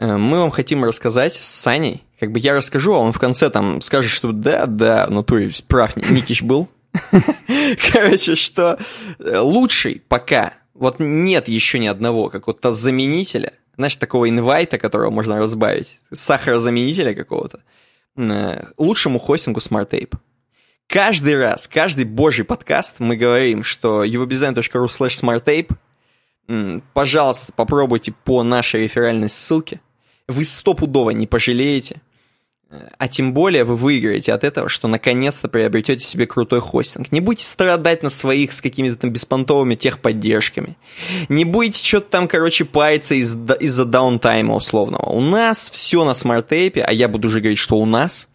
мы 0.00 0.38
вам 0.40 0.50
хотим 0.50 0.84
рассказать 0.84 1.34
с 1.34 1.44
Саней. 1.44 2.02
Как 2.18 2.32
бы 2.32 2.38
я 2.38 2.54
расскажу, 2.54 2.94
а 2.94 2.98
он 2.98 3.12
в 3.12 3.18
конце 3.18 3.50
там 3.50 3.82
скажет, 3.82 4.10
что 4.10 4.32
да, 4.32 4.64
да, 4.66 5.06
в 5.06 5.10
натуре 5.10 5.50
прав 5.68 5.94
Никич 5.96 6.42
был. 6.42 6.68
Короче, 7.92 8.34
что 8.34 8.78
э, 9.18 9.38
лучший 9.38 10.02
пока, 10.08 10.54
вот 10.74 10.96
нет 10.98 11.48
еще 11.48 11.78
ни 11.78 11.86
одного 11.86 12.30
какого-то 12.30 12.72
заменителя, 12.72 13.52
знаешь, 13.76 13.96
такого 13.96 14.28
инвайта, 14.28 14.78
которого 14.78 15.10
можно 15.10 15.38
разбавить, 15.38 16.00
сахарозаменителя 16.12 17.14
какого-то, 17.14 17.60
э, 18.16 18.64
лучшему 18.78 19.18
хостингу 19.18 19.60
SmartTape. 19.60 20.14
Каждый 20.86 21.38
раз, 21.38 21.68
каждый 21.68 22.06
божий 22.06 22.44
подкаст 22.46 22.96
мы 23.00 23.16
говорим, 23.16 23.62
что 23.62 24.04
uwebdesign.ru 24.04 24.86
slash 24.86 25.20
smarttape, 25.20 25.70
пожалуйста, 26.94 27.52
попробуйте 27.52 28.12
по 28.24 28.42
нашей 28.42 28.84
реферальной 28.84 29.28
ссылке– 29.28 29.82
вы 30.30 30.44
стопудово 30.44 31.10
не 31.10 31.26
пожалеете. 31.26 32.00
А 32.98 33.08
тем 33.08 33.34
более 33.34 33.64
вы 33.64 33.74
выиграете 33.74 34.32
от 34.32 34.44
этого, 34.44 34.68
что 34.68 34.86
наконец-то 34.86 35.48
приобретете 35.48 36.04
себе 36.04 36.26
крутой 36.28 36.60
хостинг. 36.60 37.10
Не 37.10 37.20
будете 37.20 37.44
страдать 37.44 38.04
на 38.04 38.10
своих 38.10 38.52
с 38.52 38.60
какими-то 38.60 38.94
там 38.94 39.10
беспонтовыми 39.10 39.74
техподдержками. 39.74 40.76
Не 41.28 41.44
будете 41.44 41.84
что-то 41.84 42.10
там, 42.10 42.28
короче, 42.28 42.64
париться 42.64 43.16
из- 43.16 43.34
из-за 43.58 43.84
даунтайма 43.86 44.54
условного. 44.54 45.06
У 45.10 45.20
нас 45.20 45.68
все 45.68 46.04
на 46.04 46.14
SmartTape, 46.14 46.82
а 46.82 46.92
я 46.92 47.08
буду 47.08 47.26
уже 47.26 47.40
говорить, 47.40 47.58
что 47.58 47.76
у 47.76 47.86
нас. 47.86 48.28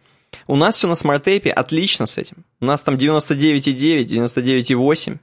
У 0.48 0.58
нас 0.58 0.76
все 0.76 0.90
на 0.90 0.96
SmartTape, 0.96 1.50
отлично 1.50 2.06
с 2.06 2.18
этим. 2.18 2.44
У 2.60 2.66
нас 2.66 2.82
там 2.82 2.98
99,9, 2.98 4.04
99,8. 4.04 5.18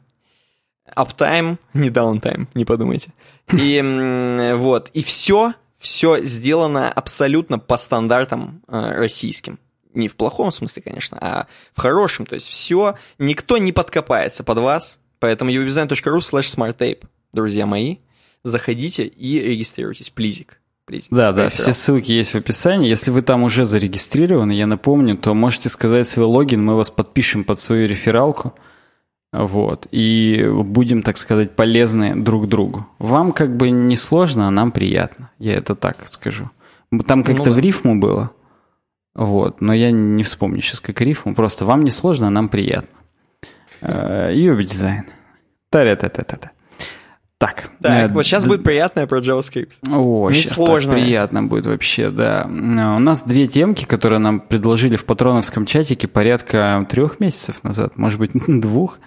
Аптайм, 0.94 1.58
не 1.74 1.90
даунтайм, 1.90 2.48
не 2.54 2.64
подумайте. 2.64 3.12
И 3.52 4.54
вот, 4.56 4.88
и 4.94 5.02
все 5.02 5.52
все 5.82 6.22
сделано 6.22 6.90
абсолютно 6.90 7.58
по 7.58 7.76
стандартам 7.76 8.62
э, 8.68 8.94
российским. 8.96 9.58
Не 9.92 10.08
в 10.08 10.16
плохом 10.16 10.50
смысле, 10.52 10.82
конечно, 10.82 11.18
а 11.20 11.46
в 11.74 11.80
хорошем. 11.80 12.24
То 12.24 12.36
есть 12.36 12.48
все, 12.48 12.94
никто 13.18 13.58
не 13.58 13.72
подкопается 13.72 14.44
под 14.44 14.58
вас. 14.58 15.00
Поэтому 15.18 15.50
uwebdesign.ru 15.50 16.18
slash 16.18 16.56
smarttape, 16.56 17.04
друзья 17.32 17.66
мои. 17.66 17.98
Заходите 18.44 19.04
и 19.04 19.40
регистрируйтесь, 19.40 20.10
please'ик. 20.10 20.60
Please'ик. 20.84 21.08
Да, 21.10 21.32
да, 21.32 21.48
все 21.48 21.72
ссылки 21.72 22.10
есть 22.10 22.32
в 22.32 22.36
описании. 22.36 22.88
Если 22.88 23.10
вы 23.10 23.22
там 23.22 23.42
уже 23.42 23.64
зарегистрированы, 23.64 24.52
я 24.52 24.66
напомню, 24.66 25.16
то 25.16 25.34
можете 25.34 25.68
сказать 25.68 26.08
свой 26.08 26.26
логин, 26.26 26.64
мы 26.64 26.76
вас 26.76 26.90
подпишем 26.90 27.44
под 27.44 27.58
свою 27.58 27.86
рефералку. 27.86 28.54
Вот. 29.32 29.86
И 29.90 30.46
будем, 30.52 31.02
так 31.02 31.16
сказать, 31.16 31.56
полезны 31.56 32.14
друг 32.14 32.48
другу. 32.48 32.86
Вам 32.98 33.32
как 33.32 33.56
бы 33.56 33.70
не 33.70 33.96
сложно, 33.96 34.48
а 34.48 34.50
нам 34.50 34.72
приятно. 34.72 35.30
Я 35.38 35.54
это 35.54 35.74
так 35.74 35.96
скажу. 36.06 36.50
Там 37.06 37.20
ну 37.20 37.24
как-то 37.24 37.48
ну, 37.48 37.50
да. 37.50 37.52
в 37.52 37.58
рифму 37.58 37.98
было. 37.98 38.30
Вот. 39.14 39.60
Но 39.60 39.72
я 39.72 39.90
не 39.90 40.22
вспомню 40.22 40.60
сейчас, 40.60 40.80
как 40.80 41.00
рифму. 41.00 41.34
Просто 41.34 41.64
вам 41.64 41.82
не 41.82 41.90
сложно, 41.90 42.26
а 42.26 42.30
нам 42.30 42.48
приятно. 42.50 42.98
Юби 43.80 44.64
дизайн. 44.64 45.04
Та-та-та-та-та. 45.70 46.50
Так. 47.38 47.64
Так, 47.80 48.10
э, 48.10 48.12
вот 48.12 48.24
сейчас 48.24 48.44
будет 48.44 48.62
приятное 48.62 49.08
про 49.08 49.18
JavaScript. 49.18 49.72
О, 49.90 50.30
не 50.30 50.36
сейчас 50.36 50.54
сложно. 50.54 50.92
приятно 50.92 51.42
будет 51.42 51.66
вообще, 51.66 52.10
да. 52.10 52.46
У 52.46 53.00
нас 53.00 53.24
две 53.24 53.48
темки, 53.48 53.84
которые 53.84 54.20
нам 54.20 54.38
предложили 54.38 54.94
в 54.94 55.04
патроновском 55.04 55.66
чатике 55.66 56.06
порядка 56.06 56.86
трех 56.88 57.18
месяцев 57.18 57.64
назад, 57.64 57.96
может 57.96 58.20
быть, 58.20 58.30
двух. 58.46 59.00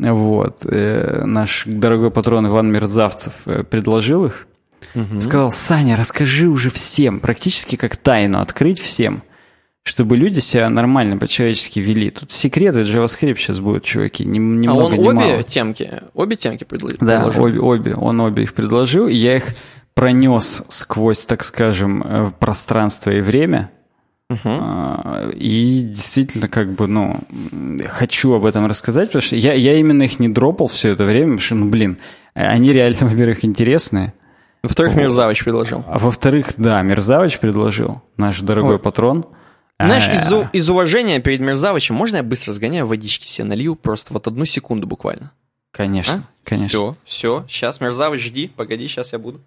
Вот. 0.00 0.60
Э, 0.64 1.22
наш 1.24 1.64
дорогой 1.66 2.10
патрон 2.10 2.46
Иван 2.46 2.70
Мерзавцев 2.72 3.34
э, 3.46 3.62
предложил 3.64 4.24
их. 4.26 4.46
Угу. 4.94 5.20
Сказал, 5.20 5.50
Саня, 5.52 5.96
расскажи 5.96 6.48
уже 6.48 6.70
всем, 6.70 7.20
практически 7.20 7.76
как 7.76 7.96
тайну 7.96 8.40
открыть 8.40 8.80
всем, 8.80 9.22
чтобы 9.82 10.16
люди 10.16 10.40
себя 10.40 10.68
нормально 10.70 11.18
по-человечески 11.18 11.78
вели. 11.80 12.10
Тут 12.10 12.30
секреты 12.30 12.80
JavaScript 12.80 13.36
сейчас 13.36 13.60
будут, 13.60 13.84
чуваки, 13.84 14.24
ни, 14.24 14.38
ни 14.38 14.66
а 14.66 14.72
много, 14.72 14.94
он 14.94 14.94
ни 14.94 15.08
обе 15.08 15.12
мало. 15.12 15.42
темки, 15.42 16.02
обе 16.14 16.36
темки 16.36 16.64
предложил? 16.64 16.98
Да, 17.00 17.26
обе, 17.36 17.60
обе, 17.60 17.94
он 17.94 18.20
обе 18.20 18.44
их 18.44 18.54
предложил, 18.54 19.06
и 19.06 19.14
я 19.14 19.36
их 19.36 19.54
пронес 19.94 20.64
сквозь, 20.68 21.26
так 21.26 21.44
скажем, 21.44 22.02
э, 22.02 22.30
пространство 22.38 23.10
и 23.10 23.20
время– 23.20 23.70
Uh-huh. 24.30 25.34
И 25.34 25.80
действительно, 25.82 26.48
как 26.48 26.72
бы, 26.74 26.86
ну, 26.86 27.18
хочу 27.88 28.32
об 28.32 28.44
этом 28.44 28.66
рассказать, 28.66 29.08
потому 29.08 29.22
что 29.22 29.34
я, 29.34 29.54
я 29.54 29.76
именно 29.76 30.04
их 30.04 30.20
не 30.20 30.28
дропал 30.28 30.68
все 30.68 30.90
это 30.90 31.04
время, 31.04 31.32
потому 31.32 31.40
что, 31.40 31.54
ну, 31.56 31.68
блин, 31.68 31.98
они 32.34 32.72
реально, 32.72 32.96
во-первых, 33.08 33.44
интересные. 33.44 34.14
Во-вторых, 34.62 34.94
Мерзавыч 34.94 35.42
предложил. 35.42 35.84
А 35.88 35.98
во-вторых, 35.98 36.54
да, 36.58 36.80
Мерзавыч 36.82 37.40
предложил, 37.40 38.02
наш 38.16 38.40
дорогой 38.40 38.74
вот. 38.74 38.82
патрон. 38.82 39.26
Знаешь, 39.80 40.08
а. 40.08 40.12
из, 40.12 40.32
из 40.52 40.70
уважения 40.70 41.18
перед 41.18 41.40
Мерзавычем, 41.40 41.96
можно 41.96 42.16
я 42.16 42.22
быстро 42.22 42.52
сгоняю 42.52 42.86
водички 42.86 43.26
себе 43.26 43.46
налью? 43.48 43.74
Просто 43.74 44.12
вот 44.12 44.28
одну 44.28 44.44
секунду 44.44 44.86
буквально. 44.86 45.32
Конечно, 45.72 46.28
а? 46.28 46.48
конечно. 46.48 46.68
Все, 46.68 46.96
все, 47.04 47.44
сейчас, 47.48 47.80
Мерзавыч, 47.80 48.22
жди, 48.22 48.48
погоди, 48.48 48.86
сейчас 48.86 49.12
я 49.12 49.18
буду. 49.18 49.40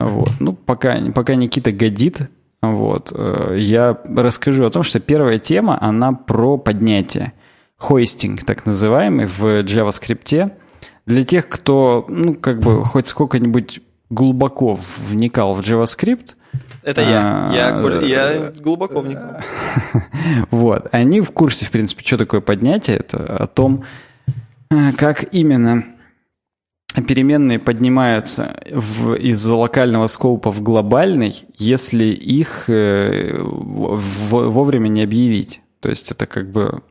Вот, 0.00 0.32
ну, 0.40 0.52
пока, 0.52 0.98
пока 1.14 1.34
Никита 1.34 1.72
годит, 1.72 2.28
вот. 2.62 3.12
Э, 3.14 3.56
я 3.58 3.98
расскажу 4.16 4.64
о 4.64 4.70
том, 4.70 4.84
что 4.84 5.00
первая 5.00 5.38
тема, 5.38 5.76
она 5.82 6.12
про 6.12 6.56
поднятие. 6.56 7.32
Хостинг, 7.76 8.44
так 8.44 8.64
называемый, 8.64 9.26
в 9.26 9.44
JavaScript. 9.64 10.52
Для 11.04 11.24
тех, 11.24 11.48
кто, 11.48 12.06
ну, 12.08 12.34
как 12.34 12.60
бы, 12.60 12.84
хоть 12.84 13.08
сколько-нибудь 13.08 13.80
глубоко 14.08 14.78
вникал 15.08 15.54
в 15.54 15.60
JavaScript, 15.60 16.36
это 16.84 17.00
я. 17.00 17.50
А, 17.50 18.02
я, 18.04 18.30
я 18.32 18.50
глубоко 18.50 19.00
вникал. 19.00 19.40
Вот. 20.50 20.88
Они 20.92 21.20
в 21.20 21.30
курсе, 21.30 21.66
в 21.66 21.70
принципе, 21.70 22.04
что 22.04 22.18
такое 22.18 22.40
поднятие. 22.40 22.96
Это 22.98 23.18
о 23.36 23.46
том, 23.46 23.84
э, 24.70 24.92
как 24.96 25.32
именно 25.32 25.84
переменные 27.00 27.58
поднимаются 27.58 28.54
в, 28.70 29.14
из 29.14 29.46
локального 29.46 30.06
скопа 30.08 30.52
в 30.52 30.62
глобальный, 30.62 31.44
если 31.56 32.06
их 32.06 32.68
э, 32.68 33.38
в, 33.40 34.50
вовремя 34.50 34.88
не 34.88 35.02
объявить. 35.02 35.60
То 35.80 35.88
есть 35.88 36.10
это 36.10 36.26
как 36.26 36.50
бы 36.50 36.82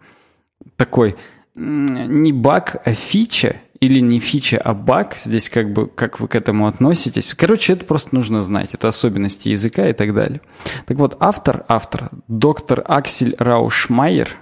такой 0.75 1.15
не 1.53 2.31
баг, 2.31 2.81
а 2.85 2.93
фича, 2.93 3.57
или 3.79 3.99
не 3.99 4.19
фича, 4.19 4.57
а 4.57 4.73
баг. 4.73 5.15
Здесь 5.19 5.49
как 5.49 5.73
бы, 5.73 5.87
как 5.87 6.19
вы 6.19 6.27
к 6.27 6.35
этому 6.35 6.67
относитесь. 6.67 7.33
Короче, 7.33 7.73
это 7.73 7.85
просто 7.85 8.15
нужно 8.15 8.43
знать. 8.43 8.73
Это 8.73 8.87
особенности 8.87 9.49
языка 9.49 9.89
и 9.89 9.93
так 9.93 10.13
далее. 10.13 10.41
Так 10.85 10.97
вот, 10.97 11.17
автор, 11.19 11.65
автор, 11.67 12.09
доктор 12.27 12.83
Аксель 12.87 13.35
Раушмайер– 13.37 14.29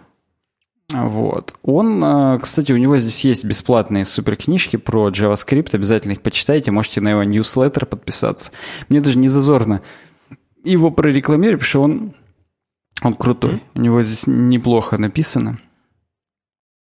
вот. 0.92 1.56
Он, 1.62 2.04
э, 2.04 2.40
кстати, 2.40 2.72
у 2.72 2.78
него 2.78 2.98
здесь 2.98 3.24
есть 3.24 3.46
бесплатные 3.46 4.06
суперкнижки 4.06 4.76
про 4.76 5.10
JavaScript, 5.10 5.70
обязательно 5.74 6.14
их 6.14 6.22
почитайте, 6.22 6.72
можете 6.72 7.00
на 7.00 7.10
его 7.10 7.24
ньюслеттер 7.24 7.86
подписаться. 7.86 8.52
Мне 8.90 9.00
даже 9.00 9.20
не 9.20 9.28
зазорно 9.28 9.82
его 10.64 10.90
прорекламировать, 10.90 11.60
потому 11.60 11.70
что 11.70 11.82
он, 11.82 12.14
он 13.04 13.16
крутой. 13.16 13.64
У 13.76 13.82
него 13.82 14.02
здесь 14.02 14.26
неплохо 14.26 14.98
написано. 14.98 15.60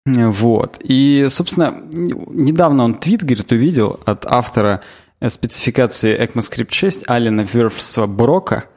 Вот. 0.05 0.79
И, 0.83 1.27
собственно, 1.29 1.81
недавно 1.93 2.83
он 2.83 2.95
твит, 2.95 3.23
говорит, 3.23 3.51
увидел 3.53 4.01
от 4.05 4.25
автора 4.25 4.81
спецификации 5.25 6.19
ECMAScript 6.21 6.71
6 6.71 7.03
Алина 7.07 7.41
Верфса 7.41 8.05
Брока– 8.05 8.65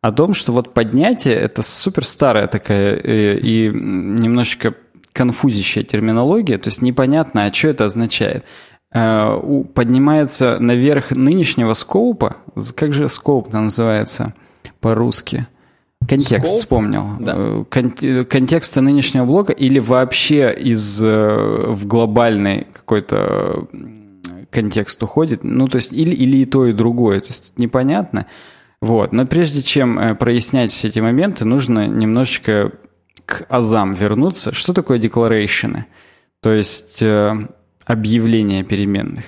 о 0.00 0.12
том, 0.12 0.34
что 0.34 0.52
вот 0.52 0.74
поднятие— 0.74 1.34
это 1.36 1.62
супер 1.62 2.04
старая 2.04 2.46
такая 2.46 2.96
э, 2.96 3.38
и 3.38 3.68
немножечко 3.68 4.74
конфузящая 5.12 5.82
терминология, 5.82 6.58
то 6.58 6.68
есть 6.68 6.82
непонятно, 6.82 7.46
а 7.46 7.52
что 7.52 7.68
это 7.68 7.86
означает. 7.86 8.44
Э, 8.94 9.36
поднимается 9.74 10.58
наверх 10.60 11.10
нынешнего 11.10 11.72
скоупа, 11.72 12.36
как 12.76 12.92
же 12.92 13.08
скоуп 13.08 13.52
называется 13.52 14.34
по-русски? 14.80 15.46
Контекст 16.08 16.52
Scope? 16.52 16.58
вспомнил. 16.58 17.06
Да. 17.18 17.34
Э, 17.36 17.64
кон 17.68 18.24
контекста 18.24 18.80
нынешнего 18.80 19.24
блока 19.24 19.52
или 19.52 19.80
вообще 19.80 20.54
из 20.54 21.02
в 21.02 21.86
глобальный 21.86 22.68
какой-то 22.72 23.66
контекст 24.50 25.02
уходит. 25.02 25.42
Ну, 25.42 25.66
то 25.66 25.76
есть 25.76 25.92
или, 25.92 26.14
или 26.14 26.38
и 26.38 26.44
то, 26.44 26.66
и 26.66 26.72
другое. 26.72 27.20
То 27.20 27.28
есть 27.28 27.52
непонятно. 27.56 28.26
Вот. 28.80 29.12
Но 29.12 29.26
прежде 29.26 29.62
чем 29.62 29.98
э, 29.98 30.14
прояснять 30.14 30.70
все 30.70 30.88
эти 30.88 31.00
моменты, 31.00 31.44
нужно 31.44 31.86
немножечко 31.86 32.72
к 33.26 33.44
азам 33.48 33.92
вернуться. 33.92 34.54
Что 34.54 34.72
такое 34.72 34.98
декларейшены? 34.98 35.86
То 36.40 36.52
есть 36.52 37.02
э, 37.02 37.48
объявление 37.84 38.64
переменных. 38.64 39.24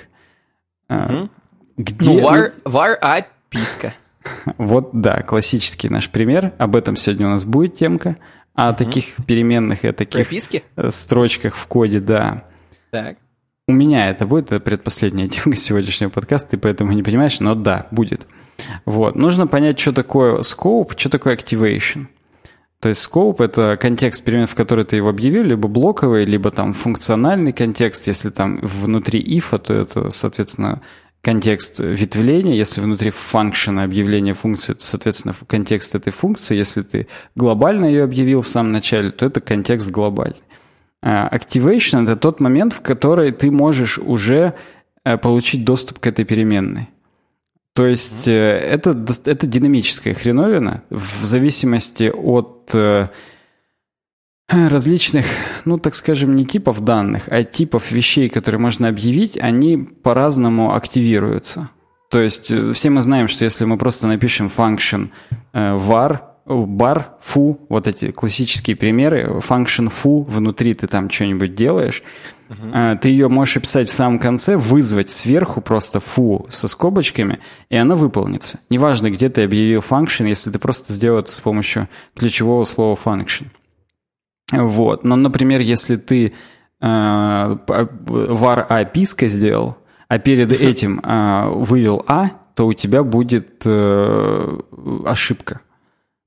Угу. 0.88 1.30
Где... 1.76 2.10
Ну, 2.10 2.20
var, 2.20 2.52
var 2.64 2.94
описка. 3.00 3.94
Вот, 4.58 4.90
да, 4.92 5.22
классический 5.22 5.88
наш 5.88 6.10
пример. 6.10 6.52
Об 6.58 6.76
этом 6.76 6.94
сегодня 6.94 7.26
у 7.26 7.30
нас 7.30 7.44
будет 7.44 7.74
темка. 7.74 8.16
О 8.54 8.70
угу. 8.70 8.76
таких 8.76 9.16
переменных 9.26 9.84
и 9.84 9.88
о 9.88 9.92
таких 9.92 10.28
Прописки? 10.28 10.62
строчках 10.90 11.56
в 11.56 11.66
коде, 11.66 12.00
да. 12.00 12.44
Так. 12.90 13.16
У 13.70 13.72
меня 13.72 14.10
это 14.10 14.26
будет 14.26 14.46
это 14.46 14.58
предпоследняя 14.58 15.28
темка 15.28 15.56
сегодняшнего 15.56 16.10
подкаста, 16.10 16.50
ты 16.50 16.58
поэтому 16.58 16.90
не 16.90 17.04
понимаешь, 17.04 17.38
но 17.38 17.54
да, 17.54 17.86
будет. 17.92 18.26
Вот. 18.84 19.14
Нужно 19.14 19.46
понять, 19.46 19.78
что 19.78 19.92
такое 19.92 20.40
scope, 20.40 20.94
что 20.96 21.08
такое 21.08 21.36
activation. 21.36 22.08
То 22.80 22.88
есть 22.88 23.08
scope— 23.08 23.36
это 23.38 23.78
контекст 23.80 24.24
перемен, 24.24 24.48
в 24.48 24.56
который 24.56 24.84
ты 24.84 24.96
его 24.96 25.08
объявил, 25.08 25.44
либо 25.44 25.68
блоковый, 25.68 26.24
либо 26.24 26.50
там 26.50 26.72
функциональный 26.72 27.52
контекст. 27.52 28.08
Если 28.08 28.30
там 28.30 28.56
внутри 28.60 29.22
if, 29.22 29.56
то 29.60 29.72
это, 29.72 30.10
соответственно, 30.10 30.82
контекст 31.22 31.78
ветвления. 31.78 32.56
Если 32.56 32.80
внутри 32.80 33.10
функшена 33.10 33.84
объявления 33.84 34.34
функции, 34.34 34.72
это, 34.72 34.84
соответственно, 34.84 35.32
контекст 35.46 35.94
этой 35.94 36.12
функции. 36.12 36.56
Если 36.56 36.82
ты 36.82 37.06
глобально 37.36 37.84
ее 37.84 38.02
объявил 38.02 38.42
в 38.42 38.48
самом 38.48 38.72
начале, 38.72 39.12
то 39.12 39.26
это 39.26 39.40
контекст 39.40 39.92
глобальный. 39.92 40.42
А, 41.02 41.28
activation— 41.34 42.02
это 42.04 42.16
тот 42.16 42.40
момент, 42.40 42.72
в 42.72 42.80
который 42.82 43.32
ты 43.32 43.50
можешь 43.50 43.98
уже 43.98 44.54
э, 45.04 45.16
получить 45.16 45.64
доступ 45.64 45.98
к 45.98 46.06
этой 46.06 46.24
переменной. 46.24 46.88
То 47.74 47.86
есть 47.86 48.28
mm-hmm. 48.28 48.58
это, 48.58 49.06
это 49.24 49.46
динамическая 49.46 50.12
хреновина 50.12 50.82
в 50.90 51.24
зависимости 51.24 52.12
от 52.14 52.74
э, 52.74 53.08
различных, 54.48 55.24
ну, 55.64 55.78
так 55.78 55.94
скажем, 55.94 56.36
не 56.36 56.44
типов 56.44 56.80
данных, 56.80 57.28
а 57.28 57.44
типов 57.44 57.92
вещей, 57.92 58.28
которые 58.28 58.60
можно 58.60 58.88
объявить, 58.88 59.38
они 59.38 59.78
по-разному 59.78 60.74
активируются. 60.74 61.70
То 62.10 62.20
есть 62.20 62.50
э, 62.50 62.72
все 62.72 62.90
мы 62.90 63.00
знаем, 63.00 63.28
что 63.28 63.44
если 63.44 63.64
мы 63.64 63.78
просто 63.78 64.06
напишем 64.06 64.50
function 64.54 65.10
var, 65.54 66.29
бар, 66.50 67.16
фу, 67.20 67.60
вот 67.68 67.86
эти 67.86 68.10
классические 68.10 68.76
примеры, 68.76 69.40
function 69.46 69.90
foo, 69.90 70.24
внутри 70.28 70.74
ты 70.74 70.86
там 70.86 71.08
что-нибудь 71.08 71.54
делаешь, 71.54 72.02
uh-huh. 72.48 72.98
ты 72.98 73.08
ее 73.08 73.28
можешь 73.28 73.58
описать 73.58 73.88
в 73.88 73.92
самом 73.92 74.18
конце, 74.18 74.56
вызвать 74.56 75.10
сверху 75.10 75.60
просто 75.60 76.00
фу 76.00 76.46
со 76.50 76.68
скобочками, 76.68 77.38
и 77.68 77.76
она 77.76 77.94
выполнится. 77.94 78.60
Неважно, 78.68 79.10
где 79.10 79.28
ты 79.28 79.44
объявил 79.44 79.80
function, 79.80 80.28
если 80.28 80.50
ты 80.50 80.58
просто 80.58 80.92
сделал 80.92 81.20
это 81.20 81.32
с 81.32 81.40
помощью 81.40 81.88
ключевого 82.16 82.64
слова 82.64 82.98
function. 83.02 83.46
Вот. 84.52 85.04
Но, 85.04 85.16
например, 85.16 85.60
если 85.60 85.96
ты 85.96 86.26
э, 86.26 86.32
var 86.86 88.66
a 88.68 88.84
писка 88.84 89.28
сделал, 89.28 89.76
а 90.08 90.18
перед 90.18 90.52
этим 90.60 91.00
э, 91.00 91.48
вывел 91.50 92.04
а, 92.08 92.30
то 92.54 92.66
у 92.66 92.74
тебя 92.74 93.02
будет 93.02 93.62
э, 93.64 94.58
ошибка 95.06 95.60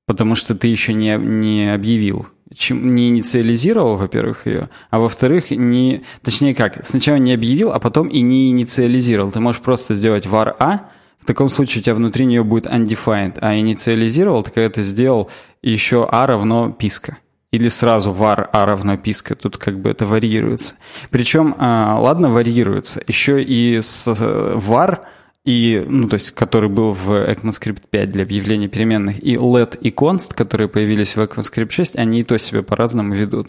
потому 0.06 0.34
что 0.34 0.54
ты 0.54 0.68
еще 0.68 0.92
не, 0.92 1.16
не 1.16 1.72
объявил, 1.72 2.26
чем, 2.54 2.86
не 2.86 3.08
инициализировал, 3.08 3.96
во-первых, 3.96 4.46
ее, 4.46 4.68
а 4.90 4.98
во-вторых, 4.98 5.50
не, 5.50 6.02
точнее 6.22 6.54
как, 6.54 6.84
сначала 6.86 7.16
не 7.16 7.32
объявил, 7.32 7.72
а 7.72 7.80
потом 7.80 8.08
и 8.08 8.20
не 8.20 8.50
инициализировал. 8.50 9.30
Ты 9.30 9.40
можешь 9.40 9.60
просто 9.60 9.94
сделать 9.94 10.26
var 10.26 10.54
a, 10.58 10.90
в 11.18 11.24
таком 11.24 11.48
случае 11.48 11.80
у 11.80 11.84
тебя 11.84 11.94
внутри 11.94 12.26
нее 12.26 12.44
будет 12.44 12.66
undefined, 12.66 13.38
а 13.40 13.56
инициализировал, 13.56 14.42
ты 14.42 14.50
когда 14.50 14.68
ты 14.68 14.82
сделал 14.82 15.30
еще 15.62 16.06
a 16.10 16.26
равно 16.26 16.70
писка. 16.70 17.18
Или 17.50 17.68
сразу 17.68 18.10
var 18.10 18.48
a 18.52 18.66
равно 18.66 18.98
писка, 18.98 19.34
тут 19.34 19.56
как 19.56 19.80
бы 19.80 19.88
это 19.88 20.06
варьируется. 20.06 20.74
Причем, 21.10 21.54
а, 21.56 21.98
ладно, 21.98 22.30
варьируется, 22.30 23.02
еще 23.06 23.42
и 23.42 23.80
с 23.80 24.08
var 24.08 25.00
и, 25.44 25.84
ну, 25.86 26.08
то 26.08 26.14
есть, 26.14 26.30
который 26.30 26.70
был 26.70 26.94
в 26.94 27.10
ECMAScript 27.10 27.82
5 27.90 28.10
для 28.10 28.22
объявления 28.22 28.68
переменных, 28.68 29.22
и 29.22 29.34
let 29.34 29.78
и 29.78 29.90
const, 29.90 30.34
которые 30.34 30.68
появились 30.68 31.16
в 31.16 31.20
ECMAScript 31.20 31.70
6, 31.70 31.96
они 31.96 32.20
и 32.20 32.24
то 32.24 32.38
себя 32.38 32.62
по-разному 32.62 33.14
ведут. 33.14 33.48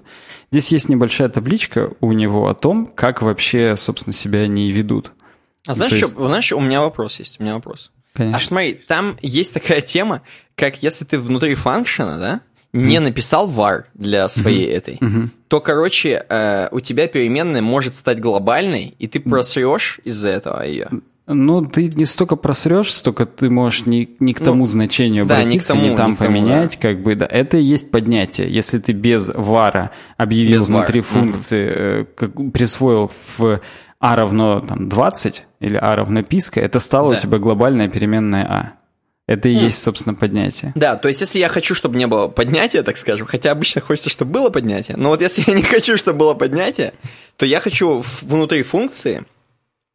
Здесь 0.51 0.73
есть 0.73 0.89
небольшая 0.89 1.29
табличка 1.29 1.93
у 2.01 2.11
него 2.11 2.49
о 2.49 2.53
том, 2.53 2.85
как 2.85 3.21
вообще, 3.21 3.77
собственно, 3.77 4.13
себя 4.13 4.39
они 4.39 4.71
ведут. 4.73 5.13
А 5.65 5.73
знаешь, 5.73 5.93
есть... 5.93 6.11
что, 6.11 6.27
знаешь, 6.27 6.51
у 6.51 6.59
меня 6.59 6.81
вопрос 6.81 7.19
есть, 7.19 7.39
у 7.39 7.43
меня 7.43 7.55
вопрос. 7.55 7.91
Конечно. 8.13 8.37
А 8.37 8.41
смотри, 8.41 8.73
там 8.73 9.17
есть 9.21 9.53
такая 9.53 9.79
тема, 9.79 10.21
как 10.55 10.83
если 10.83 11.05
ты 11.05 11.17
внутри 11.17 11.55
функшена, 11.55 12.17
да, 12.17 12.41
не 12.73 12.97
mm. 12.97 12.99
написал 12.99 13.49
var 13.49 13.85
для 13.93 14.27
своей 14.27 14.67
mm-hmm. 14.67 14.77
этой, 14.77 14.95
mm-hmm. 14.95 15.29
то, 15.47 15.61
короче, 15.61 16.25
э, 16.27 16.67
у 16.71 16.81
тебя 16.81 17.07
переменная 17.07 17.61
может 17.61 17.95
стать 17.95 18.19
глобальной, 18.19 18.95
и 18.99 19.07
ты 19.07 19.21
просрешь 19.21 20.01
из-за 20.03 20.29
этого 20.29 20.61
ее. 20.61 20.89
Ну, 21.27 21.65
ты 21.65 21.87
не 21.87 22.05
столько 22.05 22.35
просрешь, 22.35 22.93
столько 22.93 23.25
ты 23.25 23.49
можешь 23.49 23.87
не, 23.87 24.09
не 24.19 24.33
к 24.33 24.39
тому 24.39 24.59
ну, 24.59 24.65
значению 24.65 25.23
обратиться, 25.23 25.73
да, 25.73 25.79
не, 25.79 25.81
тому, 25.81 25.91
не 25.91 25.97
там 25.97 26.11
не 26.11 26.17
поменять, 26.17 26.71
тому, 26.71 26.81
да. 26.81 26.89
как 26.89 27.03
бы, 27.03 27.15
да. 27.15 27.25
Это 27.25 27.57
и 27.57 27.63
есть 27.63 27.89
поднятие. 27.89 28.53
Если 28.53 28.77
ты 28.77 28.91
без 28.91 29.31
вара 29.33 29.89
объявил 30.17 30.61
без 30.61 30.67
внутри 30.67 30.99
var. 30.99 31.03
функции, 31.03 31.67
mm 31.67 32.07
как, 32.15 32.51
присвоил 32.53 33.11
в 33.37 33.59
а 33.99 34.15
равно 34.15 34.59
там, 34.59 34.87
20 34.87 35.45
или 35.61 35.77
а 35.77 35.95
равно 35.95 36.21
писка, 36.21 36.61
это 36.61 36.79
стало 36.79 37.11
да. 37.11 37.17
у 37.17 37.21
тебя 37.21 37.37
глобальная 37.39 37.89
переменная 37.89 38.45
а. 38.45 38.73
Это 39.27 39.49
и 39.49 39.55
mm. 39.55 39.63
есть, 39.63 39.81
собственно, 39.81 40.13
поднятие. 40.13 40.71
Да, 40.75 40.95
то 40.97 41.07
есть 41.07 41.19
если 41.21 41.39
я 41.39 41.49
хочу, 41.49 41.73
чтобы 41.73 41.97
не 41.97 42.05
было 42.05 42.27
поднятия, 42.27 42.83
так 42.83 42.97
скажем, 42.97 43.25
хотя 43.25 43.51
обычно 43.51 43.81
хочется, 43.81 44.11
чтобы 44.11 44.31
было 44.31 44.49
поднятие, 44.51 44.97
но 44.97 45.09
вот 45.09 45.21
если 45.21 45.43
я 45.47 45.55
не 45.55 45.63
хочу, 45.63 45.97
чтобы 45.97 46.19
было 46.19 46.33
поднятие, 46.35 46.93
то 47.37 47.47
я 47.47 47.59
хочу 47.59 48.03
внутри 48.21 48.61
функции 48.61 49.25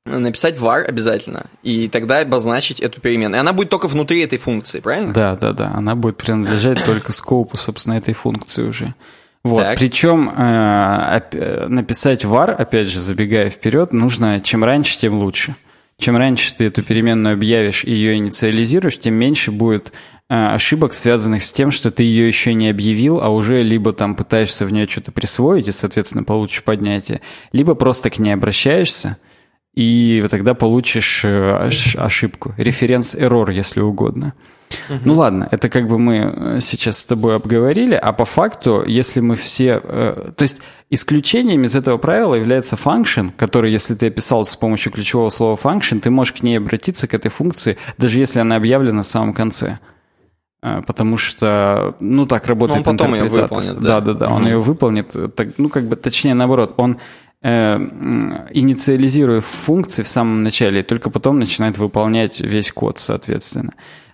написать 0.06 0.58
var 0.58 0.82
обязательно, 0.84 1.46
и 1.62 1.88
тогда 1.88 2.20
обозначить 2.20 2.80
эту 2.80 3.00
перемену. 3.00 3.36
И 3.36 3.38
она 3.38 3.52
будет 3.52 3.68
только 3.68 3.86
внутри 3.86 4.20
этой 4.20 4.38
функции, 4.38 4.80
правильно? 4.80 5.12
Да, 5.12 5.36
да, 5.36 5.52
да. 5.52 5.72
Она 5.74 5.94
будет 5.94 6.16
принадлежать 6.16 6.84
только 6.86 7.12
скопу, 7.12 7.56
собственно, 7.56 7.94
этой 7.94 8.14
функции 8.14 8.62
уже. 8.62 8.94
Вот. 9.42 9.62
Так. 9.62 9.78
Причем 9.78 10.30
э, 10.30 11.66
написать 11.68 12.24
var, 12.24 12.52
опять 12.52 12.88
же, 12.88 13.00
забегая 13.00 13.48
вперед, 13.48 13.92
нужно 13.92 14.40
чем 14.40 14.64
раньше, 14.64 14.98
тем 14.98 15.18
лучше. 15.18 15.54
Чем 15.98 16.16
раньше 16.16 16.54
ты 16.54 16.64
эту 16.64 16.82
переменную 16.82 17.34
объявишь 17.34 17.84
и 17.84 17.90
ее 17.90 18.16
инициализируешь, 18.16 18.98
тем 18.98 19.14
меньше 19.14 19.50
будет 19.50 19.92
э, 20.28 20.34
ошибок, 20.34 20.94
связанных 20.94 21.42
с 21.42 21.52
тем, 21.52 21.70
что 21.70 21.90
ты 21.90 22.02
ее 22.02 22.26
еще 22.26 22.54
не 22.54 22.70
объявил, 22.70 23.20
а 23.20 23.28
уже 23.28 23.62
либо 23.62 23.92
там 23.92 24.14
пытаешься 24.14 24.64
в 24.64 24.72
нее 24.72 24.86
что-то 24.86 25.12
присвоить 25.12 25.68
и, 25.68 25.72
соответственно, 25.72 26.24
получишь 26.24 26.62
поднятие, 26.62 27.20
либо 27.52 27.74
просто 27.74 28.08
к 28.08 28.18
ней 28.18 28.32
обращаешься– 28.32 29.18
и 29.74 30.26
тогда 30.30 30.54
получишь 30.54 31.24
э, 31.24 31.70
ошибку. 31.96 32.54
Референс 32.56 33.14
error, 33.14 33.52
если 33.52 33.80
угодно. 33.80 34.34
Угу. 34.88 34.98
Ну 35.04 35.14
ладно, 35.14 35.48
это 35.50 35.68
как 35.68 35.88
бы 35.88 35.98
мы 35.98 36.16
э, 36.16 36.60
сейчас 36.60 36.98
с 36.98 37.06
тобой 37.06 37.36
обговорили, 37.36 37.94
а 37.94 38.12
по 38.12 38.24
факту, 38.24 38.84
если 38.86 39.20
мы 39.20 39.36
все... 39.36 39.80
Э, 39.82 40.32
то 40.36 40.42
есть 40.42 40.60
исключением 40.90 41.64
из 41.64 41.76
этого 41.76 41.98
правила 41.98 42.34
является 42.34 42.76
function, 42.76 43.32
который, 43.36 43.70
если 43.70 43.94
ты 43.94 44.08
описал 44.08 44.44
с 44.44 44.56
помощью 44.56 44.92
ключевого 44.92 45.30
слова 45.30 45.56
function, 45.56 46.00
ты 46.00 46.10
можешь 46.10 46.32
к 46.32 46.42
ней 46.42 46.58
обратиться, 46.58 47.06
к 47.06 47.14
этой 47.14 47.30
функции, 47.30 47.76
даже 47.98 48.18
если 48.18 48.40
она 48.40 48.56
объявлена 48.56 49.02
в 49.02 49.06
самом 49.06 49.34
конце. 49.34 49.78
Э, 50.62 50.82
потому 50.86 51.16
что, 51.16 51.94
ну, 52.00 52.26
так 52.26 52.46
работает 52.46 52.84
Но 52.84 52.90
он 52.90 52.98
потом 52.98 53.14
ее 53.14 53.24
выполнит, 53.24 53.80
да? 53.80 54.00
Да, 54.00 54.12
да, 54.12 54.14
да, 54.14 54.26
угу. 54.26 54.34
он 54.34 54.46
ее 54.46 54.60
выполнит. 54.60 55.14
Так, 55.34 55.48
ну, 55.58 55.68
как 55.68 55.84
бы, 55.84 55.96
точнее, 55.96 56.34
наоборот, 56.34 56.74
он 56.76 56.98
э, 57.42 57.76
инициализирует 58.50 59.44
функции 59.44 60.02
в 60.02 60.08
самом 60.08 60.42
начале, 60.42 60.80
и 60.80 60.82
только 60.82 61.10
потом 61.10 61.38
начинает 61.38 61.78
выполнять 61.78 62.40
весь 62.40 62.72
код, 62.72 62.98
соответственно. 62.98 63.72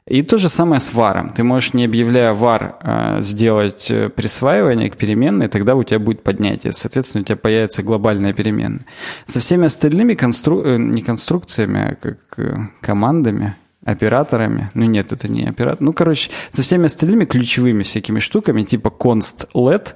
И 0.08 0.22
то 0.22 0.38
же 0.38 0.48
самое 0.48 0.80
с 0.80 0.92
var. 0.92 1.32
Ты 1.34 1.42
можешь, 1.42 1.74
не 1.74 1.84
объявляя 1.84 2.32
var, 2.32 2.76
а, 2.80 3.20
сделать 3.20 3.90
э, 3.90 4.08
присваивание 4.08 4.88
к 4.88 4.96
переменной, 4.96 5.48
тогда 5.48 5.74
у 5.74 5.82
тебя 5.82 5.98
будет 5.98 6.22
поднятие. 6.22 6.72
Соответственно, 6.72 7.22
у 7.22 7.24
тебя 7.24 7.36
появится 7.36 7.82
глобальная 7.82 8.32
переменная. 8.32 8.86
Со 9.24 9.40
всеми 9.40 9.66
остальными 9.66 10.14
констру... 10.14 10.62
Э, 10.62 10.76
не 10.78 11.02
конструкциями, 11.02 11.80
а 11.90 11.94
как 11.96 12.18
э, 12.38 12.68
командами, 12.80 13.56
операторами. 13.84 14.70
Ну 14.74 14.84
нет, 14.84 15.10
это 15.10 15.26
не 15.26 15.48
оператор. 15.48 15.80
Ну, 15.80 15.92
короче, 15.92 16.30
со 16.50 16.62
всеми 16.62 16.86
остальными 16.86 17.24
ключевыми 17.24 17.82
всякими 17.82 18.20
штуками, 18.20 18.62
типа 18.62 18.94
const 18.96 19.48
let, 19.54 19.94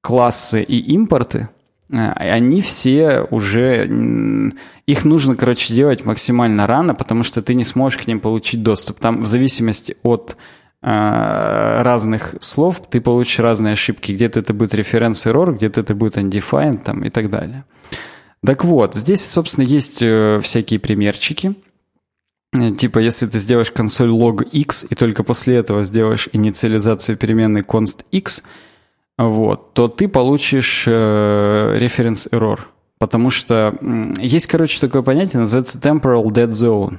классы 0.00 0.60
и 0.60 0.92
импорты, 0.92 1.50
Э, 1.50 1.55
они 1.90 2.60
все 2.60 3.26
уже... 3.30 4.52
Их 4.86 5.04
нужно, 5.04 5.36
короче, 5.36 5.74
делать 5.74 6.04
максимально 6.04 6.66
рано, 6.66 6.94
потому 6.94 7.22
что 7.22 7.42
ты 7.42 7.54
не 7.54 7.64
сможешь 7.64 8.00
к 8.00 8.06
ним 8.06 8.20
получить 8.20 8.62
доступ. 8.62 8.98
Там 8.98 9.22
в 9.22 9.26
зависимости 9.26 9.96
от 10.02 10.36
э, 10.82 11.82
разных 11.82 12.34
слов 12.40 12.82
ты 12.88 13.00
получишь 13.00 13.38
разные 13.38 13.72
ошибки. 13.72 14.12
Где-то 14.12 14.40
это 14.40 14.52
будет 14.52 14.74
референс 14.74 15.26
error, 15.26 15.54
где-то 15.54 15.80
это 15.80 15.94
будет 15.94 16.16
undefined 16.16 16.82
там, 16.84 17.04
и 17.04 17.10
так 17.10 17.30
далее. 17.30 17.64
Так 18.44 18.64
вот, 18.64 18.94
здесь, 18.94 19.24
собственно, 19.24 19.64
есть 19.64 20.02
э, 20.02 20.40
всякие 20.42 20.80
примерчики. 20.80 21.54
Типа, 22.78 23.00
если 23.00 23.26
ты 23.26 23.38
сделаешь 23.38 23.70
консоль 23.70 24.08
log 24.08 24.48
x 24.50 24.86
и 24.88 24.94
только 24.94 25.24
после 25.24 25.56
этого 25.56 25.84
сделаешь 25.84 26.28
инициализацию 26.32 27.16
переменной 27.16 27.62
const 27.62 28.04
x– 28.10 28.42
вот, 29.18 29.72
то 29.74 29.88
ты 29.88 30.08
получишь 30.08 30.84
э, 30.86 31.78
reference 31.80 32.30
error. 32.30 32.60
Потому 32.98 33.30
что 33.30 33.74
есть, 34.18 34.46
короче, 34.46 34.80
такое 34.80 35.02
понятие, 35.02 35.40
называется 35.40 35.78
temporal 35.78 36.24
dead 36.24 36.48
zone. 36.48 36.98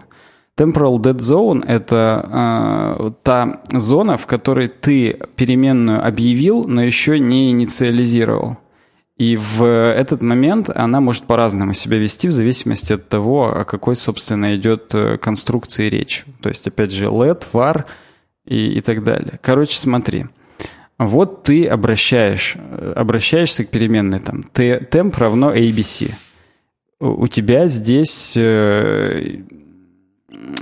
Temporal 0.56 0.98
dead 0.98 1.18
zone— 1.18 1.64
это 1.68 2.98
э, 3.00 3.12
та 3.24 3.62
зона, 3.72 4.18
в 4.18 4.26
которой 4.26 4.68
ты 4.68 5.20
переменную 5.36 6.06
объявил, 6.06 6.64
но 6.68 6.84
еще 6.84 7.20
не 7.20 7.52
инициализировал. 7.52 8.58
И 9.18 9.36
в 9.36 9.64
этот 9.64 10.22
момент 10.22 10.70
она 10.74 11.00
может 11.02 11.24
по-разному 11.26 11.74
себя 11.74 11.98
вести 11.98 12.28
в 12.28 12.32
зависимости 12.32 12.94
от 12.94 13.10
того, 13.10 13.62
о 13.62 13.66
какой, 13.66 13.96
собственно, 13.96 14.56
идет 14.56 14.94
э, 14.94 15.18
конструкции 15.18 15.90
речь. 15.90 16.26
То 16.42 16.50
есть, 16.50 16.68
опять 16.68 16.92
же, 16.92 17.06
let, 17.06 17.46
var 17.54 17.86
и, 18.46 18.74
и 18.74 18.82
так 18.82 19.04
далее. 19.04 19.40
Короче, 19.42 19.78
смотри. 19.78 20.26
Вот 20.98 21.44
ты 21.44 21.68
обращаешь, 21.68 22.56
обращаешься 22.96 23.64
к 23.64 23.70
переменной 23.70 24.20
там 24.20 24.44
темп 24.44 25.18
равно 25.18 25.56
ABC. 25.56 26.12
У 27.00 27.28
тебя 27.28 27.68
здесь 27.68 28.36
э, 28.36 29.42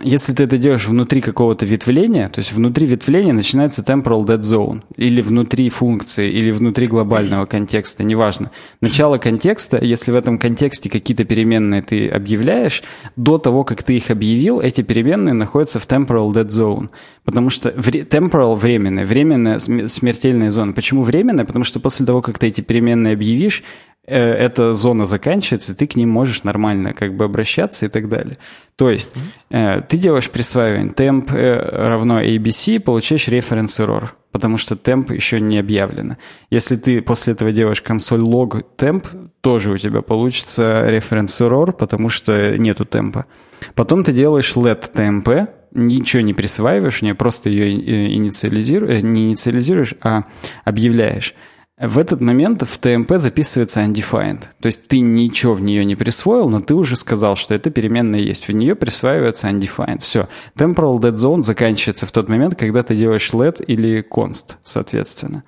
если 0.05 0.33
ты 0.33 0.43
это 0.43 0.57
делаешь 0.57 0.87
внутри 0.87 1.19
какого-то 1.19 1.65
ветвления, 1.65 2.29
то 2.29 2.39
есть 2.39 2.53
внутри 2.53 2.85
ветвления 2.85 3.33
начинается 3.33 3.81
temporal 3.81 4.23
dead 4.23 4.41
zone, 4.41 4.83
или 4.95 5.21
внутри 5.21 5.69
функции, 5.69 6.29
или 6.29 6.51
внутри 6.51 6.87
глобального 6.87 7.45
контекста, 7.45 8.03
неважно. 8.03 8.51
Начало 8.81 9.17
контекста, 9.17 9.83
если 9.83 10.11
в 10.11 10.15
этом 10.15 10.37
контексте 10.37 10.89
какие-то 10.89 11.25
переменные 11.25 11.81
ты 11.81 12.07
объявляешь, 12.07 12.83
до 13.15 13.37
того, 13.37 13.63
как 13.63 13.83
ты 13.83 13.95
их 13.95 14.11
объявил, 14.11 14.59
эти 14.61 14.81
переменные 14.81 15.33
находятся 15.33 15.79
в 15.79 15.87
temporal 15.87 16.31
dead 16.31 16.47
zone. 16.47 16.89
Потому 17.23 17.49
что 17.49 17.69
temporal 17.69 18.55
временная, 18.55 19.05
временная 19.05 19.59
смертельная 19.59 20.51
зона. 20.51 20.73
Почему 20.73 21.03
временная? 21.03 21.45
Потому 21.45 21.65
что 21.65 21.79
после 21.79 22.05
того, 22.05 22.21
как 22.21 22.37
ты 22.37 22.47
эти 22.47 22.61
переменные 22.61 23.13
объявишь, 23.13 23.63
эта 24.07 24.73
зона 24.73 25.05
заканчивается, 25.05 25.75
ты 25.75 25.87
к 25.87 25.95
ним 25.95 26.09
можешь 26.09 26.43
нормально 26.43 26.93
как 26.93 27.15
бы 27.15 27.25
обращаться 27.25 27.85
и 27.85 27.89
так 27.89 28.07
далее. 28.07 28.37
То 28.75 28.89
есть 28.89 29.13
mm-hmm. 29.49 29.87
ты 29.87 29.97
делаешь 29.97 30.29
присваивание 30.29 30.91
temp 30.91 31.33
э, 31.33 31.87
равно 31.87 32.21
abc, 32.21 32.79
получаешь 32.81 33.27
reference 33.27 33.79
error, 33.79 34.09
потому 34.31 34.57
что 34.57 34.75
temp 34.75 35.13
еще 35.13 35.39
не 35.39 35.57
объявлено. 35.57 36.15
Если 36.49 36.75
ты 36.75 37.01
после 37.01 37.33
этого 37.33 37.51
делаешь 37.51 37.81
консоль 37.81 38.21
log 38.21 38.63
temp, 38.77 39.05
тоже 39.41 39.71
у 39.71 39.77
тебя 39.77 40.01
получится 40.01 40.85
reference 40.87 41.41
error, 41.41 41.71
потому 41.71 42.09
что 42.09 42.57
нету 42.57 42.85
темпа. 42.85 43.25
Потом 43.73 44.03
ты 44.03 44.11
делаешь 44.11 44.53
let 44.55 44.91
temp, 44.93 45.49
ничего 45.71 46.21
не 46.21 46.33
присваиваешь, 46.33 47.01
не 47.01 47.15
просто 47.15 47.49
ее 47.49 48.15
инициализируешь, 48.15 49.01
не 49.03 49.29
инициализируешь, 49.29 49.95
а 50.01 50.23
объявляешь. 50.63 51.33
В 51.77 51.99
этот 51.99 52.21
момент 52.21 52.61
в 52.61 52.77
ТМП 52.77 53.17
записывается 53.17 53.81
undefined. 53.81 54.43
То 54.61 54.67
есть 54.67 54.87
ты 54.87 55.01
ничего 55.01 55.53
в 55.53 55.61
нее 55.61 55.83
не 55.83 55.97
присвоил, 55.97 56.47
но 56.47 56.61
ты 56.61 56.73
уже 56.73 56.95
сказал, 56.95 57.35
что 57.35 57.53
эта 57.53 57.69
переменная 57.69 58.21
есть. 58.21 58.47
В 58.47 58.53
нее 58.53 58.75
присваивается 58.75 59.49
undefined. 59.49 59.99
Все. 59.99 60.29
Temporal 60.55 60.99
dead 60.99 61.15
zone 61.15 61.41
заканчивается 61.41 62.05
в 62.05 62.13
тот 62.13 62.29
момент, 62.29 62.55
когда 62.55 62.81
ты 62.81 62.95
делаешь 62.95 63.29
let 63.33 63.61
или 63.65 64.05
const, 64.09 64.55
соответственно. 64.61 65.43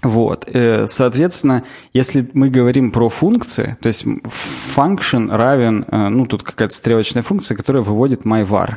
Вот, 0.00 0.44
э, 0.46 0.86
соответственно, 0.86 1.64
если 1.92 2.30
мы 2.32 2.50
говорим 2.50 2.92
про 2.92 3.08
функции, 3.08 3.76
то 3.80 3.88
есть 3.88 4.06
function 4.06 5.34
равен, 5.34 5.84
э, 5.88 6.08
ну, 6.08 6.26
тут 6.26 6.44
какая-то 6.44 6.72
стрелочная 6.72 7.24
функция, 7.24 7.56
которая 7.56 7.82
выводит 7.82 8.22
myvar. 8.22 8.76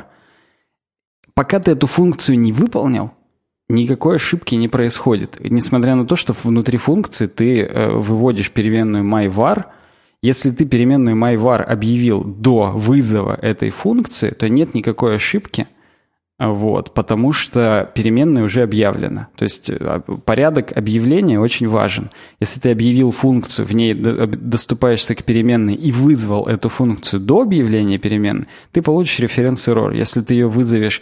Пока 1.34 1.60
ты 1.60 1.70
эту 1.70 1.86
функцию 1.86 2.40
не 2.40 2.52
выполнил, 2.52 3.12
никакой 3.72 4.16
ошибки 4.16 4.54
не 4.54 4.68
происходит. 4.68 5.38
Несмотря 5.40 5.94
на 5.94 6.06
то, 6.06 6.14
что 6.16 6.34
внутри 6.44 6.78
функции 6.78 7.26
ты 7.26 7.62
э, 7.62 7.90
выводишь 7.90 8.50
переменную 8.50 9.04
myVar, 9.04 9.64
если 10.22 10.50
ты 10.50 10.66
переменную 10.66 11.16
myVar 11.16 11.62
объявил 11.62 12.22
до 12.22 12.70
вызова 12.70 13.34
этой 13.34 13.70
функции, 13.70 14.30
то 14.30 14.48
нет 14.48 14.74
никакой 14.74 15.16
ошибки, 15.16 15.66
вот, 16.38 16.92
потому 16.92 17.32
что 17.32 17.90
переменная 17.94 18.42
уже 18.42 18.62
объявлена. 18.62 19.28
То 19.36 19.44
есть 19.44 19.70
э, 19.70 20.00
порядок 20.24 20.76
объявления 20.76 21.38
очень 21.38 21.68
важен. 21.68 22.10
Если 22.40 22.58
ты 22.58 22.72
объявил 22.72 23.10
функцию, 23.12 23.66
в 23.66 23.72
ней 23.72 23.94
доступаешься 23.94 25.14
к 25.14 25.22
переменной 25.22 25.74
и 25.74 25.92
вызвал 25.92 26.46
эту 26.46 26.68
функцию 26.68 27.20
до 27.20 27.42
объявления 27.42 27.98
переменной, 27.98 28.46
ты 28.72 28.82
получишь 28.82 29.20
референс-эррор. 29.20 29.92
Если 29.92 30.20
ты 30.20 30.34
ее 30.34 30.48
вызовешь 30.48 31.00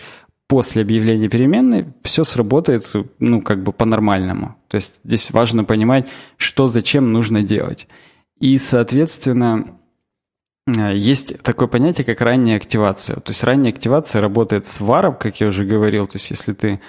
после 0.50 0.82
объявления 0.82 1.28
переменной 1.28 1.86
все 2.02 2.24
сработает, 2.24 2.92
ну, 3.20 3.40
как 3.40 3.62
бы 3.62 3.72
по-нормальному. 3.72 4.56
То 4.66 4.74
есть 4.74 5.00
здесь 5.04 5.30
важно 5.30 5.62
понимать, 5.62 6.08
что 6.38 6.66
зачем 6.66 7.12
нужно 7.12 7.44
делать. 7.44 7.86
И, 8.40 8.58
соответственно, 8.58 9.78
э, 10.66 10.96
есть 10.96 11.40
такое 11.42 11.68
понятие, 11.68 12.04
как 12.04 12.20
ранняя 12.20 12.56
активация. 12.56 13.20
То 13.20 13.30
есть 13.30 13.44
ранняя 13.44 13.72
активация 13.72 14.20
работает 14.20 14.66
с 14.66 14.80
варом, 14.80 15.14
как 15.14 15.40
я 15.40 15.46
уже 15.46 15.64
говорил. 15.64 16.08
То 16.08 16.16
есть 16.16 16.30
если 16.32 16.52
ты 16.52 16.80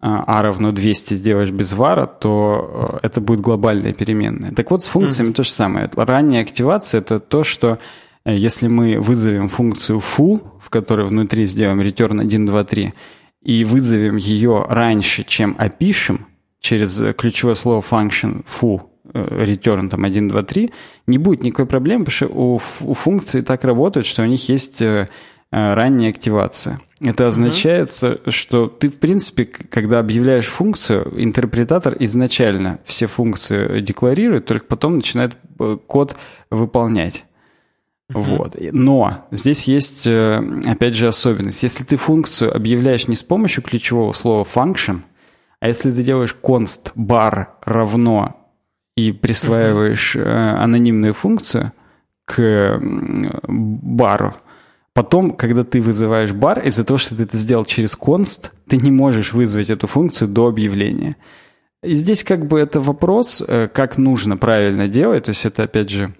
а 0.00 0.42
равно 0.42 0.72
200 0.72 1.14
сделаешь 1.14 1.52
без 1.52 1.72
вара, 1.72 2.06
то 2.06 2.98
э, 3.00 3.06
это 3.06 3.20
будет 3.20 3.40
глобальная 3.40 3.94
переменная. 3.94 4.50
Так 4.50 4.72
вот, 4.72 4.82
с 4.82 4.88
функциями 4.88 5.30
mm-hmm. 5.30 5.34
то 5.34 5.44
же 5.44 5.50
самое. 5.50 5.88
Ранняя 5.94 6.42
активация– 6.42 7.00
это 7.00 7.20
то, 7.20 7.44
что 7.44 7.78
Э, 7.78 7.78
если 8.32 8.68
мы 8.68 8.98
вызовем 9.00 9.48
функцию 9.48 9.98
foo, 9.98 10.40
в 10.60 10.70
которой 10.70 11.06
внутри 11.06 11.46
сделаем 11.46 11.80
return 11.80 12.20
1, 12.20 12.46
2, 12.46 12.64
3, 12.64 12.94
и 13.42 13.64
вызовем 13.64 14.16
ее 14.16 14.64
раньше, 14.68 15.24
чем 15.24 15.54
опишем, 15.58 16.26
через 16.60 17.02
ключевое 17.16 17.54
слово 17.54 17.82
function 17.82 18.44
foo, 18.46 18.80
э, 19.12 19.44
return 19.44 19.90
там 19.90 20.04
1, 20.04 20.28
2, 20.28 20.42
3, 20.42 20.72
не 21.06 21.18
будет 21.18 21.42
никакой 21.42 21.66
проблемы, 21.66 22.06
потому 22.06 22.16
что 22.16 22.26
у, 22.28 22.54
у 22.90 22.94
функций 22.94 23.42
так 23.42 23.64
работает, 23.64 24.06
что 24.06 24.22
у 24.22 24.26
них 24.26 24.48
есть 24.48 24.80
э, 24.80 25.08
ранняя 25.50 26.10
активация. 26.10 26.80
Это 27.00 27.28
означает, 27.28 27.88
mm-hmm. 27.88 28.30
что 28.30 28.66
ты, 28.68 28.88
в 28.88 28.98
принципе, 28.98 29.44
когда 29.44 29.98
объявляешь 29.98 30.46
функцию, 30.46 31.12
интерпретатор 31.22 31.94
изначально 32.00 32.78
все 32.84 33.06
функции 33.06 33.80
декларирует, 33.80 34.46
только 34.46 34.64
потом 34.64 34.96
начинает 34.96 35.36
код 35.86 36.16
выполнять. 36.50 37.24
Вот. 38.10 38.56
Но 38.72 39.26
здесь 39.30 39.64
есть, 39.64 40.06
э, 40.06 40.42
опять 40.66 40.94
же, 40.94 41.06
особенность. 41.06 41.62
Если 41.62 41.84
ты 41.84 41.96
функцию 41.96 42.54
объявляешь 42.54 43.08
не 43.08 43.14
с 43.14 43.22
помощью 43.22 43.62
ключевого 43.62 44.12
слова 44.12 44.44
function, 44.44 45.02
а 45.60 45.68
если 45.68 45.90
ты 45.90 46.02
делаешь 46.02 46.36
const 46.42 46.92
bar 46.94 47.46
равно 47.64 48.50
и 48.96 49.10
присваиваешь 49.12 50.16
э, 50.16 50.22
анонимную 50.22 51.14
функцию, 51.14 51.72
к 52.24 52.80
бару. 53.48 54.34
Потом, 54.92 55.32
когда 55.32 55.64
ты 55.64 55.80
вызываешь 55.80 56.32
бар, 56.32 56.60
из-за 56.60 56.84
того, 56.84 56.98
что 56.98 57.16
ты 57.16 57.24
это 57.24 57.36
сделал 57.36 57.64
через 57.64 57.98
const, 57.98 58.52
ты 58.68 58.76
не 58.76 58.90
можешь 58.90 59.32
вызвать 59.32 59.70
эту 59.70 59.86
функцию 59.86 60.28
до 60.28 60.46
объявления. 60.46 61.16
И 61.82 61.94
здесь 61.94 62.22
как 62.22 62.46
бы 62.46 62.60
это 62.60 62.80
вопрос, 62.80 63.42
э, 63.46 63.68
как 63.68 63.98
нужно 63.98 64.36
правильно 64.36 64.88
делать. 64.88 65.24
То 65.24 65.30
есть 65.30 65.44
это, 65.44 65.64
опять 65.64 65.90
же, 65.90 66.14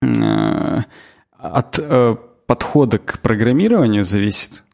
от 0.00 1.78
э, 1.78 2.16
подхода 2.46 2.98
к 2.98 3.20
программированию 3.20 4.04
зависит. 4.04 4.64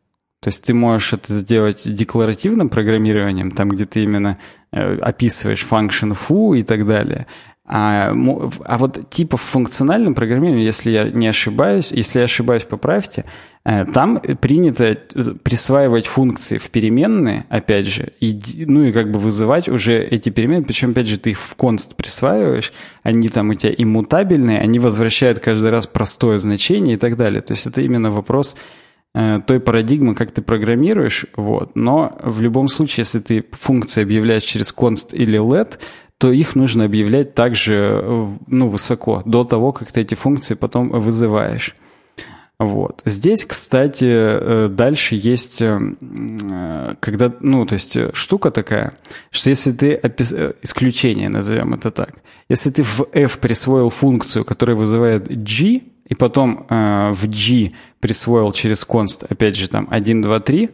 То 0.41 0.49
есть 0.49 0.65
ты 0.65 0.75
можешь 0.75 1.15
это 1.15 1.33
сделать 1.33 1.93
декларативным 1.93 2.69
программированием, 2.69 3.51
там, 3.51 3.71
где 3.71 3.87
ты 3.87 4.03
именно 4.03 4.39
описываешь 4.71 5.67
function 5.69 6.15
foo 6.15 6.59
и 6.59 6.63
так 6.63 6.87
далее. 6.87 7.27
А, 7.67 8.15
а 8.65 8.79
вот 8.79 9.09
типа 9.09 9.39
в 9.39 9.41
функциональном 9.41 10.15
программировании, 10.15 10.67
если 10.67 10.91
я 10.91 11.05
не 11.05 11.27
ошибаюсь, 11.27 11.93
если 11.93 12.19
я 12.19 12.27
ошибаюсь, 12.27 12.65
поправьте, 12.65 13.25
э, 13.65 13.87
там 13.87 14.21
принято 14.21 14.99
присваивать 15.43 16.07
функции 16.07 16.59
в 16.59 16.69
переменные, 16.69 17.47
опять 17.49 17.87
же, 17.87 18.13
и, 18.21 18.39
ну 18.69 18.85
и 18.85 18.93
как 18.93 19.11
бы 19.11 19.19
вызывать 19.19 19.71
уже 19.71 19.99
эти 20.05 20.29
переменные, 20.29 20.67
причем, 20.67 20.91
опять 20.91 21.07
же, 21.07 21.19
ты 21.19 21.31
их 21.31 21.41
в 21.41 21.57
const 21.57 21.97
присваиваешь, 21.97 22.71
они 23.03 23.31
там 23.31 23.49
у 23.49 23.55
тебя 23.55 23.73
иммутабельные, 23.77 24.61
они 24.61 24.79
возвращают 24.79 25.39
каждый 25.39 25.71
раз 25.71 25.87
простое 25.87 26.37
значение 26.37 26.97
и 26.97 26.99
так 26.99 27.17
далее. 27.17 27.41
То 27.41 27.55
есть 27.55 27.67
это 27.67 27.81
именно 27.81 28.11
вопрос 28.11 28.57
э, 29.15 29.41
той 29.47 29.59
парадигмы, 29.59 30.15
как 30.15 30.33
ты 30.33 30.43
программируешь, 30.43 31.25
вот. 31.35 31.77
Но 31.77 32.19
в 32.23 32.43
любом 32.43 32.69
случае, 32.69 33.05
если 33.05 33.21
ты 33.21 33.43
функции 33.53 34.03
объявляешь 34.03 34.43
через 34.43 34.75
const 34.77 35.15
или 35.15 35.41
let, 35.41 35.79
то 36.19 36.33
их 36.33 36.55
нужно 36.55 36.85
объявлять 36.85 37.35
также 37.35 37.75
э, 38.03 38.29
ну, 38.47 38.69
высоко, 38.69 39.23
до 39.25 39.45
того, 39.45 39.73
как 39.73 39.93
ты 39.93 40.03
эти 40.03 40.15
функции 40.15 40.55
потом 40.55 40.89
вызываешь. 40.89 41.75
Вот. 42.59 43.03
Здесь, 43.05 43.45
кстати, 43.45 44.07
э, 44.09 44.69
дальше 44.69 45.17
есть, 45.17 45.61
э, 45.61 46.95
когда, 47.01 47.33
ну, 47.41 47.67
то 47.67 47.73
есть 47.75 47.99
штука 48.15 48.51
такая, 48.51 48.93
что 49.31 49.51
если 49.51 49.73
ты, 49.73 49.95
опис... 49.95 50.33
исключение 50.63 51.29
назовем 51.29 51.75
это 51.75 51.91
так, 51.91 52.15
если 52.49 52.71
ты 52.71 52.83
в 52.85 53.07
f 53.13 53.39
присвоил 53.39 53.91
функцию, 53.91 54.45
которая 54.45 54.77
вызывает 54.77 55.27
g, 55.29 55.83
и 56.07 56.15
потом 56.15 56.67
э, 56.69 57.13
в 57.13 57.27
g 57.27 57.73
присвоил 58.01 58.53
через 58.53 58.87
const, 58.87 59.27
опять 59.29 59.57
же, 59.57 59.69
там 59.69 59.89
1, 59.91 60.23
2, 60.23 60.41
3, 60.41 60.71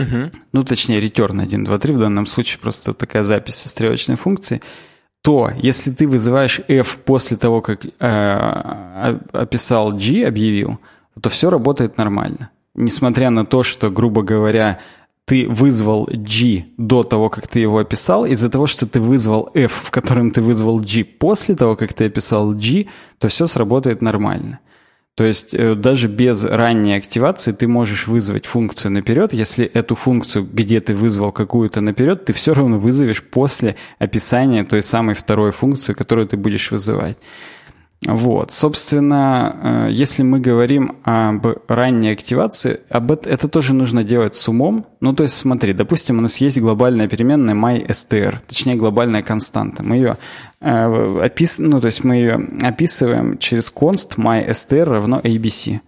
угу. 0.00 0.30
ну, 0.52 0.64
точнее, 0.64 1.00
return 1.00 1.42
1, 1.42 1.64
2, 1.64 1.78
3 1.78 1.92
в 1.94 1.98
данном 1.98 2.26
случае 2.26 2.58
просто 2.60 2.94
такая 2.94 3.24
запись 3.24 3.56
со 3.56 3.68
стрелочной 3.68 4.16
функции, 4.16 4.60
то 5.22 5.50
если 5.56 5.90
ты 5.92 6.08
вызываешь 6.08 6.60
f 6.68 6.98
после 6.98 7.36
того, 7.36 7.60
как 7.60 7.84
э, 7.84 9.18
описал 9.32 9.92
g, 9.92 10.26
объявил, 10.26 10.78
то 11.20 11.28
все 11.28 11.50
работает 11.50 11.98
нормально. 11.98 12.50
Несмотря 12.74 13.30
на 13.30 13.44
то, 13.44 13.62
что, 13.62 13.90
грубо 13.90 14.22
говоря, 14.22 14.78
ты 15.26 15.46
вызвал 15.46 16.08
g 16.10 16.64
до 16.76 17.02
того, 17.02 17.28
как 17.28 17.46
ты 17.46 17.60
его 17.60 17.78
описал, 17.78 18.24
из-за 18.24 18.48
того, 18.48 18.66
что 18.66 18.86
ты 18.86 19.00
вызвал 19.00 19.50
f, 19.54 19.72
в 19.84 19.90
котором 19.90 20.30
ты 20.30 20.40
вызвал 20.40 20.80
g 20.80 21.04
после 21.04 21.54
того, 21.54 21.76
как 21.76 21.92
ты 21.92 22.06
описал 22.06 22.54
g, 22.54 22.86
то 23.18 23.28
все 23.28 23.46
сработает 23.46 24.02
нормально. 24.02 24.58
То 25.16 25.24
есть 25.24 25.54
э, 25.54 25.74
даже 25.74 26.08
без 26.08 26.44
ранней 26.44 26.94
активации 26.94 27.52
ты 27.52 27.66
можешь 27.66 28.06
вызвать 28.06 28.46
функцию 28.46 28.92
наперед. 28.92 29.32
Если 29.32 29.66
эту 29.66 29.94
функцию, 29.94 30.48
где 30.50 30.80
ты 30.80 30.94
вызвал 30.94 31.32
какую-то 31.32 31.80
наперед, 31.80 32.24
ты 32.24 32.32
все 32.32 32.54
равно 32.54 32.78
вызовешь 32.78 33.22
после 33.22 33.76
описания 33.98 34.64
той 34.64 34.82
самой 34.82 35.14
второй 35.14 35.50
функции, 35.50 35.92
которую 35.92 36.26
ты 36.26 36.36
будешь 36.36 36.70
вызывать. 36.70 37.18
Вот, 38.06 38.50
собственно, 38.50 39.88
э, 39.88 39.92
если 39.92 40.22
мы 40.22 40.40
говорим 40.40 40.96
об 41.02 41.46
ранней 41.68 42.12
активации, 42.12 42.80
об 42.88 43.12
это, 43.12 43.28
это 43.28 43.46
тоже 43.46 43.74
нужно 43.74 44.04
делать 44.04 44.34
с 44.34 44.48
умом. 44.48 44.86
Ну, 45.00 45.12
то 45.12 45.24
есть, 45.24 45.36
смотри, 45.36 45.74
допустим, 45.74 46.18
у 46.18 46.22
нас 46.22 46.38
есть 46.38 46.58
глобальная 46.58 47.08
переменная 47.08 47.54
myStr, 47.54 48.38
точнее, 48.46 48.76
глобальная 48.76 49.22
константа. 49.22 49.82
Мы 49.82 49.96
ее 49.96 50.16
э, 50.62 51.26
опис... 51.26 51.58
ну, 51.58 51.78
то 51.78 51.86
есть 51.86 52.02
мы 52.02 52.14
ее 52.14 52.40
описываем 52.62 53.36
через 53.36 53.70
const 53.70 54.16
myStr 54.16 54.84
равно 54.84 55.20
abc. 55.20 55.80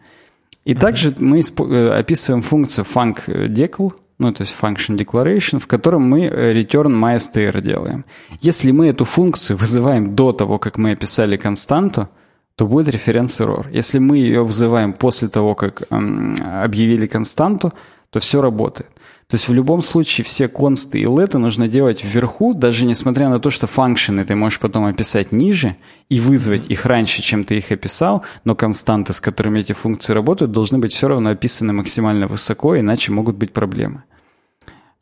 И 0.64 0.74
mm-hmm. 0.74 0.78
также 0.78 1.14
мы 1.18 1.40
э, 1.40 1.88
описываем 1.98 2.42
функцию 2.42 2.84
funcDecl, 2.84 3.90
ну, 4.22 4.32
то 4.32 4.42
есть 4.42 4.54
function 4.60 4.96
declaration, 4.96 5.58
в 5.58 5.66
котором 5.66 6.02
мы 6.02 6.20
э, 6.26 6.54
return 6.54 6.92
mystr 6.92 7.60
делаем. 7.60 8.04
Если 8.40 8.72
мы 8.72 8.86
эту 8.86 9.04
функцию 9.04 9.56
вызываем 9.56 10.14
до 10.14 10.32
того, 10.32 10.58
как 10.58 10.78
мы 10.78 10.92
описали 10.92 11.36
константу, 11.36 12.08
то 12.56 12.66
будет 12.66 12.88
референс-эррор. 12.88 13.68
Если 13.72 13.98
мы 13.98 14.18
ее 14.18 14.44
вызываем 14.44 14.92
после 14.92 15.28
того, 15.28 15.54
как 15.54 15.82
эм, 15.90 16.36
объявили 16.64 17.06
константу, 17.06 17.72
то 18.10 18.20
все 18.20 18.40
работает. 18.40 18.90
То 19.32 19.36
есть 19.36 19.48
в 19.48 19.54
любом 19.54 19.80
случае 19.82 20.24
все 20.26 20.46
консты 20.46 21.00
и 21.00 21.04
леты 21.04 21.38
нужно 21.38 21.66
делать 21.66 22.04
вверху, 22.04 22.52
даже 22.52 22.84
несмотря 22.84 23.30
на 23.30 23.38
то, 23.38 23.48
что 23.48 23.66
функшены 23.66 24.26
ты 24.26 24.34
можешь 24.34 24.60
потом 24.60 24.84
описать 24.84 25.32
ниже 25.32 25.76
и 26.10 26.20
вызвать 26.20 26.66
их 26.66 26.84
раньше, 26.84 27.22
чем 27.22 27.44
ты 27.44 27.56
их 27.56 27.72
описал, 27.72 28.22
но 28.44 28.54
константы, 28.54 29.14
с 29.14 29.22
которыми 29.22 29.60
эти 29.60 29.72
функции 29.72 30.12
работают, 30.12 30.52
должны 30.52 30.78
быть 30.78 30.92
все 30.92 31.08
равно 31.08 31.30
описаны 31.30 31.72
максимально 31.72 32.26
высоко, 32.26 32.78
иначе 32.78 33.10
могут 33.10 33.36
быть 33.36 33.54
проблемы. 33.54 34.02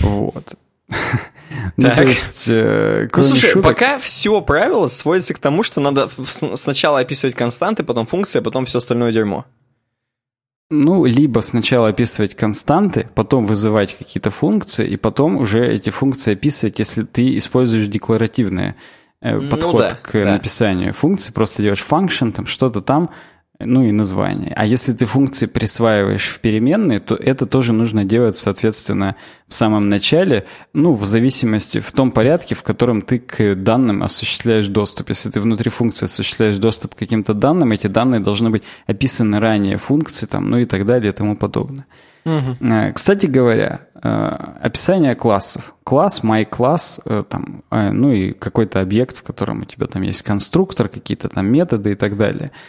Вот. 0.01 0.55
Ну, 1.77 1.89
то 1.89 2.05
есть, 2.05 2.47
э, 2.49 3.09
ну, 3.15 3.23
слушай, 3.23 3.61
пока 3.61 3.99
все 3.99 4.41
правило 4.41 4.89
сводится 4.89 5.35
к 5.35 5.39
тому, 5.39 5.63
что 5.63 5.81
надо 5.81 6.09
сначала 6.55 7.01
описывать 7.01 7.35
константы, 7.35 7.83
потом 7.83 8.07
функции, 8.07 8.39
а 8.39 8.43
потом 8.43 8.67
все 8.67 8.79
остальное 8.79 9.13
дерьмо. 9.13 9.45
Ну, 10.71 11.05
либо 11.05 11.41
сначала 11.41 11.89
описывать 11.89 12.37
константы, 12.37 13.09
потом 13.17 13.45
вызывать 13.47 13.97
какие-то 13.99 14.31
функции, 14.31 14.87
и 14.87 14.97
потом 14.97 15.39
уже 15.39 15.67
эти 15.67 15.91
функции 15.91 16.35
описывать, 16.35 16.79
если 16.79 17.03
ты 17.03 17.37
используешь 17.39 17.89
декларативный 17.89 18.75
э, 19.21 19.41
подход 19.41 19.73
ну, 19.73 19.79
да, 19.81 19.99
к 20.01 20.13
да. 20.13 20.33
написанию 20.33 20.95
функции, 20.95 21.33
просто 21.33 21.63
делаешь 21.63 21.85
function, 21.89 22.31
там 22.31 22.47
что-то 22.47 22.83
там, 22.83 23.11
ну 23.61 23.83
и 23.83 23.93
название. 23.93 24.53
А 24.57 24.65
если 24.65 24.93
ты 24.93 25.05
функции 25.05 25.47
присваиваешь 25.47 26.27
в 26.27 26.41
переменные, 26.41 27.01
то 27.01 27.15
это 27.15 27.47
тоже 27.47 27.73
нужно 27.73 28.05
делать, 28.05 28.35
соответственно, 28.35 29.17
в 29.47 29.53
самом 29.53 29.89
начале, 29.89 30.47
ну, 30.73 30.95
в 30.95 31.05
зависимости, 31.05 31.79
в 31.79 31.93
том 31.93 32.11
порядке, 32.11 32.55
в 32.55 32.63
котором 32.63 33.03
ты 33.03 33.19
к 33.19 33.55
данным 33.55 34.03
осуществляешь 34.03 34.69
доступ. 34.69 35.11
Если 35.11 35.31
ты 35.31 35.41
внутри 35.41 35.71
функции 35.71 36.07
осуществляешь 36.07 36.57
доступ 36.57 36.95
к 36.95 36.99
каким-то 36.99 37.35
данным, 37.35 37.73
эти 37.73 37.87
данные 37.87 38.21
должны 38.21 38.51
быть 38.51 38.63
описаны 38.87 39.41
ранее 39.41 39.77
функции, 39.77 40.27
там, 40.27 40.49
ну 40.49 40.59
и 40.59 40.65
так 40.65 40.87
далее 40.87 41.13
и 41.13 41.15
тому 41.15 41.37
подобное. 41.37 41.87
Угу. 42.25 42.57
Кстати 42.95 43.27
говоря, 43.27 43.81
э, 44.03 44.09
описание 44.63 45.15
классов. 45.15 45.75
Класс, 45.85 46.23
my-класс, 46.23 47.01
э, 47.07 47.25
там, 47.29 47.63
ну 47.71 48.13
и 48.13 48.33
какой-то 48.33 48.81
объект, 48.81 49.17
в 49.17 49.23
котором 49.23 49.63
у 49.63 49.65
тебя 49.65 49.87
там 49.87 50.03
есть 50.03 50.23
конструктор, 50.23 50.89
какие-то 50.89 51.29
там 51.29 51.47
методы 51.47 51.93
и 51.93 51.95
так 51.95 52.17
далее– 52.17 52.51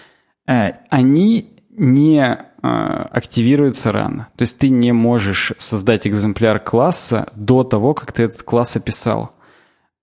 они 0.90 1.54
не 1.70 2.20
э, 2.20 2.38
активируются 2.62 3.92
рано. 3.92 4.28
То 4.36 4.44
есть 4.44 4.60
ты 4.60 4.70
не 4.70 4.92
можешь 4.92 5.54
создать 5.58 6.06
экземпляр 6.06 6.60
класса 6.60 7.28
до 7.36 7.64
того, 7.64 7.94
как 7.94 8.12
ты 8.12 8.24
этот 8.24 8.44
класс 8.44 8.76
описал. 8.76 9.32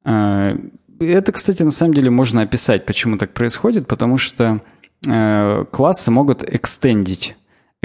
Э, 0.05 0.57
это, 1.01 1.32
кстати, 1.32 1.62
на 1.62 1.70
самом 1.70 1.94
деле 1.94 2.11
можно 2.11 2.42
описать, 2.42 2.86
почему 2.86 3.18
так 3.18 3.32
происходит, 3.32 3.86
потому 3.86 4.18
что 4.18 4.61
классы 5.70 6.11
могут 6.11 6.42
экстендить. 6.42 7.36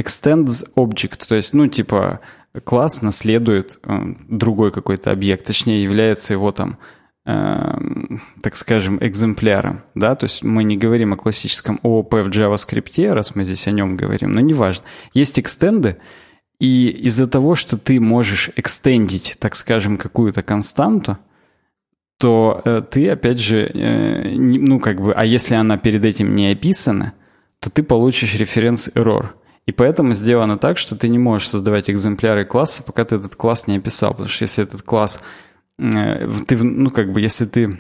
Extends 0.02 0.66
object, 0.76 1.28
то 1.28 1.36
есть, 1.36 1.54
ну, 1.54 1.68
типа, 1.68 2.22
класс 2.64 3.04
наследует 3.04 3.80
другой 4.28 4.72
какой-то 4.72 5.12
объект, 5.12 5.46
точнее, 5.46 5.84
является 5.84 6.34
его 6.34 6.52
там 6.52 6.80
так 7.26 8.56
скажем, 8.56 8.98
экземпляром, 9.02 9.84
да, 9.96 10.16
то 10.16 10.26
есть 10.26 10.44
мы 10.44 10.66
не 10.66 10.76
говорим 10.76 11.14
о 11.14 11.18
классическом 11.18 11.80
ООП 11.82 12.16
в 12.16 12.30
JavaScript, 12.30 13.14
раз 13.14 13.36
мы 13.36 13.46
здесь 13.46 13.68
о 13.68 13.72
нем 13.72 13.96
говорим, 13.96 14.34
но 14.34 14.42
неважно. 14.42 14.84
Есть 15.14 15.40
экстенды, 15.40 15.98
и 16.60 16.90
из-за 16.90 17.28
того, 17.28 17.56
что 17.56 17.78
ты 17.78 18.00
можешь 18.00 18.52
экстендить, 18.56 19.38
так 19.40 19.56
скажем, 19.56 19.98
какую-то 19.98 20.42
константу, 20.42 21.18
то 22.18 22.62
э, 22.64 22.82
ты, 22.90 23.10
опять 23.10 23.40
же, 23.40 23.66
э, 23.66 24.36
ну, 24.36 24.80
как 24.80 25.02
бы, 25.02 25.14
а 25.14 25.26
если 25.26 25.56
она 25.56 25.78
перед 25.78 26.06
этим 26.06 26.36
не 26.36 26.52
описана, 26.52 27.14
то 27.60 27.70
ты 27.70 27.84
получишь 27.84 28.36
референс-эррор. 28.36 29.36
И 29.66 29.72
поэтому 29.72 30.14
сделано 30.14 30.58
так, 30.58 30.78
что 30.78 30.96
ты 30.96 31.08
не 31.08 31.20
можешь 31.20 31.50
создавать 31.50 31.90
экземпляры 31.90 32.46
класса, 32.46 32.84
пока 32.84 33.06
ты 33.06 33.16
этот 33.16 33.36
класс 33.36 33.68
не 33.68 33.78
описал. 33.78 34.12
Потому 34.12 34.30
что 34.30 34.44
если 34.44 34.64
этот 34.64 34.82
класс 34.82 35.22
ты, 35.78 36.64
ну, 36.64 36.92
как 36.92 37.12
бы, 37.12 37.22
если 37.22 37.46
ты 37.46 37.80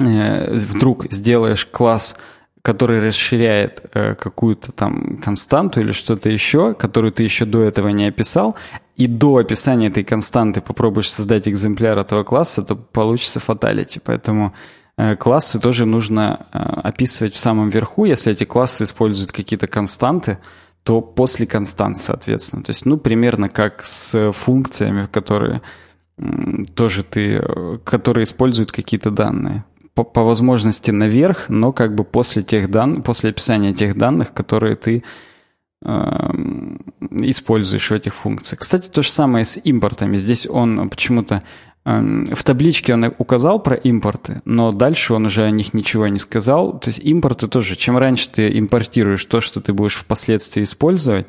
э, 0.00 0.54
вдруг 0.54 1.06
сделаешь 1.10 1.66
класс, 1.66 2.16
который 2.62 3.00
расширяет 3.00 3.82
э, 3.94 4.14
какую-то 4.14 4.72
там 4.72 5.16
константу 5.18 5.80
или 5.80 5.92
что-то 5.92 6.28
еще, 6.28 6.74
которую 6.74 7.12
ты 7.12 7.22
еще 7.22 7.46
до 7.46 7.62
этого 7.62 7.88
не 7.88 8.06
описал, 8.06 8.56
и 8.96 9.06
до 9.06 9.38
описания 9.38 9.88
этой 9.88 10.04
константы 10.04 10.60
попробуешь 10.60 11.10
создать 11.10 11.48
экземпляр 11.48 11.98
этого 11.98 12.22
класса, 12.22 12.62
то 12.62 12.76
получится 12.76 13.40
фаталити. 13.40 13.98
Поэтому 14.04 14.52
э, 14.98 15.16
классы 15.16 15.58
тоже 15.58 15.86
нужно 15.86 16.46
э, 16.52 16.58
описывать 16.58 17.32
в 17.34 17.38
самом 17.38 17.70
верху. 17.70 18.04
Если 18.04 18.32
эти 18.32 18.44
классы 18.44 18.84
используют 18.84 19.32
какие-то 19.32 19.66
константы, 19.66 20.38
то 20.82 21.00
после 21.00 21.46
констант, 21.46 21.96
соответственно. 21.96 22.62
То 22.62 22.70
есть, 22.70 22.84
ну, 22.84 22.98
примерно 22.98 23.48
как 23.48 23.84
с 23.84 24.32
функциями, 24.32 25.06
которые 25.06 25.62
тоже 26.74 27.02
ты, 27.04 27.42
которые 27.84 28.24
используют 28.24 28.72
какие-то 28.72 29.10
данные. 29.10 29.64
По, 29.94 30.04
по 30.04 30.22
возможности 30.22 30.90
наверх, 30.90 31.48
но 31.48 31.72
как 31.72 31.94
бы 31.94 32.04
после 32.04 32.42
тех 32.42 32.70
данных, 32.70 33.04
после 33.04 33.30
описания 33.30 33.74
тех 33.74 33.96
данных, 33.96 34.32
которые 34.32 34.76
ты 34.76 35.02
Эм, 35.82 36.78
используешь 37.10 37.90
в 37.90 37.94
этих 37.94 38.14
функциях. 38.14 38.60
Кстати, 38.60 38.90
то 38.90 39.00
же 39.00 39.10
самое 39.10 39.46
с 39.46 39.58
импортами. 39.64 40.18
Здесь 40.18 40.46
он 40.46 40.90
почему-то 40.90 41.40
эм, 41.86 42.26
в 42.26 42.44
табличке 42.44 42.92
он 42.92 43.14
указал 43.16 43.62
про 43.62 43.76
импорты, 43.76 44.42
но 44.44 44.72
дальше 44.72 45.14
он 45.14 45.24
уже 45.24 45.42
о 45.42 45.50
них 45.50 45.72
ничего 45.72 46.06
не 46.08 46.18
сказал. 46.18 46.78
То 46.78 46.90
есть 46.90 46.98
импорты 46.98 47.48
тоже, 47.48 47.76
чем 47.76 47.96
раньше 47.96 48.28
ты 48.28 48.58
импортируешь 48.58 49.24
то, 49.24 49.40
что 49.40 49.62
ты 49.62 49.72
будешь 49.72 49.94
впоследствии 49.94 50.64
использовать, 50.64 51.28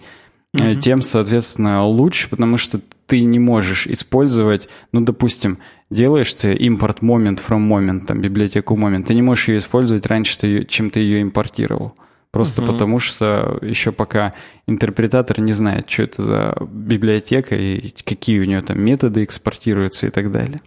mm-hmm. 0.55 0.75
тем, 0.75 1.01
соответственно, 1.01 1.85
лучше, 1.85 2.29
потому 2.29 2.57
что 2.57 2.79
ты 3.07 3.21
не 3.23 3.39
можешь 3.39 3.87
использовать, 3.87 4.69
ну, 4.91 5.01
допустим, 5.01 5.57
делаешь 5.89 6.33
ты 6.33 6.53
импорт 6.53 7.01
момент 7.01 7.41
from 7.45 7.67
moment, 7.67 8.05
там, 8.05 8.21
библиотеку 8.21 8.75
момент, 8.75 9.07
ты 9.07 9.13
не 9.13 9.21
можешь 9.21 9.49
ее 9.49 9.57
использовать 9.57 10.05
раньше, 10.05 10.65
чем 10.65 10.89
ты 10.89 10.99
ее 10.99 11.21
импортировал. 11.21 11.93
Просто 12.31 12.61
угу. 12.61 12.71
потому 12.71 12.99
что 12.99 13.59
еще 13.61 13.91
пока 13.91 14.33
интерпретатор 14.65 15.41
не 15.41 15.51
знает, 15.51 15.89
что 15.89 16.03
это 16.03 16.21
за 16.23 16.55
библиотека 16.61 17.55
и 17.55 17.89
какие 18.05 18.39
у 18.39 18.45
нее 18.45 18.61
там 18.61 18.79
методы 18.79 19.23
экспортируются 19.23 20.07
и 20.07 20.09
так 20.09 20.31
далее. 20.31 20.61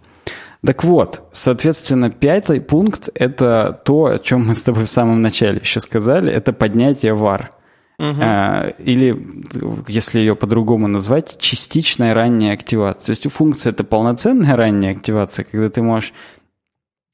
Так 0.63 0.83
вот, 0.83 1.23
соответственно, 1.31 2.11
пятый 2.11 2.61
пункт— 2.61 3.09
это 3.15 3.81
то, 3.85 4.05
о 4.05 4.19
чем 4.19 4.47
мы 4.47 4.55
с 4.55 4.63
тобой 4.63 4.85
в 4.85 4.89
самом 4.89 5.21
начале 5.21 5.59
еще 5.59 5.79
сказали, 5.79 6.31
это 6.31 6.53
поднятие 6.53 7.13
var. 7.13 7.49
Угу. 7.97 8.19
А, 8.21 8.73
или, 8.77 9.17
если 9.87 10.19
ее 10.19 10.35
по-другому 10.35 10.87
назвать, 10.87 11.37
частичная 11.39 12.13
ранняя 12.13 12.53
активация. 12.53 13.07
То 13.07 13.11
есть 13.11 13.25
у 13.25 13.29
функции 13.29 13.69
это 13.69 13.83
полноценная 13.83 14.55
ранняя 14.55 14.91
активация, 14.91 15.45
когда 15.45 15.69
ты 15.69 15.81
можешь 15.81 16.13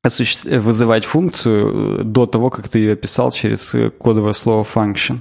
вызывать 0.04 1.06
функцию 1.06 2.00
э, 2.00 2.04
до 2.04 2.26
того, 2.26 2.50
как 2.50 2.70
ты 2.70 2.80
ее 2.80 2.94
описал 2.94 3.32
через 3.32 3.76
э, 3.76 3.92
кодовое 3.92 4.34
слово 4.34 4.64
function. 4.64 5.20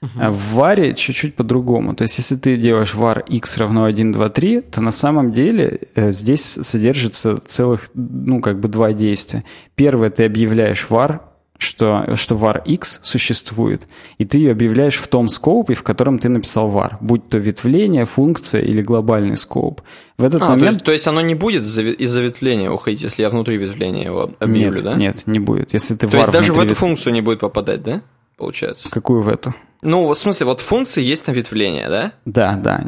Uh-huh. 0.00 0.30
В 0.30 0.58
var 0.58 0.94
чуть-чуть 0.94 1.34
по-другому. 1.34 1.94
То 1.94 2.02
есть, 2.02 2.18
если 2.18 2.36
ты 2.36 2.56
делаешь 2.56 2.94
var 2.94 3.22
x 3.26 3.58
равно 3.58 3.84
1, 3.84 4.12
2, 4.12 4.28
3, 4.28 4.60
то 4.62 4.80
на 4.80 4.92
самом 4.92 5.32
деле 5.32 5.80
э, 5.94 6.10
здесь 6.10 6.42
содержится 6.42 7.38
целых, 7.38 7.90
ну, 7.94 8.40
как 8.40 8.60
бы 8.60 8.68
два 8.68 8.92
действия. 8.92 9.44
Первое, 9.74 10.10
ты 10.10 10.24
объявляешь 10.24 10.86
var 10.88 11.20
что, 11.64 12.14
что 12.14 12.36
var 12.36 12.62
x 12.64 13.00
существует, 13.02 13.88
и 14.18 14.24
ты 14.24 14.38
ее 14.38 14.52
объявляешь 14.52 14.96
в 14.96 15.08
том 15.08 15.28
скоупе, 15.28 15.74
в 15.74 15.82
котором 15.82 16.18
ты 16.18 16.28
написал 16.28 16.70
var, 16.70 16.96
будь 17.00 17.28
то 17.28 17.38
ветвление, 17.38 18.04
функция 18.04 18.60
или 18.60 18.82
глобальный 18.82 19.36
скоуп. 19.36 19.80
В 20.16 20.24
этот 20.24 20.42
а, 20.42 20.50
момент... 20.50 20.68
То 20.68 20.72
есть, 20.72 20.84
то 20.84 20.92
есть 20.92 21.06
оно 21.08 21.20
не 21.20 21.34
будет 21.34 21.64
из-за 21.64 22.20
ветвления 22.20 22.70
уходить, 22.70 23.02
если 23.02 23.22
я 23.22 23.30
внутри 23.30 23.56
ветвления 23.56 24.04
его 24.04 24.30
объявлю, 24.38 24.76
нет, 24.76 24.84
да? 24.84 24.94
Нет, 24.94 25.22
не 25.26 25.40
будет. 25.40 25.72
Если 25.72 25.96
ты 25.96 26.06
то 26.06 26.16
есть 26.16 26.30
даже 26.30 26.52
в 26.52 26.58
эту 26.58 26.68
ветв... 26.68 26.78
функцию 26.78 27.12
не 27.12 27.20
будет 27.20 27.40
попадать, 27.40 27.82
да? 27.82 28.02
Получается. 28.36 28.90
Какую 28.90 29.22
в 29.22 29.28
эту? 29.28 29.54
Ну, 29.82 30.08
в 30.08 30.14
смысле, 30.18 30.46
вот 30.46 30.60
функции 30.60 31.02
есть 31.02 31.26
на 31.26 31.32
ветвление, 31.32 31.88
да? 31.88 32.12
Да, 32.24 32.54
да. 32.54 32.82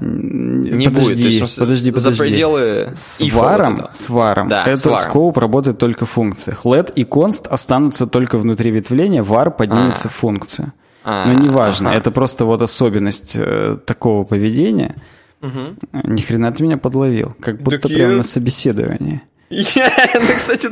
Не 0.70 0.88
подожди, 0.88 1.14
будет. 1.14 1.18
Есть, 1.18 1.58
подожди, 1.58 1.90
подожди. 1.90 2.16
За 2.16 2.22
пределы 2.22 2.90
с 2.94 3.22
варом, 3.32 3.76
вот 3.76 3.96
с 3.96 4.08
варом. 4.08 4.48
Да, 4.48 4.64
это 4.64 4.96
с 4.96 5.02
скоуп 5.02 5.38
работает 5.38 5.78
только 5.78 6.06
в 6.06 6.10
функциях. 6.10 6.64
Let 6.64 6.92
и 6.94 7.04
const 7.04 7.48
останутся 7.48 8.06
только 8.06 8.38
внутри 8.38 8.70
ветвления, 8.70 9.22
var 9.22 9.50
поднимется 9.50 10.08
а. 10.08 10.10
в 10.10 10.14
функцию. 10.14 10.72
А, 11.04 11.26
Но 11.26 11.34
неважно, 11.34 11.90
ага. 11.90 11.98
это 11.98 12.10
просто 12.10 12.44
вот 12.44 12.62
особенность 12.62 13.36
э, 13.36 13.78
такого 13.84 14.24
поведения. 14.24 14.96
Угу. 15.40 16.02
Ни 16.04 16.20
хрена 16.20 16.50
ты 16.50 16.64
меня 16.64 16.78
подловил, 16.78 17.34
как 17.40 17.62
будто 17.62 17.78
так 17.78 17.92
прямо 17.92 18.10
я... 18.10 18.16
на 18.16 18.22
собеседовании. 18.22 19.22
Ну, 19.50 20.34
кстати, 20.34 20.68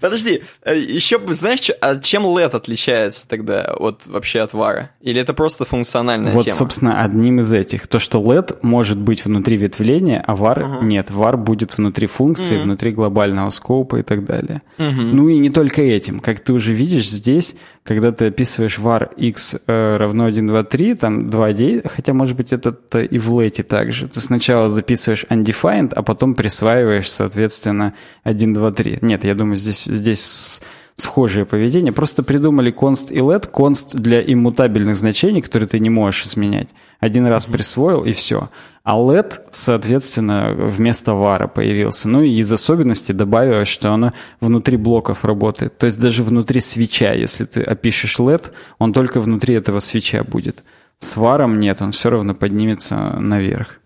подожди, 0.00 0.42
э, 0.62 0.78
еще, 0.78 1.20
знаешь, 1.30 1.70
а 1.80 1.96
чем 1.96 2.26
LED 2.26 2.56
отличается 2.56 3.26
тогда 3.26 3.74
вот 3.78 4.02
вообще 4.06 4.40
от 4.40 4.52
вара? 4.52 4.90
Или 5.00 5.20
это 5.20 5.32
просто 5.32 5.64
функциональная 5.64 6.32
вот, 6.32 6.44
тема? 6.44 6.54
Вот, 6.54 6.58
собственно, 6.58 7.02
одним 7.02 7.40
из 7.40 7.52
этих. 7.52 7.86
То, 7.86 7.98
что 7.98 8.20
LED 8.20 8.58
может 8.62 8.98
быть 8.98 9.24
внутри 9.24 9.56
ветвления, 9.56 10.22
а 10.26 10.34
var 10.34 10.58
uh-huh. 10.58 10.84
нет. 10.84 11.10
var 11.10 11.36
будет 11.36 11.78
внутри 11.78 12.06
функции, 12.06 12.56
uh-huh. 12.56 12.62
внутри 12.62 12.92
глобального 12.92 13.50
скопа 13.50 13.96
и 13.96 14.02
так 14.02 14.24
далее. 14.24 14.60
Uh-huh. 14.78 14.90
Ну 15.12 15.28
и 15.28 15.38
не 15.38 15.50
только 15.50 15.82
этим. 15.82 16.20
Как 16.20 16.40
ты 16.40 16.52
уже 16.52 16.74
видишь, 16.74 17.08
здесь, 17.08 17.54
когда 17.84 18.12
ты 18.12 18.26
описываешь 18.26 18.78
var 18.78 19.10
x 19.16 19.56
э, 19.66 19.96
равно 19.96 20.26
1, 20.26 20.46
2, 20.46 20.64
3, 20.64 20.94
там 20.94 21.30
2 21.30 21.52
d, 21.52 21.82
хотя, 21.84 22.12
может 22.12 22.36
быть, 22.36 22.52
это 22.52 22.76
и 23.00 23.18
в 23.18 23.30
LED 23.30 23.62
также. 23.62 24.08
Ты 24.08 24.20
сначала 24.20 24.68
записываешь 24.68 25.24
undefined, 25.30 25.92
а 25.94 26.02
потом 26.02 26.34
присваиваешь, 26.34 27.10
соответственно, 27.10 27.61
соответственно, 27.62 27.94
1, 28.24 28.52
2, 28.52 28.72
3. 28.72 28.98
Нет, 29.02 29.24
я 29.24 29.34
думаю, 29.34 29.56
здесь, 29.56 29.84
здесь 29.84 30.62
схожее 30.94 31.44
поведение. 31.44 31.92
Просто 31.92 32.22
придумали 32.22 32.72
const 32.72 33.12
и 33.12 33.18
let. 33.18 33.50
Const 33.50 33.96
для 33.98 34.20
иммутабельных 34.20 34.96
значений, 34.96 35.40
которые 35.40 35.68
ты 35.68 35.78
не 35.78 35.90
можешь 35.90 36.24
изменять. 36.24 36.68
Один 37.00 37.26
раз 37.26 37.46
присвоил, 37.46 38.04
и 38.04 38.12
все. 38.12 38.48
А 38.84 38.98
let, 38.98 39.40
соответственно, 39.50 40.54
вместо 40.54 41.14
var 41.14 41.48
появился. 41.48 42.08
Ну 42.08 42.22
и 42.22 42.40
из 42.40 42.52
особенностей 42.52 43.14
добавилось, 43.14 43.68
что 43.68 43.92
оно 43.92 44.12
внутри 44.40 44.76
блоков 44.76 45.24
работает. 45.24 45.78
То 45.78 45.86
есть 45.86 46.00
даже 46.00 46.24
внутри 46.24 46.60
свеча, 46.60 47.12
если 47.12 47.44
ты 47.44 47.62
опишешь 47.62 48.18
let, 48.18 48.52
он 48.78 48.92
только 48.92 49.20
внутри 49.20 49.54
этого 49.54 49.80
свеча 49.80 50.24
будет. 50.24 50.64
С 50.98 51.16
варом 51.16 51.58
нет, 51.58 51.82
он 51.82 51.90
все 51.90 52.10
равно 52.10 52.34
поднимется 52.34 53.16
наверх. 53.18 53.81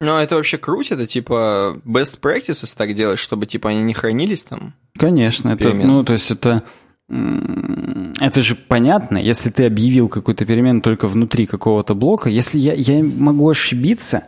Ну, 0.00 0.14
а 0.14 0.22
это 0.22 0.36
вообще 0.36 0.58
круть, 0.58 0.92
это 0.92 1.06
типа 1.06 1.80
best 1.84 2.20
practices 2.20 2.74
так 2.76 2.94
делать, 2.94 3.18
чтобы 3.18 3.46
типа 3.46 3.70
они 3.70 3.82
не 3.82 3.94
хранились 3.94 4.42
там? 4.42 4.74
Конечно, 4.98 5.50
это, 5.50 5.72
ну, 5.72 6.04
то 6.04 6.12
есть 6.12 6.30
это 6.30 6.62
это 7.08 8.42
же 8.42 8.56
понятно, 8.56 9.16
если 9.16 9.50
ты 9.50 9.64
объявил 9.64 10.08
какую-то 10.08 10.44
перемену 10.44 10.80
только 10.80 11.06
внутри 11.06 11.46
какого-то 11.46 11.94
блока, 11.94 12.28
если 12.28 12.58
я, 12.58 12.74
я 12.74 13.02
могу 13.02 13.48
ошибиться, 13.48 14.24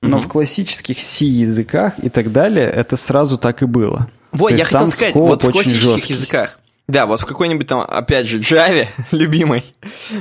но 0.00 0.16
mm-hmm. 0.16 0.20
в 0.20 0.28
классических 0.28 0.98
C-языках 0.98 1.94
и 2.02 2.08
так 2.08 2.32
далее 2.32 2.68
это 2.68 2.96
сразу 2.96 3.36
так 3.36 3.62
и 3.62 3.66
было. 3.66 4.08
Вот, 4.32 4.50
я 4.50 4.64
хотел 4.64 4.86
сказать, 4.86 5.14
вот 5.14 5.44
в 5.44 5.50
классических 5.52 5.80
жесткий. 5.80 6.12
языках 6.14 6.58
да, 6.88 7.06
вот 7.06 7.20
в 7.20 7.26
какой-нибудь 7.26 7.66
там, 7.66 7.80
опять 7.80 8.26
же, 8.26 8.40
Java, 8.40 8.86
любимой. 9.12 9.64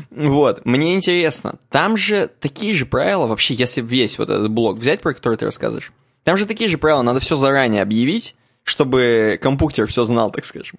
Вот, 0.09 0.66
мне 0.66 0.93
интересно, 0.93 1.55
там 1.70 1.97
же 1.97 2.30
такие 2.39 2.74
же 2.74 2.86
правила, 2.86 3.28
вообще, 3.28 3.53
если 3.53 3.82
весь 3.82 4.18
вот 4.20 4.30
этот 4.30 4.49
блок 4.51 4.80
взять, 4.80 5.01
про 5.01 5.14
который 5.14 5.38
ты 5.38 5.45
рассказываешь, 5.45 5.91
там 6.24 6.38
же 6.38 6.45
такие 6.45 6.70
же 6.70 6.78
правила, 6.78 7.01
надо 7.01 7.20
все 7.20 7.36
заранее 7.36 7.82
объявить, 7.82 8.36
чтобы 8.64 9.39
компьютер 9.41 9.88
все 9.88 10.03
знал, 10.03 10.32
так 10.32 10.45
скажем. 10.45 10.78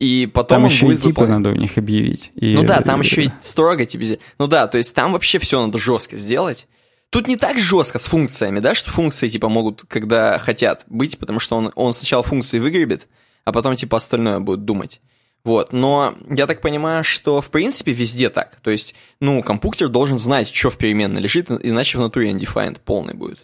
И 0.00 0.30
потом 0.32 0.62
там 0.62 0.66
еще 0.66 0.86
будет 0.86 1.00
и 1.00 1.02
типы 1.02 1.22
выполнять. 1.22 1.38
надо 1.38 1.50
у 1.50 1.54
них 1.54 1.76
объявить. 1.76 2.30
И... 2.36 2.54
Ну 2.54 2.62
да, 2.62 2.80
там 2.82 3.00
еще 3.00 3.24
и 3.24 3.30
строго 3.42 3.84
тебе... 3.84 4.20
Ну 4.38 4.46
да, 4.46 4.68
то 4.68 4.78
есть 4.78 4.94
там 4.94 5.12
вообще 5.12 5.38
все 5.38 5.60
надо 5.60 5.78
жестко 5.78 6.16
сделать. 6.16 6.68
Тут 7.10 7.26
не 7.26 7.36
так 7.36 7.58
жестко 7.58 7.98
с 7.98 8.06
функциями, 8.06 8.60
да, 8.60 8.74
что 8.74 8.90
функции 8.90 9.28
типа 9.28 9.48
могут, 9.48 9.84
когда 9.88 10.38
хотят 10.38 10.84
быть, 10.86 11.18
потому 11.18 11.40
что 11.40 11.56
он, 11.56 11.72
он 11.74 11.92
сначала 11.94 12.22
функции 12.22 12.58
выгребет, 12.58 13.08
а 13.44 13.52
потом 13.52 13.76
типа 13.76 13.96
остальное 13.96 14.38
будет 14.40 14.64
думать. 14.64 15.00
Вот, 15.48 15.72
но 15.72 16.14
я 16.28 16.46
так 16.46 16.60
понимаю, 16.60 17.02
что 17.04 17.40
в 17.40 17.50
принципе 17.50 17.92
везде 17.92 18.28
так. 18.28 18.60
То 18.60 18.70
есть, 18.70 18.94
ну, 19.18 19.42
компьютер 19.42 19.88
должен 19.88 20.18
знать, 20.18 20.48
что 20.48 20.68
в 20.68 20.76
переменной 20.76 21.22
лежит, 21.22 21.50
иначе 21.50 21.96
в 21.96 22.02
натуре 22.02 22.32
undefined 22.32 22.80
полный 22.84 23.14
будет. 23.14 23.38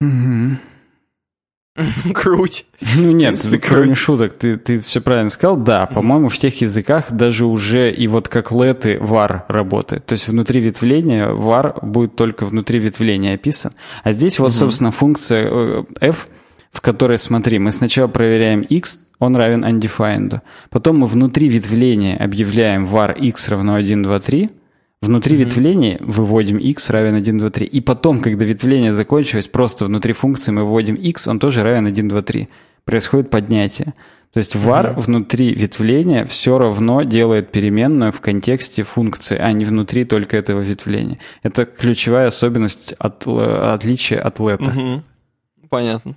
Угу. 0.00 0.58
Круть. 2.14 2.66
Ну 2.94 3.10
нет, 3.10 3.44
кроме 3.60 3.96
шуток, 3.96 4.34
ты, 4.34 4.56
ты 4.56 4.78
все 4.78 5.00
правильно 5.00 5.28
сказал. 5.28 5.56
Да, 5.56 5.86
по-моему, 5.86 6.28
в 6.28 6.38
тех 6.38 6.60
языках 6.60 7.10
даже 7.10 7.44
уже 7.44 7.90
и 7.90 8.06
вот 8.06 8.28
как 8.28 8.52
леты 8.52 8.98
var 8.98 9.42
работает. 9.48 10.06
То 10.06 10.12
есть 10.12 10.28
внутри 10.28 10.60
ветвления 10.60 11.30
var 11.30 11.84
будет 11.84 12.14
только 12.14 12.46
внутри 12.46 12.78
ветвления 12.78 13.34
описан. 13.34 13.72
А 14.04 14.12
здесь 14.12 14.38
вот, 14.38 14.52
собственно, 14.52 14.92
функция 14.92 15.48
э, 15.50 15.84
f, 16.00 16.28
в 16.76 16.82
которой, 16.82 17.16
смотри, 17.16 17.58
мы 17.58 17.70
сначала 17.70 18.06
проверяем 18.06 18.60
x, 18.60 19.00
он 19.18 19.34
равен 19.34 19.64
undefined. 19.64 20.42
Потом 20.68 20.98
мы 20.98 21.06
внутри 21.06 21.48
ветвления 21.48 22.18
объявляем 22.18 22.84
var 22.84 23.16
x 23.18 23.48
равно 23.48 23.76
1, 23.76 24.02
2, 24.02 24.20
3. 24.20 24.50
Внутри 25.00 25.36
mm-hmm. 25.36 25.44
ветвления 25.44 25.98
выводим 26.00 26.58
x 26.58 26.90
равен 26.90 27.14
1, 27.14 27.38
2, 27.38 27.50
3. 27.50 27.66
И 27.66 27.80
потом, 27.80 28.20
когда 28.20 28.44
ветвление 28.44 28.92
закончилось, 28.92 29.48
просто 29.48 29.86
внутри 29.86 30.12
функции 30.12 30.52
мы 30.52 30.64
выводим 30.64 30.96
x, 30.96 31.28
он 31.28 31.38
тоже 31.38 31.62
равен 31.62 31.86
1, 31.86 32.08
2, 32.08 32.22
3. 32.22 32.48
Происходит 32.84 33.30
поднятие. 33.30 33.94
То 34.34 34.38
есть 34.38 34.54
var 34.54 34.84
mm-hmm. 34.84 35.00
внутри 35.00 35.54
ветвления 35.54 36.26
все 36.26 36.58
равно 36.58 37.04
делает 37.04 37.52
переменную 37.52 38.12
в 38.12 38.20
контексте 38.20 38.82
функции, 38.82 39.38
а 39.38 39.50
не 39.52 39.64
внутри 39.64 40.04
только 40.04 40.36
этого 40.36 40.60
ветвления. 40.60 41.18
Это 41.42 41.64
ключевая 41.64 42.26
особенность 42.26 42.92
от, 42.98 43.26
отличия 43.26 44.20
от 44.20 44.40
лета. 44.40 44.64
Mm-hmm. 44.64 45.00
Понятно. 45.70 46.16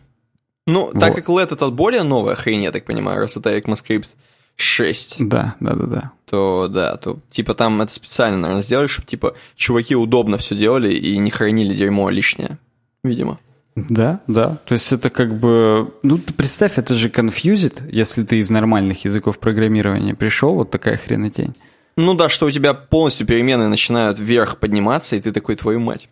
Ну, 0.70 0.86
вот. 0.86 1.00
так 1.00 1.16
как 1.16 1.28
LED 1.30 1.54
это 1.54 1.70
более 1.70 2.04
новая 2.04 2.36
хрень, 2.36 2.64
я 2.64 2.72
так 2.72 2.86
понимаю, 2.86 3.20
раз 3.20 3.36
это 3.38 3.58
ECMAScript 3.58 4.08
6. 4.56 5.16
Да, 5.20 5.56
да, 5.60 5.74
да, 5.74 5.86
да. 5.86 6.12
То 6.26 6.68
да, 6.70 6.96
то 6.98 7.20
типа 7.32 7.56
там 7.56 7.82
это 7.82 7.92
специально, 7.92 8.38
наверное, 8.38 8.62
сделали, 8.62 8.88
чтобы 8.88 9.08
типа 9.08 9.36
чуваки 9.56 9.96
удобно 9.96 10.38
все 10.38 10.56
делали 10.56 10.94
и 10.94 11.18
не 11.18 11.32
хранили 11.32 11.74
дерьмо 11.74 12.10
лишнее, 12.10 12.60
видимо. 13.04 13.40
Да, 13.76 14.20
да. 14.28 14.58
То 14.66 14.74
есть 14.74 14.92
это 14.92 15.10
как 15.10 15.34
бы... 15.40 15.92
Ну, 16.04 16.18
ты 16.18 16.34
представь, 16.34 16.78
это 16.78 16.96
же 16.96 17.10
confused, 17.10 17.90
если 17.92 18.24
ты 18.24 18.40
из 18.40 18.50
нормальных 18.50 19.06
языков 19.06 19.40
программирования 19.40 20.16
пришел, 20.16 20.56
вот 20.56 20.70
такая 20.70 20.98
хренотень. 20.98 21.56
Ну 21.96 22.14
да, 22.14 22.30
что 22.30 22.46
у 22.46 22.52
тебя 22.52 22.74
полностью 22.74 23.26
перемены 23.26 23.68
начинают 23.68 24.20
вверх 24.20 24.58
подниматься, 24.58 25.16
и 25.16 25.20
ты 25.20 25.32
такой, 25.32 25.56
твою 25.56 25.80
мать. 25.80 26.10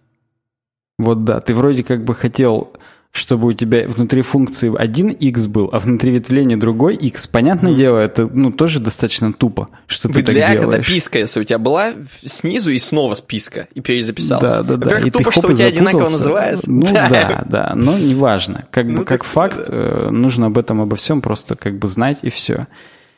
Вот 0.97 1.25
да, 1.25 1.41
ты 1.41 1.53
вроде 1.53 1.83
как 1.83 2.03
бы 2.03 2.15
хотел 2.15 2.73
чтобы 3.11 3.47
у 3.47 3.53
тебя 3.53 3.87
внутри 3.87 4.21
функции 4.21 4.71
один 4.77 5.09
x 5.09 5.47
был, 5.47 5.69
а 5.71 5.79
внутри 5.79 6.11
ветвления 6.11 6.57
другой 6.57 6.95
x. 6.95 7.27
Понятное 7.27 7.73
mm. 7.73 7.75
дело, 7.75 7.97
это 7.97 8.27
ну, 8.31 8.51
тоже 8.51 8.79
достаточно 8.79 9.33
тупо, 9.33 9.69
что 9.87 10.07
ты 10.07 10.15
Выделяя, 10.15 10.47
так 10.47 10.59
делаешь. 10.59 10.85
когда 10.85 10.93
писка, 10.93 11.19
если 11.19 11.39
у 11.39 11.43
тебя 11.43 11.57
была 11.57 11.93
снизу 12.23 12.71
и 12.71 12.79
снова 12.79 13.15
списка, 13.15 13.67
и 13.73 13.81
перезаписалась. 13.81 14.57
Да, 14.57 14.63
да, 14.63 14.77
да. 14.77 14.99
И 14.99 15.09
тупо, 15.09 15.31
ты 15.31 15.31
что 15.31 15.47
у 15.47 15.53
тебя 15.53 15.67
одинаково 15.67 16.01
называется. 16.01 16.69
Ну 16.69 16.85
да, 16.85 17.09
да, 17.09 17.45
да 17.49 17.73
но 17.75 17.97
неважно. 17.97 18.65
Как 18.71 18.85
ну, 18.85 18.99
бы 18.99 19.05
как 19.05 19.23
факт, 19.23 19.67
да. 19.69 19.75
Э, 19.75 20.09
нужно 20.11 20.47
об 20.47 20.57
этом 20.57 20.81
обо 20.81 20.95
всем 20.95 21.21
просто 21.21 21.55
как 21.55 21.79
бы 21.79 21.87
знать 21.87 22.19
и 22.21 22.29
все. 22.29 22.67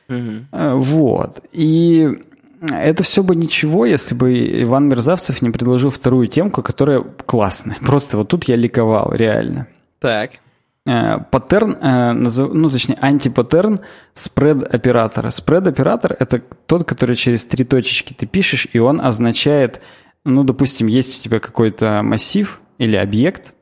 Mm-hmm. 0.08 0.76
Вот. 0.76 1.42
И 1.52 2.10
это 2.62 3.04
все 3.04 3.24
бы 3.24 3.36
ничего, 3.36 3.86
если 3.86 4.16
бы 4.16 4.62
Иван 4.64 4.90
Мерзавцев 4.90 5.42
не 5.42 5.50
предложил 5.50 5.90
вторую 5.90 6.28
темку, 6.28 6.62
которая 6.62 7.02
классная. 7.26 7.78
Просто 7.82 8.18
вот 8.18 8.28
тут 8.28 8.46
я 8.46 8.56
ликовал, 8.56 9.14
реально. 9.14 9.68
Так. 10.00 10.32
Э, 10.86 11.20
паттерн, 11.30 11.78
э, 11.80 12.14
ну 12.14 12.70
точнее 12.70 12.98
антипаттерн 13.00 13.82
спред 14.14 14.64
оператора. 14.64 15.30
Спред 15.30 15.68
оператор 15.68 16.16
это 16.18 16.42
тот, 16.66 16.86
который 16.86 17.16
через 17.16 17.46
три 17.46 17.64
точечки 17.64 18.14
ты 18.14 18.26
пишешь, 18.26 18.68
и 18.72 18.80
он 18.80 19.02
означает, 19.02 19.82
ну 20.26 20.44
допустим, 20.44 20.88
есть 20.88 21.20
у 21.20 21.24
тебя 21.24 21.40
какой-то 21.40 22.02
массив 22.02 22.62
или 22.78 22.96
объект, 22.96 23.54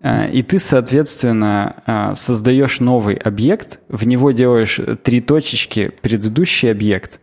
э, 0.00 0.30
и 0.30 0.42
ты, 0.42 0.58
соответственно, 0.58 2.12
создаешь 2.14 2.78
новый 2.78 3.16
объект, 3.16 3.80
в 3.88 4.06
него 4.06 4.30
делаешь 4.30 4.78
три 5.02 5.20
точечки 5.20 5.90
предыдущий 6.02 6.70
объект 6.70 7.20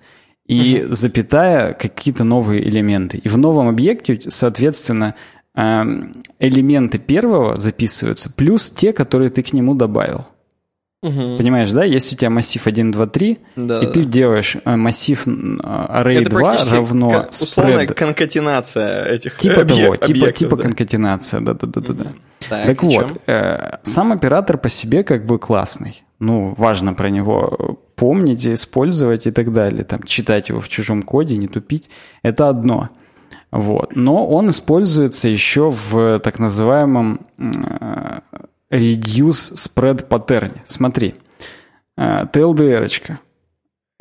и 0.48 0.78
uh-huh. 0.78 0.94
запятая 0.94 1.74
какие-то 1.74 2.24
новые 2.26 2.68
элементы. 2.68 3.18
И 3.18 3.30
в 3.30 3.38
новом 3.38 3.70
объекте, 3.70 4.20
соответственно, 4.20 5.16
элементы 5.54 6.97
первого 6.97 7.60
записываются, 7.60 8.32
плюс 8.32 8.70
те, 8.72 8.93
которые 8.93 9.30
ты 9.30 9.43
к 9.43 9.54
нему 9.54 9.76
добавил. 9.76 10.26
Угу. 11.04 11.38
Понимаешь, 11.38 11.72
да? 11.72 11.84
Если 11.84 12.16
у 12.16 12.18
тебя 12.20 12.30
массив 12.30 12.66
1, 12.66 12.91
2, 12.91 13.08
3, 13.08 13.38
да, 13.56 13.80
и 13.80 13.86
да. 13.88 13.91
ты 13.91 14.04
делаешь 14.04 14.56
э, 14.64 14.76
массив 14.76 15.28
э, 15.28 15.32
array 15.32 16.22
Это 16.22 16.30
2 16.30 16.58
равно 16.70 17.12
кон- 17.12 17.26
условная 17.32 17.88
конкатенация 17.88 19.06
этих 19.06 19.38
Типа 19.38 19.62
объек- 19.62 19.82
того, 19.82 19.95
типа, 19.95 20.32
типа 20.32 20.56
да. 20.58 20.64
конкатенация, 20.64 21.41
да-да-да. 21.41 21.93
да. 21.93 22.06
Так, 22.47 22.68
так 22.68 22.84
вот, 22.84 23.20
э, 23.28 23.78
сам 23.82 24.12
оператор 24.12 24.60
по 24.60 24.70
себе 24.70 25.04
как 25.04 25.26
бы 25.26 25.39
классный. 25.39 26.04
Ну, 26.20 26.54
важно 26.56 26.93
про 26.93 27.10
него 27.10 27.80
помнить, 27.95 28.45
использовать 28.45 29.26
и 29.26 29.32
так 29.32 29.52
далее. 29.52 29.84
Там, 29.84 30.04
читать 30.04 30.49
его 30.49 30.60
в 30.60 30.70
чужом 30.70 31.02
коде, 31.02 31.36
не 31.36 31.47
тупить. 31.47 31.89
Это 32.22 32.47
одно. 32.47 32.89
Вот. 33.52 33.95
Но 33.95 34.28
он 34.28 34.49
используется 34.49 35.28
еще 35.28 35.70
в 35.72 36.20
так 36.20 36.39
называемом 36.39 37.28
reduce 38.72 39.54
spread 39.56 40.08
pattern. 40.08 40.60
Смотри, 40.66 41.14
TLDR. 41.97 42.86
-очка. 42.86 43.18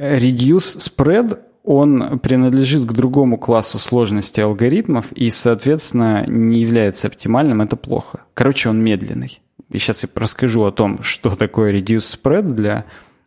Reduce 0.01 0.79
spread 0.79 1.39
он 1.63 2.19
принадлежит 2.21 2.87
к 2.87 2.93
другому 2.93 3.37
классу 3.37 3.79
сложности 3.79 4.41
алгоритмов 4.41 5.13
и, 5.13 5.29
соответственно, 5.29 6.25
не 6.27 6.61
является 6.61 7.09
оптимальным, 7.09 7.61
это 7.61 7.77
плохо. 7.77 8.25
Короче, 8.35 8.71
он 8.71 8.83
медленный. 8.83 9.43
И 9.71 9.79
сейчас 9.79 10.03
я 10.03 10.09
расскажу 10.15 10.65
о 10.65 10.73
том, 10.73 11.03
что 11.03 11.37
такое 11.37 11.73
reduce 11.79 12.19
spread 12.19 12.51
для 12.51 12.85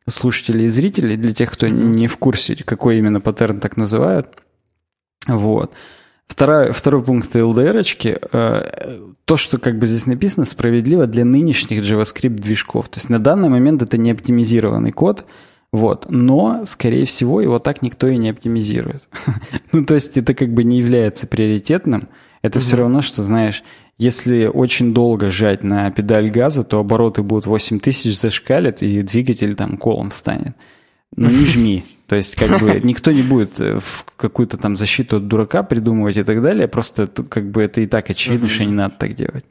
слушателей 0.07 0.65
и 0.65 0.69
зрителей, 0.69 1.15
для 1.15 1.33
тех, 1.33 1.51
кто 1.51 1.67
не 1.67 2.07
в 2.07 2.17
курсе, 2.17 2.55
какой 2.63 2.97
именно 2.97 3.21
паттерн 3.21 3.59
так 3.59 3.77
называют. 3.77 4.35
Вот. 5.27 5.73
Второй, 6.27 6.71
второй 6.71 7.03
пункт 7.03 7.35
LDR-очки, 7.35 8.17
э, 8.31 8.99
то, 9.25 9.37
что 9.37 9.57
как 9.59 9.77
бы 9.77 9.85
здесь 9.87 10.07
написано, 10.07 10.45
справедливо 10.45 11.05
для 11.05 11.25
нынешних 11.25 11.83
JavaScript-движков. 11.83 12.89
То 12.89 12.97
есть 12.97 13.09
на 13.09 13.19
данный 13.19 13.49
момент 13.49 13.81
это 13.81 13.97
не 13.97 14.11
оптимизированный 14.11 14.91
код, 14.91 15.25
вот. 15.71 16.07
Но, 16.09 16.61
скорее 16.65 17.05
всего, 17.05 17.41
его 17.41 17.59
так 17.59 17.81
никто 17.81 18.07
и 18.07 18.17
не 18.17 18.29
оптимизирует. 18.29 19.07
ну, 19.71 19.85
то 19.85 19.95
есть 19.95 20.17
это 20.17 20.33
как 20.33 20.53
бы 20.53 20.63
не 20.63 20.77
является 20.77 21.27
приоритетным. 21.27 22.09
Это 22.43 22.59
все 22.59 22.77
равно, 22.77 23.01
что, 23.01 23.23
знаешь, 23.23 23.63
если 23.97 24.45
очень 24.45 24.93
долго 24.93 25.31
жать 25.31 25.63
на 25.63 25.89
педаль 25.91 26.29
газа, 26.29 26.63
то 26.63 26.79
обороты 26.79 27.23
будут 27.23 27.45
8000 27.45 28.15
зашкалят, 28.15 28.81
и 28.81 29.01
двигатель 29.01 29.55
там 29.55 29.77
колом 29.77 30.11
станет. 30.11 30.55
Но 31.15 31.29
не 31.29 31.45
жми. 31.45 31.83
То 32.13 32.17
есть, 32.17 32.35
как 32.35 32.59
бы, 32.59 32.79
никто 32.83 33.11
не 33.11 33.23
будет 33.23 33.59
э, 33.59 33.79
в 33.79 34.05
какую-то 34.17 34.59
там 34.59 34.75
защиту 34.75 35.17
от 35.17 35.27
дурака 35.27 35.63
придумывать 35.63 36.15
и 36.15 36.23
так 36.23 36.43
далее, 36.43 36.67
просто 36.67 37.07
как 37.07 37.49
бы 37.49 37.63
это 37.63 37.81
и 37.81 37.87
так 37.87 38.07
очевидно, 38.07 38.47
что 38.47 38.65
не 38.65 38.71
надо 38.71 38.93
так 38.99 39.15
делать. 39.15 39.45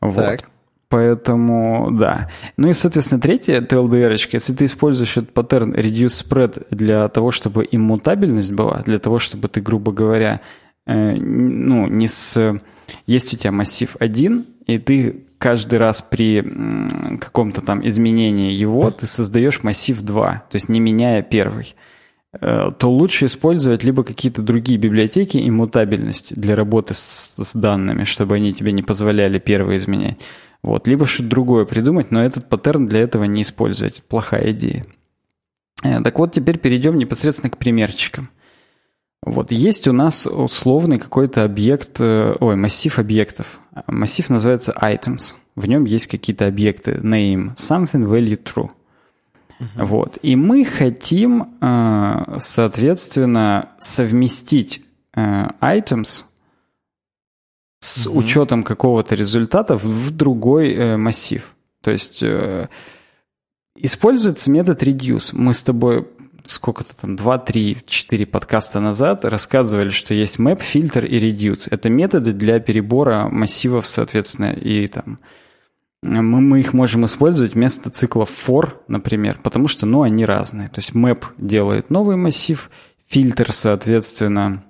Вот. 0.00 0.14
Так. 0.16 0.48
Поэтому, 0.88 1.90
да. 1.92 2.30
Ну 2.56 2.70
и, 2.70 2.72
соответственно, 2.72 3.20
третье, 3.20 3.60
TLDR, 3.60 4.18
если 4.32 4.54
ты 4.54 4.64
используешь 4.64 5.18
этот 5.18 5.34
паттерн 5.34 5.74
reduce 5.74 6.24
spread 6.26 6.66
для 6.70 7.06
того, 7.10 7.30
чтобы 7.30 7.68
иммутабельность 7.70 8.52
была, 8.52 8.80
для 8.86 8.96
того, 8.96 9.18
чтобы 9.18 9.48
ты, 9.48 9.60
грубо 9.60 9.92
говоря, 9.92 10.40
э, 10.86 11.12
ну, 11.16 11.86
не 11.86 12.08
с... 12.08 12.58
Есть 13.06 13.34
у 13.34 13.36
тебя 13.36 13.52
массив 13.52 13.94
1, 14.00 14.46
и 14.64 14.78
ты 14.78 15.23
каждый 15.38 15.78
раз 15.78 16.02
при 16.02 16.42
каком-то 17.18 17.60
там 17.60 17.86
изменении 17.86 18.52
его 18.52 18.90
ты 18.90 19.06
создаешь 19.06 19.62
массив 19.62 20.00
2, 20.00 20.44
то 20.50 20.54
есть 20.54 20.68
не 20.68 20.80
меняя 20.80 21.22
первый, 21.22 21.74
э, 22.32 22.70
то 22.78 22.90
лучше 22.90 23.26
использовать 23.26 23.84
либо 23.84 24.04
какие-то 24.04 24.42
другие 24.42 24.78
библиотеки 24.78 25.38
иммутабельности 25.48 26.34
для 26.34 26.56
работы 26.56 26.94
с, 26.94 27.36
с 27.36 27.54
данными, 27.54 28.04
чтобы 28.04 28.36
они 28.36 28.52
тебе 28.52 28.72
не 28.72 28.82
позволяли 28.82 29.38
первые 29.38 29.78
изменять. 29.78 30.20
Вот. 30.62 30.88
Либо 30.88 31.04
что-то 31.04 31.28
другое 31.28 31.66
придумать, 31.66 32.10
но 32.10 32.24
этот 32.24 32.48
паттерн 32.48 32.86
для 32.86 33.00
этого 33.00 33.24
не 33.24 33.42
использовать. 33.42 34.02
Плохая 34.08 34.52
идея. 34.52 34.84
Э, 35.82 36.02
так 36.02 36.18
вот, 36.18 36.32
теперь 36.32 36.58
перейдем 36.58 36.96
непосредственно 36.96 37.50
к 37.50 37.58
примерчикам. 37.58 38.30
Вот 39.24 39.52
есть 39.52 39.88
у 39.88 39.92
нас 39.92 40.26
условный 40.26 40.98
какой-то 40.98 41.44
объект, 41.44 41.98
э, 41.98 42.34
ой, 42.40 42.56
массив 42.56 42.98
объектов. 42.98 43.60
Массив 43.86 44.28
называется 44.28 44.76
items. 44.82 45.34
В 45.56 45.66
нем 45.66 45.86
есть 45.86 46.08
какие-то 46.08 46.46
объекты. 46.46 47.00
Name, 47.02 47.54
something, 47.54 48.06
value, 48.06 48.42
true. 48.42 48.68
Uh-huh. 49.58 49.84
Вот. 49.86 50.18
И 50.20 50.36
мы 50.36 50.66
хотим, 50.66 51.56
э, 51.58 52.36
соответственно, 52.38 53.70
совместить 53.78 54.82
э, 55.16 55.46
items 55.62 56.24
с 57.80 58.06
uh-huh. 58.06 58.10
учетом 58.10 58.62
какого-то 58.62 59.14
результата 59.14 59.74
в 59.76 60.10
другой 60.10 60.98
массив. 60.98 61.54
То 61.80 61.92
есть 61.92 62.22
используется 63.76 64.50
метод 64.50 64.82
reduce. 64.82 65.30
Мы 65.32 65.54
с 65.54 65.62
тобой 65.62 66.06
сколько-то 66.44 66.94
там, 66.96 67.16
2, 67.16 67.38
3, 67.38 67.78
4 67.86 68.26
подкаста 68.26 68.80
назад 68.80 69.24
рассказывали, 69.24 69.88
что 69.88 70.14
есть 70.14 70.38
map, 70.38 70.62
фильтр 70.62 71.04
и 71.04 71.18
reduce. 71.18 71.68
Это 71.70 71.88
методы 71.88 72.32
для 72.32 72.60
перебора 72.60 73.28
массивов, 73.28 73.86
соответственно, 73.86 74.52
и 74.52 74.86
там 74.88 75.18
мы, 76.02 76.40
мы 76.40 76.60
их 76.60 76.74
можем 76.74 77.06
использовать 77.06 77.54
вместо 77.54 77.88
циклов 77.88 78.30
for, 78.30 78.74
например, 78.88 79.38
потому 79.42 79.68
что, 79.68 79.86
ну, 79.86 80.02
они 80.02 80.24
разные. 80.26 80.68
То 80.68 80.80
есть 80.80 80.92
map 80.92 81.24
делает 81.38 81.90
новый 81.90 82.16
массив, 82.16 82.70
фильтр, 83.08 83.52
соответственно, 83.52 84.62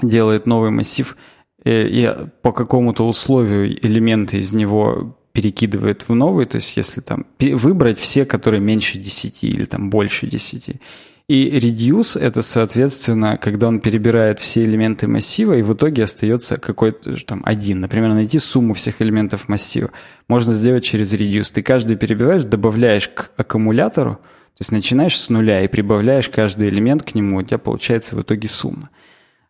делает 0.00 0.46
новый 0.46 0.70
массив, 0.70 1.16
э, 1.64 1.86
и 1.88 2.08
по 2.42 2.52
какому-то 2.52 3.08
условию 3.08 3.76
элементы 3.84 4.38
из 4.38 4.52
него 4.52 5.18
перекидывает 5.32 6.08
в 6.08 6.14
новый, 6.14 6.46
то 6.46 6.56
есть 6.56 6.76
если 6.76 7.00
там 7.00 7.26
выбрать 7.38 7.98
все, 7.98 8.24
которые 8.24 8.60
меньше 8.60 8.98
10 8.98 9.44
или 9.44 9.64
там 9.64 9.90
больше 9.90 10.26
10. 10.26 10.80
И 11.28 11.58
reduce— 11.58 12.18
это, 12.20 12.42
соответственно, 12.42 13.38
когда 13.38 13.68
он 13.68 13.80
перебирает 13.80 14.40
все 14.40 14.64
элементы 14.64 15.06
массива, 15.06 15.54
и 15.54 15.62
в 15.62 15.72
итоге 15.72 16.02
остается 16.04 16.58
какой-то 16.58 17.16
там 17.24 17.42
один. 17.44 17.80
Например, 17.80 18.10
найти 18.10 18.38
сумму 18.38 18.74
всех 18.74 19.00
элементов 19.00 19.48
массива. 19.48 19.90
Можно 20.28 20.52
сделать 20.52 20.84
через 20.84 21.14
reduce. 21.14 21.52
Ты 21.54 21.62
каждый 21.62 21.96
перебиваешь, 21.96 22.42
добавляешь 22.42 23.08
к 23.08 23.30
аккумулятору, 23.36 24.16
то 24.16 24.58
есть 24.58 24.72
начинаешь 24.72 25.18
с 25.18 25.30
нуля 25.30 25.62
и 25.62 25.68
прибавляешь 25.68 26.28
каждый 26.28 26.68
элемент 26.68 27.02
к 27.04 27.14
нему, 27.14 27.38
у 27.38 27.42
тебя 27.42 27.58
получается 27.58 28.16
в 28.16 28.22
итоге 28.22 28.48
сумма. 28.48 28.90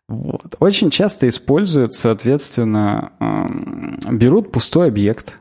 Вот. 0.07 0.55
Очень 0.59 0.89
часто 0.91 1.27
используют, 1.27 1.93
соответственно, 1.93 3.11
берут 4.09 4.51
пустой 4.51 4.87
объект, 4.87 5.39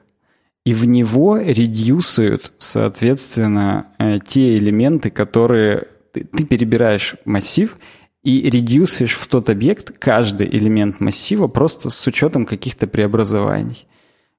и 0.65 0.75
в 0.75 0.87
него 0.87 1.39
редюсуют, 1.39 2.53
соответственно, 2.59 3.87
э, 3.99 4.19
те 4.25 4.57
элементы, 4.59 5.11
которые 5.11 5.89
ты, 6.13 6.25
перебираешь 6.45 7.17
массив 7.25 7.79
и 8.23 8.49
редюсишь 8.49 9.17
в 9.17 9.27
тот 9.27 9.51
объект 9.51 9.99
каждый 9.99 10.47
элемент 10.47 11.01
массива 11.01 11.49
просто 11.49 11.91
с 11.91 12.07
учетом 12.07 12.47
каких-то 12.47 12.87
преобразований. 12.87 13.87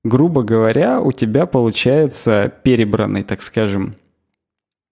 Грубо 0.05 0.43
говоря, 0.43 1.01
у 1.01 1.11
тебя 1.11 1.45
получается 1.45 2.53
перебранный, 2.63 3.23
так 3.23 3.41
скажем, 3.41 3.95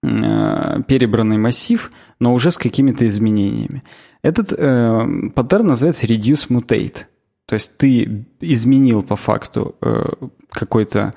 э, 0.02 0.82
перебранный 0.86 1.38
массив, 1.38 1.90
но 2.18 2.34
уже 2.34 2.50
с 2.50 2.58
какими-то 2.58 3.06
изменениями. 3.06 3.82
Этот 4.22 4.52
э, 4.52 5.30
паттерн 5.34 5.68
называется 5.68 6.06
reduce 6.06 6.48
mutate. 6.48 7.06
То 7.52 7.56
есть 7.56 7.76
ты 7.76 8.24
изменил 8.40 9.02
по 9.02 9.14
факту 9.14 9.76
э, 9.82 10.06
какой-то 10.48 11.12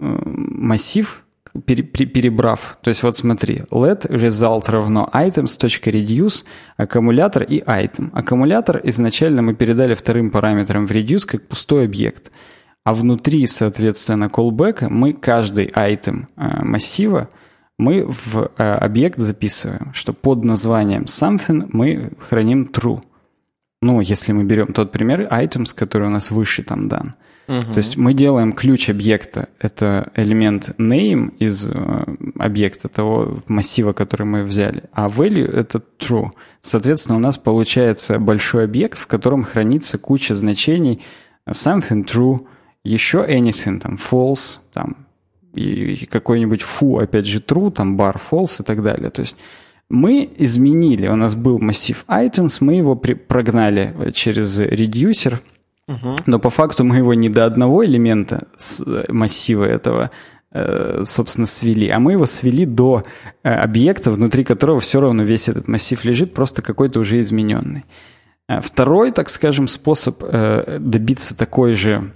э, 0.00 0.18
массив, 0.24 1.24
пере, 1.66 1.84
перебрав. 1.84 2.78
То 2.82 2.88
есть 2.88 3.04
вот 3.04 3.14
смотри, 3.14 3.62
let 3.70 4.10
result 4.10 4.68
равно 4.68 5.08
items.reduce, 5.12 6.44
аккумулятор 6.76 7.44
и 7.44 7.60
item. 7.60 8.10
Аккумулятор 8.12 8.80
изначально 8.82 9.42
мы 9.42 9.54
передали 9.54 9.94
вторым 9.94 10.32
параметром 10.32 10.88
в 10.88 10.90
reduce 10.90 11.24
как 11.24 11.46
пустой 11.46 11.84
объект. 11.84 12.32
А 12.82 12.92
внутри, 12.92 13.46
соответственно, 13.46 14.24
callback 14.24 14.88
мы 14.88 15.12
каждый 15.12 15.68
item 15.68 16.24
э, 16.36 16.64
массива 16.64 17.28
мы 17.78 18.04
в 18.04 18.50
объект 18.56 19.20
записываем, 19.20 19.92
что 19.94 20.12
под 20.12 20.42
названием 20.42 21.04
something 21.04 21.68
мы 21.72 22.10
храним 22.18 22.68
true. 22.72 23.00
Ну, 23.80 24.00
если 24.00 24.32
мы 24.32 24.44
берем 24.44 24.72
тот 24.72 24.92
пример 24.92 25.28
items, 25.30 25.74
который 25.74 26.08
у 26.08 26.10
нас 26.10 26.30
выше 26.30 26.62
там 26.62 26.88
дан. 26.88 27.14
Угу. 27.48 27.72
То 27.72 27.78
есть 27.78 27.96
мы 27.96 28.12
делаем 28.12 28.52
ключ 28.52 28.90
объекта, 28.90 29.48
это 29.58 30.10
элемент 30.14 30.70
name 30.78 31.34
из 31.38 31.66
э, 31.66 32.04
объекта 32.38 32.88
того 32.88 33.42
массива, 33.48 33.94
который 33.94 34.26
мы 34.26 34.42
взяли, 34.42 34.84
а 34.92 35.08
value 35.08 35.50
это 35.50 35.82
true. 35.98 36.28
Соответственно, 36.60 37.16
у 37.16 37.20
нас 37.20 37.38
получается 37.38 38.18
большой 38.18 38.64
объект, 38.64 38.98
в 38.98 39.06
котором 39.06 39.44
хранится 39.44 39.96
куча 39.96 40.34
значений 40.34 41.00
something 41.48 42.04
true, 42.04 42.46
еще 42.84 43.24
anything, 43.26 43.80
там 43.80 43.94
false, 43.94 44.58
там 44.72 45.06
и 45.54 46.06
какой-нибудь 46.06 46.60
фу, 46.60 46.98
опять 46.98 47.26
же, 47.26 47.38
true, 47.38 47.70
там 47.70 47.98
bar 47.98 48.20
false 48.30 48.60
и 48.60 48.64
так 48.64 48.82
далее. 48.82 49.08
То 49.08 49.20
есть 49.20 49.38
мы 49.90 50.28
изменили, 50.36 51.08
у 51.08 51.16
нас 51.16 51.34
был 51.34 51.58
массив 51.58 52.04
items, 52.08 52.58
мы 52.60 52.74
его 52.74 52.94
прогнали 52.94 54.12
через 54.12 54.58
редюсер, 54.58 55.40
но 56.26 56.38
по 56.38 56.50
факту 56.50 56.84
мы 56.84 56.98
его 56.98 57.14
не 57.14 57.30
до 57.30 57.46
одного 57.46 57.84
элемента 57.84 58.46
с 58.56 58.84
массива 59.08 59.64
этого, 59.64 60.10
э, 60.52 61.02
собственно, 61.06 61.46
свели, 61.46 61.88
а 61.88 61.98
мы 61.98 62.12
его 62.12 62.26
свели 62.26 62.66
до 62.66 63.04
э, 63.42 63.50
объекта, 63.50 64.10
внутри 64.10 64.44
которого 64.44 64.80
все 64.80 65.00
равно 65.00 65.22
весь 65.22 65.48
этот 65.48 65.66
массив 65.66 66.04
лежит, 66.04 66.34
просто 66.34 66.60
какой-то 66.60 67.00
уже 67.00 67.20
измененный. 67.20 67.86
Э, 68.50 68.60
второй, 68.60 69.12
так 69.12 69.30
скажем, 69.30 69.66
способ 69.66 70.22
добиться 70.22 71.34
такой 71.34 71.72
же, 71.72 72.12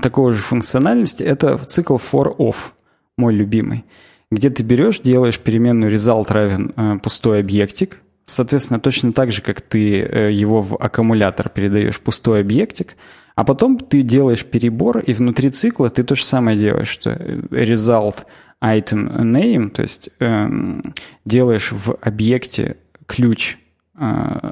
такой 0.00 0.32
же 0.32 0.38
функциональности– 0.38 1.22
это 1.24 1.58
цикл 1.58 1.96
for 1.96 2.34
off, 2.38 2.72
мой 3.18 3.34
любимый, 3.34 3.84
где 4.30 4.50
ты 4.50 4.62
берешь, 4.62 5.00
делаешь 5.00 5.38
переменную 5.38 5.92
result 5.92 6.32
равен 6.32 7.00
пустой 7.00 7.40
объектик, 7.40 8.00
Соответственно, 8.30 8.78
точно 8.78 9.12
так 9.12 9.32
же, 9.32 9.42
как 9.42 9.60
ты 9.60 10.02
э, 10.02 10.30
его 10.30 10.60
в 10.60 10.76
аккумулятор 10.76 11.48
передаешь 11.48 11.98
пустой 11.98 12.40
объектик, 12.42 12.94
а 13.34 13.42
потом 13.42 13.76
ты 13.76 14.02
делаешь 14.02 14.44
перебор, 14.44 14.98
и 14.98 15.12
внутри 15.12 15.50
цикла 15.50 15.90
ты 15.90 16.04
то 16.04 16.14
же 16.14 16.22
самое 16.22 16.56
делаешь, 16.56 16.88
что 16.88 17.10
result 17.10 18.26
item 18.62 19.08
name, 19.22 19.70
то 19.70 19.82
есть 19.82 20.10
эм, 20.20 20.94
делаешь 21.24 21.72
в 21.72 21.96
объекте 22.02 22.76
ключ 23.06 23.56
э, 23.98 24.50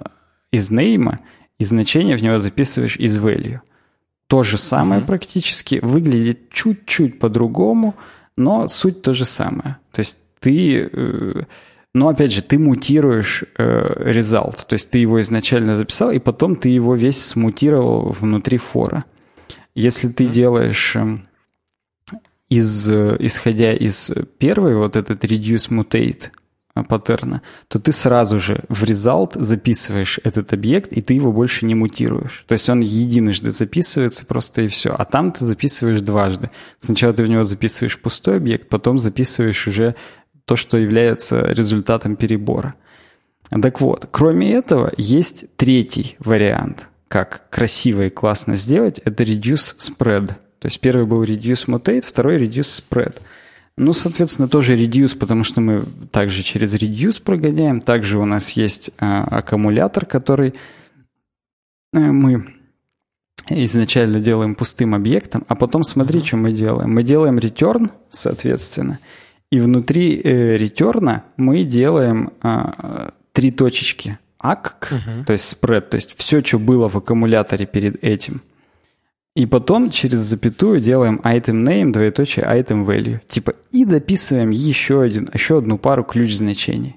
из 0.50 0.72
name, 0.72 1.16
и 1.58 1.64
значение 1.64 2.16
в 2.16 2.22
него 2.22 2.38
записываешь 2.38 2.96
из 2.96 3.16
value. 3.16 3.60
То 4.26 4.42
же 4.42 4.58
самое 4.58 5.00
mm-hmm. 5.00 5.06
практически, 5.06 5.78
выглядит 5.82 6.50
чуть-чуть 6.50 7.18
по-другому, 7.20 7.94
но 8.38 8.68
суть 8.68 9.02
то 9.02 9.12
же 9.12 9.24
самое. 9.24 9.76
То 9.92 10.00
есть 10.00 10.18
ты... 10.40 10.88
Э, 10.92 11.42
но 11.94 12.08
опять 12.08 12.32
же, 12.32 12.42
ты 12.42 12.58
мутируешь 12.58 13.44
э, 13.56 14.12
result, 14.12 14.66
то 14.68 14.74
есть 14.74 14.90
ты 14.90 14.98
его 14.98 15.20
изначально 15.20 15.74
записал, 15.74 16.12
и 16.12 16.18
потом 16.18 16.54
ты 16.54 16.68
его 16.68 16.94
весь 16.94 17.20
смутировал 17.20 18.14
внутри 18.20 18.58
фора. 18.58 19.04
Если 19.74 20.08
ты 20.08 20.26
делаешь 20.26 20.94
э, 20.94 21.18
из, 22.48 22.88
э, 22.88 23.16
исходя 23.18 23.72
из 23.74 24.12
первой 24.38 24.76
вот 24.76 24.96
этот 24.96 25.24
reduce 25.24 25.70
mutate 25.70 26.30
паттерна, 26.84 27.42
то 27.68 27.78
ты 27.78 27.92
сразу 27.92 28.40
же 28.40 28.64
в 28.68 28.84
result 28.84 29.32
записываешь 29.40 30.20
этот 30.24 30.52
объект, 30.52 30.92
и 30.92 31.02
ты 31.02 31.14
его 31.14 31.32
больше 31.32 31.66
не 31.66 31.74
мутируешь. 31.74 32.44
То 32.46 32.54
есть 32.54 32.68
он 32.70 32.80
единожды 32.80 33.50
записывается 33.50 34.26
просто 34.26 34.62
и 34.62 34.68
все. 34.68 34.94
А 34.96 35.04
там 35.04 35.32
ты 35.32 35.44
записываешь 35.44 36.00
дважды. 36.00 36.50
Сначала 36.78 37.12
ты 37.12 37.24
в 37.24 37.28
него 37.28 37.44
записываешь 37.44 37.98
пустой 37.98 38.36
объект, 38.36 38.68
потом 38.68 38.98
записываешь 38.98 39.66
уже 39.66 39.94
то, 40.44 40.56
что 40.56 40.78
является 40.78 41.42
результатом 41.42 42.16
перебора. 42.16 42.74
Так 43.50 43.80
вот, 43.80 44.08
кроме 44.10 44.54
этого, 44.54 44.92
есть 44.96 45.46
третий 45.56 46.16
вариант, 46.18 46.88
как 47.08 47.48
красиво 47.50 48.06
и 48.06 48.10
классно 48.10 48.56
сделать, 48.56 48.98
это 48.98 49.24
reduce 49.24 49.76
spread. 49.78 50.28
То 50.58 50.66
есть 50.66 50.80
первый 50.80 51.06
был 51.06 51.22
reduce 51.22 51.66
mutate, 51.66 52.04
второй 52.04 52.36
reduce 52.36 52.82
spread. 52.82 53.16
Ну, 53.78 53.92
соответственно, 53.92 54.48
тоже 54.48 54.76
reduce, 54.76 55.16
потому 55.16 55.44
что 55.44 55.60
мы 55.60 55.84
также 56.10 56.42
через 56.42 56.74
reduce 56.74 57.22
прогоняем. 57.22 57.80
Также 57.80 58.18
у 58.18 58.24
нас 58.24 58.50
есть 58.50 58.90
э, 58.98 59.04
аккумулятор, 59.04 60.04
который 60.04 60.54
э, 61.92 61.98
мы 61.98 62.46
изначально 63.48 64.20
делаем 64.20 64.54
пустым 64.54 64.94
объектом, 64.94 65.44
а 65.48 65.54
потом 65.54 65.84
смотри, 65.84 66.24
что 66.24 66.36
мы 66.36 66.52
делаем. 66.52 66.92
Мы 66.92 67.02
делаем 67.02 67.38
return, 67.38 67.90
соответственно, 68.10 68.98
и 69.50 69.60
внутри 69.60 70.20
э, 70.22 70.56
ретерна 70.56 71.24
мы 71.36 71.62
делаем 71.64 72.32
э, 72.42 73.10
три 73.32 73.52
точечки. 73.52 74.18
ACK, 74.40 74.94
угу. 74.94 75.24
то 75.24 75.32
есть 75.32 75.52
spread, 75.52 75.80
то 75.80 75.96
есть 75.96 76.16
все, 76.16 76.44
что 76.44 76.58
было 76.58 76.88
в 76.88 76.96
аккумуляторе 76.96 77.66
перед 77.66 78.02
этим. 78.04 78.40
И 79.38 79.46
потом 79.46 79.90
через 79.90 80.18
запятую 80.18 80.80
делаем 80.80 81.20
item 81.22 81.62
name, 81.62 81.92
двоеточие 81.92 82.44
item 82.44 82.84
value. 82.84 83.20
Типа 83.24 83.54
и 83.70 83.84
дописываем 83.84 84.50
еще, 84.50 85.00
один, 85.00 85.30
еще 85.32 85.58
одну 85.58 85.78
пару 85.78 86.02
ключ 86.02 86.34
значений. 86.34 86.96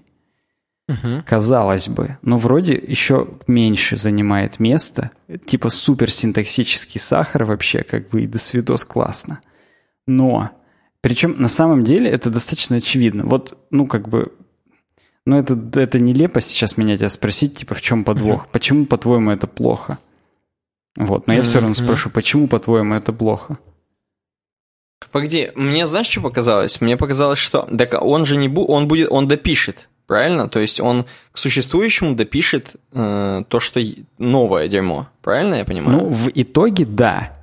Угу. 0.87 1.21
Казалось 1.27 1.87
бы, 1.87 2.17
но 2.23 2.39
вроде 2.39 2.73
еще 2.73 3.27
меньше 3.45 3.99
занимает 3.99 4.59
место. 4.59 5.11
Типа 5.45 5.69
супер 5.69 6.09
синтаксический 6.09 6.99
сахар 6.99 7.43
вообще, 7.45 7.83
как 7.83 8.09
бы 8.09 8.23
и 8.23 8.27
до 8.27 8.39
свидос 8.39 8.85
классно. 8.85 9.39
Но 10.07 10.49
причем 11.01 11.35
на 11.39 11.47
самом 11.47 11.83
деле 11.83 12.09
это 12.09 12.31
достаточно 12.31 12.77
очевидно. 12.77 13.23
Вот, 13.23 13.55
ну, 13.69 13.85
как 13.85 14.09
бы, 14.09 14.33
ну, 15.27 15.37
это, 15.37 15.59
это 15.79 15.99
нелепо 15.99 16.41
сейчас 16.41 16.75
меня 16.75 16.97
тебя 16.97 17.09
спросить, 17.09 17.59
типа, 17.59 17.75
в 17.75 17.83
чем 17.83 18.03
подвох? 18.03 18.45
Mm-hmm. 18.45 18.51
Почему, 18.51 18.85
по-твоему, 18.87 19.29
это 19.29 19.45
плохо? 19.45 19.99
Вот, 20.95 21.27
но 21.27 21.33
я 21.33 21.39
mm-hmm. 21.39 21.43
все 21.43 21.59
равно 21.59 21.73
спрошу, 21.73 22.09
почему, 22.09 22.47
по-твоему, 22.47 22.95
это 22.95 23.13
плохо? 23.13 23.55
Погоди, 25.11 25.51
мне 25.55 25.87
знаешь, 25.87 26.07
что 26.07 26.21
показалось? 26.21 26.79
Мне 26.79 26.95
показалось, 26.95 27.39
что 27.39 27.67
так 27.77 28.01
он 28.01 28.25
же 28.25 28.37
не 28.37 28.47
бу, 28.47 28.65
он 28.65 28.87
будет, 28.87 29.09
он 29.09 29.27
допишет, 29.27 29.89
правильно? 30.07 30.47
То 30.47 30.59
есть 30.59 30.79
он 30.79 31.05
к 31.31 31.37
существующему 31.37 32.15
допишет 32.15 32.75
э, 32.93 33.43
то, 33.47 33.59
что 33.59 33.81
новое 34.17 34.67
дерьмо, 34.67 35.07
правильно 35.21 35.55
я 35.55 35.65
понимаю? 35.65 35.99
Ну, 35.99 36.09
в 36.09 36.29
итоге 36.33 36.85
да. 36.85 37.33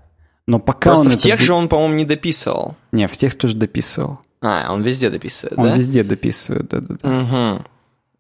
Но 0.47 0.61
пока 0.61 0.91
Просто 0.91 1.09
он 1.09 1.13
в 1.13 1.19
тех 1.19 1.41
же 1.41 1.53
он, 1.53 1.69
по-моему, 1.69 1.95
не 1.95 2.05
дописывал. 2.07 2.77
Не, 2.93 3.07
в 3.07 3.17
тех 3.17 3.37
тоже 3.37 3.57
дописывал. 3.57 4.19
А, 4.41 4.73
он 4.73 4.83
везде 4.83 5.11
дописывает, 5.11 5.59
он 5.59 5.65
да? 5.65 5.73
Он 5.73 5.77
везде 5.77 6.05
дописывает, 6.05 6.69
да-да-да. 6.69 7.19
Угу. 7.19 7.65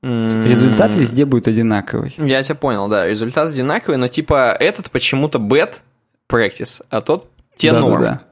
Результат 0.02 0.92
везде 0.94 1.24
будет 1.24 1.48
одинаковый. 1.48 2.14
Я 2.18 2.42
тебя 2.42 2.54
понял, 2.54 2.88
да. 2.88 3.06
Результат 3.06 3.52
одинаковый, 3.52 3.98
но 3.98 4.08
типа 4.08 4.56
этот 4.58 4.90
почему-то 4.90 5.38
bad 5.38 5.74
practice, 6.30 6.82
а 6.90 7.00
тот 7.00 7.30
те 7.56 7.72
да, 7.72 7.80
норм. 7.80 8.02
Да, 8.02 8.22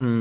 да. 0.00 0.12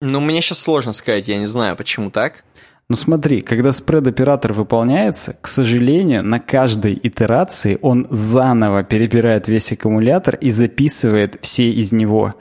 Ну, 0.00 0.20
мне 0.20 0.40
сейчас 0.40 0.58
сложно 0.60 0.92
сказать, 0.92 1.28
я 1.28 1.38
не 1.38 1.46
знаю, 1.46 1.76
почему 1.76 2.10
так. 2.10 2.44
Ну 2.88 2.96
смотри, 2.96 3.40
когда 3.40 3.72
спред-оператор 3.72 4.52
выполняется, 4.52 5.36
к 5.40 5.46
сожалению, 5.46 6.22
на 6.22 6.38
каждой 6.38 7.00
итерации 7.02 7.78
он 7.80 8.06
заново 8.10 8.84
перебирает 8.84 9.48
весь 9.48 9.72
аккумулятор 9.72 10.36
и 10.36 10.50
записывает 10.50 11.38
все 11.40 11.70
из 11.70 11.92
него. 11.92 12.34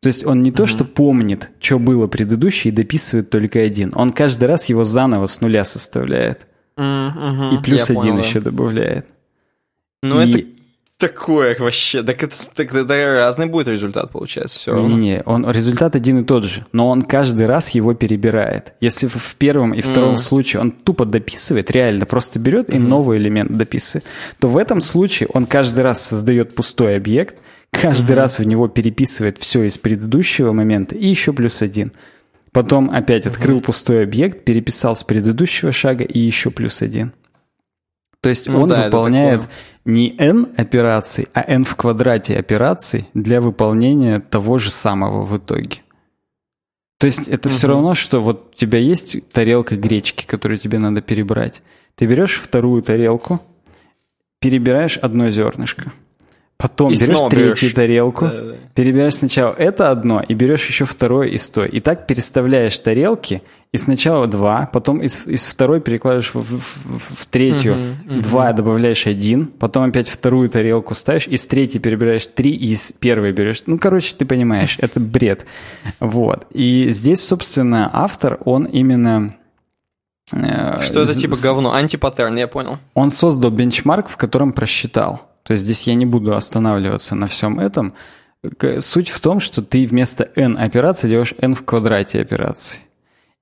То 0.00 0.06
есть 0.06 0.24
он 0.24 0.42
не 0.42 0.50
mm-hmm. 0.50 0.54
то, 0.54 0.66
что 0.66 0.84
помнит, 0.84 1.50
что 1.58 1.78
было 1.78 2.06
предыдущее, 2.06 2.72
и 2.72 2.74
дописывает 2.74 3.30
только 3.30 3.60
один. 3.60 3.92
Он 3.94 4.10
каждый 4.10 4.44
раз 4.44 4.68
его 4.68 4.84
заново 4.84 5.26
с 5.26 5.40
нуля 5.40 5.64
составляет. 5.64 6.46
Mm-hmm. 6.76 7.58
И 7.58 7.62
плюс 7.62 7.90
Я 7.90 7.98
один 7.98 8.12
понял, 8.12 8.24
еще 8.24 8.40
да. 8.40 8.50
добавляет. 8.50 9.08
Ну, 10.04 10.20
и... 10.20 10.30
это 10.30 10.48
такое 10.98 11.56
вообще? 11.58 12.04
Так 12.04 12.22
это, 12.22 12.36
так 12.54 12.72
это 12.72 13.12
разный 13.14 13.46
будет 13.46 13.66
результат, 13.66 14.12
получается, 14.12 14.60
все 14.60 14.72
равно. 14.72 14.88
Не-не-не, 14.88 15.22
он, 15.24 15.50
результат 15.50 15.96
один 15.96 16.20
и 16.20 16.24
тот 16.24 16.44
же, 16.44 16.64
но 16.72 16.88
он 16.88 17.02
каждый 17.02 17.46
раз 17.46 17.70
его 17.70 17.94
перебирает. 17.94 18.74
Если 18.80 19.08
в, 19.08 19.36
первом 19.36 19.74
и 19.74 19.80
втором 19.80 20.14
mm. 20.14 20.18
случае 20.18 20.60
он 20.60 20.70
тупо 20.70 21.06
дописывает, 21.06 21.72
реально 21.72 22.06
просто 22.06 22.38
берет 22.38 22.70
и 22.70 22.74
mm. 22.74 22.78
новый 22.78 23.18
элемент 23.18 23.56
дописывает, 23.56 24.06
то 24.38 24.46
в 24.46 24.56
этом 24.56 24.80
случае 24.80 25.28
он 25.32 25.46
каждый 25.46 25.80
раз 25.80 26.04
создает 26.06 26.54
пустой 26.54 26.96
объект, 26.96 27.38
каждый 27.70 28.12
mm-hmm. 28.12 28.16
раз 28.16 28.38
в 28.38 28.44
него 28.44 28.68
переписывает 28.68 29.38
все 29.38 29.64
из 29.64 29.78
предыдущего 29.78 30.52
момента 30.52 30.94
и 30.94 31.06
еще 31.06 31.32
плюс 31.32 31.62
один. 31.62 31.92
Потом 32.52 32.90
опять 32.90 33.26
mm-hmm. 33.26 33.30
открыл 33.30 33.60
пустой 33.60 34.02
объект, 34.02 34.44
переписал 34.44 34.96
с 34.96 35.04
предыдущего 35.04 35.72
шага 35.72 36.04
и 36.04 36.18
еще 36.18 36.50
плюс 36.50 36.82
один. 36.82 37.12
То 38.20 38.28
есть 38.28 38.48
ну, 38.48 38.62
он 38.62 38.68
да, 38.68 38.86
выполняет 38.86 39.48
не 39.84 40.14
n 40.18 40.48
операций, 40.56 41.28
а 41.34 41.44
n 41.46 41.64
в 41.64 41.76
квадрате 41.76 42.36
операций 42.36 43.08
для 43.14 43.40
выполнения 43.40 44.18
того 44.18 44.58
же 44.58 44.70
самого 44.70 45.22
в 45.22 45.36
итоге. 45.36 45.78
То 46.98 47.06
есть 47.06 47.28
это 47.28 47.48
все 47.48 47.68
равно, 47.68 47.94
что 47.94 48.20
вот 48.20 48.50
у 48.54 48.56
тебя 48.56 48.80
есть 48.80 49.30
тарелка 49.30 49.76
гречки, 49.76 50.26
которую 50.26 50.58
тебе 50.58 50.78
надо 50.78 51.00
перебрать. 51.00 51.62
Ты 51.94 52.06
берешь 52.06 52.34
вторую 52.34 52.82
тарелку, 52.82 53.40
перебираешь 54.40 54.98
одно 54.98 55.30
зернышко. 55.30 55.92
Потом 56.58 56.92
и 56.92 56.96
берешь 56.96 57.30
третью 57.30 57.54
берешь. 57.68 57.72
тарелку, 57.72 58.26
да, 58.26 58.42
да. 58.42 58.54
перебираешь 58.74 59.14
сначала 59.14 59.54
это 59.56 59.92
одно 59.92 60.24
и 60.26 60.34
берешь 60.34 60.66
еще 60.66 60.86
второе 60.86 61.28
из 61.28 61.48
той. 61.50 61.68
И 61.68 61.78
так 61.78 62.08
переставляешь 62.08 62.76
тарелки, 62.80 63.44
и 63.70 63.76
сначала 63.76 64.26
два, 64.26 64.68
потом 64.72 65.00
из, 65.00 65.24
из 65.28 65.44
второй 65.44 65.80
перекладываешь 65.80 66.34
в, 66.34 66.40
в, 66.40 66.58
в, 66.58 67.20
в 67.20 67.26
третью, 67.26 67.74
uh-huh, 67.74 67.94
uh-huh. 68.06 68.22
два 68.22 68.52
добавляешь 68.52 69.06
один, 69.06 69.46
потом 69.46 69.84
опять 69.84 70.08
вторую 70.08 70.48
тарелку 70.48 70.94
ставишь, 70.94 71.28
из 71.28 71.46
третьей 71.46 71.78
перебираешь 71.78 72.26
три, 72.26 72.50
и 72.50 72.72
из 72.72 72.90
первой 72.90 73.30
берешь. 73.30 73.62
Ну, 73.66 73.78
короче, 73.78 74.16
ты 74.16 74.24
понимаешь, 74.24 74.78
это 74.80 74.98
бред. 74.98 75.46
Вот. 76.00 76.48
И 76.50 76.88
здесь, 76.90 77.20
собственно, 77.24 77.88
автор, 77.92 78.38
он 78.44 78.64
именно... 78.64 79.32
Э, 80.32 80.80
Что 80.80 81.02
это 81.02 81.14
типа 81.14 81.36
говно? 81.40 81.72
Антипаттерн, 81.72 82.36
я 82.36 82.48
понял. 82.48 82.78
Он 82.94 83.10
создал 83.10 83.52
бенчмарк, 83.52 84.08
в 84.08 84.16
котором 84.16 84.52
просчитал. 84.52 85.22
То 85.48 85.52
есть 85.52 85.64
здесь 85.64 85.84
я 85.84 85.94
не 85.94 86.04
буду 86.04 86.36
останавливаться 86.36 87.14
на 87.14 87.26
всем 87.26 87.58
этом. 87.58 87.94
Суть 88.80 89.08
в 89.08 89.18
том, 89.18 89.40
что 89.40 89.62
ты 89.62 89.86
вместо 89.86 90.28
n 90.36 90.58
операций 90.58 91.08
делаешь 91.08 91.32
n 91.40 91.54
в 91.54 91.64
квадрате 91.64 92.20
операций. 92.20 92.80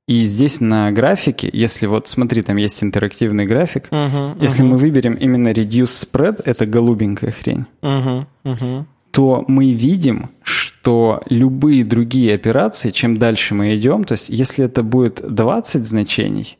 И 0.07 0.22
здесь 0.22 0.61
на 0.61 0.92
графике, 0.92 1.50
если 1.52 1.86
вот 1.86 2.07
смотри, 2.07 2.42
там 2.42 2.59
есть 2.59 2.84
интерактивный 2.84 3.44
график, 3.44 3.88
uh-huh, 3.90 4.40
если 4.40 4.64
uh-huh. 4.64 4.68
мы 4.68 4.76
выберем 4.76 5.14
именно 5.14 5.48
reduce 5.48 6.07
spread, 6.07 6.42
это 6.44 6.64
голубенькая 6.64 7.32
хрень, 7.32 7.66
uh-huh, 7.82 8.24
uh-huh. 8.44 8.84
то 9.11 9.44
мы 9.48 9.72
видим, 9.72 10.30
что 10.44 11.24
любые 11.28 11.84
другие 11.84 12.32
операции, 12.34 12.92
чем 12.92 13.16
дальше 13.16 13.57
мы 13.57 13.74
идем, 13.74 14.04
то 14.04 14.12
есть 14.12 14.28
если 14.28 14.66
это 14.66 14.84
будет 14.84 15.22
20 15.26 15.84
значений, 15.84 16.57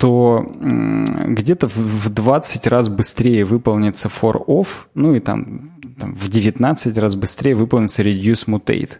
то 0.00 0.46
где-то 0.50 1.68
в 1.68 2.08
20 2.08 2.66
раз 2.68 2.88
быстрее 2.88 3.44
выполнится 3.44 4.08
for 4.08 4.42
off, 4.46 4.86
ну 4.94 5.14
и 5.14 5.20
там, 5.20 5.72
там 5.98 6.14
в 6.14 6.30
19 6.30 6.96
раз 6.96 7.16
быстрее 7.16 7.54
выполнится 7.54 8.02
reduce 8.02 8.46
mutate. 8.46 8.96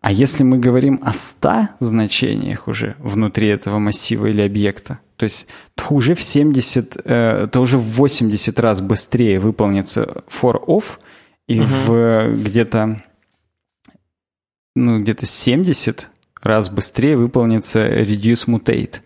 А 0.00 0.10
если 0.10 0.42
мы 0.42 0.58
говорим 0.58 0.98
о 1.04 1.12
100 1.12 1.68
значениях 1.78 2.66
уже 2.66 2.96
внутри 2.98 3.46
этого 3.46 3.78
массива 3.78 4.26
или 4.26 4.42
объекта, 4.42 4.98
то 5.16 5.22
есть 5.22 5.46
то 5.76 5.94
уже 5.94 6.16
в 6.16 6.22
70, 6.22 6.96
э, 7.04 7.46
то 7.52 7.60
уже 7.60 7.78
в 7.78 7.84
80 7.84 8.58
раз 8.58 8.80
быстрее 8.80 9.38
выполнится 9.38 10.24
for 10.28 10.60
off, 10.66 10.98
и 11.46 11.60
угу. 11.60 11.68
в 11.68 12.34
где-то 12.34 13.00
ну, 14.74 15.00
где-то 15.00 15.26
70 15.26 16.08
раз 16.42 16.70
быстрее 16.70 17.16
выполнится 17.16 17.86
reduce 17.86 18.48
mutate. 18.48 19.00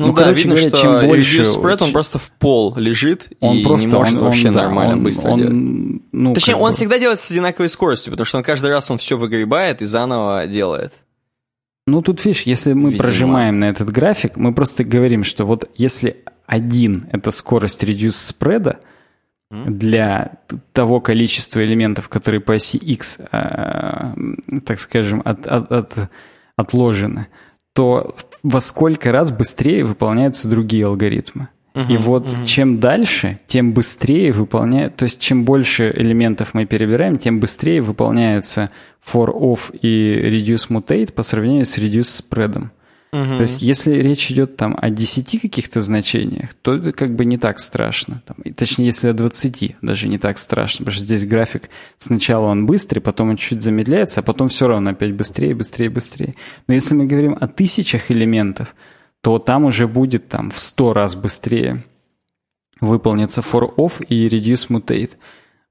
Ну, 0.00 0.06
ну 0.06 0.12
да, 0.14 0.22
короче 0.22 0.48
видно, 0.48 0.54
говоря, 0.54 0.68
что 0.70 0.80
чем 0.80 1.08
больше... 1.08 1.44
спред, 1.44 1.82
он 1.82 1.92
просто 1.92 2.18
в 2.18 2.30
пол 2.30 2.74
лежит 2.74 3.28
он 3.38 3.58
и 3.58 3.62
просто, 3.62 3.88
не 3.88 3.94
может 3.94 4.14
он, 4.14 4.20
вообще 4.20 4.48
он, 4.48 4.54
нормально 4.54 4.94
он, 4.94 5.02
быстро 5.02 5.28
он, 5.28 5.38
делать. 5.38 6.02
Ну, 6.12 6.32
Точнее, 6.32 6.54
он 6.56 6.70
бы... 6.70 6.76
всегда 6.76 6.98
делает 6.98 7.20
с 7.20 7.30
одинаковой 7.30 7.68
скоростью, 7.68 8.10
потому 8.10 8.24
что 8.24 8.38
он 8.38 8.42
каждый 8.42 8.70
раз 8.70 8.90
он 8.90 8.96
все 8.96 9.18
выгребает 9.18 9.82
и 9.82 9.84
заново 9.84 10.46
делает. 10.46 10.94
Ну, 11.86 12.00
тут, 12.00 12.24
видишь, 12.24 12.44
если 12.44 12.72
мы 12.72 12.92
Видимо. 12.92 13.04
прожимаем 13.04 13.60
на 13.60 13.66
этот 13.66 13.90
график, 13.90 14.38
мы 14.38 14.54
просто 14.54 14.84
говорим, 14.84 15.22
что 15.22 15.44
вот 15.44 15.68
если 15.74 16.16
один— 16.46 17.06
это 17.12 17.30
скорость 17.30 17.84
reduce 17.84 18.12
спреда, 18.12 18.80
для 19.50 20.38
того 20.72 21.00
количества 21.00 21.62
элементов, 21.62 22.08
которые 22.08 22.40
по 22.40 22.54
оси 22.54 22.78
x, 22.78 23.18
э, 23.32 24.14
так 24.64 24.80
скажем, 24.80 25.20
от, 25.24 25.46
от, 25.46 25.70
от, 25.72 26.10
отложены, 26.56 27.26
то 27.74 28.14
во 28.42 28.60
сколько 28.60 29.12
раз 29.12 29.30
быстрее 29.30 29.84
выполняются 29.84 30.48
другие 30.48 30.86
алгоритмы. 30.86 31.48
Uh-huh, 31.72 31.92
и 31.92 31.96
вот 31.96 32.26
uh-huh. 32.26 32.44
чем 32.46 32.80
дальше, 32.80 33.38
тем 33.46 33.72
быстрее 33.72 34.32
выполняют, 34.32 34.96
то 34.96 35.04
есть 35.04 35.20
чем 35.20 35.44
больше 35.44 35.92
элементов 35.94 36.52
мы 36.52 36.66
перебираем, 36.66 37.16
тем 37.16 37.38
быстрее 37.38 37.80
выполняется 37.80 38.70
for 39.04 39.28
off 39.32 39.76
и 39.80 40.20
reduce 40.20 40.68
mutate 40.68 41.12
по 41.12 41.22
сравнению 41.22 41.66
с 41.66 41.78
reduce 41.78 42.24
spread. 42.28 42.66
Угу. 43.12 43.22
То 43.22 43.42
есть, 43.42 43.60
если 43.60 43.94
речь 43.94 44.30
идет 44.30 44.56
там 44.56 44.78
о 44.80 44.88
10 44.88 45.40
каких-то 45.40 45.80
значениях, 45.80 46.54
то 46.54 46.74
это 46.74 46.92
как 46.92 47.16
бы 47.16 47.24
не 47.24 47.38
так 47.38 47.58
страшно. 47.58 48.22
Там, 48.24 48.36
и, 48.44 48.52
точнее, 48.52 48.86
если 48.86 49.08
о 49.08 49.12
20, 49.12 49.76
даже 49.82 50.08
не 50.08 50.18
так 50.18 50.38
страшно, 50.38 50.84
потому 50.84 50.94
что 50.94 51.04
здесь 51.04 51.24
график 51.24 51.70
сначала 51.98 52.46
он 52.46 52.66
быстрый, 52.66 53.00
потом 53.00 53.30
он 53.30 53.36
чуть 53.36 53.62
замедляется, 53.62 54.20
а 54.20 54.22
потом 54.22 54.48
все 54.48 54.68
равно 54.68 54.90
опять 54.90 55.12
быстрее, 55.12 55.54
быстрее, 55.56 55.90
быстрее. 55.90 56.34
Но 56.68 56.74
если 56.74 56.94
мы 56.94 57.06
говорим 57.06 57.36
о 57.40 57.48
тысячах 57.48 58.12
элементов, 58.12 58.76
то 59.22 59.38
там 59.38 59.64
уже 59.64 59.88
будет 59.88 60.28
там 60.28 60.50
в 60.50 60.58
100 60.58 60.92
раз 60.92 61.16
быстрее 61.16 61.82
выполнится 62.80 63.40
for 63.40 63.74
off 63.76 64.04
и 64.08 64.28
reduce 64.28 64.68
mutate. 64.68 65.16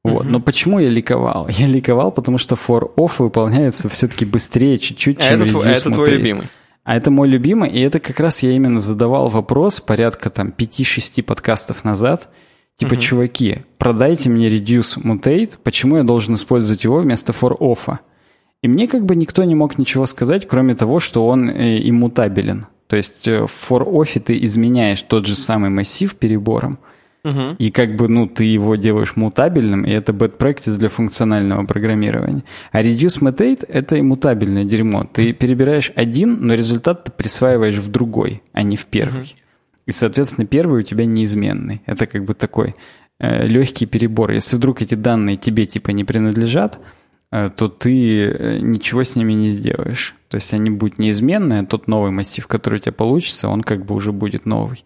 Вот. 0.04 0.26
Uh-huh. 0.26 0.30
Но 0.30 0.40
почему 0.40 0.80
я 0.80 0.90
ликовал? 0.90 1.48
Я 1.50 1.68
ликовал, 1.68 2.12
потому 2.12 2.38
что 2.38 2.56
for 2.56 2.94
off 2.96 3.14
выполняется 3.20 3.90
все-таки 3.90 4.26
быстрее 4.26 4.78
чуть-чуть, 4.78 5.20
а 5.20 5.24
чем 5.24 5.42
это, 5.42 5.52
reduce 5.52 5.66
а 5.66 5.72
это 5.72 5.92
твой 5.92 6.12
любимый? 6.12 6.48
А 6.84 6.96
это 6.96 7.12
мой 7.12 7.28
любимый, 7.28 7.70
и 7.70 7.80
это 7.82 8.00
как 8.00 8.20
раз 8.20 8.42
я 8.42 8.52
именно 8.52 8.80
задавал 8.80 9.30
вопрос 9.30 9.80
порядка 9.80 10.30
там 10.30 10.54
5-6 10.56 11.24
подкастов 11.24 11.84
назад. 11.84 12.30
Типа, 12.78 12.94
угу. 12.94 13.02
чуваки, 13.02 13.60
продайте 13.78 14.30
мне 14.30 14.50
Reduce 14.50 15.02
Mutate, 15.04 15.58
почему 15.64 15.98
я 15.98 16.04
должен 16.04 16.36
использовать 16.36 16.84
его 16.86 17.00
вместо 17.00 17.34
for 17.34 17.58
off? 17.60 17.98
И 18.62 18.68
мне 18.68 18.88
как 18.88 19.06
бы 19.06 19.16
никто 19.16 19.44
не 19.44 19.56
мог 19.56 19.78
ничего 19.78 20.06
сказать, 20.06 20.48
кроме 20.48 20.76
того, 20.76 21.00
что 21.00 21.28
он 21.28 21.50
э, 21.50 21.80
иммутабелен. 21.90 22.68
То 22.88 22.96
есть 22.96 23.28
э, 23.28 23.46
в 23.46 23.70
for 23.70 23.86
off 23.86 24.20
ты 24.20 24.42
изменяешь 24.44 25.04
тот 25.04 25.26
же 25.26 25.36
самый 25.36 25.70
массив 25.70 26.16
перебором, 26.16 26.80
Угу. 27.24 27.56
И 27.58 27.72
как 27.72 27.96
бы, 27.96 28.08
ну, 28.08 28.28
ты 28.28 28.46
его 28.46 28.76
делаешь 28.76 29.16
мутабельным, 29.16 29.84
и 29.84 29.92
это 29.92 30.14
bad 30.14 30.38
practice 30.38 30.78
для 30.78 30.90
функционального 30.90 31.66
программирования. 31.66 32.44
А 32.72 32.82
reduce 32.82 33.22
mutate— 33.22 33.66
это 33.68 34.00
иммутабельное 34.00 34.64
дерьмо. 34.64 35.04
Ты 35.04 35.34
перебираешь 35.34 35.92
один, 35.96 36.40
но 36.42 36.54
результат 36.54 37.04
ты 37.04 37.12
присваиваешь 37.12 37.78
в 37.78 37.90
другой, 37.90 38.40
а 38.54 38.64
не 38.64 38.78
в 38.78 38.86
первый. 38.86 39.22
Угу. 39.22 39.30
И, 39.88 39.92
соответственно, 39.92 40.48
первый 40.48 40.82
у 40.82 40.84
тебя 40.84 41.06
неизменный. 41.06 41.82
Это 41.86 42.06
как 42.06 42.24
бы 42.24 42.34
такой 42.34 42.74
э, 43.20 43.48
легкий 43.48 43.86
перебор. 43.86 44.32
Если 44.32 44.56
вдруг 44.56 44.82
эти 44.82 44.96
данные 44.96 45.36
тебе 45.36 45.66
типа 45.66 45.90
не 45.90 46.04
принадлежат, 46.04 46.80
э, 47.32 47.50
то 47.50 47.68
ты 47.68 48.28
э, 48.28 48.60
ничего 48.62 49.04
с 49.04 49.16
ними 49.16 49.34
не 49.34 49.50
сделаешь. 49.50 50.16
То 50.30 50.36
есть 50.36 50.54
они 50.54 50.70
будут 50.70 51.00
неизменные, 51.00 51.62
а 51.62 51.66
тот 51.66 51.88
новый 51.88 52.12
массив, 52.12 52.46
который 52.48 52.76
у 52.76 52.82
тебя 52.82 52.92
получится, 52.92 53.50
он 53.50 53.64
как 53.64 53.84
бы 53.84 53.96
уже 53.96 54.12
будет 54.12 54.46
новый. 54.46 54.86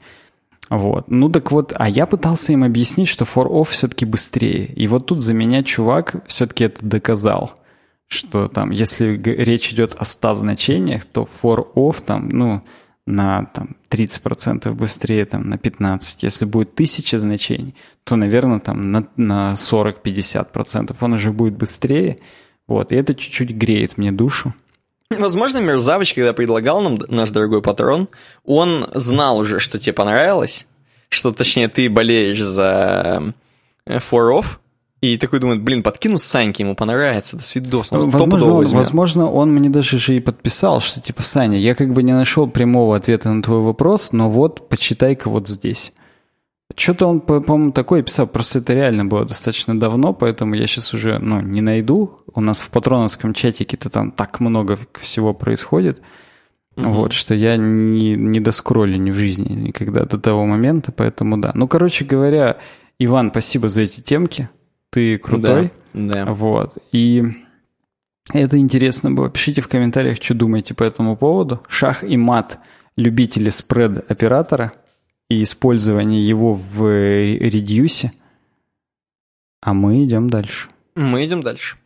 Вот. 0.74 1.06
Ну 1.08 1.30
так 1.30 1.52
вот, 1.52 1.72
а 1.76 1.88
я 1.88 2.08
пытался 2.08 2.52
им 2.52 2.64
объяснить, 2.64 3.08
что 3.08 3.26
for 3.26 3.48
off 3.48 3.66
все-таки 3.66 4.06
быстрее. 4.06 4.66
И 4.66 4.88
вот 4.88 5.06
тут 5.06 5.20
за 5.20 5.36
меня 5.36 5.62
чувак 5.62 6.24
все-таки 6.26 6.64
это 6.64 6.84
доказал. 6.84 7.54
Что 8.08 8.48
там, 8.48 8.72
если 8.72 9.16
речь 9.16 9.72
идет 9.72 9.96
о 10.00 10.04
100 10.04 10.34
значениях, 10.34 11.06
то 11.06 11.28
for 11.44 11.68
off 11.76 12.04
там, 12.04 12.28
ну, 12.30 12.64
на 13.06 13.46
там, 13.54 13.76
30% 13.92 14.72
быстрее, 14.74 15.26
там, 15.26 15.48
на 15.48 15.56
15%. 15.56 16.18
Если 16.22 16.46
будет 16.46 16.74
1000 16.74 17.20
значений, 17.20 17.76
то, 18.04 18.16
наверное, 18.16 18.60
там, 18.60 18.92
на, 18.92 19.08
на 19.16 19.54
40-50% 19.54 20.96
он 21.00 21.14
уже 21.14 21.32
будет 21.32 21.56
быстрее. 21.56 22.18
Вот. 22.68 22.92
И 22.92 22.96
это 22.96 23.14
чуть-чуть 23.14 23.52
греет 23.52 24.00
мне 24.00 24.12
душу. 24.12 24.56
Возможно, 25.20 25.60
Мерзавыч, 25.60 26.14
когда 26.14 26.34
предлагал 26.34 26.82
нам 26.82 27.00
наш 27.08 27.30
дорогой 27.30 27.62
патрон, 27.62 28.08
он 28.46 28.88
знал 28.94 29.38
уже, 29.38 29.60
что 29.60 29.80
тебе 29.80 29.94
понравилось, 29.94 30.68
что, 31.10 31.32
точнее, 31.32 31.68
ты 31.68 31.90
болеешь 31.90 32.42
за 32.42 33.34
э, 33.86 33.98
For 33.98 34.40
Off, 34.40 34.46
и 35.04 35.18
такой 35.18 35.40
думает, 35.40 35.62
блин, 35.62 35.84
подкину 35.84 36.18
Саньке, 36.18 36.64
ему 36.64 36.76
понравится, 36.76 37.36
до 37.36 37.44
свидос. 37.44 37.92
Он 37.92 38.10
возможно, 38.10 38.54
он, 38.54 38.66
возможно, 38.68 39.30
он 39.30 39.50
мне 39.54 39.70
даже 39.70 39.98
же 40.00 40.16
и 40.16 40.22
подписал, 40.22 40.80
что 40.80 41.02
типа, 41.02 41.22
Саня, 41.22 41.58
я 41.58 41.76
как 41.76 41.92
бы 41.92 42.04
не 42.04 42.14
нашел 42.14 42.48
прямого 42.48 42.96
ответа 42.96 43.30
на 43.34 43.44
твой 43.44 43.60
вопрос, 43.60 44.14
но 44.14 44.30
вот, 44.30 44.70
почитай-ка 44.70 45.30
вот 45.30 45.50
здесь. 45.50 45.92
Что-то 46.76 47.08
он, 47.08 47.22
по-моему, 47.22 47.72
такое 47.72 48.02
писал, 48.02 48.28
просто 48.28 48.60
это 48.60 48.74
реально 48.74 49.06
было 49.06 49.26
достаточно 49.26 49.80
давно, 49.80 50.14
поэтому 50.14 50.56
я 50.56 50.66
сейчас 50.66 50.94
уже, 50.94 51.20
ну, 51.20 51.40
не 51.42 51.62
найду. 51.62 52.20
У 52.34 52.42
нас 52.42 52.62
в 52.62 52.72
патроновском 52.72 53.34
чатике-то 53.34 53.90
там 53.90 54.12
так 54.12 54.40
много 54.40 54.78
всего 55.00 55.34
происходит, 55.34 56.02
угу. 56.76 56.90
вот, 56.90 57.14
что 57.14 57.36
я 57.36 57.58
не, 57.58 58.16
не 58.16 58.40
доскроллю 58.40 58.98
ни 58.98 59.12
в 59.12 59.16
жизни 59.16 59.54
никогда 59.54 60.06
до 60.06 60.18
того 60.18 60.46
момента, 60.46 60.92
поэтому 60.92 61.38
да. 61.38 61.52
Ну, 61.54 61.68
короче 61.68 62.06
говоря, 62.06 62.58
Иван, 62.98 63.30
спасибо 63.30 63.70
за 63.70 63.84
эти 63.84 64.02
темки, 64.02 64.50
ты 64.90 65.18
крутой. 65.18 65.72
Да, 65.94 66.26
да. 66.26 66.34
Вот, 66.34 66.78
и 66.92 67.24
это 68.32 68.58
интересно 68.58 69.12
было. 69.12 69.30
Пишите 69.30 69.62
в 69.62 69.68
комментариях, 69.68 70.18
что 70.22 70.34
думаете 70.34 70.74
по 70.74 70.84
этому 70.84 71.18
поводу. 71.18 71.62
Шах 71.68 72.04
и 72.04 72.18
мат 72.18 72.60
любители 72.96 73.50
спред-оператора– 73.50 74.72
и 75.30 75.44
использование 75.44 76.26
его 76.26 76.54
в 76.54 76.86
редюсе. 76.86 78.12
А 79.62 79.74
мы 79.74 80.04
идем 80.04 80.30
дальше. 80.30 80.68
Мы 80.96 81.26
идем 81.26 81.42
дальше. 81.42 81.78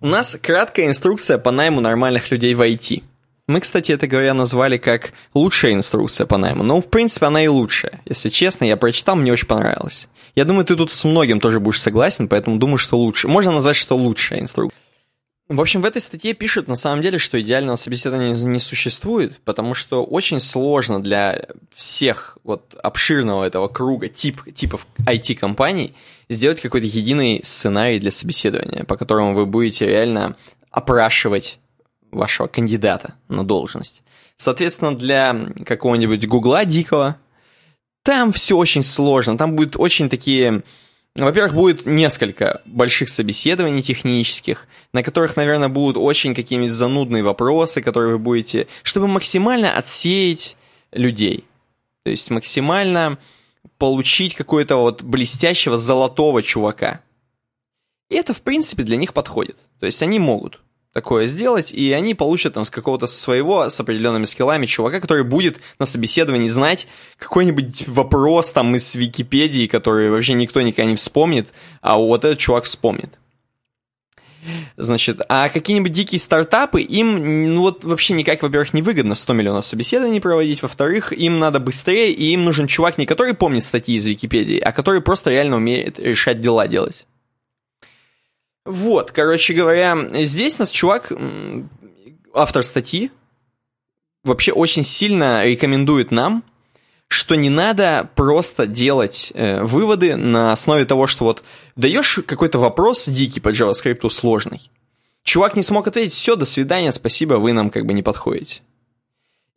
У 0.00 0.06
нас 0.06 0.38
краткая 0.40 0.86
инструкция 0.86 1.38
по 1.38 1.50
найму 1.50 1.80
нормальных 1.80 2.30
людей 2.30 2.54
в 2.54 2.60
IT. 2.60 3.02
Мы, 3.46 3.60
кстати, 3.60 3.92
это 3.92 4.06
говоря, 4.06 4.32
назвали 4.32 4.78
как 4.78 5.12
лучшая 5.34 5.74
инструкция 5.74 6.26
по 6.26 6.38
найму. 6.38 6.62
Но, 6.62 6.80
в 6.80 6.88
принципе, 6.88 7.26
она 7.26 7.44
и 7.44 7.48
лучшая. 7.48 8.00
Если 8.06 8.30
честно, 8.30 8.64
я 8.64 8.76
прочитал, 8.76 9.16
мне 9.16 9.32
очень 9.32 9.46
понравилось. 9.46 10.08
Я 10.34 10.44
думаю, 10.44 10.64
ты 10.64 10.76
тут 10.76 10.92
с 10.92 11.04
многим 11.04 11.40
тоже 11.40 11.60
будешь 11.60 11.80
согласен, 11.80 12.28
поэтому 12.28 12.58
думаю, 12.58 12.78
что 12.78 12.98
лучше. 12.98 13.28
Можно 13.28 13.52
назвать, 13.52 13.76
что 13.76 13.96
лучшая 13.96 14.40
инструкция. 14.40 14.78
В 15.48 15.60
общем, 15.60 15.82
в 15.82 15.84
этой 15.84 16.00
статье 16.00 16.32
пишут 16.32 16.68
на 16.68 16.76
самом 16.76 17.02
деле, 17.02 17.18
что 17.18 17.38
идеального 17.38 17.76
собеседования 17.76 18.34
не 18.34 18.58
существует, 18.58 19.38
потому 19.44 19.74
что 19.74 20.02
очень 20.02 20.40
сложно 20.40 21.02
для 21.02 21.48
всех 21.70 22.38
вот 22.44 22.74
обширного 22.82 23.44
этого 23.44 23.68
круга 23.68 24.08
тип, 24.08 24.40
типов 24.54 24.86
IT-компаний 25.00 25.94
сделать 26.30 26.62
какой-то 26.62 26.86
единый 26.86 27.42
сценарий 27.44 27.98
для 27.98 28.10
собеседования, 28.10 28.84
по 28.84 28.96
которому 28.96 29.34
вы 29.34 29.44
будете 29.44 29.86
реально 29.86 30.36
опрашивать 30.70 31.58
вашего 32.10 32.46
кандидата 32.46 33.14
на 33.28 33.44
должность. 33.44 34.02
Соответственно, 34.36 34.96
для 34.96 35.36
какого-нибудь 35.66 36.26
гугла 36.26 36.64
дикого 36.64 37.18
там 38.02 38.32
все 38.32 38.56
очень 38.56 38.82
сложно, 38.82 39.36
там 39.36 39.56
будут 39.56 39.76
очень 39.76 40.08
такие 40.08 40.62
во-первых, 41.16 41.54
будет 41.54 41.86
несколько 41.86 42.60
больших 42.64 43.08
собеседований 43.08 43.82
технических, 43.82 44.66
на 44.92 45.02
которых, 45.02 45.36
наверное, 45.36 45.68
будут 45.68 45.96
очень 45.96 46.34
какие-нибудь 46.34 46.72
занудные 46.72 47.22
вопросы, 47.22 47.82
которые 47.82 48.14
вы 48.14 48.18
будете, 48.18 48.66
чтобы 48.82 49.06
максимально 49.06 49.76
отсеять 49.76 50.56
людей. 50.90 51.44
То 52.02 52.10
есть 52.10 52.30
максимально 52.30 53.18
получить 53.78 54.34
какого-то 54.34 54.76
вот 54.76 55.02
блестящего 55.02 55.78
золотого 55.78 56.42
чувака. 56.42 57.00
И 58.10 58.16
это, 58.16 58.34
в 58.34 58.42
принципе, 58.42 58.82
для 58.82 58.96
них 58.96 59.14
подходит. 59.14 59.56
То 59.78 59.86
есть 59.86 60.02
они 60.02 60.18
могут 60.18 60.60
такое 60.94 61.26
сделать, 61.26 61.72
и 61.72 61.92
они 61.92 62.14
получат 62.14 62.54
там 62.54 62.64
с 62.64 62.70
какого-то 62.70 63.06
своего, 63.08 63.68
с 63.68 63.78
определенными 63.80 64.24
скиллами 64.24 64.64
чувака, 64.64 65.00
который 65.00 65.24
будет 65.24 65.58
на 65.80 65.86
собеседовании 65.86 66.46
знать 66.46 66.86
какой-нибудь 67.18 67.88
вопрос 67.88 68.52
там 68.52 68.74
из 68.76 68.94
Википедии, 68.94 69.66
который 69.66 70.08
вообще 70.08 70.34
никто 70.34 70.62
никогда 70.62 70.88
не 70.88 70.96
вспомнит, 70.96 71.48
а 71.82 71.98
вот 71.98 72.24
этот 72.24 72.38
чувак 72.38 72.64
вспомнит. 72.64 73.18
Значит, 74.76 75.20
а 75.28 75.48
какие-нибудь 75.48 75.90
дикие 75.90 76.20
стартапы, 76.20 76.82
им 76.82 77.54
ну, 77.54 77.62
вот 77.62 77.82
вообще 77.84 78.14
никак, 78.14 78.42
во-первых, 78.42 78.72
не 78.74 78.82
выгодно 78.82 79.14
100 79.14 79.32
миллионов 79.32 79.66
собеседований 79.66 80.20
проводить, 80.20 80.62
во-вторых, 80.62 81.12
им 81.12 81.38
надо 81.40 81.58
быстрее, 81.58 82.12
и 82.12 82.32
им 82.32 82.44
нужен 82.44 82.66
чувак 82.66 82.98
не 82.98 83.06
который 83.06 83.34
помнит 83.34 83.64
статьи 83.64 83.96
из 83.96 84.06
Википедии, 84.06 84.58
а 84.58 84.70
который 84.70 85.00
просто 85.00 85.30
реально 85.30 85.56
умеет 85.56 85.98
решать 85.98 86.40
дела 86.40 86.68
делать. 86.68 87.06
Вот, 88.64 89.12
короче 89.12 89.52
говоря, 89.52 89.96
здесь 90.24 90.58
нас 90.58 90.70
чувак, 90.70 91.12
автор 92.32 92.64
статьи, 92.64 93.10
вообще 94.22 94.52
очень 94.52 94.84
сильно 94.84 95.44
рекомендует 95.44 96.10
нам, 96.10 96.42
что 97.08 97.34
не 97.34 97.50
надо 97.50 98.08
просто 98.14 98.66
делать 98.66 99.30
э, 99.34 99.62
выводы 99.62 100.16
на 100.16 100.52
основе 100.52 100.84
того, 100.86 101.06
что 101.06 101.24
вот 101.24 101.44
даешь 101.76 102.20
какой-то 102.26 102.58
вопрос 102.58 103.06
дикий 103.06 103.40
по 103.40 103.50
JavaScript 103.50 104.08
сложный. 104.10 104.70
Чувак 105.22 105.56
не 105.56 105.62
смог 105.62 105.86
ответить, 105.86 106.14
все, 106.14 106.34
до 106.34 106.44
свидания, 106.44 106.90
спасибо, 106.90 107.34
вы 107.34 107.52
нам 107.52 107.70
как 107.70 107.86
бы 107.86 107.92
не 107.92 108.02
подходите. 108.02 108.62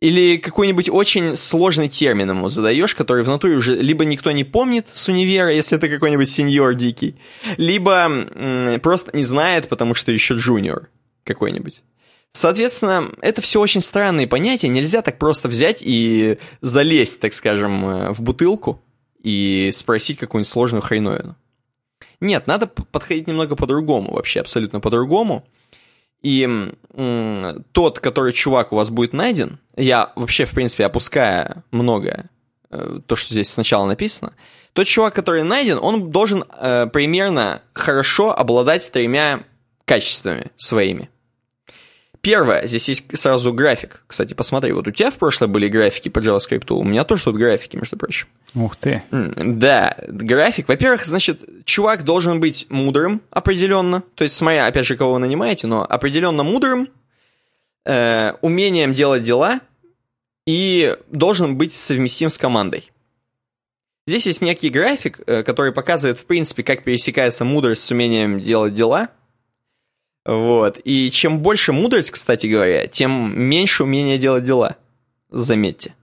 Или 0.00 0.36
какой-нибудь 0.36 0.88
очень 0.88 1.36
сложный 1.36 1.88
термин 1.88 2.30
ему 2.30 2.48
задаешь, 2.48 2.94
который 2.94 3.24
в 3.24 3.28
натуре 3.28 3.56
уже 3.56 3.74
либо 3.74 4.04
никто 4.04 4.30
не 4.30 4.44
помнит 4.44 4.86
с 4.92 5.08
универа, 5.08 5.52
если 5.52 5.76
это 5.76 5.88
какой-нибудь 5.88 6.28
сеньор 6.28 6.74
дикий, 6.74 7.16
либо 7.56 8.78
просто 8.80 9.16
не 9.16 9.24
знает, 9.24 9.68
потому 9.68 9.94
что 9.94 10.12
еще 10.12 10.34
джуниор 10.34 10.88
какой-нибудь. 11.24 11.82
Соответственно, 12.32 13.10
это 13.20 13.42
все 13.42 13.60
очень 13.60 13.80
странные 13.80 14.28
понятия, 14.28 14.68
нельзя 14.68 15.02
так 15.02 15.18
просто 15.18 15.48
взять 15.48 15.78
и 15.80 16.38
залезть, 16.60 17.20
так 17.20 17.32
скажем, 17.32 17.84
э, 17.84 18.12
в 18.12 18.20
бутылку 18.20 18.82
и 19.22 19.70
спросить 19.72 20.18
какую-нибудь 20.18 20.48
сложную 20.48 20.82
хреновину. 20.82 21.36
Нет, 22.20 22.46
надо 22.46 22.66
подходить 22.66 23.26
немного 23.26 23.56
по-другому, 23.56 24.12
вообще 24.12 24.40
абсолютно 24.40 24.80
по-другому. 24.80 25.48
И 26.22 26.48
тот, 27.72 28.00
который 28.00 28.32
чувак 28.32 28.72
у 28.72 28.76
вас 28.76 28.90
будет 28.90 29.12
найден, 29.12 29.60
я 29.76 30.12
вообще, 30.16 30.44
в 30.44 30.50
принципе, 30.50 30.84
опуская 30.84 31.62
многое, 31.70 32.28
э, 32.70 33.00
то, 33.06 33.14
что 33.14 33.32
здесь 33.32 33.50
сначала 33.50 33.86
написано, 33.86 34.34
тот 34.72 34.86
чувак, 34.86 35.14
который 35.14 35.44
найден, 35.44 35.78
он 35.80 36.10
должен 36.10 36.42
э, 36.58 36.86
примерно 36.92 37.62
хорошо 37.72 38.36
обладать 38.36 38.90
тремя 38.90 39.44
качествами 39.84 40.50
своими. 40.56 41.08
Первое, 42.20 42.66
здесь 42.66 42.88
есть 42.88 43.16
сразу 43.16 43.52
график. 43.52 44.02
Кстати, 44.06 44.34
посмотри, 44.34 44.72
вот 44.72 44.88
у 44.88 44.90
тебя 44.90 45.10
в 45.10 45.14
прошлое 45.14 45.48
были 45.48 45.68
графики 45.68 46.08
по 46.08 46.18
JavaScript, 46.18 46.72
у 46.72 46.82
меня 46.82 47.04
тоже 47.04 47.24
тут 47.24 47.36
графики, 47.36 47.76
между 47.76 47.96
прочим. 47.96 48.26
Ух 48.54 48.76
ты. 48.76 49.02
Да, 49.10 49.96
график. 50.08 50.68
Во-первых, 50.68 51.06
значит, 51.06 51.42
чувак 51.64 52.02
должен 52.02 52.40
быть 52.40 52.66
мудрым 52.70 53.22
определенно. 53.30 54.02
То 54.16 54.24
есть, 54.24 54.34
смотря, 54.34 54.66
опять 54.66 54.86
же, 54.86 54.96
кого 54.96 55.14
вы 55.14 55.18
нанимаете, 55.20 55.68
но 55.68 55.86
определенно 55.88 56.42
мудрым, 56.42 56.88
э, 57.86 58.32
умением 58.40 58.94
делать 58.94 59.22
дела 59.22 59.60
и 60.46 60.96
должен 61.10 61.56
быть 61.56 61.72
совместим 61.72 62.30
с 62.30 62.38
командой. 62.38 62.90
Здесь 64.08 64.26
есть 64.26 64.40
некий 64.40 64.70
график, 64.70 65.20
э, 65.26 65.44
который 65.44 65.70
показывает, 65.70 66.18
в 66.18 66.26
принципе, 66.26 66.64
как 66.64 66.82
пересекается 66.82 67.44
мудрость 67.44 67.84
с 67.84 67.90
умением 67.92 68.40
делать 68.40 68.74
дела– 68.74 69.10
вот. 70.28 70.78
И 70.84 71.10
чем 71.10 71.38
больше 71.38 71.72
мудрость, 71.72 72.10
кстати 72.10 72.46
говоря, 72.46 72.86
тем 72.86 73.32
меньше 73.40 73.84
умения 73.84 74.18
делать 74.18 74.44
дела. 74.44 74.76
Заметьте. 75.30 75.94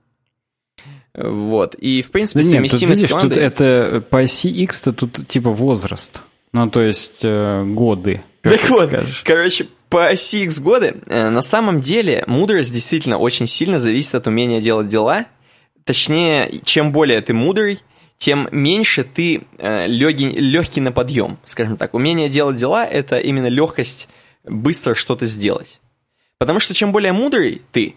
Вот. 1.14 1.76
И, 1.76 2.02
в 2.02 2.10
принципе, 2.10 2.40
да 2.40 2.58
нет, 2.60 2.72
тут, 2.72 2.82
видишь, 2.82 3.08
командой... 3.08 3.36
тут 3.36 3.38
это 3.38 4.04
по 4.10 4.22
оси 4.22 4.50
X-то 4.50 4.94
тут 4.94 5.28
типа 5.28 5.52
возраст. 5.52 6.24
Ну, 6.54 6.68
то 6.72 6.82
есть 6.82 7.20
э, 7.22 7.64
годы. 7.66 8.24
так 8.42 8.68
вот, 8.68 8.88
скажешь. 8.88 9.22
короче, 9.24 9.68
по 9.90 10.08
оси 10.08 10.44
X 10.46 10.60
годы, 10.60 10.96
э, 11.06 11.30
на 11.30 11.44
самом 11.44 11.82
деле 11.82 12.24
мудрость 12.26 12.74
действительно 12.74 13.20
очень 13.20 13.46
сильно 13.46 13.80
зависит 13.80 14.16
от 14.16 14.26
умения 14.26 14.60
делать 14.60 14.88
дела. 14.88 15.28
Точнее, 15.84 16.62
чем 16.64 16.92
более 16.92 17.22
ты 17.22 17.36
мудрый, 17.36 17.80
тем 18.18 18.48
меньше 18.52 19.04
ты 19.04 19.44
э, 19.58 19.88
легкий, 19.88 20.30
легкий 20.30 20.82
на 20.82 20.92
подъем, 20.92 21.38
скажем 21.46 21.78
так. 21.78 21.94
Умение 21.94 22.30
делать 22.30 22.58
дела— 22.58 22.86
это 22.92 23.20
именно 23.20 23.48
легкость 23.48 24.08
быстро 24.44 24.96
что-то 24.96 25.26
сделать. 25.26 25.80
Потому 26.38 26.60
что 26.60 26.74
чем 26.74 26.92
более 26.92 27.14
мудрый 27.14 27.62
ты, 27.72 27.96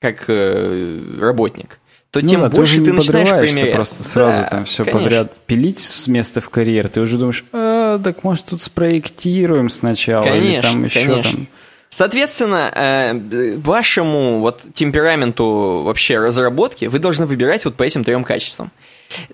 как 0.00 0.24
э, 0.28 1.18
работник, 1.20 1.78
то 2.10 2.20
ну 2.20 2.28
тем 2.28 2.40
да, 2.40 2.48
больше 2.48 2.78
ты, 2.78 2.86
ты 2.86 2.92
начинаешь 2.92 3.28
примерять. 3.28 3.74
просто 3.74 4.02
сразу 4.02 4.42
да, 4.42 4.48
там 4.48 4.64
все 4.64 4.84
конечно. 4.84 5.00
подряд 5.00 5.36
пилить 5.46 5.78
с 5.78 6.08
места 6.08 6.40
в 6.40 6.50
карьер. 6.50 6.88
Ты 6.88 7.00
уже 7.00 7.18
думаешь, 7.18 7.44
а, 7.52 7.98
так 8.00 8.24
может 8.24 8.46
тут 8.46 8.60
спроектируем 8.60 9.68
сначала 9.68 10.24
конечно, 10.24 10.52
или 10.52 10.60
там 10.60 10.84
еще 10.84 11.04
конечно. 11.04 11.32
там... 11.32 11.48
Соответственно, 11.88 12.70
э, 12.74 13.56
вашему 13.58 14.40
вот 14.40 14.62
темпераменту 14.74 15.82
вообще 15.84 16.18
разработки 16.18 16.84
вы 16.86 16.98
должны 16.98 17.26
выбирать 17.26 17.64
вот 17.64 17.74
по 17.76 17.82
этим 17.82 18.04
трем 18.04 18.24
качествам. 18.24 18.70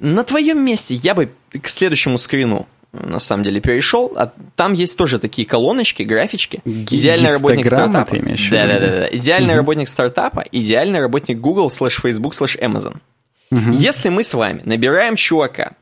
На 0.01 0.25
твоем 0.25 0.65
месте 0.65 0.95
я 0.95 1.15
бы 1.15 1.31
к 1.51 1.69
следующему 1.69 2.19
скрину 2.19 2.67
на 2.93 3.19
самом 3.19 3.45
деле 3.45 3.61
перешел, 3.61 4.13
а 4.17 4.33
там 4.55 4.73
есть 4.73 4.97
тоже 4.97 5.19
такие 5.19 5.47
колоночки, 5.47 6.03
графички. 6.03 6.61
Идеальный 6.65 7.33
работник 7.33 7.67
стартапа. 7.67 8.11
Ты 8.11 8.19
имеешь 8.19 8.49
да, 8.49 8.67
да, 8.67 8.79
да, 8.79 8.89
да. 8.89 9.09
Идеальный 9.11 9.51
угу. 9.51 9.59
работник 9.59 9.89
стартапа, 9.89 10.45
идеальный 10.51 11.01
работник 11.01 11.39
Google 11.39 11.71
слэш 11.71 12.01
Facebook 12.01 12.35
слэш 12.35 12.57
Amazon. 12.57 12.97
Угу. 13.51 13.73
Если 13.73 14.09
мы 14.09 14.25
с 14.25 14.35
вами 14.35 14.63
набираем 14.65 15.17
чувака 15.17 15.73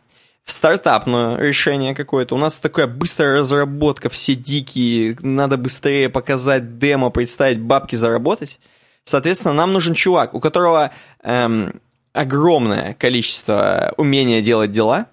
в 0.44 0.52
стартапное 0.52 1.38
решение 1.38 1.94
какое-то, 1.94 2.34
у 2.34 2.38
нас 2.38 2.58
такая 2.58 2.86
быстрая 2.86 3.38
разработка, 3.38 4.08
все 4.08 4.34
дикие, 4.34 5.16
надо 5.22 5.56
быстрее 5.56 6.10
показать 6.10 6.78
демо, 6.78 7.10
представить, 7.10 7.60
бабки 7.60 7.96
заработать, 7.96 8.58
соответственно, 9.04 9.54
нам 9.54 9.72
нужен 9.72 9.94
чувак, 9.94 10.34
у 10.34 10.40
которого 10.40 10.90
эм, 11.22 11.80
огромное 12.14 12.94
количество 12.94 13.92
умения 13.98 14.40
делать 14.40 14.70
дела, 14.70 15.08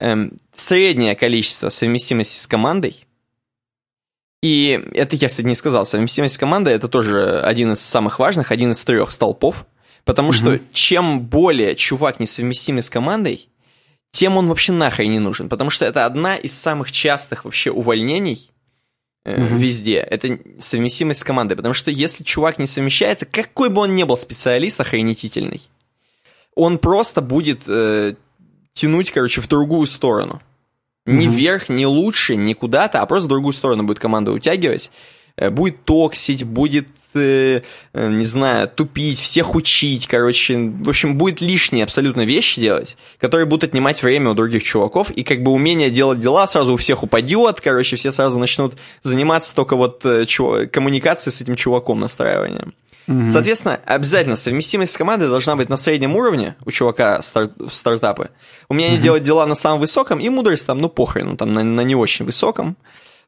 эм, 0.00 0.32
среднее 0.54 1.16
количество 1.16 1.70
совместимости 1.70 2.38
с 2.38 2.46
командой, 2.46 3.06
и 4.42 4.82
это 4.94 5.16
я, 5.16 5.28
кстати, 5.28 5.46
не 5.46 5.54
сказал, 5.54 5.86
совместимость 5.86 6.34
с 6.34 6.38
командой 6.38 6.74
это 6.74 6.88
тоже 6.88 7.40
один 7.42 7.72
из 7.72 7.80
самых 7.80 8.18
важных, 8.18 8.50
один 8.50 8.72
из 8.72 8.82
трех 8.84 9.10
столпов, 9.10 9.66
потому 10.04 10.30
угу. 10.30 10.36
что 10.36 10.60
чем 10.72 11.20
более 11.20 11.76
чувак 11.76 12.20
несовместимый 12.20 12.82
с 12.82 12.90
командой, 12.90 13.48
тем 14.10 14.36
он 14.36 14.48
вообще 14.48 14.72
нахрен 14.72 15.10
не 15.10 15.18
нужен, 15.20 15.48
потому 15.48 15.70
что 15.70 15.84
это 15.84 16.04
одна 16.04 16.36
из 16.36 16.58
самых 16.58 16.90
частых 16.90 17.44
вообще 17.44 17.70
увольнений 17.70 18.50
э, 18.50 18.59
угу. 19.24 19.56
везде. 19.56 19.96
Это 19.96 20.38
совместимость 20.58 21.20
с 21.20 21.24
командой, 21.24 21.56
потому 21.56 21.74
что 21.74 21.90
если 21.90 22.24
чувак 22.24 22.58
не 22.58 22.66
совмещается, 22.66 23.26
какой 23.26 23.68
бы 23.68 23.82
он 23.82 23.94
ни 23.94 24.04
был 24.04 24.16
специалист 24.16 24.80
охренетительный, 24.80 25.62
он 26.54 26.78
просто 26.78 27.20
будет 27.20 27.62
э, 27.66 28.14
тянуть, 28.72 29.10
короче, 29.10 29.40
в 29.40 29.48
другую 29.48 29.86
сторону. 29.86 30.40
Ни 31.06 31.26
угу. 31.26 31.34
вверх, 31.34 31.68
ни 31.68 31.84
лучше, 31.84 32.36
ни 32.36 32.52
куда-то, 32.52 33.00
а 33.00 33.06
просто 33.06 33.26
в 33.26 33.30
другую 33.30 33.52
сторону 33.52 33.84
будет 33.84 33.98
команда 33.98 34.32
утягивать. 34.32 34.90
Э, 35.40 35.48
будет 35.48 35.84
токсить, 35.84 36.44
будет, 36.44 36.86
э, 37.14 37.62
э, 37.94 38.08
не 38.08 38.24
знаю, 38.24 38.68
тупить, 38.68 39.20
всех 39.20 39.54
учить, 39.54 40.06
короче. 40.06 40.58
В 40.58 40.88
общем, 40.88 41.16
будет 41.16 41.40
лишние 41.40 41.82
абсолютно 41.82 42.26
вещи 42.26 42.60
делать, 42.60 42.96
которые 43.18 43.46
будут 43.46 43.70
отнимать 43.70 44.02
время 44.02 44.30
у 44.30 44.34
других 44.34 44.62
чуваков, 44.62 45.10
и 45.10 45.24
как 45.24 45.42
бы 45.42 45.50
умение 45.50 45.90
делать 45.90 46.20
дела 46.20 46.46
сразу 46.46 46.74
у 46.74 46.76
всех 46.76 47.02
упадет, 47.02 47.62
короче, 47.62 47.96
все 47.96 48.12
сразу 48.12 48.38
начнут 48.38 48.74
заниматься 49.00 49.56
только 49.56 49.76
вот 49.76 50.04
чу- 50.26 50.68
коммуникацией 50.70 51.32
с 51.32 51.40
этим 51.40 51.56
чуваком, 51.56 52.00
настраиванием. 52.00 52.74
Угу. 53.08 53.30
Соответственно, 53.30 53.80
обязательно 53.86 54.36
совместимость 54.36 54.92
с 54.92 54.96
командой 54.96 55.28
должна 55.28 55.56
быть 55.56 55.70
на 55.70 55.76
среднем 55.76 56.14
уровне 56.16 56.54
у 56.66 56.70
чувака 56.70 57.22
стар- 57.22 57.50
в 57.58 57.70
стартапы. 57.70 58.28
Умение 58.68 58.96
угу. 58.96 59.02
делать 59.02 59.22
дела 59.22 59.46
на 59.46 59.54
самом 59.54 59.80
высоком, 59.80 60.20
и 60.20 60.28
мудрость 60.28 60.66
там, 60.66 60.78
ну, 60.78 60.90
похрен, 60.90 61.30
ну, 61.30 61.36
там, 61.36 61.52
на, 61.52 61.64
на 61.64 61.80
не 61.80 61.96
очень 61.96 62.26
высоком. 62.26 62.76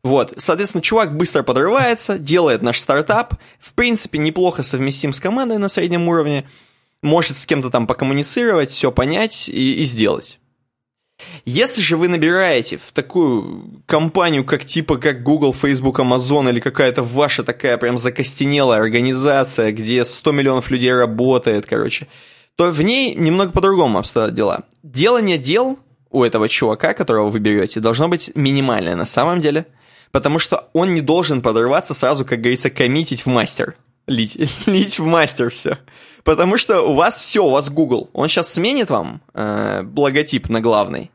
Вот, 0.05 0.35
соответственно, 0.37 0.83
чувак 0.83 1.17
быстро 1.17 1.45
подрывается, 1.45 2.19
делает 2.19 2.63
наш 2.63 2.81
стартап, 2.81 3.35
в 3.61 3.73
принципе, 3.75 4.19
неплохо 4.19 4.65
совместим 4.65 5.13
с 5.13 5.21
командой 5.21 5.59
на 5.59 5.69
среднем 5.69 6.09
уровне, 6.09 6.45
может 7.03 7.37
с 7.37 7.47
кем-то 7.47 7.71
там 7.71 7.87
покоммуницировать, 7.87 8.71
все 8.71 8.91
понять 8.91 9.49
и, 9.49 9.75
и 9.75 9.83
сделать. 9.85 10.41
Если 11.45 11.83
же 11.83 11.97
вы 11.97 12.09
набираете 12.09 12.79
в 12.79 12.91
такую 12.91 13.81
компанию, 13.87 14.45
как 14.45 14.65
типа 14.65 14.97
как 14.97 15.23
Google, 15.23 15.55
Facebook, 15.55 16.01
Amazon 16.01 16.51
или 16.51 16.59
какая-то 16.59 17.05
ваша 17.05 17.45
такая 17.45 17.77
прям 17.77 17.97
закостенелая 17.97 18.81
организация, 18.81 19.71
где 19.71 20.05
100 20.05 20.33
миллионов 20.33 20.71
людей 20.73 20.93
работает, 20.93 21.67
короче, 21.67 22.09
то 22.57 22.73
в 22.73 22.83
ней 22.83 23.15
немного 23.15 23.53
по-другому 23.53 24.01
обстоят 24.01 24.35
дела. 24.35 24.65
Делание 24.83 25.39
дел 25.39 25.79
у 26.11 26.25
этого 26.25 26.49
чувака, 26.49 26.93
которого 26.93 27.31
вы 27.31 27.39
берете, 27.39 27.79
должно 27.79 28.09
быть 28.09 28.33
минимальное 28.35 28.97
на 28.97 29.05
самом 29.05 29.41
деле– 29.41 29.65
потому 30.13 30.39
что 30.39 30.69
он 30.73 30.95
не 30.95 31.01
должен 31.01 31.43
подрываться 31.43 31.95
сразу, 31.95 32.25
как 32.25 32.41
говорится, 32.41 32.71
коммитить 32.71 33.27
в 33.27 33.27
мастер. 33.27 33.75
Лить, 34.07 34.39
лить 34.67 34.99
в 34.99 35.05
мастер 35.05 35.51
все. 35.51 35.79
Потому 36.23 36.57
что 36.57 36.83
у 36.83 36.95
вас 36.95 37.21
все, 37.21 37.45
у 37.45 37.51
вас 37.51 37.69
Google. 37.69 38.09
Он 38.13 38.29
сейчас 38.29 38.53
сменит 38.53 38.91
вам 38.91 39.21
э, 39.35 39.85
логотип 39.97 40.49
на 40.49 40.61
главный, 40.61 41.11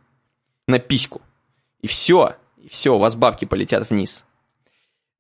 на 0.68 0.80
письку. 0.80 1.22
И 1.82 1.88
все, 1.88 2.36
и 2.57 2.68
все, 2.68 2.95
у 2.95 2.99
вас 2.99 3.15
бабки 3.15 3.45
полетят 3.45 3.90
вниз. 3.90 4.26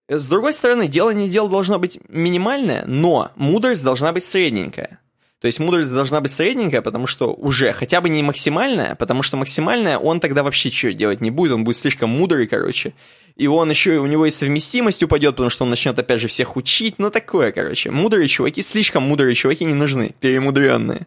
С 0.09 0.27
другой 0.27 0.53
стороны, 0.53 0.87
дело 0.87 1.11
не 1.11 1.29
дело 1.29 1.49
должно 1.49 1.79
быть 1.79 1.99
минимальное, 2.09 2.83
но 2.85 3.31
мудрость 3.35 3.83
должна 3.83 4.11
быть 4.11 4.25
средненькая. 4.25 4.99
То 5.39 5.45
есть 5.45 5.59
мудрость 5.59 5.93
должна 5.93 6.19
быть 6.19 6.31
средненькая, 6.31 6.81
потому 6.81 7.05
что 7.05 7.31
уже 7.31 7.71
хотя 7.71 8.01
бы 8.01 8.09
не 8.09 8.23
максимальная, 8.23 8.95
потому 8.95 9.21
что 9.21 9.37
максимальная 9.37 9.99
он 9.99 10.19
тогда 10.19 10.41
вообще 10.41 10.71
что 10.71 10.93
делать 10.93 11.21
не 11.21 11.29
будет, 11.29 11.53
он 11.53 11.63
будет 11.63 11.77
слишком 11.77 12.09
мудрый, 12.09 12.47
короче. 12.47 12.93
И 13.35 13.45
он 13.45 13.69
еще, 13.69 13.97
у 13.99 14.07
него 14.07 14.25
и 14.25 14.31
совместимость 14.31 15.03
упадет, 15.03 15.35
потому 15.35 15.51
что 15.51 15.63
он 15.63 15.69
начнет 15.69 15.97
опять 15.99 16.21
же 16.21 16.27
всех 16.27 16.55
учить, 16.55 16.95
ну 16.97 17.11
такое, 17.11 17.51
короче. 17.51 17.91
Мудрые 17.91 18.27
чуваки, 18.27 18.63
слишком 18.63 19.03
мудрые 19.03 19.35
чуваки 19.35 19.63
не 19.63 19.75
нужны, 19.75 20.15
перемудренные. 20.19 21.05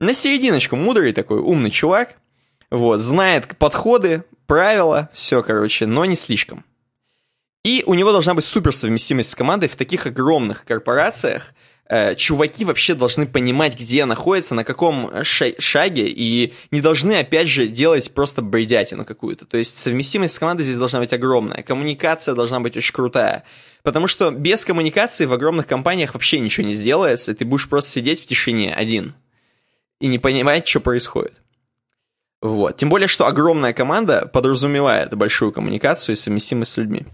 На 0.00 0.14
серединочку 0.14 0.76
мудрый 0.76 1.12
такой, 1.12 1.40
умный 1.40 1.70
чувак, 1.70 2.14
вот, 2.70 3.00
знает 3.00 3.54
подходы, 3.58 4.24
правила, 4.46 5.10
все, 5.12 5.42
короче, 5.42 5.84
но 5.84 6.06
не 6.06 6.16
слишком. 6.16 6.64
И 7.64 7.82
у 7.84 7.92
него 7.92 8.12
должна 8.12 8.32
быть 8.32 8.44
суперсовместимость 8.44 9.30
с 9.30 9.34
командой 9.34 9.68
в 9.68 9.76
таких 9.76 10.06
огромных 10.06 10.64
корпорациях, 10.64 11.52
э, 11.88 12.14
чуваки 12.14 12.64
вообще 12.64 12.94
должны 12.94 13.26
понимать, 13.26 13.78
где 13.78 14.04
находятся, 14.04 14.54
на 14.54 14.64
каком 14.64 15.10
шаге, 15.24 16.08
и 16.08 16.52
не 16.70 16.80
должны, 16.80 17.14
опять 17.18 17.48
же, 17.48 17.68
делать 17.68 18.12
просто 18.12 18.42
бредятину 18.42 19.04
какую-то. 19.04 19.46
То 19.46 19.56
есть 19.56 19.78
совместимость 19.78 20.34
с 20.34 20.38
командой 20.38 20.62
здесь 20.62 20.76
должна 20.76 21.00
быть 21.00 21.12
огромная, 21.12 21.62
коммуникация 21.62 22.34
должна 22.34 22.60
быть 22.60 22.76
очень 22.76 22.92
крутая. 22.92 23.44
Потому 23.82 24.06
что 24.06 24.30
без 24.30 24.64
коммуникации 24.64 25.24
в 25.24 25.32
огромных 25.32 25.66
компаниях 25.66 26.14
вообще 26.14 26.40
ничего 26.40 26.66
не 26.66 26.74
сделается, 26.74 27.32
и 27.32 27.34
ты 27.34 27.44
будешь 27.44 27.68
просто 27.68 27.90
сидеть 27.90 28.22
в 28.22 28.26
тишине 28.26 28.74
один 28.74 29.14
и 30.00 30.06
не 30.06 30.18
понимать, 30.18 30.66
что 30.68 30.80
происходит. 30.80 31.40
Вот. 32.40 32.76
Тем 32.76 32.88
более, 32.88 33.08
что 33.08 33.26
огромная 33.26 33.72
команда 33.72 34.26
подразумевает 34.26 35.14
большую 35.14 35.52
коммуникацию 35.52 36.14
и 36.14 36.16
совместимость 36.16 36.72
с 36.72 36.76
людьми. 36.76 37.06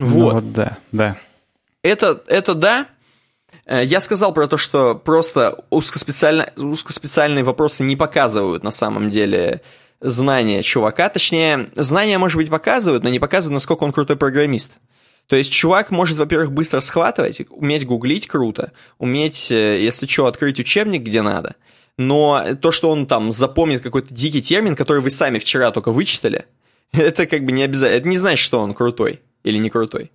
Ну 0.00 0.06
вот. 0.06 0.18
Ну, 0.18 0.30
вот 0.32 0.52
да, 0.52 0.78
да. 0.92 1.16
Это, 1.82 2.22
это 2.28 2.54
да, 2.54 2.88
я 3.66 4.00
сказал 4.00 4.34
про 4.34 4.46
то, 4.46 4.56
что 4.56 4.94
просто 4.94 5.64
узкоспециально, 5.70 6.50
узкоспециальные 6.56 7.44
вопросы 7.44 7.82
не 7.82 7.96
показывают 7.96 8.62
на 8.62 8.70
самом 8.70 9.10
деле 9.10 9.62
знания 10.00 10.62
чувака. 10.62 11.08
Точнее, 11.08 11.70
знания, 11.74 12.18
может 12.18 12.36
быть, 12.36 12.50
показывают, 12.50 13.04
но 13.04 13.10
не 13.10 13.18
показывают, 13.18 13.54
насколько 13.54 13.84
он 13.84 13.92
крутой 13.92 14.16
программист. 14.16 14.72
То 15.26 15.36
есть 15.36 15.52
чувак 15.52 15.90
может, 15.90 16.18
во-первых, 16.18 16.52
быстро 16.52 16.80
схватывать, 16.80 17.40
уметь 17.48 17.86
гуглить 17.86 18.26
круто, 18.26 18.72
уметь, 18.98 19.50
э, 19.50 19.82
если 19.82 20.06
что, 20.06 20.26
открыть 20.26 20.60
учебник 20.60 21.02
где 21.02 21.22
надо. 21.22 21.56
Но 21.96 22.54
то, 22.60 22.70
что 22.70 22.90
он 22.90 23.06
там 23.06 23.32
запомнит 23.32 23.80
какой-то 23.80 24.12
дикий 24.12 24.42
термин, 24.42 24.76
который 24.76 25.00
вы 25.00 25.10
сами 25.10 25.38
вчера 25.38 25.70
только 25.70 25.92
вычитали, 25.92 26.46
это 26.92 27.26
как 27.26 27.44
бы 27.44 27.52
не 27.52 27.62
обязательно. 27.62 27.96
Это 27.96 28.08
не 28.08 28.18
значит, 28.18 28.44
что 28.44 28.60
он 28.60 28.74
крутой 28.74 29.22
или 29.44 29.56
не 29.56 29.70
крутой. 29.70 30.10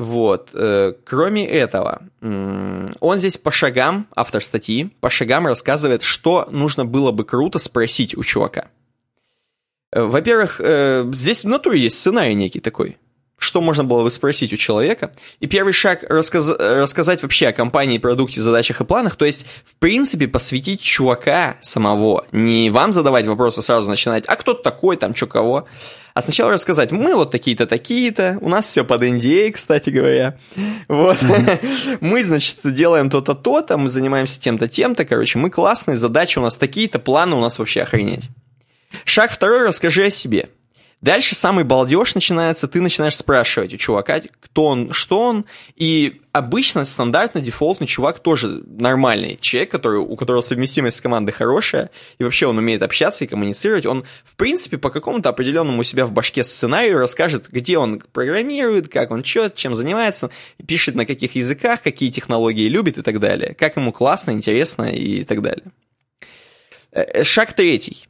Вот. 0.00 0.48
Э, 0.54 0.94
кроме 1.04 1.46
этого, 1.46 2.04
он 2.22 3.18
здесь 3.18 3.36
по 3.36 3.50
шагам, 3.50 4.06
автор 4.16 4.42
статьи, 4.42 4.90
по 5.00 5.10
шагам 5.10 5.46
рассказывает, 5.46 6.02
что 6.02 6.48
нужно 6.50 6.86
было 6.86 7.12
бы 7.12 7.24
круто 7.24 7.58
спросить 7.58 8.16
у 8.16 8.24
чувака. 8.24 8.68
Э, 9.92 10.00
во-первых, 10.00 10.58
э, 10.58 11.04
здесь 11.12 11.44
в 11.44 11.48
натуре 11.48 11.80
есть 11.80 11.98
сценарий 11.98 12.34
некий 12.34 12.60
такой 12.60 12.96
что 13.40 13.62
можно 13.62 13.84
было 13.84 14.04
бы 14.04 14.10
спросить 14.10 14.52
у 14.52 14.56
человека. 14.56 15.12
И 15.40 15.46
первый 15.46 15.72
шаг 15.72 16.04
рассказ... 16.08 16.54
рассказать 16.58 17.22
вообще 17.22 17.48
о 17.48 17.52
компании, 17.52 17.96
продукте, 17.96 18.40
задачах 18.40 18.82
и 18.82 18.84
планах, 18.84 19.16
то 19.16 19.24
есть, 19.24 19.46
в 19.64 19.76
принципе, 19.76 20.28
посвятить 20.28 20.82
чувака 20.82 21.56
самого. 21.62 22.26
Не 22.32 22.68
вам 22.68 22.92
задавать 22.92 23.26
вопросы, 23.26 23.62
сразу 23.62 23.88
начинать, 23.88 24.24
а 24.26 24.36
кто 24.36 24.52
такой, 24.52 24.98
там, 24.98 25.14
что 25.14 25.26
кого. 25.26 25.66
А 26.12 26.20
сначала 26.20 26.52
рассказать, 26.52 26.90
мы 26.90 27.14
вот 27.14 27.30
такие-то, 27.30 27.66
такие-то, 27.66 28.36
у 28.42 28.50
нас 28.50 28.66
все 28.66 28.84
под 28.84 29.02
NDA, 29.02 29.52
кстати 29.52 29.88
говоря. 29.88 30.38
Вот. 30.88 31.16
мы, 32.00 32.22
значит, 32.22 32.58
делаем 32.64 33.08
то-то, 33.08 33.34
то-то, 33.34 33.78
мы 33.78 33.88
занимаемся 33.88 34.38
тем-то, 34.38 34.68
тем-то, 34.68 35.06
короче, 35.06 35.38
мы 35.38 35.48
классные, 35.48 35.96
задачи 35.96 36.38
у 36.38 36.42
нас 36.42 36.58
такие-то, 36.58 36.98
планы 36.98 37.36
у 37.36 37.40
нас 37.40 37.58
вообще 37.58 37.80
охренеть. 37.80 38.28
Шаг 39.06 39.30
второй, 39.30 39.66
расскажи 39.66 40.04
о 40.04 40.10
себе. 40.10 40.50
Дальше 41.00 41.34
самый 41.34 41.64
балдеж 41.64 42.14
начинается, 42.14 42.68
ты 42.68 42.82
начинаешь 42.82 43.16
спрашивать 43.16 43.72
у 43.72 43.78
чувака, 43.78 44.20
кто 44.38 44.66
он, 44.66 44.92
что 44.92 45.18
он, 45.20 45.46
и 45.74 46.20
обычно 46.32 46.84
стандартно 46.84 47.40
дефолтный 47.40 47.86
чувак 47.86 48.18
тоже 48.18 48.62
нормальный 48.66 49.38
человек, 49.40 49.70
который, 49.70 50.00
у 50.00 50.14
которого 50.16 50.42
совместимость 50.42 50.98
с 50.98 51.00
командой 51.00 51.32
хорошая, 51.32 51.90
и 52.18 52.24
вообще 52.24 52.46
он 52.46 52.58
умеет 52.58 52.82
общаться 52.82 53.24
и 53.24 53.26
коммуницировать, 53.26 53.86
он, 53.86 54.04
в 54.24 54.36
принципе, 54.36 54.76
по 54.76 54.90
какому-то 54.90 55.30
определенному 55.30 55.80
у 55.80 55.84
себя 55.84 56.04
в 56.04 56.12
башке 56.12 56.44
сценарию 56.44 56.98
расскажет, 56.98 57.48
где 57.48 57.78
он 57.78 58.02
программирует, 58.12 58.88
как 58.88 59.10
он 59.10 59.24
что, 59.24 59.48
чем 59.48 59.74
занимается, 59.74 60.28
пишет 60.66 60.96
на 60.96 61.06
каких 61.06 61.34
языках, 61.34 61.80
какие 61.80 62.10
технологии 62.10 62.68
любит 62.68 62.98
и 62.98 63.02
так 63.02 63.20
далее, 63.20 63.54
как 63.54 63.76
ему 63.76 63.92
классно, 63.92 64.32
интересно 64.32 64.92
и 64.92 65.24
так 65.24 65.40
далее. 65.40 65.64
Э, 66.92 67.24
шаг 67.24 67.54
третий. 67.54 68.09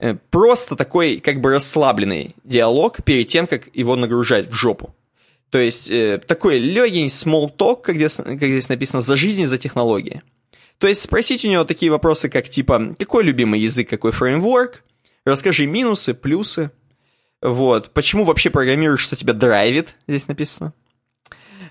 Э, 0.00 0.14
просто 0.30 0.76
такой 0.76 1.18
как 1.18 1.40
бы 1.40 1.52
расслабленный 1.52 2.34
диалог 2.42 3.04
перед 3.04 3.28
тем, 3.28 3.46
как 3.46 3.68
его 3.74 3.96
нагружать 3.96 4.48
в 4.48 4.54
жопу. 4.54 4.94
То 5.50 5.58
есть 5.58 5.90
э, 5.90 6.18
такой 6.26 6.58
легень 6.58 7.06
small 7.06 7.54
talk, 7.54 7.82
как 7.82 7.96
здесь, 7.96 8.16
как 8.16 8.42
здесь 8.42 8.70
написано, 8.70 9.02
за 9.02 9.16
жизнь 9.16 9.42
и 9.42 9.46
за 9.46 9.58
технологии. 9.58 10.22
То 10.78 10.86
есть 10.86 11.02
спросить 11.02 11.44
у 11.44 11.48
него 11.48 11.64
такие 11.64 11.92
вопросы, 11.92 12.30
как 12.30 12.48
типа, 12.48 12.94
какой 12.98 13.24
любимый 13.24 13.60
язык, 13.60 13.90
какой 13.90 14.12
фреймворк, 14.12 14.82
расскажи 15.26 15.66
минусы, 15.66 16.14
плюсы, 16.14 16.70
вот, 17.42 17.90
почему 17.90 18.24
вообще 18.24 18.48
программируешь, 18.48 19.00
что 19.00 19.16
тебя 19.16 19.34
драйвит, 19.34 19.96
здесь 20.06 20.28
написано. 20.28 20.72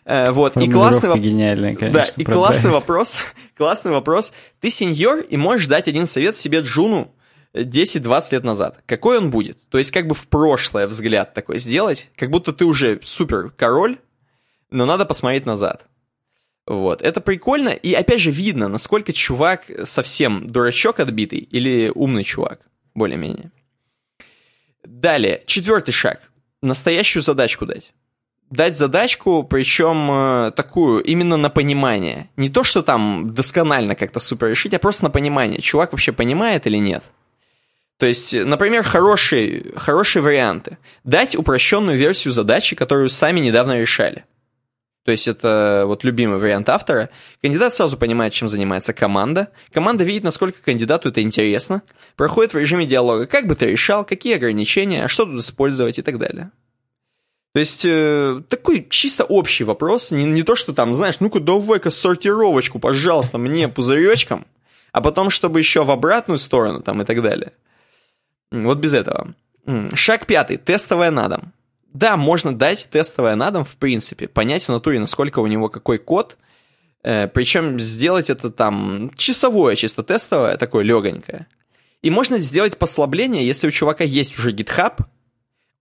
Э, 0.05 0.31
вот, 0.31 0.55
и 0.55 0.69
классный, 0.69 1.09
воп... 1.09 1.17
гениальная, 1.17 1.75
конечно, 1.75 2.03
да, 2.03 2.07
и 2.15 2.23
классный 2.23 2.69
вопрос, 2.69 3.17
классный 3.57 3.91
вопрос. 3.91 4.33
Ты 4.59 4.69
сеньор 4.69 5.21
и 5.21 5.35
можешь 5.35 5.65
дать 5.65 5.87
один 5.87 6.05
совет 6.05 6.35
себе 6.35 6.59
Джуну 6.59 7.11
10-20 7.53 8.33
лет 8.33 8.43
назад. 8.43 8.81
Какой 8.85 9.17
он 9.17 9.31
будет? 9.31 9.57
То 9.69 9.77
есть 9.77 9.91
как 9.91 10.07
бы 10.07 10.15
в 10.15 10.27
прошлое 10.27 10.87
взгляд 10.87 11.33
такой 11.33 11.57
сделать, 11.59 12.09
как 12.15 12.29
будто 12.29 12.53
ты 12.53 12.65
уже 12.65 12.99
супер 13.03 13.51
король, 13.51 13.97
но 14.69 14.85
надо 14.85 15.05
посмотреть 15.05 15.45
назад. 15.45 15.85
Вот, 16.65 17.01
это 17.01 17.19
прикольно, 17.19 17.69
и 17.69 17.93
опять 17.93 18.19
же 18.19 18.29
видно, 18.29 18.67
насколько 18.67 19.11
чувак 19.11 19.65
совсем 19.85 20.47
дурачок 20.47 20.99
отбитый 20.99 21.39
или 21.39 21.91
умный 21.93 22.23
чувак, 22.23 22.59
более-менее. 22.93 23.51
Далее, 24.83 25.43
четвертый 25.47 25.91
шаг. 25.91 26.29
Настоящую 26.61 27.23
задачку 27.23 27.65
дать. 27.65 27.91
Дать 28.51 28.77
задачку, 28.77 29.43
причем 29.43 30.11
э, 30.11 30.51
такую, 30.51 31.03
именно 31.03 31.37
на 31.37 31.49
понимание. 31.49 32.29
Не 32.37 32.49
то, 32.49 32.63
что 32.63 32.81
там 32.83 33.33
досконально 33.33 33.95
как-то 33.95 34.19
супер 34.19 34.47
решить, 34.47 34.73
а 34.73 34.79
просто 34.79 35.05
на 35.05 35.09
понимание. 35.09 35.61
Чувак 35.61 35.91
вообще 35.91 36.11
понимает 36.11 36.67
или 36.67 36.77
нет? 36.77 37.03
То 37.99 38.05
есть, 38.05 38.33
например, 38.33 38.83
хорошие, 38.83 39.73
хорошие 39.75 40.23
варианты. 40.23 40.77
Дать 41.03 41.35
упрощенную 41.35 41.97
версию 41.97 42.31
задачи, 42.31 42.73
которую 42.73 43.09
сами 43.09 43.41
недавно 43.41 43.77
решали. 43.77 44.23
То 45.03 45.11
есть 45.11 45.27
это 45.27 45.83
вот 45.85 46.05
любимый 46.05 46.39
вариант 46.39 46.69
автора. 46.69 47.09
Кандидат 47.41 47.73
сразу 47.73 47.97
понимает, 47.97 48.31
чем 48.31 48.47
занимается 48.47 48.93
команда. 48.93 49.49
Команда 49.73 50.05
видит, 50.05 50.23
насколько 50.23 50.61
кандидату 50.63 51.09
это 51.09 51.21
интересно. 51.21 51.81
Проходит 52.15 52.53
в 52.53 52.57
режиме 52.57 52.85
диалога, 52.85 53.27
как 53.27 53.47
бы 53.47 53.55
ты 53.55 53.65
решал, 53.65 54.05
какие 54.05 54.35
ограничения, 54.35 55.09
что 55.09 55.25
тут 55.25 55.41
использовать 55.41 55.99
и 55.99 56.01
так 56.01 56.19
далее. 56.19 56.51
То 57.53 57.59
есть 57.59 57.83
э, 57.83 58.41
такой 58.47 58.87
чисто 58.89 59.25
общий 59.25 59.65
вопрос, 59.65 60.11
не, 60.11 60.23
не 60.23 60.43
то, 60.43 60.55
что 60.55 60.71
там, 60.71 60.93
знаешь, 60.93 61.19
ну-ка 61.19 61.41
давай-ка 61.41 61.89
сортировочку, 61.89 62.79
пожалуйста, 62.79 63.39
мне 63.39 63.67
пузыречком, 63.67 64.45
а 64.93 65.01
потом, 65.01 65.29
чтобы 65.29 65.59
еще 65.59 65.83
в 65.83 65.91
обратную 65.91 66.37
сторону 66.37 66.81
там 66.81 67.01
и 67.01 67.05
так 67.05 67.21
далее. 67.21 67.51
Вот 68.51 68.77
без 68.79 68.93
этого. 68.93 69.33
Шаг 69.93 70.25
пятый. 70.25 70.57
Тестовое 70.57 71.11
на 71.11 71.27
дом. 71.27 71.53
Да, 71.93 72.17
можно 72.17 72.55
дать 72.55 72.87
тестовое 72.91 73.35
на 73.35 73.51
дом, 73.51 73.63
в 73.63 73.77
принципе, 73.77 74.27
понять 74.27 74.65
в 74.65 74.69
натуре, 74.69 74.99
насколько 74.99 75.39
у 75.39 75.47
него 75.47 75.69
какой 75.69 75.97
код, 75.97 76.37
э, 77.03 77.27
причем 77.27 77.79
сделать 77.79 78.29
это 78.29 78.51
там 78.51 79.11
часовое, 79.17 79.75
чисто 79.75 80.03
тестовое, 80.03 80.57
такое 80.57 80.83
легонькое. 80.83 81.47
И 82.03 82.11
можно 82.11 82.37
сделать 82.37 82.77
послабление, 82.77 83.45
если 83.45 83.67
у 83.67 83.71
чувака 83.71 84.03
есть 84.03 84.37
уже 84.37 84.51
GitHub, 84.51 85.03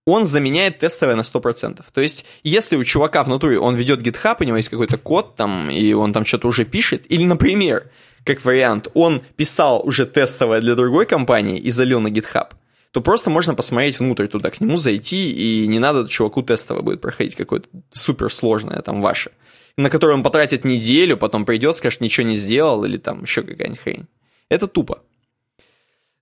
он 0.05 0.25
заменяет 0.25 0.79
тестовое 0.79 1.15
на 1.15 1.21
100%. 1.21 1.83
То 1.93 2.01
есть, 2.01 2.25
если 2.43 2.75
у 2.75 2.83
чувака 2.83 3.23
в 3.23 3.29
натуре 3.29 3.59
он 3.59 3.75
ведет 3.75 4.01
GitHub, 4.01 4.37
у 4.39 4.43
него 4.43 4.57
есть 4.57 4.69
какой-то 4.69 4.97
код 4.97 5.35
там, 5.35 5.69
и 5.69 5.93
он 5.93 6.11
там 6.11 6.25
что-то 6.25 6.47
уже 6.47 6.65
пишет, 6.65 7.05
или, 7.09 7.23
например, 7.23 7.91
как 8.23 8.43
вариант, 8.45 8.87
он 8.93 9.21
писал 9.35 9.81
уже 9.85 10.05
тестовое 10.05 10.61
для 10.61 10.75
другой 10.75 11.05
компании 11.05 11.59
и 11.59 11.69
залил 11.69 11.99
на 11.99 12.09
GitHub, 12.09 12.49
то 12.91 13.01
просто 13.01 13.29
можно 13.29 13.55
посмотреть 13.55 13.99
внутрь 13.99 14.27
туда, 14.27 14.49
к 14.49 14.61
нему 14.61 14.77
зайти, 14.77 15.31
и 15.31 15.67
не 15.67 15.79
надо 15.79 16.07
чуваку 16.07 16.41
тестовое 16.41 16.83
будет 16.83 17.01
проходить 17.01 17.35
какое-то 17.35 17.69
суперсложное 17.91 18.81
там 18.81 19.01
ваше, 19.01 19.31
на 19.77 19.89
которое 19.89 20.13
он 20.13 20.23
потратит 20.23 20.65
неделю, 20.65 21.17
потом 21.17 21.45
придет, 21.45 21.75
скажет, 21.75 22.01
ничего 22.01 22.27
не 22.27 22.35
сделал, 22.35 22.83
или 22.85 22.97
там 22.97 23.23
еще 23.23 23.43
какая-нибудь 23.43 23.79
хрень. 23.79 24.07
Это 24.49 24.67
тупо. 24.67 25.01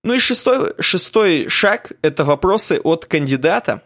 Ну 0.04 0.14
и 0.14 0.20
шестой, 0.20 0.74
шестой 0.80 1.50
шаг— 1.50 1.92
это 2.02 2.24
вопросы 2.24 2.80
от 2.84 3.06
кандидата. 3.06 3.82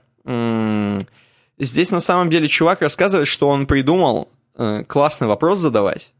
Здесь 1.57 1.91
на 1.91 1.99
самом 1.99 2.29
деле 2.29 2.47
чувак 2.47 2.81
рассказывает, 2.81 3.27
что 3.27 3.47
он 3.47 3.65
придумал 3.65 4.29
э, 4.55 4.83
классный 4.87 5.27
вопрос 5.27 5.59
задавать, 5.59 6.13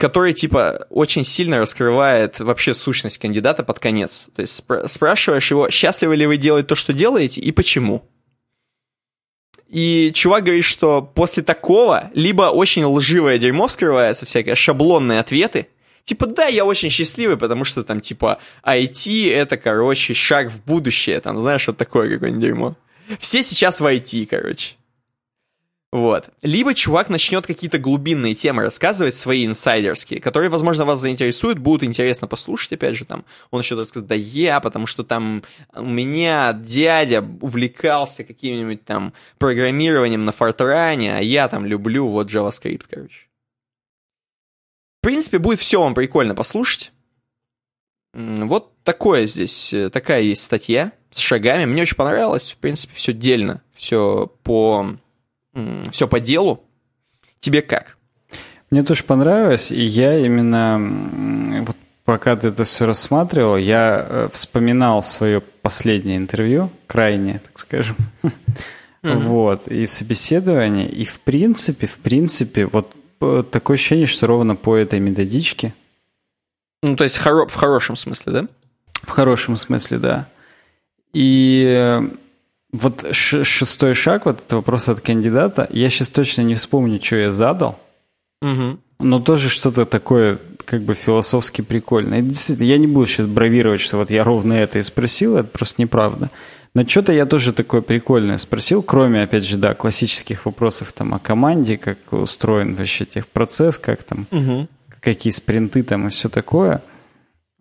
который, 0.00 0.32
типа, 0.32 0.86
очень 0.88 1.24
сильно 1.24 1.58
раскрывает 1.58 2.40
вообще 2.40 2.72
сущность 2.72 3.18
кандидата 3.18 3.62
под 3.62 3.78
конец. 3.78 4.30
То 4.34 4.40
есть 4.40 4.58
спр- 4.58 4.88
спрашиваешь 4.88 5.50
его, 5.50 5.70
счастливы 5.70 6.16
ли 6.16 6.26
вы 6.26 6.38
делать 6.38 6.66
то, 6.66 6.74
что 6.74 6.94
делаете, 6.94 7.42
и 7.42 7.52
почему. 7.52 8.02
И 9.68 10.10
чувак 10.14 10.44
говорит, 10.44 10.64
что 10.64 11.02
после 11.02 11.42
такого 11.42 12.10
либо 12.14 12.44
очень 12.44 12.84
лживое 12.84 13.38
дерьмо 13.38 13.68
вскрывается, 13.68 14.24
всякие 14.24 14.54
шаблонные 14.54 15.20
ответы, 15.20 15.68
типа, 16.04 16.26
да, 16.26 16.46
я 16.46 16.64
очень 16.64 16.88
счастливый, 16.88 17.36
потому 17.36 17.64
что 17.64 17.84
там, 17.84 18.00
типа, 18.00 18.38
IT— 18.64 19.30
это, 19.32 19.58
короче, 19.58 20.14
шаг 20.14 20.50
в 20.50 20.64
будущее, 20.64 21.20
там, 21.20 21.40
знаешь, 21.40 21.66
вот 21.66 21.76
такое 21.76 22.10
какое-нибудь 22.10 22.42
дерьмо. 22.42 22.76
Все 23.18 23.42
сейчас 23.42 23.80
в 23.80 23.86
IT, 23.86 24.26
короче. 24.26 24.76
Вот. 25.92 26.30
Либо 26.42 26.72
чувак 26.72 27.08
начнет 27.08 27.46
какие-то 27.46 27.78
глубинные 27.78 28.36
темы 28.36 28.62
рассказывать, 28.62 29.16
свои 29.16 29.44
инсайдерские, 29.44 30.20
которые, 30.20 30.48
возможно, 30.48 30.84
вас 30.84 31.00
заинтересуют, 31.00 31.58
будут 31.58 31.82
интересно 31.82 32.28
послушать, 32.28 32.74
опять 32.74 32.94
же, 32.94 33.04
там, 33.04 33.24
он 33.50 33.60
еще 33.60 33.74
рассказать, 33.74 34.06
да 34.06 34.14
я, 34.14 34.60
потому 34.60 34.86
что 34.86 35.02
там 35.02 35.42
у 35.74 35.84
меня 35.84 36.52
дядя 36.52 37.22
увлекался 37.40 38.22
каким-нибудь 38.22 38.84
там 38.84 39.12
программированием 39.38 40.24
на 40.24 40.30
Фортране, 40.30 41.16
а 41.16 41.20
я 41.20 41.48
там 41.48 41.66
люблю 41.66 42.06
вот 42.06 42.28
JavaScript, 42.28 42.84
короче. 42.88 43.26
В 45.00 45.02
принципе, 45.02 45.38
будет 45.38 45.58
все 45.58 45.82
вам 45.82 45.94
прикольно 45.94 46.36
послушать. 46.36 46.92
Вот 48.12 48.74
такое 48.84 49.26
здесь, 49.26 49.72
э, 49.72 49.88
такая 49.88 50.22
есть 50.22 50.42
статья 50.42 50.92
с 51.10 51.18
шагами. 51.18 51.64
Мне 51.64 51.82
очень 51.82 51.96
понравилось, 51.96 52.52
в 52.52 52.56
принципе, 52.58 52.94
все 52.94 53.12
дельно, 53.12 53.62
все 53.74 54.26
по 54.42 54.96
все 55.90 56.08
по 56.08 56.20
делу. 56.20 56.64
Тебе 57.40 57.62
как? 57.62 57.96
Мне 58.70 58.84
тоже 58.84 59.02
понравилось, 59.02 59.72
и 59.72 59.82
я 59.82 60.18
именно, 60.18 61.64
вот 61.66 61.76
пока 62.04 62.36
ты 62.36 62.48
это 62.48 62.64
все 62.64 62.86
рассматривал, 62.86 63.56
я 63.56 64.06
э, 64.08 64.28
вспоминал 64.30 65.02
свое 65.02 65.40
последнее 65.40 66.16
интервью, 66.16 66.70
крайнее, 66.86 67.40
так 67.40 67.58
скажем, 67.58 67.96
mm-hmm. 68.22 69.18
вот, 69.18 69.66
и 69.66 69.86
собеседование, 69.86 70.88
и 70.88 71.04
в 71.04 71.20
принципе, 71.20 71.88
в 71.88 71.98
принципе, 71.98 72.66
вот 72.66 72.94
э, 73.20 73.42
такое 73.50 73.74
ощущение, 73.74 74.06
что 74.06 74.28
ровно 74.28 74.54
по 74.54 74.76
этой 74.76 75.00
методичке. 75.00 75.74
Ну, 76.82 76.94
то 76.94 77.04
есть 77.04 77.18
хоро- 77.18 77.48
в 77.48 77.54
хорошем 77.54 77.96
смысле, 77.96 78.32
да? 78.32 78.48
В 79.02 79.10
хорошем 79.10 79.56
смысле, 79.56 79.98
да. 79.98 80.28
И 81.12 81.64
э, 81.66 82.02
вот 82.72 83.14
шестой 83.14 83.94
шаг, 83.94 84.26
вот 84.26 84.38
этот 84.38 84.52
вопрос 84.52 84.88
от 84.88 85.00
кандидата, 85.00 85.66
я 85.70 85.90
сейчас 85.90 86.10
точно 86.10 86.42
не 86.42 86.54
вспомню, 86.54 87.00
что 87.02 87.16
я 87.16 87.32
задал, 87.32 87.78
угу. 88.40 88.78
но 88.98 89.18
тоже 89.18 89.48
что-то 89.48 89.86
такое 89.86 90.38
как 90.64 90.82
бы 90.82 90.94
философски 90.94 91.62
прикольное. 91.62 92.20
И 92.20 92.22
действительно, 92.22 92.66
я 92.66 92.78
не 92.78 92.86
буду 92.86 93.06
сейчас 93.06 93.26
бравировать, 93.26 93.80
что 93.80 93.96
вот 93.96 94.10
я 94.10 94.22
ровно 94.22 94.52
это 94.52 94.78
и 94.78 94.82
спросил, 94.82 95.36
это 95.36 95.48
просто 95.48 95.82
неправда. 95.82 96.30
Но 96.72 96.86
что-то 96.86 97.12
я 97.12 97.26
тоже 97.26 97.52
такое 97.52 97.80
прикольное 97.80 98.38
спросил, 98.38 98.82
кроме, 98.82 99.24
опять 99.24 99.44
же, 99.44 99.56
да, 99.56 99.74
классических 99.74 100.46
вопросов 100.46 100.92
там 100.92 101.12
о 101.12 101.18
команде, 101.18 101.76
как 101.76 101.98
устроен 102.12 102.76
вообще 102.76 103.04
техпроцесс, 103.04 103.78
как 103.78 104.04
там, 104.04 104.28
угу. 104.30 104.68
какие 105.00 105.32
спринты 105.32 105.82
там 105.82 106.06
и 106.06 106.10
все 106.10 106.28
такое– 106.28 106.82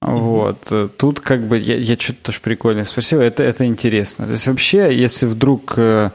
вот. 0.01 0.71
Тут 0.97 1.19
как 1.19 1.47
бы 1.47 1.57
я, 1.57 1.75
я 1.75 1.97
что-то 1.97 2.23
тоже 2.23 2.39
прикольно 2.41 2.83
спросил. 2.83 3.19
Это, 3.19 3.43
это 3.43 3.65
интересно. 3.65 4.25
То 4.25 4.31
есть 4.31 4.47
вообще, 4.47 4.97
если 4.97 5.25
вдруг... 5.25 5.73
Э, 5.77 6.11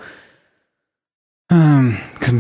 э, 1.51 1.55
мне 1.55 1.99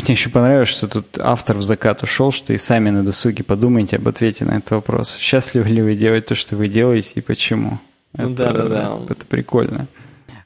еще 0.08 0.30
понравилось, 0.30 0.68
что 0.68 0.88
тут 0.88 1.18
автор 1.20 1.58
в 1.58 1.62
закат 1.62 2.02
ушел, 2.02 2.32
что 2.32 2.52
и 2.54 2.56
сами 2.56 2.90
на 2.90 3.04
досуге 3.04 3.44
подумайте 3.44 3.96
об 3.96 4.08
ответе 4.08 4.46
на 4.46 4.52
этот 4.52 4.70
вопрос. 4.70 5.16
Счастливы 5.16 5.68
ли 5.68 5.82
вы 5.82 5.94
делать 5.94 6.26
то, 6.26 6.34
что 6.34 6.56
вы 6.56 6.68
делаете, 6.68 7.10
и 7.16 7.20
почему? 7.20 7.78
Ну, 8.16 8.32
это, 8.32 8.34
да, 8.34 8.52
да, 8.52 8.68
да. 8.68 8.98
Это 9.10 9.26
прикольно. 9.26 9.86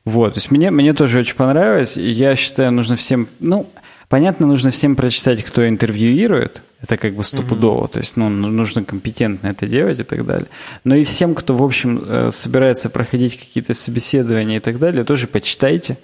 Вот, 0.04 0.34
то 0.34 0.38
есть 0.38 0.50
мне, 0.50 0.70
мне 0.70 0.94
тоже 0.94 1.18
очень 1.18 1.36
понравилось, 1.36 1.98
и 1.98 2.10
я 2.10 2.34
считаю, 2.34 2.72
нужно 2.72 2.96
всем, 2.96 3.28
ну, 3.40 3.70
понятно, 4.08 4.46
нужно 4.46 4.70
всем 4.70 4.96
прочитать, 4.96 5.42
кто 5.42 5.68
интервьюирует, 5.68 6.62
это 6.80 6.96
как 6.96 7.14
бы 7.14 7.24
стопудово. 7.24 7.86
Mm-hmm. 7.86 7.92
То 7.92 7.98
есть, 8.00 8.16
ну, 8.16 8.28
нужно 8.28 8.84
компетентно 8.84 9.48
это 9.48 9.66
делать 9.66 10.00
и 10.00 10.04
так 10.04 10.24
далее. 10.24 10.48
Но 10.84 10.94
и 10.94 11.04
всем, 11.04 11.34
кто, 11.34 11.54
в 11.54 11.62
общем, 11.62 12.02
э, 12.04 12.30
собирается 12.30 12.90
проходить 12.90 13.38
какие-то 13.38 13.74
собеседования 13.74 14.58
и 14.58 14.60
так 14.60 14.78
далее, 14.78 15.04
тоже 15.04 15.26
почитайте. 15.26 15.98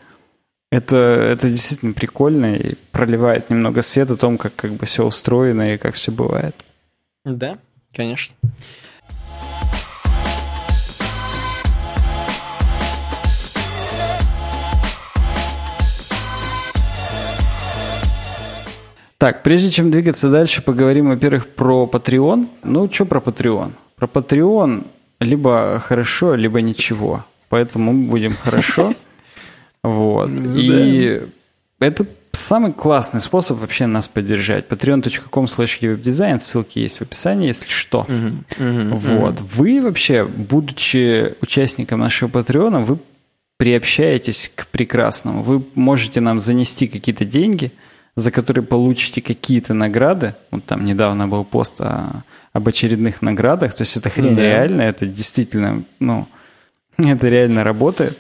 Это, 0.71 0.97
это 0.97 1.49
действительно 1.49 1.93
прикольно 1.93 2.57
и 2.57 2.75
проливает 2.91 3.49
немного 3.51 3.81
света 3.83 4.15
о 4.15 4.17
том, 4.17 4.39
как, 4.39 4.57
как 4.57 4.73
бы 4.73 4.87
все 4.87 5.05
устроено 5.05 5.75
и 5.75 5.79
как 5.79 5.95
все 5.95 6.11
бывает. 6.11 6.57
Да, 7.25 7.59
конечно. 7.95 8.35
Так, 19.25 19.43
прежде 19.43 19.71
чем 19.71 19.91
двигаться 19.91 20.29
дальше, 20.29 20.61
поговорим, 20.61 21.09
во-первых, 21.09 21.49
про 21.49 21.89
Patreon. 21.91 22.47
Ну, 22.63 22.91
что 22.93 23.07
про 23.07 23.21
Patreon? 23.21 23.73
Про 23.97 24.07
Patreon 24.07 24.87
либо 25.19 25.81
хорошо, 25.83 26.35
либо 26.35 26.61
ничего. 26.61 27.25
Поэтому 27.49 27.95
мы 27.95 28.07
будем 28.07 28.37
хорошо. 28.37 28.93
Вот. 29.83 30.29
Ну 30.29 30.57
И 30.57 31.23
это 31.79 32.07
самый 32.33 32.75
классный 32.75 33.23
способ 33.23 33.61
вообще 33.61 33.87
нас 33.87 34.09
поддержать. 34.09 34.69
patreon.com 34.69 35.45
slash 35.47 35.97
дизайн 35.97 36.39
ссылки 36.39 36.81
есть 36.81 36.99
в 36.99 37.03
описании, 37.03 37.47
если 37.47 37.71
что. 37.71 38.07
Вот. 38.59 39.41
Вы 39.41 39.81
вообще, 39.81 40.25
будучи 40.25 41.35
участником 41.41 42.01
нашего 42.01 42.29
Патреона, 42.29 42.81
вы 42.81 42.99
приобщаетесь 43.57 44.53
к 44.55 44.67
прекрасному. 44.67 45.43
Вы 45.43 45.65
можете 45.75 46.21
нам 46.21 46.41
занести 46.41 46.89
какие-то 46.89 47.25
деньги, 47.25 47.73
за 48.17 48.31
которые 48.31 48.65
получите 48.65 49.21
какие-то 49.21 49.75
награды. 49.75 50.35
Вот 50.51 50.65
там 50.65 50.85
недавно 50.85 51.27
был 51.29 51.45
пост 51.45 51.81
о- 51.81 52.23
об 52.53 52.69
очередных 52.69 53.23
наградах. 53.23 53.75
То 53.75 53.83
есть 53.83 53.97
это 53.97 54.11
хрень 54.11 54.37
Да. 54.37 54.43
реальная, 54.43 54.91
это 54.91 55.07
действительно, 55.07 55.83
ну, 56.01 56.27
это 56.99 57.29
реально 57.29 57.65
работает. 57.65 58.19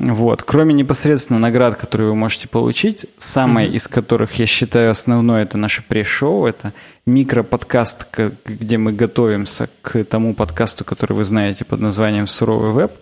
Вот. 0.00 0.44
Кроме 0.44 0.74
непосредственно 0.74 1.40
наград, 1.40 1.74
которые 1.76 2.10
вы 2.10 2.14
можете 2.14 2.46
получить, 2.46 3.06
самое 3.16 3.68
из 3.68 3.88
которых, 3.88 4.34
я 4.38 4.46
считаю, 4.46 4.92
основное, 4.92 5.42
это 5.42 5.58
наше 5.58 5.82
пресс-шоу, 5.82 6.46
это 6.46 6.72
микроподкаст, 7.04 8.06
где 8.46 8.78
мы 8.78 8.92
готовимся 8.92 9.68
к 9.82 10.04
тому 10.04 10.34
подкасту, 10.34 10.84
который 10.84 11.14
вы 11.14 11.24
знаете 11.24 11.64
под 11.64 11.80
названием 11.80 12.26
«Суровый 12.28 12.70
веб». 12.72 12.92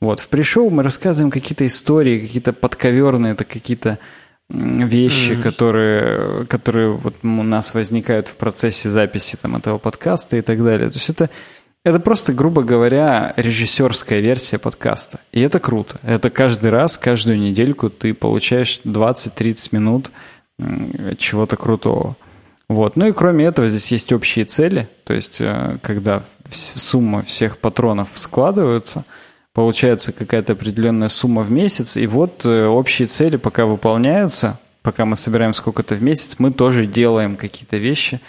Вот. 0.00 0.20
В 0.20 0.28
пресс-шоу 0.28 0.68
мы 0.68 0.82
рассказываем 0.82 1.30
какие-то 1.30 1.66
истории, 1.66 2.18
какие-то 2.20 2.52
подковерные, 2.52 3.32
это 3.32 3.44
какие-то 3.44 3.98
вещи, 4.52 5.34
которые, 5.40 6.46
которые 6.46 6.92
вот 6.92 7.14
у 7.22 7.42
нас 7.42 7.74
возникают 7.74 8.28
в 8.28 8.36
процессе 8.36 8.90
записи 8.90 9.36
там, 9.40 9.56
этого 9.56 9.78
подкаста 9.78 10.36
и 10.36 10.42
так 10.42 10.62
далее. 10.62 10.90
То 10.90 10.96
есть 10.96 11.10
это 11.10 11.30
это 11.84 11.98
просто, 11.98 12.32
грубо 12.32 12.62
говоря, 12.62 13.34
режиссерская 13.36 14.20
версия 14.20 14.58
подкаста. 14.58 15.18
И 15.32 15.40
это 15.40 15.58
круто. 15.58 15.98
Это 16.04 16.30
каждый 16.30 16.70
раз, 16.70 16.96
каждую 16.96 17.40
недельку 17.40 17.90
ты 17.90 18.14
получаешь 18.14 18.80
20-30 18.84 19.68
минут 19.72 20.12
чего-то 21.18 21.56
крутого. 21.56 22.16
Вот. 22.68 22.94
Ну 22.94 23.08
и 23.08 23.12
кроме 23.12 23.46
этого 23.46 23.66
здесь 23.66 23.90
есть 23.90 24.12
общие 24.12 24.44
цели. 24.44 24.88
То 25.04 25.12
есть, 25.12 25.40
э, 25.40 25.76
когда 25.82 26.22
сумма 26.50 27.22
всех 27.22 27.58
патронов 27.58 28.10
складываются, 28.14 29.04
получается 29.52 30.12
какая-то 30.12 30.52
определенная 30.52 31.08
сумма 31.08 31.42
в 31.42 31.50
месяц. 31.50 31.96
И 31.96 32.06
вот 32.06 32.44
э, 32.46 32.66
общие 32.66 33.06
цели 33.06 33.36
пока 33.36 33.66
выполняются, 33.66 34.58
пока 34.82 35.04
мы 35.04 35.16
собираем 35.16 35.54
сколько-то 35.54 35.94
в 35.94 36.02
месяц, 36.02 36.36
мы 36.38 36.52
тоже 36.52 36.86
делаем 36.86 37.36
какие-то 37.36 37.76
вещи 37.76 38.20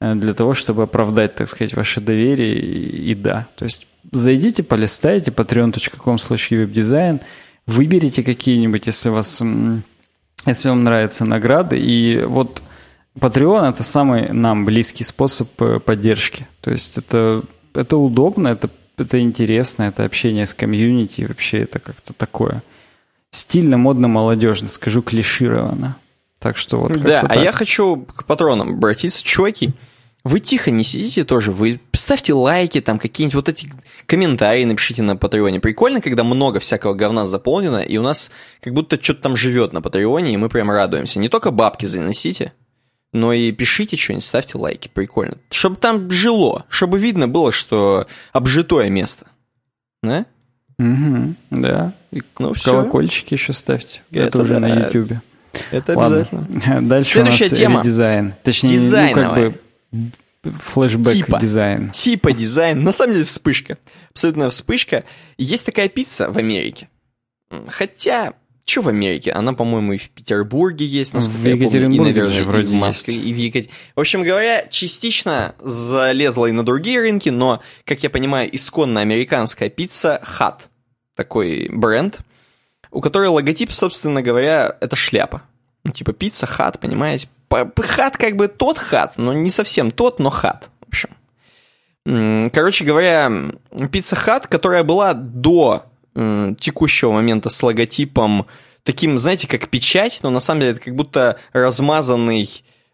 э, 0.00 0.14
для 0.14 0.34
того, 0.34 0.54
чтобы 0.54 0.84
оправдать, 0.84 1.34
так 1.34 1.48
сказать, 1.48 1.74
ваше 1.74 2.00
доверие 2.00 2.58
и, 2.58 3.14
да. 3.14 3.46
То 3.56 3.64
есть 3.64 3.86
зайдите, 4.12 4.62
полистайте 4.62 5.30
patreon.com 5.30 6.16
slash 6.16 6.50
webdesign, 6.50 7.20
выберите 7.66 8.22
какие-нибудь, 8.22 8.86
если 8.86 9.08
вас 9.08 9.42
если 10.46 10.68
вам 10.68 10.84
нравятся 10.84 11.24
награды. 11.24 11.78
И 11.78 12.22
вот 12.22 12.62
Patreon 13.18 13.70
это 13.70 13.82
самый 13.82 14.32
нам 14.32 14.64
близкий 14.64 15.04
способ 15.04 15.48
э, 15.60 15.80
поддержки. 15.80 16.46
То 16.60 16.70
есть 16.70 16.98
это, 16.98 17.42
это 17.74 17.96
удобно, 17.96 18.48
это, 18.48 18.70
это 19.00 19.20
интересно, 19.20 19.84
это 19.84 20.04
общение 20.04 20.46
с 20.46 20.54
комьюнити, 20.54 21.22
вообще 21.22 21.60
это 21.60 21.78
как-то 21.78 22.12
такое 22.12 22.62
стильно, 23.30 23.76
модно, 23.76 24.08
молодежно, 24.08 24.68
скажу 24.68 25.02
клишированно. 25.02 25.96
Так 26.38 26.56
что 26.56 26.78
вот 26.78 26.92
Да, 27.00 27.20
а 27.20 27.28
так. 27.28 27.42
я 27.42 27.52
хочу 27.52 28.06
к 28.14 28.24
патронам 28.24 28.70
обратиться. 28.74 29.24
Чуваки, 29.24 29.72
вы 30.24 30.40
тихо 30.40 30.70
не 30.70 30.84
сидите 30.84 31.24
тоже, 31.24 31.52
вы 31.52 31.80
ставьте 31.92 32.32
лайки, 32.32 32.80
там 32.80 32.98
какие-нибудь 32.98 33.34
вот 33.34 33.48
эти 33.48 33.70
комментарии 34.06 34.64
напишите 34.64 35.02
на 35.02 35.16
Патреоне. 35.16 35.58
Прикольно, 35.58 36.00
когда 36.00 36.22
много 36.24 36.60
всякого 36.60 36.94
говна 36.94 37.26
заполнено, 37.26 37.78
и 37.78 37.96
у 37.96 38.02
нас 38.02 38.30
как 38.60 38.72
будто 38.72 39.02
что-то 39.02 39.22
там 39.22 39.36
живет 39.36 39.72
на 39.72 39.82
Патреоне, 39.82 40.34
и 40.34 40.36
мы 40.36 40.48
прям 40.48 40.70
радуемся. 40.70 41.18
Не 41.18 41.28
только 41.28 41.50
бабки 41.50 41.86
заносите, 41.86 42.52
но 43.12 43.32
и 43.32 43.50
пишите 43.52 43.96
что-нибудь, 43.96 44.24
ставьте 44.24 44.58
лайки, 44.58 44.88
прикольно. 44.92 45.38
Чтобы 45.50 45.76
там 45.76 46.10
жило, 46.10 46.64
чтобы 46.68 46.98
видно 46.98 47.26
было, 47.28 47.52
что 47.52 48.06
обжитое 48.32 48.90
место. 48.90 49.26
Да? 50.02 50.26
Мгм, 50.78 51.36
да. 51.50 51.92
И 52.12 52.22
Ну, 52.38 52.54
колокольчики 52.62 53.34
еще 53.34 53.52
ставьте. 53.52 54.02
Это, 54.10 54.24
Это 54.26 54.38
уже 54.40 54.58
на 54.60 54.68
да. 54.68 54.86
Ютубе. 54.86 55.22
Это 55.72 55.96
Ладно. 55.98 56.16
обязательно. 56.18 56.80
Дальше 56.88 57.12
Следующая 57.12 57.44
у 57.46 57.48
нас 57.48 57.58
тема. 57.58 57.80
редизайн. 57.80 58.34
Точнее, 58.44 58.70
ну, 58.70 58.76
как 58.76 58.82
Дизайновая. 58.84 59.50
бы 59.50 60.52
флешбэк 60.52 61.14
Типа. 61.14 61.40
дизайн. 61.40 61.90
Типа 61.90 62.32
дизайн. 62.32 62.82
На 62.84 62.92
самом 62.92 63.14
деле 63.14 63.24
вспышка. 63.24 63.78
Абсолютно 64.10 64.50
вспышка. 64.50 65.04
Есть 65.36 65.66
такая 65.66 65.88
пицца 65.88 66.30
в 66.30 66.38
Америке. 66.38 66.88
Хотя, 67.68 68.34
что 68.68 68.82
в 68.82 68.88
Америке? 68.88 69.32
Она, 69.32 69.54
по-моему, 69.54 69.94
и 69.94 69.96
в 69.96 70.10
Петербурге 70.10 70.84
есть, 70.84 71.14
насколько 71.14 71.38
В 71.38 71.46
я 71.46 71.56
помню, 71.56 71.94
и, 71.94 71.98
наверное, 71.98 72.26
даже 72.26 72.42
и 72.42 72.44
вроде 72.44 72.68
в 72.68 72.72
Москве, 72.72 73.14
и 73.14 73.32
в 73.32 73.36
Екатеринбурге. 73.36 73.74
В 73.96 74.00
общем 74.00 74.22
говоря, 74.22 74.66
частично 74.68 75.54
залезла 75.60 76.46
и 76.46 76.52
на 76.52 76.64
другие 76.64 77.00
рынки, 77.00 77.30
но, 77.30 77.62
как 77.84 78.02
я 78.02 78.10
понимаю, 78.10 78.54
исконно 78.54 79.00
американская 79.00 79.70
Pizza 79.70 80.20
Hut. 80.38 80.60
Такой 81.16 81.68
бренд, 81.72 82.20
у 82.90 83.00
которой 83.00 83.28
логотип, 83.28 83.72
собственно 83.72 84.22
говоря, 84.22 84.76
это 84.80 84.94
шляпа. 84.96 85.42
Ну, 85.84 85.92
типа 85.92 86.12
Pizza 86.12 86.46
Hut, 86.46 86.78
понимаете? 86.78 87.28
Hut 87.50 88.16
как 88.16 88.36
бы 88.36 88.48
тот 88.48 88.78
hat, 88.78 89.14
но 89.16 89.32
не 89.32 89.50
совсем 89.50 89.90
тот, 89.90 90.18
но 90.18 90.30
hat, 90.30 90.70
в 90.80 90.88
общем. 90.88 91.10
Короче 92.52 92.84
говоря, 92.84 93.30
Pizza 93.90 94.16
Hut, 94.16 94.46
которая 94.46 94.84
была 94.84 95.14
до 95.14 95.86
текущего 96.58 97.12
момента 97.12 97.50
с 97.50 97.62
логотипом 97.62 98.46
таким, 98.82 99.18
знаете, 99.18 99.46
как 99.46 99.68
печать, 99.68 100.20
но 100.22 100.30
на 100.30 100.40
самом 100.40 100.60
деле 100.60 100.72
это 100.72 100.80
как 100.80 100.94
будто 100.94 101.38
размазанный 101.52 102.48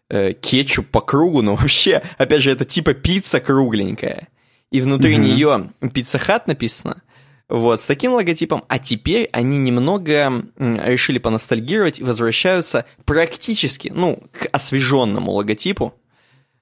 э, 0.09 0.33
кетчуп 0.33 0.87
по 0.87 1.01
кругу, 1.01 1.41
но 1.41 1.55
вообще, 1.55 2.01
опять 2.17 2.41
же, 2.41 2.51
это 2.51 2.65
типа 2.65 2.93
пицца 2.93 3.39
кругленькая. 3.39 4.27
И 4.71 4.81
внутри 4.81 5.17
Мгм. 5.17 5.25
нее 5.25 5.69
пицца 5.93 6.19
хат 6.19 6.47
написано. 6.47 7.01
Вот, 7.47 7.79
с 7.79 7.85
таким 7.85 8.13
логотипом. 8.13 8.63
А 8.67 8.79
теперь 8.79 9.29
они 9.31 9.57
немного 9.59 10.43
решили 10.57 11.19
поностальгировать 11.19 11.99
и 11.99 12.03
возвращаются 12.03 12.85
практически, 13.05 13.91
ну, 13.93 14.23
к 14.31 14.47
освеженному 14.51 15.31
логотипу. 15.31 15.93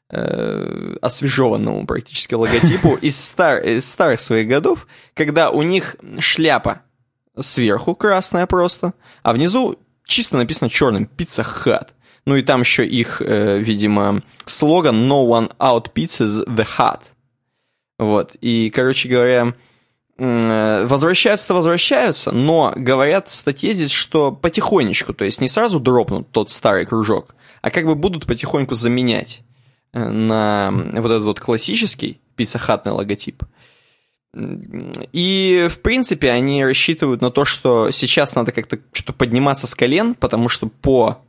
Э, 0.09 0.95
освежеванному 1.01 1.85
практически 1.85 2.33
логотипу 2.33 2.95
из, 3.01 3.19
стар, 3.19 3.63
из 3.63 3.89
старых 3.89 4.19
своих 4.19 4.47
годов, 4.47 4.87
когда 5.13 5.51
у 5.51 5.61
них 5.61 5.95
шляпа 6.19 6.81
сверху 7.39 7.95
красная 7.95 8.45
просто, 8.45 8.93
а 9.23 9.33
внизу 9.33 9.77
чисто 10.05 10.37
написано 10.37 10.69
черным 10.69 11.09
«Pizza 11.17 11.45
Hut». 11.45 11.89
Ну 12.25 12.35
и 12.35 12.41
там 12.41 12.61
еще 12.61 12.85
их, 12.85 13.21
э, 13.21 13.57
видимо, 13.59 14.21
слоган 14.45 15.11
«No 15.11 15.27
one 15.27 15.51
out 15.57 15.91
pizzas 15.93 16.45
the 16.47 16.65
hut». 16.77 17.01
Вот, 17.99 18.35
и, 18.39 18.69
короче 18.69 19.09
говоря, 19.09 19.53
э, 20.17 20.85
возвращаются-то 20.87 21.53
возвращаются, 21.53 22.31
но 22.31 22.73
говорят 22.75 23.27
в 23.27 23.35
статье 23.35 23.73
здесь, 23.73 23.91
что 23.91 24.31
потихонечку, 24.31 25.13
то 25.13 25.25
есть 25.25 25.41
не 25.41 25.47
сразу 25.47 25.79
дропнут 25.79 26.31
тот 26.31 26.49
старый 26.49 26.85
кружок, 26.85 27.35
а 27.61 27.71
как 27.71 27.85
бы 27.85 27.95
будут 27.95 28.25
потихоньку 28.25 28.73
заменять 28.73 29.41
на 29.93 30.71
вот 30.71 31.11
этот 31.11 31.23
вот 31.23 31.39
классический 31.39 32.19
пиццахатный 32.35 32.91
логотип. 32.91 33.43
И, 34.35 35.67
в 35.69 35.79
принципе, 35.79 36.31
они 36.31 36.65
рассчитывают 36.65 37.21
на 37.21 37.29
то, 37.29 37.45
что 37.45 37.91
сейчас 37.91 38.33
надо 38.33 38.51
как-то 38.51 38.79
что-то 38.91 39.13
подниматься 39.13 39.67
с 39.67 39.75
колен, 39.75 40.15
потому 40.15 40.49
что 40.49 40.67
по 40.67 41.19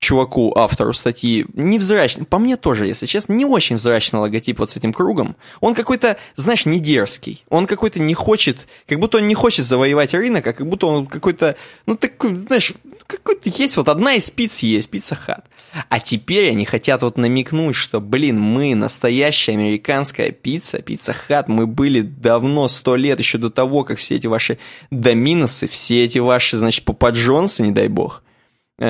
чуваку, 0.00 0.56
автору 0.56 0.94
статьи, 0.94 1.46
невзрачный, 1.54 2.24
по 2.24 2.38
мне 2.38 2.56
тоже, 2.56 2.86
если 2.86 3.04
честно, 3.04 3.34
не 3.34 3.44
очень 3.44 3.76
взрачный 3.76 4.18
логотип 4.18 4.58
вот 4.58 4.70
с 4.70 4.76
этим 4.76 4.94
кругом. 4.94 5.36
Он 5.60 5.74
какой-то, 5.74 6.16
знаешь, 6.36 6.64
не 6.64 6.80
дерзкий. 6.80 7.44
Он 7.50 7.66
какой-то 7.66 8.00
не 8.00 8.14
хочет, 8.14 8.66
как 8.88 8.98
будто 8.98 9.18
он 9.18 9.28
не 9.28 9.34
хочет 9.34 9.66
завоевать 9.66 10.14
рынок, 10.14 10.46
а 10.46 10.52
как 10.54 10.66
будто 10.66 10.86
он 10.86 11.06
какой-то, 11.06 11.54
ну 11.84 11.96
такой, 11.96 12.34
знаешь, 12.46 12.72
какой-то 13.06 13.50
есть, 13.50 13.76
вот 13.76 13.88
одна 13.88 14.14
из 14.14 14.30
пиц 14.30 14.60
есть, 14.60 14.88
Pizza 14.88 15.14
Hut. 15.14 15.44
А 15.90 16.00
теперь 16.00 16.50
они 16.50 16.64
хотят 16.64 17.02
вот 17.02 17.18
намекнуть, 17.18 17.76
что, 17.76 18.00
блин, 18.00 18.40
мы 18.40 18.74
настоящая 18.74 19.52
американская 19.52 20.32
пицца, 20.32 20.80
Pizza 20.80 21.12
Hut, 21.12 21.48
мы 21.48 21.66
были 21.66 22.00
давно, 22.00 22.68
сто 22.68 22.96
лет, 22.96 23.18
еще 23.18 23.36
до 23.36 23.50
того, 23.50 23.84
как 23.84 23.98
все 23.98 24.16
эти 24.16 24.26
ваши 24.26 24.58
Domino's'ы, 24.90 25.68
все 25.68 26.04
эти 26.04 26.18
ваши, 26.18 26.56
значит, 26.56 26.86
Papa 26.86 27.09
John's'ы, 27.09 27.62
не 27.64 27.72
дай 27.72 27.88
бог, 27.88 28.22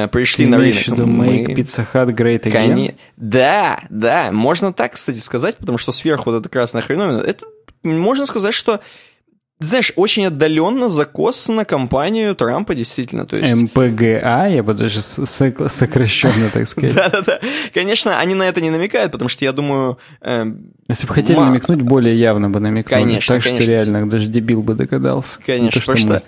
пришли 0.09 0.45
Ты 0.45 0.51
на 0.51 0.57
рынок. 0.59 0.75
в 0.75 0.89
виду 0.89 1.07
Мы- 1.07 1.43
Make 1.43 1.47
Pizza 1.55 1.85
Hut 1.93 2.15
Great 2.15 2.43
Again? 2.43 2.53
Коне- 2.53 2.95
Да, 3.17 3.81
да, 3.91 4.31
можно 4.33 4.73
так, 4.73 4.93
кстати, 4.93 5.19
сказать, 5.19 5.57
потому 5.57 5.79
что 5.79 5.93
сверху 5.93 6.31
вот 6.31 6.41
эта 6.41 6.49
красная 6.49 6.83
хреновина, 6.83 7.19
это 7.19 7.47
можно 7.83 8.27
сказать, 8.27 8.55
что 8.55 8.81
знаешь, 9.61 9.93
очень 9.95 10.27
отдаленно 10.27 10.89
закос 10.89 11.49
на 11.49 11.67
компанию 11.67 12.35
Трампа, 12.35 12.75
действительно. 12.75 13.27
То 13.27 13.37
есть... 13.37 13.55
МПГА, 13.55 14.49
я 14.49 14.63
бы 14.63 14.73
даже 14.73 15.03
сокращенно, 15.03 16.49
так 16.51 16.67
сказать. 16.67 16.95
Да-да-да. 16.95 17.41
Конечно, 17.75 18.19
они 18.19 18.35
на 18.35 18.45
это 18.45 18.63
не 18.63 18.71
намекают, 18.71 19.13
потому 19.13 19.29
что 19.29 19.45
я 19.45 19.53
думаю... 19.53 19.99
Э, 20.23 20.47
Если 20.89 21.07
бы 21.07 21.13
хотели 21.13 21.39
намекнуть, 21.39 21.83
более 21.83 22.19
явно 22.19 22.49
бы 22.49 22.59
намекнули. 22.59 23.03
Конечно, 23.03 23.35
Так 23.35 23.43
что 23.43 23.63
реально, 23.63 24.09
даже 24.09 24.29
дебил 24.29 24.63
бы 24.63 24.75
догадался. 24.75 25.39
Конечно, 25.45 25.79
потому 25.79 25.99
что, 25.99 26.23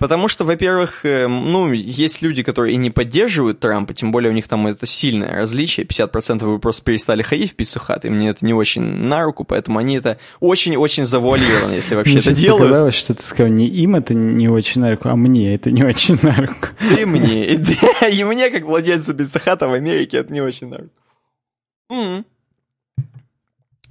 потому 0.00 0.28
что, 0.28 0.44
во-первых, 0.44 1.04
э, 1.04 1.28
ну, 1.28 1.70
есть 1.72 2.20
люди, 2.20 2.42
которые 2.42 2.74
и 2.74 2.78
не 2.78 2.90
поддерживают 2.90 3.60
Трампа, 3.60 3.94
тем 3.94 4.10
более 4.10 4.32
у 4.32 4.34
них 4.34 4.48
там 4.48 4.66
это 4.66 4.86
сильное 4.86 5.36
различие. 5.36 5.86
50% 5.86 6.44
вы 6.44 6.58
просто 6.58 6.82
перестали 6.82 7.22
ходить 7.22 7.52
в 7.52 7.54
пиццу 7.54 7.78
хат, 7.78 8.04
и 8.04 8.10
мне 8.10 8.30
это 8.30 8.44
не 8.44 8.54
очень 8.54 8.82
на 8.82 9.22
руку, 9.22 9.44
поэтому 9.44 9.78
они 9.78 9.98
это 9.98 10.18
очень-очень 10.40 11.04
завуалированы, 11.04 11.74
если 11.74 11.94
вообще 11.94 12.18
это 12.18 12.34
делают 12.34 12.71
показалось, 12.72 12.94
что 12.94 13.14
ты 13.14 13.22
сказал, 13.22 13.52
не 13.52 13.66
им 13.66 13.96
это 13.96 14.14
не 14.14 14.48
очень 14.48 14.80
на 14.80 14.90
руку, 14.90 15.10
а 15.10 15.14
мне 15.14 15.54
это 15.54 15.70
не 15.70 15.84
очень 15.84 16.18
на 16.22 16.34
руку. 16.34 16.68
И 16.98 17.04
мне. 17.04 17.44
И, 17.44 17.56
и 18.10 18.24
мне, 18.24 18.48
как 18.48 18.62
владельцу 18.62 19.14
пиццехата 19.14 19.68
в 19.68 19.74
Америке, 19.74 20.16
это 20.16 20.32
не 20.32 20.40
очень 20.40 20.68
на 20.68 20.78
руку. 20.78 22.24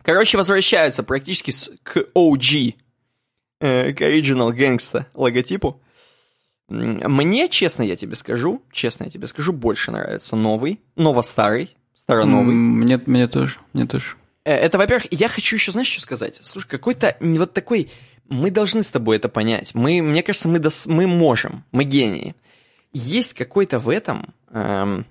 Короче, 0.01 0.35
возвращаются 0.39 1.03
практически 1.03 1.51
с, 1.51 1.71
к 1.83 2.07
OG, 2.15 2.73
э, 3.59 3.93
к 3.93 4.01
Original 4.01 4.51
Gangsta 4.51 5.05
логотипу. 5.13 5.79
Мне, 6.67 7.49
честно 7.49 7.83
я 7.83 7.95
тебе 7.95 8.15
скажу, 8.15 8.63
честно 8.71 9.03
я 9.03 9.11
тебе 9.11 9.27
скажу, 9.27 9.53
больше 9.53 9.91
нравится 9.91 10.35
новый, 10.35 10.79
ново-старый, 10.95 11.77
старо-новый. 11.93 12.55
Мне, 12.55 12.99
мне 13.05 13.27
тоже, 13.27 13.59
мне 13.73 13.85
тоже. 13.85 14.15
Э, 14.43 14.55
это, 14.55 14.79
во-первых, 14.79 15.05
я 15.11 15.29
хочу 15.29 15.57
еще, 15.57 15.71
знаешь, 15.71 15.87
что 15.89 16.01
сказать? 16.01 16.39
Слушай, 16.41 16.67
какой-то 16.67 17.15
вот 17.19 17.53
такой 17.53 17.91
мы 18.31 18.49
должны 18.49 18.81
с 18.81 18.89
тобой 18.89 19.17
это 19.17 19.29
понять. 19.29 19.75
Мы, 19.75 20.01
мне 20.01 20.23
кажется, 20.23 20.47
мы, 20.47 20.59
дос, 20.59 20.85
мы 20.85 21.05
можем, 21.05 21.65
мы 21.71 21.83
гении. 21.83 22.35
Есть 22.93 23.33
какой-то 23.33 23.79
в 23.79 23.89
этом, 23.89 24.33
эм, 24.51 25.05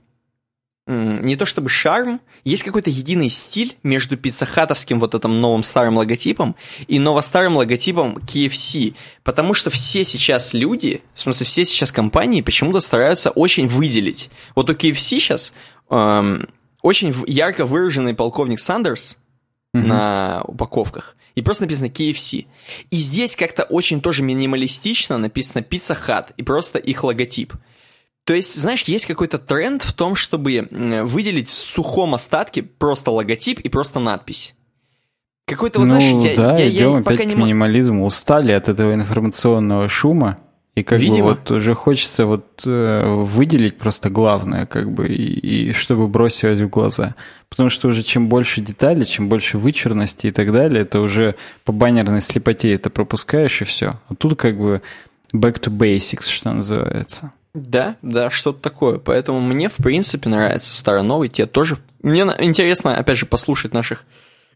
не 0.87 1.37
то 1.37 1.45
чтобы 1.45 1.69
шарм, 1.69 2.21
есть 2.45 2.63
какой-то 2.63 2.89
единый 2.89 3.29
стиль 3.29 3.77
между 3.83 4.17
пиццахатовским 4.17 4.99
вот 4.99 5.15
этим 5.15 5.41
новым 5.41 5.63
старым 5.63 5.99
логотипом 5.99 6.57
и 6.89 6.99
новостарым 6.99 7.57
логотипом 7.57 8.17
KFC. 8.17 8.95
Потому 9.23 9.53
что 9.53 9.69
все 9.69 10.03
сейчас 10.03 10.55
люди, 10.55 11.03
в 11.15 11.21
смысле 11.21 11.47
все 11.47 11.65
сейчас 11.67 11.93
компании 11.93 12.41
почему-то 12.41 12.81
стараются 12.81 13.31
очень 13.31 13.69
выделить. 13.69 14.31
Вот 14.55 14.71
у 14.71 14.73
KFC 14.73 14.95
сейчас 14.95 15.53
эм, 15.91 16.49
очень 16.81 17.15
ярко 17.27 17.67
выраженный 17.67 18.15
полковник 18.15 18.61
Сандерс 18.61 19.19
mm-hmm. 19.75 19.87
на 19.87 20.43
упаковках 20.47 21.17
и 21.35 21.43
просто 21.43 21.65
написано 21.65 21.87
KFC. 21.87 22.47
И 22.91 22.97
здесь 22.97 23.37
как-то 23.37 23.65
очень 23.65 24.01
тоже 24.01 24.23
минималистично 24.23 25.19
написано 25.19 25.63
Pizza 25.63 25.97
Hut 26.07 26.27
и 26.37 26.43
просто 26.43 26.79
их 26.79 27.05
логотип. 27.05 27.55
То 28.25 28.35
есть, 28.35 28.55
знаешь, 28.55 28.83
есть 28.85 29.07
какой-то 29.07 29.39
тренд 29.39 29.83
в 29.83 29.93
том, 29.93 30.15
чтобы 30.15 30.69
выделить 30.71 31.49
в 31.49 31.55
сухом 31.55 32.15
остатке 32.15 32.63
просто 32.63 33.11
логотип 33.11 33.61
и 33.61 33.69
просто 33.69 33.99
надпись. 33.99 34.55
Какой-то, 35.47 35.81
вот, 35.81 35.89
ну, 35.89 36.01
знаешь, 36.01 36.37
да, 36.37 36.59
я, 36.59 36.69
идем 36.69 36.77
я, 36.77 36.83
я 36.83 36.93
опять 36.93 37.05
пока 37.05 37.23
к 37.25 37.27
не... 37.27 37.35
минимализму. 37.35 38.07
Устали 38.07 38.53
от 38.53 38.69
этого 38.69 38.95
информационного 38.95 39.89
шума. 39.89 40.37
И 40.77 40.83
как 40.85 41.01
Видимо. 41.01 41.19
бы 41.19 41.23
вот 41.31 41.51
уже 41.51 41.75
хочется 41.75 42.27
вот 42.27 42.63
э, 42.65 43.05
выделить 43.05 43.77
просто 43.77 44.09
главное, 44.09 44.67
как 44.67 44.93
бы, 44.93 45.09
и, 45.09 45.69
и 45.69 45.73
чтобы 45.73 46.07
бросилось 46.07 46.61
в 46.61 46.69
глаза. 46.69 47.17
Потому 47.49 47.69
что 47.69 47.89
уже 47.89 48.05
чем 48.05 48.29
больше 48.29 48.61
деталей, 48.61 49.05
чем 49.05 49.29
больше 49.29 49.59
вычурности 49.59 50.29
и 50.29 50.31
так 50.31 50.53
далее, 50.53 50.83
это 50.83 51.01
уже 51.01 51.35
по 51.65 51.73
баннерной 51.73 52.21
слепоте 52.21 52.73
это 52.73 52.89
пропускаешь 52.89 53.61
и 53.63 53.65
все. 53.65 54.01
А 54.09 54.15
тут 54.15 54.39
как 54.39 54.59
бы 54.59 54.81
back 55.35 55.61
to 55.61 55.77
basics, 55.77 56.29
что 56.29 56.53
называется. 56.53 57.33
Да, 57.53 57.97
да, 58.01 58.31
что-то 58.31 58.61
такое. 58.61 58.99
Поэтому 58.99 59.41
мне, 59.41 59.69
в 59.69 59.77
принципе, 59.77 60.29
нравится 60.29 60.73
старо-новый. 60.73 61.29
Тебе 61.29 61.47
тоже... 61.47 61.79
Мне 62.01 62.21
интересно, 62.39 62.97
опять 62.97 63.19
же, 63.19 63.27
послушать 63.27 63.75
наших 63.75 64.05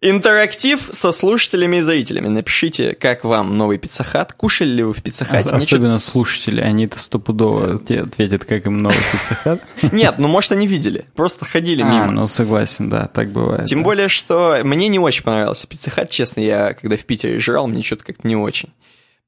Интерактив 0.01 0.89
со 0.93 1.13
слушателями 1.13 1.77
и 1.77 1.81
зрителями. 1.81 2.29
Напишите, 2.29 2.95
как 2.95 3.25
вам 3.25 3.57
новый 3.57 3.79
пиццахат. 3.79 4.35
Кушали 4.35 4.69
ли 4.69 4.83
вы 4.83 4.93
в 4.93 5.03
пиццахате? 5.03 5.49
А, 5.49 5.57
особенно 5.57 5.99
слушатели, 5.99 6.61
они-то 6.61 6.99
стопудово 6.99 7.75
ответят, 7.75 8.45
как 8.45 8.67
им 8.67 8.83
новый 8.83 8.99
пиццахат. 9.13 9.63
Нет, 9.93 10.17
ну 10.19 10.29
может 10.29 10.53
они 10.53 10.67
видели, 10.67 11.07
просто 11.15 11.47
ходили 11.47 11.83
а, 11.83 11.87
мимо. 11.87 12.11
ну 12.11 12.27
согласен, 12.27 12.91
да, 12.91 13.07
так 13.07 13.31
бывает. 13.31 13.67
Тем 13.67 13.83
более, 13.83 14.09
что 14.09 14.61
мне 14.63 14.89
не 14.89 14.99
очень 14.99 15.23
понравился 15.23 15.67
пиццахат, 15.67 16.11
честно, 16.11 16.41
я 16.41 16.75
когда 16.75 16.97
в 16.97 17.05
Питере 17.05 17.39
жрал, 17.39 17.67
мне 17.67 17.83
что-то 17.83 18.05
как-то 18.05 18.29
не 18.29 18.37
очень. 18.37 18.71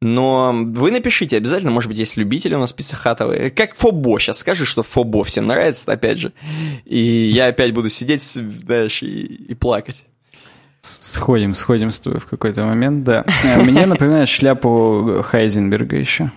Но 0.02 0.52
вы 0.52 0.90
напишите 0.90 1.38
обязательно, 1.38 1.70
может 1.70 1.88
быть, 1.88 1.98
есть 1.98 2.18
любители 2.18 2.54
у 2.54 2.58
нас 2.58 2.72
пиццехатовые. 2.72 3.50
Как 3.50 3.74
Фобо, 3.76 4.20
сейчас 4.20 4.40
скажи, 4.40 4.66
что 4.66 4.82
Фобо 4.82 5.24
всем 5.24 5.46
нравится, 5.46 5.90
опять 5.90 6.18
же. 6.18 6.32
И 6.84 6.98
я 6.98 7.46
опять 7.46 7.72
буду 7.72 7.88
сидеть, 7.88 8.22
знаешь, 8.22 9.02
и, 9.02 9.22
и 9.24 9.54
плакать. 9.54 10.04
Сходим, 10.86 11.54
сходим 11.54 11.90
с 11.90 12.00
тобой 12.00 12.20
в 12.20 12.26
какой-то 12.26 12.64
момент, 12.64 13.04
да. 13.04 13.24
Э, 13.44 13.62
мне 13.62 13.86
напоминает 13.86 14.28
шляпу 14.28 15.22
Хайзенберга 15.24 15.96
еще. 15.96 16.30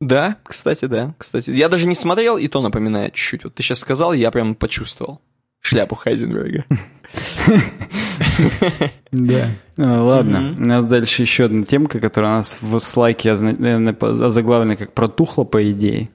Да, 0.00 0.36
кстати, 0.42 0.86
да. 0.86 1.14
Кстати, 1.18 1.50
я 1.50 1.68
даже 1.68 1.86
не 1.86 1.94
смотрел, 1.94 2.36
и 2.36 2.48
то 2.48 2.60
напоминает 2.60 3.14
чуть-чуть. 3.14 3.44
Вот 3.44 3.54
ты 3.54 3.62
сейчас 3.62 3.78
сказал, 3.78 4.12
я 4.12 4.30
прям 4.30 4.54
почувствовал 4.54 5.20
шляпу 5.60 5.94
Хайзенберга. 5.94 6.64
Да. 9.12 9.48
Ну, 9.76 10.06
ладно, 10.06 10.54
у 10.58 10.60
нас 10.60 10.86
дальше 10.86 11.22
еще 11.22 11.44
одна 11.44 11.64
темка, 11.64 12.00
которая 12.00 12.32
у 12.32 12.36
нас 12.36 12.58
в 12.60 12.78
слайке 12.80 13.30
озаглавлена 13.30 14.76
как 14.76 14.92
протухла, 14.92 15.44
по 15.44 15.70
идее. 15.70 16.08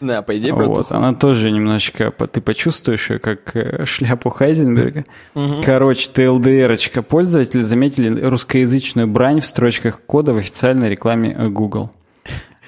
Да, 0.00 0.22
по 0.22 0.36
идее, 0.36 0.52
Вот, 0.52 0.92
она 0.92 1.14
тоже 1.14 1.50
немножечко, 1.50 2.10
ты 2.10 2.40
почувствуешь 2.40 3.10
ее, 3.10 3.18
как 3.18 3.56
э, 3.56 3.84
шляпу 3.86 4.30
Хайзенберга. 4.30 5.04
Угу. 5.34 5.62
Короче, 5.64 6.10
ТЛДРочка. 6.10 7.02
Пользователи 7.02 7.60
заметили 7.60 8.20
русскоязычную 8.20 9.06
брань 9.06 9.40
в 9.40 9.46
строчках 9.46 10.00
кода 10.02 10.34
в 10.34 10.36
официальной 10.38 10.90
рекламе 10.90 11.34
Google. 11.48 11.90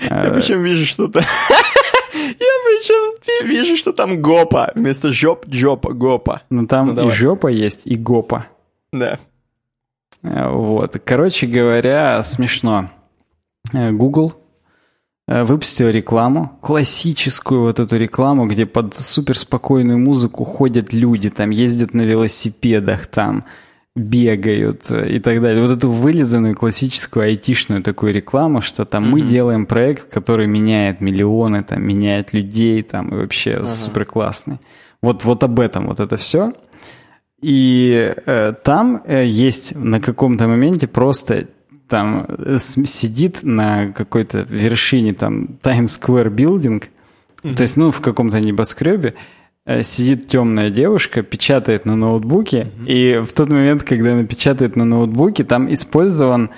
Я 0.00 0.26
э, 0.26 0.34
причем 0.34 0.62
вижу 0.62 0.86
что-то... 0.86 1.20
Я 2.24 2.34
причем 2.64 3.46
вижу, 3.46 3.76
что 3.76 3.92
там 3.92 4.20
гопа 4.22 4.72
вместо 4.74 5.12
жоп, 5.12 5.46
джопа, 5.46 5.92
гопа. 5.92 6.42
Ну 6.50 6.66
там 6.66 6.94
ну, 6.94 7.08
и 7.08 7.10
жопа 7.10 7.48
есть, 7.48 7.86
и 7.86 7.96
гопа. 7.96 8.44
Да. 8.92 9.18
Э, 10.22 10.48
вот. 10.48 10.96
Короче 11.04 11.46
говоря, 11.46 12.22
смешно. 12.22 12.90
Google 13.72 14.34
Э, 15.30 15.44
выпустил 15.44 15.90
рекламу, 15.90 16.58
классическую 16.62 17.60
вот 17.60 17.78
эту 17.78 17.98
рекламу, 17.98 18.46
где 18.46 18.64
под 18.64 18.94
суперспокойную 18.94 19.98
музыку 19.98 20.44
ходят 20.44 20.94
люди, 20.94 21.28
там 21.28 21.50
ездят 21.50 21.92
на 21.92 22.00
велосипедах, 22.00 23.06
там 23.06 23.44
бегают 23.94 24.90
э, 24.90 25.16
и 25.16 25.20
так 25.20 25.42
далее. 25.42 25.62
Вот 25.62 25.76
эту 25.76 25.90
вылизанную 25.90 26.56
классическую 26.56 27.24
айтишную 27.24 27.82
такую 27.82 28.14
рекламу, 28.14 28.62
что 28.62 28.86
там 28.86 29.04
mm-hmm. 29.04 29.10
мы 29.10 29.20
делаем 29.20 29.66
проект, 29.66 30.10
который 30.10 30.46
меняет 30.46 31.02
миллионы, 31.02 31.62
там 31.62 31.86
меняет 31.86 32.32
людей, 32.32 32.82
там 32.82 33.08
и 33.08 33.16
вообще 33.16 33.56
uh-huh. 33.56 33.68
супер 33.68 34.06
классный. 34.06 34.60
Вот, 35.02 35.26
вот 35.26 35.44
об 35.44 35.60
этом 35.60 35.88
вот 35.88 36.00
это 36.00 36.16
все. 36.16 36.52
И 37.42 38.14
э, 38.24 38.54
там 38.64 39.02
э, 39.04 39.26
есть 39.26 39.76
на 39.76 40.00
каком-то 40.00 40.48
моменте 40.48 40.86
просто 40.86 41.48
там 41.88 42.26
э, 42.28 42.58
сидит 42.58 43.40
на 43.42 43.92
какой-то 43.92 44.46
вершине 44.48 45.14
там 45.14 45.58
Times 45.62 45.98
Square 46.00 46.34
Building, 46.34 46.84
mm-hmm. 47.42 47.54
то 47.54 47.62
есть, 47.62 47.76
ну, 47.76 47.90
в 47.90 48.00
каком-то 48.00 48.40
небоскребе, 48.40 49.14
э, 49.64 49.82
сидит 49.82 50.28
темная 50.28 50.70
девушка, 50.70 51.22
печатает 51.22 51.84
на 51.84 51.96
ноутбуке, 51.96 52.70
mm-hmm. 52.78 52.86
и 52.86 53.18
в 53.24 53.32
тот 53.32 53.48
момент, 53.48 53.82
когда 53.82 54.12
она 54.12 54.24
печатает 54.24 54.76
на 54.76 54.84
ноутбуке, 54.84 55.44
там 55.44 55.72
использован 55.72 56.50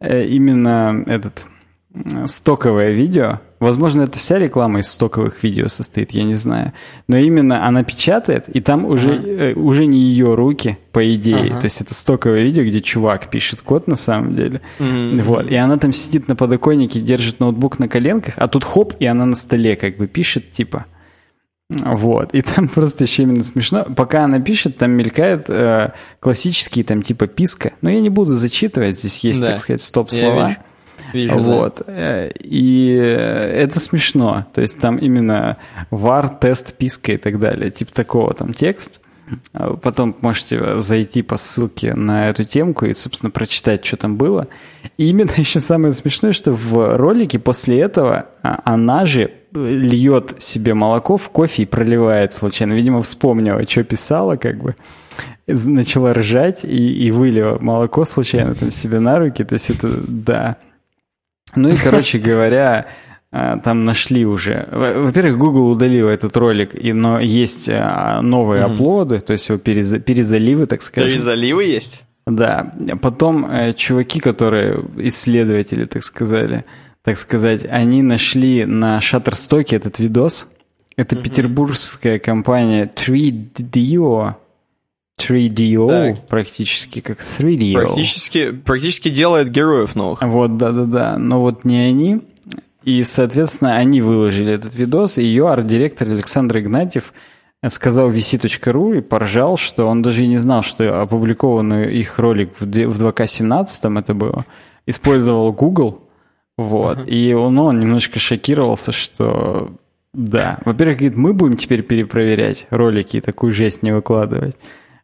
э, 0.00 0.26
именно 0.26 1.04
этот 1.06 1.46
стоковое 2.26 2.92
видео. 2.92 3.40
Возможно, 3.66 4.02
это 4.02 4.16
вся 4.18 4.38
реклама 4.38 4.78
из 4.78 4.88
стоковых 4.88 5.42
видео 5.42 5.66
состоит, 5.66 6.12
я 6.12 6.22
не 6.22 6.36
знаю. 6.36 6.72
Но 7.08 7.16
именно 7.16 7.66
она 7.66 7.82
печатает, 7.82 8.48
и 8.48 8.60
там 8.60 8.84
уже, 8.84 9.14
ага. 9.14 9.28
э, 9.28 9.54
уже 9.54 9.86
не 9.86 9.98
ее 9.98 10.36
руки, 10.36 10.78
по 10.92 11.14
идее. 11.14 11.50
Ага. 11.50 11.60
То 11.60 11.64
есть 11.64 11.80
это 11.80 11.92
стоковое 11.92 12.42
видео, 12.42 12.62
где 12.62 12.80
чувак 12.80 13.28
пишет 13.28 13.62
код 13.62 13.88
на 13.88 13.96
самом 13.96 14.34
деле. 14.34 14.60
Mm-hmm. 14.78 15.22
Вот. 15.22 15.50
И 15.50 15.56
она 15.56 15.78
там 15.78 15.92
сидит 15.92 16.28
на 16.28 16.36
подоконнике, 16.36 17.00
держит 17.00 17.40
ноутбук 17.40 17.80
на 17.80 17.88
коленках, 17.88 18.34
а 18.36 18.46
тут 18.46 18.62
хоп, 18.62 18.94
и 19.00 19.06
она 19.06 19.26
на 19.26 19.34
столе 19.34 19.74
как 19.74 19.96
бы 19.96 20.06
пишет, 20.06 20.50
типа. 20.50 20.86
Вот, 21.68 22.32
и 22.32 22.42
там 22.42 22.68
просто 22.74 23.02
еще 23.02 23.24
именно 23.24 23.42
смешно. 23.42 23.84
Пока 23.96 24.24
она 24.24 24.38
пишет, 24.38 24.78
там 24.78 24.92
мелькает 24.92 25.50
э, 25.50 25.90
классические 26.20 26.84
там 26.84 27.02
типа 27.02 27.26
писка. 27.26 27.72
Но 27.82 27.90
я 27.90 28.00
не 28.00 28.10
буду 28.10 28.30
зачитывать, 28.32 28.96
здесь 28.96 29.18
есть, 29.18 29.40
да. 29.40 29.48
так 29.48 29.58
сказать, 29.58 29.80
стоп-слова. 29.80 30.56
Вижу, 31.12 31.38
вот. 31.38 31.82
Да. 31.86 32.26
И 32.26 32.90
это 32.92 33.80
смешно. 33.80 34.46
То 34.52 34.60
есть 34.60 34.78
там 34.78 34.96
именно 34.96 35.56
var, 35.90 36.30
тест, 36.40 36.74
писка 36.74 37.12
и 37.12 37.16
так 37.16 37.38
далее. 37.38 37.70
Типа 37.70 37.92
такого 37.92 38.34
там 38.34 38.54
текст. 38.54 39.00
Потом 39.52 40.16
можете 40.20 40.78
зайти 40.78 41.22
по 41.22 41.36
ссылке 41.36 41.94
на 41.94 42.28
эту 42.28 42.44
темку 42.44 42.86
и, 42.86 42.94
собственно, 42.94 43.30
прочитать, 43.30 43.84
что 43.84 43.96
там 43.96 44.16
было. 44.16 44.48
И 44.98 45.08
именно 45.08 45.30
еще 45.36 45.60
самое 45.60 45.92
смешное, 45.92 46.32
что 46.32 46.52
в 46.52 46.96
ролике 46.96 47.38
после 47.38 47.80
этого 47.80 48.26
а, 48.42 48.60
она 48.64 49.04
же 49.04 49.32
льет 49.52 50.34
себе 50.38 50.74
молоко 50.74 51.16
в 51.16 51.30
кофе 51.30 51.64
и 51.64 51.66
проливает 51.66 52.32
случайно. 52.32 52.74
Видимо, 52.74 53.02
вспомнила, 53.02 53.66
что 53.66 53.82
писала, 53.84 54.36
как 54.36 54.62
бы 54.62 54.76
начала 55.46 56.12
ржать 56.12 56.64
и, 56.64 57.06
и 57.06 57.10
вылила 57.10 57.58
молоко 57.60 58.04
случайно 58.04 58.54
там 58.54 58.70
себе 58.70 59.00
на 59.00 59.18
руки. 59.18 59.44
То 59.44 59.54
есть 59.54 59.70
это, 59.70 59.88
да. 60.06 60.56
Ну 61.54 61.68
и, 61.68 61.76
короче 61.76 62.18
говоря, 62.18 62.86
а, 63.32 63.58
там 63.58 63.84
нашли 63.84 64.24
уже. 64.24 64.66
Во-первых, 64.70 65.38
Google 65.38 65.70
удалил 65.70 66.08
этот 66.08 66.36
ролик, 66.36 66.74
и, 66.74 66.92
но 66.92 67.20
есть 67.20 67.68
а, 67.70 68.20
новые 68.22 68.62
mm-hmm. 68.62 68.74
оплоды, 68.74 69.18
то 69.18 69.32
есть 69.32 69.48
его 69.48 69.58
перез, 69.58 69.94
перезаливы, 70.02 70.66
так 70.66 70.82
сказать. 70.82 71.12
Перезаливы 71.12 71.64
есть? 71.64 72.02
Да. 72.26 72.72
Потом 73.02 73.44
э, 73.44 73.72
чуваки, 73.74 74.20
которые 74.20 74.84
исследователи, 74.96 75.84
так 75.84 76.02
сказали, 76.02 76.64
так 77.02 77.18
сказать, 77.18 77.66
они 77.68 78.02
нашли 78.02 78.64
на 78.64 78.98
Shutterstock 78.98 79.74
этот 79.74 79.98
видос. 79.98 80.48
Это 80.96 81.14
mm-hmm. 81.14 81.22
петербургская 81.22 82.18
компания 82.18 82.90
3DO. 82.92 84.34
3DO 85.20 85.88
так. 85.88 86.26
практически 86.26 87.00
как 87.00 87.18
3DO. 87.18 87.72
Практически, 87.74 88.50
практически 88.50 89.08
делает 89.08 89.50
героев 89.50 89.94
новых. 89.94 90.22
Вот, 90.22 90.56
да-да-да. 90.56 91.16
Но 91.18 91.40
вот 91.40 91.64
не 91.64 91.78
они. 91.78 92.20
И, 92.84 93.02
соответственно, 93.02 93.76
они 93.76 94.00
выложили 94.00 94.52
этот 94.52 94.74
видос, 94.74 95.18
и 95.18 95.24
ее 95.24 95.48
арт-директор 95.48 96.08
Александр 96.08 96.58
Игнатьев 96.58 97.12
сказал 97.68 98.12
vc.ru 98.12 98.98
и 98.98 99.00
поржал, 99.00 99.56
что 99.56 99.86
он 99.86 100.02
даже 100.02 100.22
и 100.22 100.28
не 100.28 100.38
знал, 100.38 100.62
что 100.62 101.02
опубликованный 101.02 101.98
их 101.98 102.18
ролик 102.18 102.50
в 102.60 102.64
2К17 102.64 103.98
это 103.98 104.14
было, 104.14 104.44
использовал 104.86 105.52
Google, 105.52 106.06
вот, 106.56 106.98
uh-huh. 106.98 107.08
и 107.08 107.32
он, 107.32 107.54
ну, 107.54 107.64
он 107.64 107.80
немножко 107.80 108.18
шокировался, 108.18 108.92
что 108.92 109.72
да, 110.12 110.58
во-первых, 110.64 110.98
говорит, 110.98 111.18
мы 111.18 111.34
будем 111.34 111.56
теперь 111.56 111.82
перепроверять 111.82 112.66
ролики 112.70 113.18
и 113.18 113.20
такую 113.20 113.52
жесть 113.52 113.82
не 113.82 113.92
выкладывать 113.92 114.56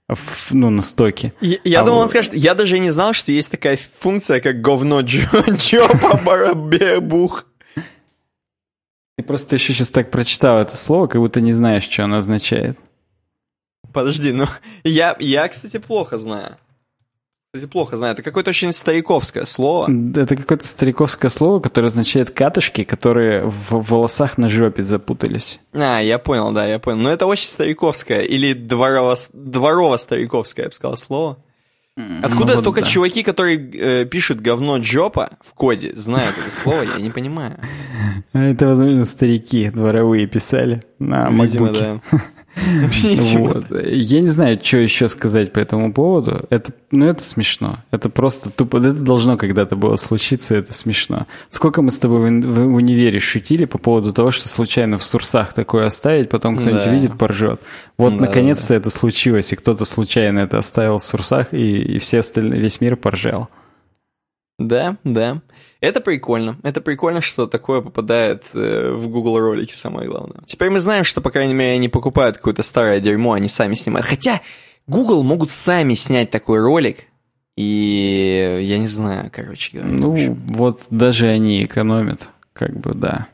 в, 0.08 0.52
ну, 0.52 0.70
на 0.70 0.82
стоке. 0.82 1.32
Я, 1.40 1.58
я 1.64 1.80
а 1.80 1.84
думал, 1.84 1.98
вот... 1.98 2.04
он 2.04 2.08
скажет, 2.08 2.34
я 2.34 2.54
даже 2.54 2.78
не 2.78 2.90
знал, 2.90 3.12
что 3.12 3.32
есть 3.32 3.50
такая 3.50 3.78
функция, 3.98 4.40
как 4.40 4.60
говно 4.60 5.00
Джопа 5.00 6.20
Барабебух. 6.24 7.46
Ты 9.16 9.24
просто 9.24 9.56
еще 9.56 9.72
сейчас 9.72 9.90
так 9.90 10.10
прочитал 10.10 10.58
это 10.58 10.76
слово, 10.76 11.06
как 11.06 11.20
будто 11.20 11.40
не 11.40 11.52
знаешь, 11.52 11.84
что 11.84 12.04
оно 12.04 12.16
означает. 12.16 12.78
Подожди, 13.92 14.32
ну, 14.32 14.46
я, 14.84 15.16
я, 15.18 15.48
кстати, 15.48 15.78
плохо 15.78 16.16
знаю. 16.16 16.56
Кстати, 17.54 17.70
плохо 17.70 17.98
знаю. 17.98 18.14
Это 18.14 18.22
какое-то 18.22 18.48
очень 18.48 18.72
стариковское 18.72 19.44
слово. 19.44 19.86
Это 20.16 20.36
какое-то 20.36 20.66
стариковское 20.66 21.30
слово, 21.30 21.60
которое 21.60 21.88
означает 21.88 22.30
катышки, 22.30 22.82
которые 22.82 23.44
в 23.44 23.72
волосах 23.90 24.38
на 24.38 24.48
жопе 24.48 24.82
запутались. 24.82 25.60
А, 25.74 26.00
я 26.00 26.18
понял, 26.18 26.52
да, 26.52 26.64
я 26.64 26.78
понял. 26.78 26.96
Но 26.96 27.10
это 27.10 27.26
очень 27.26 27.44
стариковское 27.44 28.22
или 28.22 28.54
дворово, 28.54 29.18
дворово-стариковское, 29.34 30.62
я 30.62 30.68
бы 30.70 30.74
сказал, 30.74 30.96
слово. 30.96 31.36
Откуда 32.22 32.52
ну, 32.52 32.54
вот 32.54 32.64
только 32.64 32.80
да. 32.80 32.86
чуваки, 32.86 33.22
которые 33.22 33.58
э, 33.58 34.04
пишут 34.06 34.40
говно 34.40 34.78
джопа 34.78 35.32
в 35.44 35.52
коде, 35.52 35.92
знают 35.94 36.34
это 36.38 36.50
слово, 36.50 36.84
я 36.84 36.98
не 37.02 37.10
понимаю. 37.10 37.58
Это, 38.32 38.66
возможно, 38.66 39.04
старики 39.04 39.68
дворовые 39.68 40.26
писали 40.26 40.80
на 40.98 41.28
Видимо, 41.28 41.70
да. 41.70 42.00
Вот. 42.54 43.66
Я 43.84 44.20
не 44.20 44.28
знаю, 44.28 44.58
что 44.62 44.78
еще 44.78 45.08
сказать 45.08 45.52
по 45.52 45.58
этому 45.58 45.92
поводу. 45.92 46.46
Это, 46.50 46.72
ну, 46.90 47.06
это 47.06 47.22
смешно. 47.22 47.76
Это 47.90 48.10
просто 48.10 48.50
тупо. 48.50 48.78
Это 48.78 48.92
должно 48.92 49.36
когда-то 49.36 49.76
было 49.76 49.96
случиться, 49.96 50.54
это 50.54 50.72
смешно. 50.72 51.26
Сколько 51.48 51.82
мы 51.82 51.90
с 51.90 51.98
тобой 51.98 52.20
в, 52.20 52.46
в, 52.46 52.66
в 52.66 52.74
универе 52.74 53.18
шутили 53.20 53.64
по 53.64 53.78
поводу 53.78 54.12
того, 54.12 54.30
что 54.30 54.48
случайно 54.48 54.98
в 54.98 55.04
сурсах 55.04 55.52
такое 55.54 55.86
оставить, 55.86 56.28
потом 56.28 56.56
кто-нибудь 56.56 56.84
да. 56.84 56.92
видит, 56.92 57.18
поржет. 57.18 57.60
Вот, 57.96 58.14
да, 58.14 58.26
наконец-то 58.26 58.70
да. 58.70 58.76
это 58.76 58.90
случилось, 58.90 59.52
и 59.52 59.56
кто-то 59.56 59.84
случайно 59.84 60.40
это 60.40 60.58
оставил 60.58 60.98
в 60.98 61.02
сурсах, 61.02 61.52
и, 61.52 61.78
и 61.82 61.98
все 61.98 62.18
остальные, 62.18 62.60
весь 62.60 62.80
мир 62.80 62.96
поржал. 62.96 63.48
Да, 64.66 64.96
да. 65.04 65.42
Это 65.80 66.00
прикольно. 66.00 66.56
Это 66.62 66.80
прикольно, 66.80 67.20
что 67.20 67.46
такое 67.46 67.80
попадает 67.80 68.44
э, 68.54 68.92
в 68.94 69.08
Google 69.08 69.38
ролики, 69.40 69.74
самое 69.74 70.08
главное. 70.08 70.38
Теперь 70.46 70.70
мы 70.70 70.80
знаем, 70.80 71.04
что, 71.04 71.20
по 71.20 71.30
крайней 71.30 71.54
мере, 71.54 71.72
они 71.72 71.88
покупают 71.88 72.36
какое-то 72.36 72.62
старое 72.62 73.00
дерьмо, 73.00 73.32
они 73.32 73.48
сами 73.48 73.74
снимают. 73.74 74.06
Хотя 74.06 74.40
Google 74.86 75.22
могут 75.24 75.50
сами 75.50 75.94
снять 75.94 76.30
такой 76.30 76.60
ролик, 76.60 76.98
и 77.56 78.60
я 78.62 78.78
не 78.78 78.86
знаю, 78.86 79.30
короче 79.32 79.78
говоря. 79.78 79.94
Ну, 79.94 80.38
вот 80.48 80.86
даже 80.90 81.26
они 81.26 81.64
экономят, 81.64 82.30
как 82.52 82.78
бы, 82.78 82.94
да. 82.94 83.26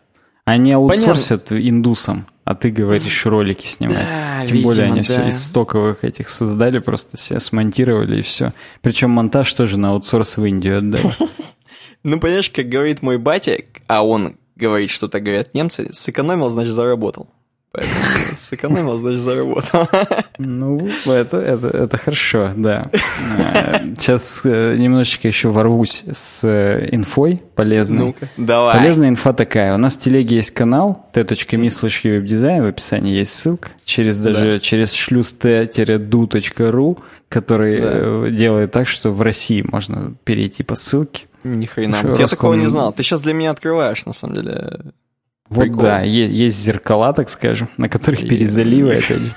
Они 0.44 0.72
аутсорсят 0.72 1.46
Понятно. 1.46 1.68
индусам, 1.68 2.26
а 2.48 2.54
ты 2.54 2.70
говоришь 2.70 3.26
ролики 3.26 3.66
снимать. 3.66 4.06
Да, 4.06 4.46
Тем 4.46 4.56
видимо, 4.56 4.72
более 4.72 4.86
они 4.86 5.00
да. 5.00 5.02
все 5.02 5.28
из 5.28 5.44
стоковых 5.44 6.02
этих 6.02 6.30
создали, 6.30 6.78
просто 6.78 7.18
все 7.18 7.40
смонтировали 7.40 8.20
и 8.20 8.22
все. 8.22 8.54
Причем 8.80 9.10
монтаж 9.10 9.52
тоже 9.52 9.78
на 9.78 9.90
аутсорс 9.90 10.38
в 10.38 10.44
Индию 10.46 10.78
отдали. 10.78 11.14
Ну, 12.04 12.20
понимаешь, 12.20 12.48
как 12.48 12.68
говорит 12.68 13.02
мой 13.02 13.18
батя, 13.18 13.58
а 13.88 14.06
он 14.06 14.36
говорит, 14.54 14.88
что 14.88 15.08
так 15.08 15.24
говорят 15.24 15.52
немцы, 15.52 15.88
сэкономил, 15.92 16.48
значит, 16.48 16.72
заработал. 16.72 17.28
Поэтому 17.70 18.02
сэкономил, 18.36 18.96
значит, 18.98 19.20
заработал. 19.20 19.88
Ну, 20.40 20.88
это, 21.06 21.38
это, 21.38 21.66
это 21.66 21.98
хорошо, 21.98 22.52
да. 22.56 22.88
Сейчас 23.98 24.42
э, 24.44 24.76
немножечко 24.76 25.26
еще 25.26 25.48
ворвусь 25.48 26.04
с 26.10 26.44
э, 26.44 26.88
инфой 26.92 27.40
полезной. 27.56 28.06
Ну-ка, 28.06 28.28
давай. 28.36 28.78
Полезная 28.78 29.08
инфа 29.08 29.32
такая. 29.32 29.74
У 29.74 29.78
нас 29.78 29.96
в 29.96 30.00
телеге 30.00 30.36
есть 30.36 30.52
канал 30.52 31.08
t.me 31.12 31.66
slash 31.66 32.08
веб-дизайн, 32.08 32.62
в 32.62 32.66
описании 32.66 33.16
есть 33.16 33.32
ссылка. 33.32 33.70
Через 33.84 34.20
даже 34.20 34.54
да. 34.54 34.60
через 34.60 34.92
шлюз 34.92 35.32
t-du.ru, 35.32 36.98
который 37.28 37.80
да. 37.80 37.90
Э, 37.92 38.30
делает 38.30 38.70
так, 38.70 38.86
что 38.86 39.10
в 39.10 39.20
России 39.22 39.64
можно 39.66 40.14
перейти 40.22 40.62
по 40.62 40.76
ссылке. 40.76 41.26
Ни 41.42 41.66
хрена. 41.66 41.96
Я 42.16 42.28
такого 42.28 42.54
не 42.54 42.66
знал. 42.66 42.92
Ты 42.92 43.02
сейчас 43.02 43.22
для 43.22 43.34
меня 43.34 43.50
открываешь, 43.50 44.06
на 44.06 44.12
самом 44.12 44.36
деле. 44.36 44.80
Вот 45.50 45.62
Прикол. 45.62 45.80
да, 45.80 46.02
есть 46.02 46.58
зеркала, 46.58 47.14
так 47.14 47.30
скажем, 47.30 47.70
на 47.78 47.88
которых 47.88 48.20
перезаливы, 48.20 48.94
опять 48.98 49.22
же. 49.22 49.32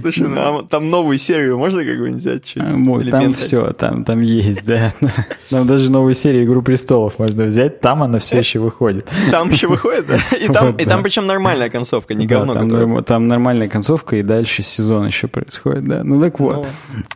Слушай, 0.00 0.26
ну, 0.26 0.40
а 0.40 0.62
там 0.68 0.90
новую 0.90 1.18
серию 1.18 1.58
можно 1.58 1.84
какую-нибудь 1.84 2.20
взять? 2.20 2.54
А, 2.56 3.10
там 3.10 3.34
все, 3.34 3.72
там, 3.72 4.04
там 4.04 4.20
есть, 4.20 4.64
да. 4.64 4.92
Там 5.50 5.66
даже 5.66 5.92
новую 5.92 6.14
серию 6.14 6.44
«Игру 6.44 6.62
престолов» 6.62 7.18
можно 7.18 7.44
взять, 7.44 7.80
там 7.80 8.02
она 8.02 8.18
все 8.18 8.38
еще 8.38 8.58
выходит. 8.58 9.08
Там 9.30 9.50
еще 9.50 9.68
выходит, 9.68 10.06
да? 10.06 10.18
И 10.36 10.48
там, 10.48 10.68
вот, 10.68 10.80
и 10.80 10.84
там 10.84 11.02
причем 11.02 11.26
нормальная 11.26 11.68
концовка, 11.68 12.14
не 12.14 12.26
говно. 12.26 12.54
Да, 12.54 12.60
там, 12.60 12.70
которое... 12.70 13.02
там 13.02 13.28
нормальная 13.28 13.68
концовка, 13.68 14.16
и 14.16 14.22
дальше 14.22 14.62
сезон 14.62 15.06
еще 15.06 15.28
происходит, 15.28 15.84
да. 15.84 16.02
Ну 16.02 16.20
так 16.20 16.40
вот. 16.40 16.66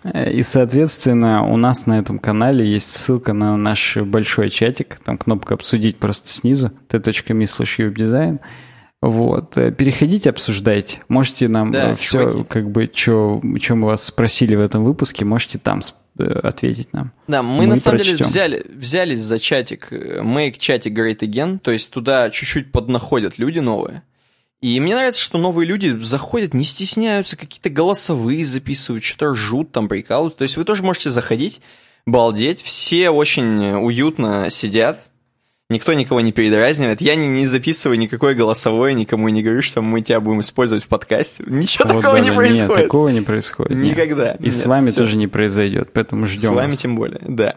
Ну, 0.05 0.23
и, 0.23 0.43
соответственно, 0.43 1.45
у 1.45 1.57
нас 1.57 1.87
на 1.87 1.99
этом 1.99 2.19
канале 2.19 2.71
есть 2.71 2.91
ссылка 2.91 3.33
на 3.33 3.57
наш 3.57 3.97
большой 3.97 4.51
чатик, 4.51 4.97
там 5.05 5.19
кнопка 5.19 5.55
«Обсудить» 5.55 5.97
просто 5.97 6.29
снизу, 6.29 6.71
t.me 6.89 7.48
slash 7.49 7.83
веб-дизайн. 7.85 8.41
Вот. 9.01 9.57
Э, 9.57 9.71
переходите, 9.71 10.31
обсуждайте. 10.31 11.01
Можете 11.09 11.49
нам 11.49 11.71
да, 11.71 11.95
все, 11.95 12.31
чуваки. 12.31 12.49
как 12.49 12.71
бы, 12.71 12.91
что 12.93 13.41
мы 13.43 13.87
вас 13.87 14.05
спросили 14.05 14.57
в 14.57 14.61
этом 14.61 14.83
выпуске, 14.85 15.25
можете 15.25 15.59
там 15.59 15.83
э, 16.19 16.25
ответить 16.25 16.93
нам. 16.93 17.13
Да, 17.29 17.43
мы, 17.43 17.59
мы 17.59 17.67
на 17.67 17.77
самом 17.77 17.99
прочтем. 17.99 18.17
деле 18.17 18.27
взяли, 18.29 18.67
взялись 18.69 19.21
за 19.21 19.39
чатик, 19.39 19.93
э, 19.93 20.21
make 20.23 20.59
чатик 20.59 20.99
great 20.99 21.21
again, 21.21 21.61
то 21.61 21.71
есть 21.71 21.93
туда 21.93 22.31
чуть-чуть 22.31 22.73
поднаходят 22.73 23.39
люди 23.39 23.61
новые. 23.61 24.03
И 24.61 24.81
мне 24.81 24.97
нравится, 24.97 25.21
что 25.21 25.39
новые 25.39 25.69
люди 25.69 25.97
заходят, 26.01 26.53
не 26.53 26.65
стесняются, 26.65 27.37
какие-то 27.37 27.71
голосовые 27.71 28.45
записывают, 28.45 29.05
что-то 29.05 29.31
ржут, 29.31 29.71
там 29.71 29.87
прикалывают. 29.87 30.37
То 30.37 30.43
есть 30.43 30.57
вы 30.57 30.65
тоже 30.65 30.83
можете 30.83 31.11
заходить, 31.11 31.61
балдеть, 32.05 32.63
все 32.63 33.11
очень 33.11 33.71
уютно 33.77 34.51
сидят, 34.51 34.99
Никто 35.71 35.93
никого 35.93 36.23
не 36.23 36.33
передразнивает. 36.33 37.03
Я 37.03 37.15
не, 37.15 37.27
не 37.29 37.45
записываю 37.45 37.99
никакое 37.99 38.35
голосовое, 38.35 38.95
никому 38.95 39.29
не 39.29 39.43
говорю, 39.43 39.61
что 39.61 39.83
мы 39.83 40.01
тебя 40.01 40.19
будем 40.19 40.41
использовать 40.41 40.83
в 40.83 40.89
подкасте. 40.89 41.45
Ничего 41.47 41.85
вот, 41.85 42.01
такого 42.01 42.19
да, 42.19 42.25
не 42.25 42.33
происходит. 42.33 42.77
Нет, 42.77 42.85
такого 42.85 43.09
не 43.11 43.21
происходит. 43.21 43.77
Никогда. 43.77 44.33
И 44.33 44.45
нет, 44.45 44.55
с 44.55 44.65
вами 44.65 44.89
все. 44.89 44.97
тоже 44.97 45.19
не 45.19 45.27
произойдет, 45.27 45.91
поэтому 45.93 46.25
ждем. 46.25 46.53
С 46.53 46.55
вами 46.55 46.71
вас. 46.71 46.79
тем 46.79 46.97
более, 46.97 47.21
да. 47.29 47.57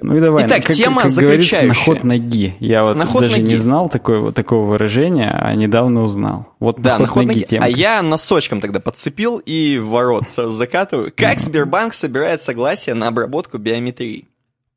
Ну 0.00 0.16
и 0.16 0.20
давай. 0.20 0.48
Итак, 0.48 0.64
как, 0.64 0.74
тема 0.74 1.02
как, 1.02 1.14
как 1.14 1.22
говорится, 1.22 1.64
на 1.64 1.74
ход 1.74 2.02
ноги. 2.02 2.56
Я 2.58 2.82
вот 2.82 2.96
на 2.96 3.06
даже 3.06 3.36
ноги. 3.36 3.50
не 3.50 3.56
знал 3.56 3.88
такое, 3.88 4.32
такого 4.32 4.68
выражения, 4.70 5.30
а 5.30 5.54
недавно 5.54 6.02
узнал. 6.02 6.48
Вот 6.58 6.80
да, 6.80 6.98
на 6.98 7.06
ход, 7.06 7.06
на 7.06 7.12
ход 7.12 7.26
ноги. 7.26 7.36
ноги 7.36 7.46
темка. 7.46 7.66
А 7.66 7.68
я 7.68 8.02
носочком 8.02 8.60
тогда 8.60 8.80
подцепил 8.80 9.38
и 9.38 9.78
в 9.78 9.90
ворот 9.90 10.24
сразу 10.28 10.50
закатываю. 10.50 11.12
Как 11.16 11.38
Сбербанк 11.38 11.94
собирает 11.94 12.42
согласие 12.42 12.96
на 12.96 13.06
обработку 13.06 13.58
биометрии? 13.58 14.26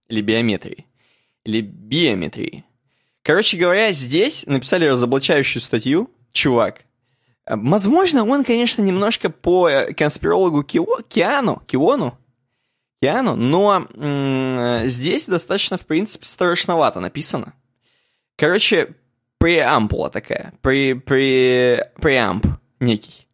Или 0.10 0.22
биометрии? 0.22 0.86
Или 1.44 1.62
биометрии? 1.62 2.66
Короче 3.28 3.58
говоря, 3.58 3.92
здесь 3.92 4.46
написали 4.48 4.86
разоблачающую 4.86 5.62
статью, 5.62 6.10
чувак. 6.32 6.86
Возможно, 7.46 8.24
он, 8.24 8.46
конечно, 8.46 8.82
немножко 8.82 9.30
по 9.30 9.68
э, 9.68 9.94
конспирологу 9.94 10.64
Кио, 10.64 11.02
Киану, 11.10 11.62
Киону, 11.68 12.18
Киану, 13.02 13.36
но 13.36 13.86
м- 13.96 14.86
здесь 14.86 15.26
достаточно, 15.26 15.78
в 15.78 15.86
принципе, 15.86 16.26
страшновато 16.26 17.02
написано. 17.02 17.54
Короче, 18.38 18.96
преампула 19.40 20.10
такая, 20.10 20.54
при, 20.62 20.94
при, 20.94 21.84
преамп 22.00 22.46
некий. 22.80 23.28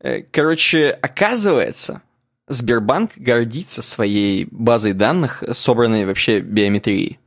Э, 0.00 0.20
короче, 0.20 0.90
оказывается, 1.00 2.02
Сбербанк 2.46 3.12
гордится 3.16 3.80
своей 3.80 4.46
базой 4.50 4.92
данных, 4.92 5.42
собранной 5.52 6.04
вообще 6.04 6.40
биометрией. 6.40 7.21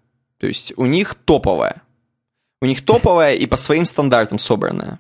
То 0.45 0.49
есть 0.49 0.73
у 0.77 0.85
них 0.85 1.15
топовая. 1.15 1.81
У 2.61 2.67
них 2.67 2.85
топовая 2.85 3.33
и 3.33 3.47
по 3.47 3.57
своим 3.57 3.83
стандартам 3.83 4.37
собранная. 4.37 4.99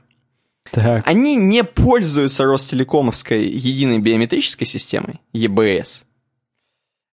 Так. 0.71 1.07
Они 1.07 1.35
не 1.35 1.63
пользуются 1.63 2.45
Ростелекомовской 2.45 3.45
единой 3.47 3.99
биометрической 3.99 4.65
системой, 4.65 5.21
ЕБС. 5.33 6.05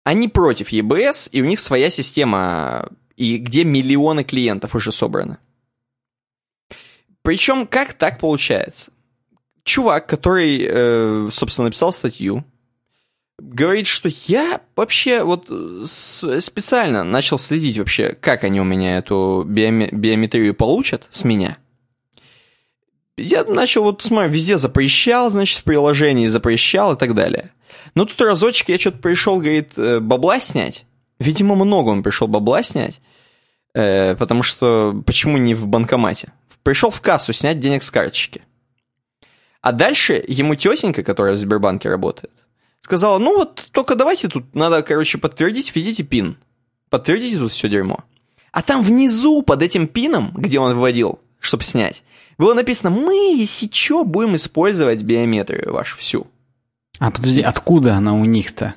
Они 0.05 0.29
против 0.29 0.69
ЕБС, 0.69 1.31
и 1.33 1.41
у 1.41 1.47
них 1.47 1.59
своя 1.59 1.89
система, 1.89 2.91
и 3.17 3.39
где 3.39 3.65
миллионы 3.65 4.25
клиентов 4.25 4.75
уже 4.75 4.93
собраны. 4.93 5.39
Причем, 7.23 7.67
как 7.67 7.95
так 7.95 8.19
получается? 8.19 8.93
Чувак, 9.65 10.07
который, 10.07 10.67
э, 10.69 11.29
собственно, 11.33 11.69
написал 11.69 11.95
статью, 11.95 12.45
говорит, 13.39 13.87
что 13.87 14.09
я 14.27 14.61
вообще 14.77 15.23
вот 15.23 15.47
специально 15.87 17.05
начал 17.05 17.39
следить 17.39 17.79
вообще, 17.79 18.17
как 18.21 18.45
они 18.45 18.61
у 18.61 18.65
меня 18.65 18.99
эту 18.99 19.45
биометрию 19.47 20.55
получат 20.55 21.07
с 21.11 21.25
меня– 21.25 21.57
я 23.19 23.45
начал 23.45 23.83
вот, 23.83 24.01
смотри, 24.01 24.31
везде 24.31 24.59
запрещал, 24.59 25.31
значит, 25.31 25.59
в 25.59 25.65
приложении 25.65 26.27
запрещал 26.27 26.95
и 26.95 26.99
так 26.99 27.15
далее. 27.15 27.51
Но 27.95 28.05
тут 28.05 28.21
разочек 28.21 28.69
я 28.69 28.79
что-то 28.79 28.99
пришел, 28.99 29.39
говорит, 29.39 29.73
э, 29.77 29.99
бабла 29.99 30.39
снять. 30.39 30.85
Видимо, 31.19 31.57
много 31.57 31.91
он 31.91 32.03
пришел 32.03 32.29
бабла 32.29 32.63
снять. 32.63 33.01
Э, 33.75 34.15
потому 34.15 34.45
что 34.45 35.03
почему 35.05 35.37
не 35.37 35.55
в 35.55 35.67
банкомате? 35.67 36.33
Пришел 36.63 36.91
в 36.91 37.01
кассу 37.01 37.33
снять 37.33 37.59
денег 37.59 37.83
с 37.83 37.91
карточки. 37.91 38.43
А 39.63 39.73
дальше 39.73 40.25
ему 40.29 40.55
тетенька, 40.55 41.03
которая 41.03 41.35
в 41.35 41.39
Сбербанке 41.39 41.89
работает, 41.89 42.33
сказала, 42.81 43.19
ну 43.19 43.37
вот 43.37 43.69
только 43.73 43.95
давайте 43.95 44.29
тут, 44.29 44.55
надо, 44.55 44.83
короче, 44.83 45.19
подтвердить, 45.19 45.75
введите 45.75 46.03
пин. 46.03 46.37
Подтвердите 46.91 47.39
тут 47.39 47.53
все 47.53 47.69
дерьмо. 47.69 48.05
А 48.53 48.63
там 48.63 48.83
внизу, 48.83 49.43
под 49.43 49.63
этим 49.63 49.87
пином, 49.87 50.33
где 50.35 50.59
он 50.59 50.77
вводил, 50.77 51.21
чтобы 51.39 51.63
снять, 51.63 52.03
было 52.39 52.55
написано, 52.55 52.91
мы, 52.91 53.35
если 53.37 53.69
что, 53.71 54.05
будем 54.05 54.37
использовать 54.37 55.03
биометрию 55.03 55.73
вашу 55.73 55.97
всю. 55.99 56.27
А 56.99 57.11
подожди, 57.11 57.43
откуда 57.43 57.95
она 57.95 58.15
у 58.15 58.25
них-то? 58.25 58.75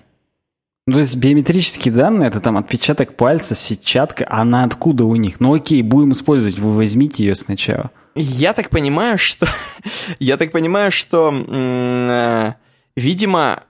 Ну, 0.88 0.94
то 0.94 1.00
есть 1.00 1.16
биометрические 1.16 1.94
данные, 1.94 2.28
это 2.28 2.40
там 2.40 2.58
отпечаток 2.58 3.16
пальца, 3.16 3.54
сетчатка, 3.54 4.26
она 4.28 4.64
откуда 4.64 5.06
у 5.06 5.16
них? 5.16 5.40
Ну 5.40 5.54
окей, 5.54 5.84
будем 5.84 6.14
использовать, 6.14 6.58
вы 6.58 6.74
возьмите 6.74 7.24
ее 7.24 7.36
сначала. 7.36 7.92
Я 8.16 8.54
так 8.54 8.70
понимаю, 8.70 9.18
что... 9.18 9.48
Я 10.20 10.38
так 10.38 10.52
понимаю, 10.52 10.92
что... 10.92 11.34
Э, 11.34 12.54
видимо... 12.96 13.64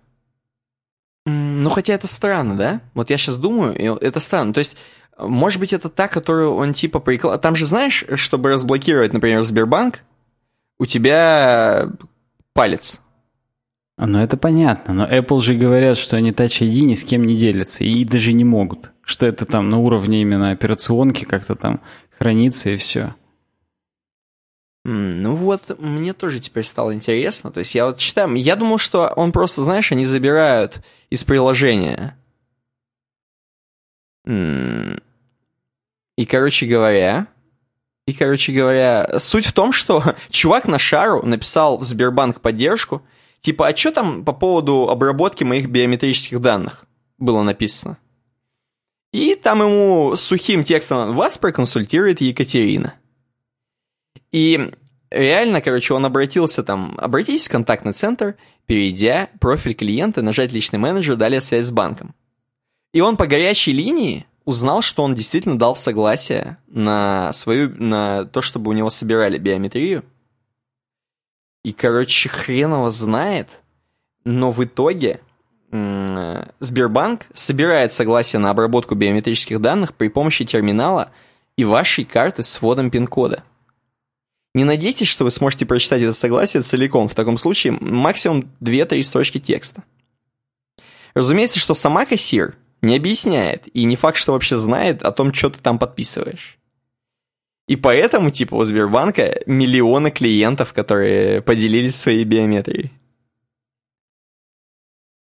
Ну, 1.25 1.69
хотя 1.69 1.93
это 1.93 2.07
странно, 2.07 2.57
да? 2.57 2.81
Вот 2.93 3.09
я 3.09 3.17
сейчас 3.17 3.37
думаю, 3.37 3.75
это 3.75 4.19
странно. 4.19 4.53
То 4.53 4.59
есть 4.59 4.77
может 5.17 5.59
быть, 5.59 5.73
это 5.73 5.89
та, 5.89 6.07
которую 6.07 6.55
он 6.55 6.73
типа 6.73 6.99
приклад... 6.99 7.41
Там 7.41 7.55
же, 7.55 7.65
знаешь, 7.65 8.05
чтобы 8.15 8.51
разблокировать, 8.51 9.13
например, 9.13 9.43
Сбербанк, 9.43 10.03
у 10.79 10.85
тебя 10.85 11.89
палец. 12.53 13.01
Ну, 13.97 14.19
это 14.19 14.35
понятно. 14.35 14.93
Но 14.93 15.07
Apple 15.07 15.39
же 15.41 15.53
говорят, 15.53 15.97
что 15.97 16.17
они 16.17 16.31
Touch 16.31 16.61
ID 16.61 16.85
ни 16.85 16.95
с 16.95 17.03
кем 17.03 17.23
не 17.23 17.35
делятся. 17.37 17.83
И 17.83 18.03
даже 18.03 18.33
не 18.33 18.43
могут. 18.43 18.91
Что 19.03 19.27
это 19.27 19.45
там 19.45 19.69
на 19.69 19.77
уровне 19.77 20.21
именно 20.21 20.51
операционки 20.51 21.25
как-то 21.25 21.55
там 21.55 21.81
хранится 22.17 22.71
и 22.71 22.77
все. 22.77 23.13
Ну 24.83 25.35
вот, 25.35 25.79
мне 25.79 26.13
тоже 26.13 26.39
теперь 26.39 26.63
стало 26.63 26.93
интересно. 26.93 27.51
То 27.51 27.59
есть 27.59 27.75
я 27.75 27.85
вот 27.85 27.97
читаю, 27.97 28.33
я 28.35 28.55
думал, 28.55 28.79
что 28.79 29.13
он 29.15 29.31
просто, 29.31 29.61
знаешь, 29.61 29.91
они 29.91 30.05
забирают 30.05 30.81
из 31.09 31.23
приложения. 31.23 32.17
И, 34.25 36.25
короче 36.25 36.65
говоря, 36.65 37.27
и, 38.07 38.13
короче 38.13 38.51
говоря, 38.51 39.19
суть 39.19 39.45
в 39.45 39.53
том, 39.53 39.71
что 39.71 40.15
чувак 40.29 40.67
на 40.67 40.79
шару 40.79 41.25
написал 41.25 41.77
в 41.77 41.83
Сбербанк 41.83 42.41
поддержку, 42.41 43.03
типа, 43.39 43.67
а 43.67 43.75
что 43.75 43.91
там 43.91 44.25
по 44.25 44.33
поводу 44.33 44.89
обработки 44.89 45.43
моих 45.43 45.69
биометрических 45.69 46.41
данных 46.41 46.85
было 47.17 47.43
написано? 47.43 47.97
И 49.13 49.35
там 49.35 49.61
ему 49.61 50.15
сухим 50.15 50.63
текстом 50.63 51.15
вас 51.15 51.37
проконсультирует 51.37 52.21
Екатерина. 52.21 52.95
И 54.31 54.71
реально, 55.09 55.61
короче, 55.61 55.93
он 55.93 56.05
обратился 56.05 56.63
там, 56.63 56.97
обратитесь 56.97 57.47
в 57.47 57.51
контактный 57.51 57.93
центр, 57.93 58.35
перейдя 58.65 59.29
профиль 59.39 59.73
клиента, 59.73 60.21
нажать 60.21 60.51
личный 60.51 60.79
менеджер, 60.79 61.15
далее 61.15 61.41
связь 61.41 61.65
с 61.65 61.71
банком. 61.71 62.15
И 62.93 63.01
он 63.01 63.17
по 63.17 63.27
горячей 63.27 63.73
линии 63.73 64.25
узнал, 64.45 64.81
что 64.81 65.03
он 65.03 65.15
действительно 65.15 65.57
дал 65.57 65.75
согласие 65.75 66.57
на 66.67 67.31
свою, 67.33 67.69
на 67.69 68.25
то, 68.25 68.41
чтобы 68.41 68.69
у 68.69 68.73
него 68.73 68.89
собирали 68.89 69.37
биометрию. 69.37 70.03
И, 71.63 71.73
короче, 71.73 72.27
хрен 72.27 72.73
его 72.73 72.89
знает, 72.89 73.47
но 74.23 74.51
в 74.51 74.63
итоге 74.63 75.21
Сбербанк 75.71 77.27
собирает 77.33 77.93
согласие 77.93 78.39
на 78.39 78.49
обработку 78.49 78.95
биометрических 78.95 79.61
данных 79.61 79.93
при 79.93 80.09
помощи 80.09 80.43
терминала 80.43 81.11
и 81.55 81.63
вашей 81.63 82.03
карты 82.03 82.43
с 82.43 82.61
вводом 82.61 82.91
пин-кода. 82.91 83.43
Не 84.53 84.65
надейтесь, 84.65 85.07
что 85.07 85.23
вы 85.23 85.31
сможете 85.31 85.65
прочитать 85.65 86.01
это 86.01 86.13
согласие 86.13 86.61
целиком. 86.61 87.07
В 87.07 87.15
таком 87.15 87.37
случае 87.37 87.77
максимум 87.79 88.51
2-3 88.61 89.01
строчки 89.03 89.39
текста. 89.39 89.83
Разумеется, 91.13 91.59
что 91.59 91.73
сама 91.73 92.05
кассир 92.05 92.55
не 92.81 92.95
объясняет. 92.95 93.67
И 93.73 93.85
не 93.85 93.95
факт, 93.95 94.17
что 94.17 94.33
вообще 94.33 94.57
знает 94.57 95.03
о 95.03 95.11
том, 95.11 95.33
что 95.33 95.49
ты 95.49 95.59
там 95.59 95.79
подписываешь. 95.79 96.57
И 97.67 97.77
поэтому, 97.77 98.31
типа, 98.31 98.55
у 98.55 98.63
Сбербанка 98.65 99.41
миллионы 99.45 100.11
клиентов, 100.11 100.73
которые 100.73 101.41
поделились 101.41 101.95
своей 101.95 102.25
биометрией. 102.25 102.91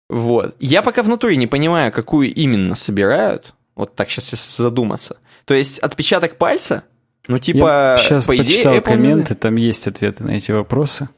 Вот. 0.09 0.55
Я 0.59 0.81
пока 0.81 1.03
в 1.03 1.09
натуре 1.09 1.37
не 1.37 1.47
понимаю, 1.47 1.91
какую 1.91 2.33
именно 2.33 2.75
собирают. 2.75 3.53
Вот 3.75 3.95
так 3.95 4.09
сейчас 4.09 4.57
задуматься. 4.57 5.17
То 5.45 5.53
есть 5.53 5.79
отпечаток 5.79 6.37
пальца, 6.37 6.83
ну 7.27 7.39
типа, 7.39 7.95
Я 7.95 7.97
сейчас 7.97 8.25
по 8.25 8.35
идее, 8.35 8.45
почитал 8.45 8.73
Apple 8.75 8.81
комменты, 8.81 9.35
там 9.35 9.55
есть 9.55 9.87
ответы 9.87 10.23
на 10.23 10.31
эти 10.31 10.51
вопросы. 10.51 11.09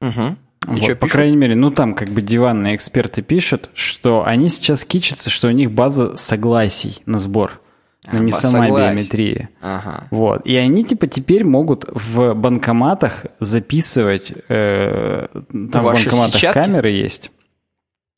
Угу. 0.00 0.36
Вот, 0.66 0.82
что, 0.82 0.96
по 0.96 1.06
крайней 1.06 1.36
мере, 1.36 1.54
ну 1.54 1.70
там 1.70 1.94
как 1.94 2.08
бы 2.08 2.22
диванные 2.22 2.74
эксперты 2.74 3.22
пишут, 3.22 3.70
что 3.74 4.24
они 4.26 4.48
сейчас 4.48 4.84
кичатся, 4.84 5.30
что 5.30 5.48
у 5.48 5.52
них 5.52 5.70
база 5.70 6.16
согласий 6.16 6.98
на 7.06 7.18
сбор, 7.18 7.60
но 8.10 8.18
а, 8.18 8.22
не 8.22 8.32
сама 8.32 8.64
согласий. 8.64 8.86
биометрия. 8.86 9.48
Ага. 9.60 10.08
Вот. 10.10 10.44
И 10.44 10.56
они 10.56 10.84
типа 10.84 11.06
теперь 11.06 11.44
могут 11.44 11.84
в 11.88 12.34
банкоматах 12.34 13.26
записывать, 13.38 14.32
э, 14.48 15.26
там 15.52 15.84
Ваши 15.84 16.02
в 16.02 16.12
банкоматах 16.12 16.34
сетчатки? 16.34 16.58
камеры 16.58 16.90
есть. 16.90 17.30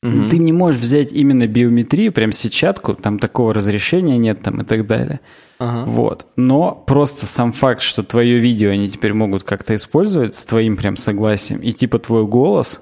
Угу. 0.01 0.29
Ты 0.29 0.37
не 0.37 0.53
можешь 0.53 0.79
взять 0.79 1.11
именно 1.11 1.45
биометрию, 1.45 2.13
прям 2.13 2.31
сетчатку, 2.31 2.93
там 2.93 3.19
такого 3.19 3.53
разрешения 3.53 4.17
нет 4.17 4.41
там 4.41 4.61
и 4.61 4.65
так 4.65 4.87
далее. 4.87 5.19
Ага. 5.59 5.83
Вот. 5.89 6.27
Но 6.37 6.71
просто 6.71 7.25
сам 7.25 7.51
факт, 7.51 7.81
что 7.81 8.01
твое 8.03 8.39
видео 8.39 8.69
они 8.69 8.87
теперь 8.87 9.13
могут 9.13 9.43
как-то 9.43 9.75
использовать 9.75 10.35
с 10.35 10.45
твоим 10.45 10.77
прям 10.77 10.95
согласием, 10.95 11.59
и 11.59 11.73
типа 11.73 11.99
твой 11.99 12.25
голос, 12.25 12.81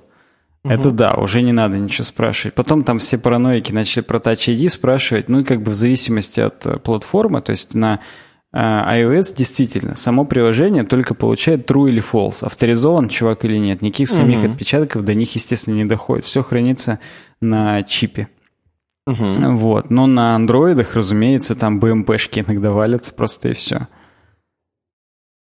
угу. 0.64 0.72
это 0.72 0.92
да, 0.92 1.16
уже 1.16 1.42
не 1.42 1.54
надо 1.54 1.80
ничего 1.80 2.06
спрашивать. 2.06 2.54
Потом 2.54 2.84
там 2.84 3.00
все 3.00 3.18
параноики 3.18 3.72
начали 3.72 4.04
про 4.04 4.20
Touch 4.20 4.54
ID 4.54 4.70
спрашивать, 4.70 5.28
ну 5.28 5.40
и 5.40 5.44
как 5.44 5.64
бы 5.64 5.72
в 5.72 5.76
зависимости 5.76 6.40
от 6.40 6.68
э, 6.68 6.78
платформы, 6.78 7.42
то 7.42 7.50
есть 7.50 7.74
на 7.74 8.00
iOS 8.58 9.36
действительно 9.36 9.96
само 9.96 10.26
приложение 10.26 10.84
только 10.84 11.14
получает 11.14 11.70
true 11.70 11.90
или 11.90 12.02
false, 12.02 12.44
авторизован 12.44 13.10
чувак 13.10 13.46
или 13.46 13.58
нет. 13.58 13.82
Никаких 13.82 14.10
самих 14.10 14.40
угу. 14.40 14.52
отпечатков 14.52 15.04
до 15.04 15.14
них, 15.14 15.36
естественно, 15.36 15.76
не 15.76 15.86
доходит. 15.86 16.26
Все 16.26 16.42
хранится 16.42 17.00
на 17.40 17.84
чипе. 17.84 18.30
Угу. 19.06 19.56
Вот. 19.56 19.90
Но 19.90 20.08
на 20.08 20.36
андроидах, 20.36 20.96
разумеется, 20.96 21.56
там 21.56 21.80
BMP-шки 21.80 22.44
иногда 22.46 22.72
валятся 22.72 23.14
просто 23.14 23.50
и 23.50 23.54
все. 23.54 23.88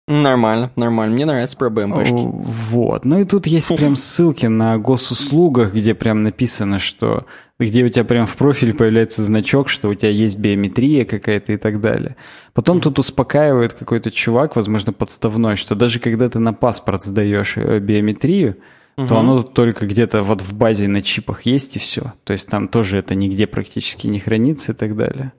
Нормально, 0.08 0.72
нормально. 0.74 1.14
Мне 1.14 1.26
нравится 1.26 1.56
про 1.56 1.70
БМПшки. 1.70 2.12
Вот. 2.12 3.04
Ну 3.04 3.20
и 3.20 3.24
тут 3.24 3.46
есть 3.46 3.74
прям 3.76 3.94
ссылки 3.94 4.46
на 4.46 4.76
госуслугах, 4.76 5.74
где 5.74 5.94
прям 5.94 6.24
написано, 6.24 6.80
что 6.80 7.24
где 7.60 7.84
у 7.84 7.88
тебя 7.88 8.04
прям 8.04 8.26
в 8.26 8.36
профиле 8.36 8.74
появляется 8.74 9.22
значок, 9.22 9.68
что 9.68 9.88
у 9.88 9.94
тебя 9.94 10.10
есть 10.10 10.36
биометрия 10.38 11.04
какая-то 11.04 11.52
и 11.52 11.56
так 11.56 11.80
далее. 11.80 12.16
Потом 12.52 12.80
тут 12.80 12.98
успокаивает 12.98 13.72
какой-то 13.74 14.10
чувак, 14.10 14.56
возможно, 14.56 14.92
подставной, 14.92 15.54
что 15.54 15.76
даже 15.76 16.00
когда 16.00 16.28
ты 16.28 16.40
на 16.40 16.52
паспорт 16.52 17.02
сдаешь 17.02 17.56
э, 17.56 17.78
биометрию, 17.78 18.56
угу. 18.96 19.06
то 19.06 19.18
оно 19.18 19.44
только 19.44 19.86
где-то 19.86 20.22
вот 20.22 20.42
в 20.42 20.52
базе 20.54 20.88
на 20.88 21.02
чипах 21.02 21.42
есть 21.42 21.76
и 21.76 21.78
все. 21.78 22.14
То 22.24 22.32
есть 22.32 22.48
там 22.48 22.66
тоже 22.66 22.98
это 22.98 23.14
нигде 23.14 23.46
практически 23.46 24.08
не 24.08 24.18
хранится 24.18 24.72
и 24.72 24.74
так 24.74 24.96
далее. 24.96 25.32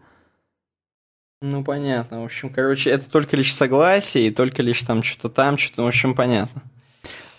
Ну, 1.45 1.61
понятно. 1.61 2.22
В 2.22 2.24
общем, 2.24 2.49
короче, 2.49 2.90
это 2.90 3.10
только 3.10 3.36
лишь 3.36 3.53
согласие, 3.53 4.28
и 4.28 4.32
только 4.32 4.61
лишь 4.61 4.82
там 4.84 5.03
что-то 5.03 5.28
там, 5.28 5.57
что-то, 5.57 5.84
в 5.84 5.88
общем, 5.88 6.15
понятно. 6.15 6.61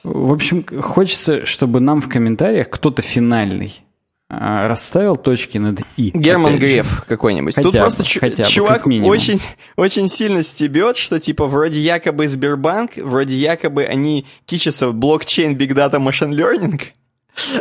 В 0.03 0.31
общем, 0.31 0.63
хочется, 0.83 1.47
чтобы 1.47 1.81
нам 1.81 2.03
в 2.03 2.09
комментариях 2.11 2.69
кто-то 2.69 3.01
финальный 3.01 3.81
а, 4.29 4.69
расставил 4.69 5.17
точки 5.17 5.57
над 5.57 5.81
«и». 5.97 6.11
Герман 6.11 6.59
Греф 6.59 7.03
какой-нибудь. 7.09 7.55
Тут 7.55 7.73
бы, 7.73 7.79
просто 7.79 8.05
хотя 8.21 8.45
чувак 8.45 8.87
бы, 8.87 9.01
очень, 9.05 9.41
очень 9.77 10.11
сильно 10.11 10.43
стебет, 10.43 10.99
что 10.99 11.19
типа 11.19 11.47
вроде 11.47 11.81
якобы 11.81 12.29
Сбербанк, 12.29 12.99
вроде 12.99 13.39
якобы 13.39 13.85
они 13.85 14.27
кичатся 14.45 14.91
блокчейн, 14.93 15.57
биг 15.57 15.73
дата, 15.73 15.99
машин 15.99 16.35
learning, 16.35 16.83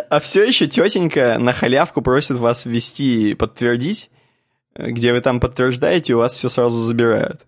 а 0.09 0.19
все 0.19 0.43
еще 0.43 0.67
тетенька 0.67 1.37
на 1.39 1.53
халявку 1.53 2.01
просит 2.01 2.35
вас 2.35 2.65
ввести 2.65 3.31
и 3.31 3.33
подтвердить, 3.33 4.09
где 4.75 5.13
вы 5.13 5.21
там 5.21 5.39
подтверждаете, 5.39 6.15
у 6.15 6.19
вас 6.19 6.35
все 6.35 6.49
сразу 6.49 6.77
забирают. 6.77 7.45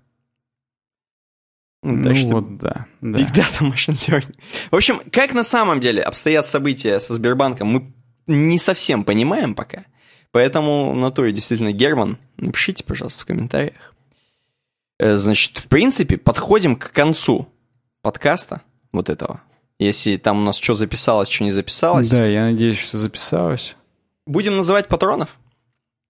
Ну, 1.84 2.04
так 2.04 2.16
что 2.16 2.30
вот, 2.30 2.58
да. 2.58 2.88
да. 3.02 3.20
Big 3.20 3.32
Data 3.32 3.62
Machine 3.62 3.98
Learning. 4.08 4.36
В 4.72 4.76
общем, 4.76 5.02
как 5.12 5.34
на 5.34 5.44
самом 5.44 5.80
деле 5.80 6.02
обстоят 6.02 6.48
события 6.48 7.00
со 7.00 7.14
Сбербанком, 7.14 7.68
мы 7.68 7.94
не 8.26 8.58
совсем 8.58 9.04
понимаем 9.04 9.54
пока. 9.54 9.86
Поэтому, 10.32 10.94
на 10.96 11.12
то 11.12 11.26
и 11.26 11.32
действительно, 11.32 11.72
Герман, 11.72 12.18
напишите, 12.38 12.84
пожалуйста, 12.84 13.22
в 13.22 13.26
комментариях. 13.26 13.94
Э, 15.00 15.18
значит, 15.18 15.60
в 15.60 15.68
принципе, 15.68 16.18
подходим 16.18 16.76
к 16.76 16.92
концу 16.92 17.48
подкаста 18.02 18.62
вот 18.92 19.10
этого. 19.10 19.42
Если 19.78 20.18
там 20.18 20.40
у 20.40 20.44
нас 20.44 20.58
что 20.58 20.74
записалось, 20.74 21.30
что 21.30 21.44
не 21.44 21.52
записалось. 21.52 22.10
Да, 22.10 22.26
я 22.26 22.46
надеюсь, 22.46 22.80
что 22.80 22.98
записалось. 22.98 23.76
Будем 24.26 24.58
называть 24.58 24.88
патронов? 24.88 25.38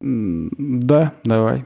Да, 0.06 1.14
давай. 1.24 1.66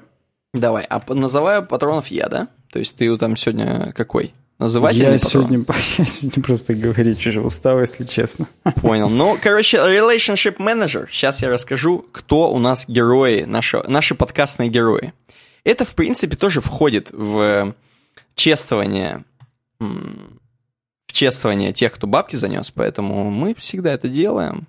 Давай. 0.54 0.86
А 0.86 1.04
называю 1.14 1.66
патронов 1.66 2.08
я, 2.08 2.30
да? 2.30 2.48
То 2.72 2.80
есть 2.80 2.96
ты 2.96 3.18
там 3.18 3.36
сегодня 3.36 3.92
какой? 3.94 4.34
Назывательный 4.60 5.14
я 5.14 5.18
сегодня, 5.18 5.58
я 5.98 6.06
сегодня 6.06 6.44
просто 6.44 6.74
говорю 6.74 7.16
чужого 7.16 7.48
устава, 7.48 7.82
если 7.82 8.06
честно. 8.06 8.48
Понял. 8.82 9.10
Ну, 9.10 9.38
короче, 9.42 9.78
Relationship 9.78 10.56
Manager. 10.58 11.08
Сейчас 11.12 11.42
я 11.42 11.50
расскажу, 11.50 12.06
кто 12.14 12.52
у 12.52 12.60
нас 12.60 12.86
герои, 12.88 13.44
наши, 13.44 13.84
наши 13.88 14.16
подкастные 14.16 14.70
герои. 14.70 15.14
Это, 15.66 15.84
в 15.84 15.94
принципе, 15.94 16.38
тоже 16.38 16.62
входит 16.62 17.10
в 17.12 17.76
чествование, 18.36 19.26
в 19.80 21.12
чествование 21.12 21.74
тех, 21.74 21.92
кто 21.94 22.08
бабки 22.08 22.38
занес, 22.38 22.72
поэтому 22.72 23.30
мы 23.30 23.54
всегда 23.54 23.94
это 23.94 24.08
делаем 24.08 24.66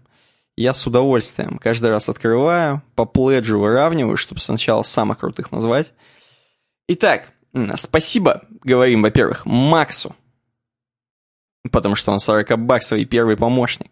я 0.61 0.75
с 0.75 0.87
удовольствием 0.87 1.59
каждый 1.59 1.91
раз 1.91 2.09
открываю, 2.09 2.83
по 2.95 3.07
пледжу 3.07 3.59
выравниваю, 3.59 4.17
чтобы 4.17 4.41
сначала 4.41 4.83
самых 4.83 5.19
крутых 5.19 5.51
назвать. 5.53 5.93
Итак, 6.87 7.33
спасибо, 7.77 8.43
говорим, 8.63 9.03
во-первых, 9.03 9.47
Максу, 9.47 10.15
потому 11.71 11.95
что 11.95 12.13
он 12.13 12.19
40-баксовый 12.19 13.07
первый 13.07 13.37
помощник. 13.37 13.91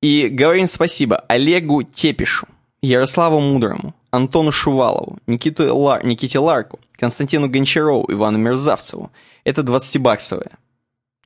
И 0.00 0.28
говорим 0.28 0.66
спасибо 0.66 1.18
Олегу 1.28 1.82
Тепишу, 1.82 2.46
Ярославу 2.80 3.40
Мудрому, 3.40 3.94
Антону 4.10 4.52
Шувалову, 4.52 5.18
Никиту 5.26 5.76
Лар... 5.76 6.04
Никите 6.04 6.38
Ларку, 6.38 6.80
Константину 6.92 7.48
Гончарову, 7.48 8.10
Ивану 8.12 8.38
Мерзавцеву. 8.38 9.10
Это 9.44 9.62
20-баксовые 9.62 10.52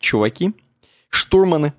чуваки, 0.00 0.52
штурманы, 1.10 1.74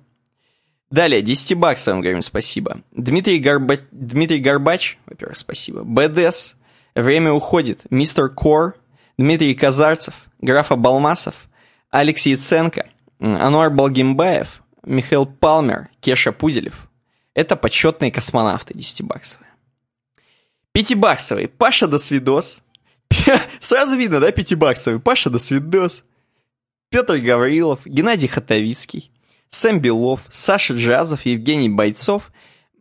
Далее, 0.90 1.22
10 1.22 1.56
баксов, 1.56 1.96
мы 1.96 2.02
говорим 2.02 2.22
спасибо. 2.22 2.80
Дмитрий, 2.90 3.38
Горба... 3.38 3.78
Дмитрий 3.92 4.38
Горбач, 4.38 4.98
во-первых, 5.06 5.38
спасибо. 5.38 5.84
БДС, 5.84 6.56
Время 6.94 7.32
уходит, 7.32 7.84
Мистер 7.90 8.28
Кор, 8.28 8.76
Дмитрий 9.16 9.54
Казарцев, 9.54 10.14
Графа 10.40 10.76
Балмасов, 10.76 11.48
Алексей 11.90 12.36
Ценко, 12.36 12.88
Ануар 13.20 13.70
Балгимбаев, 13.70 14.62
Михаил 14.84 15.26
Палмер, 15.26 15.88
Кеша 16.00 16.32
Пуделев. 16.32 16.88
Это 17.34 17.54
почетные 17.56 18.10
космонавты 18.10 18.74
10-баксовые. 18.74 19.46
Пятибаксовый. 20.72 21.48
Паша 21.48 21.86
до 21.86 21.98
свидос. 21.98 22.62
Сразу 23.60 23.96
видно, 23.96 24.20
да, 24.20 24.32
пятибаксовый. 24.32 25.00
Паша 25.00 25.30
до 25.30 25.38
свидос. 25.38 26.04
Петр 26.90 27.18
Гаврилов, 27.18 27.80
Геннадий 27.84 28.26
Хатовицкий, 28.28 29.12
Сэм 29.50 29.80
Белов, 29.80 30.22
Саша 30.30 30.74
Джазов, 30.74 31.26
Евгений 31.26 31.68
Бойцов, 31.68 32.32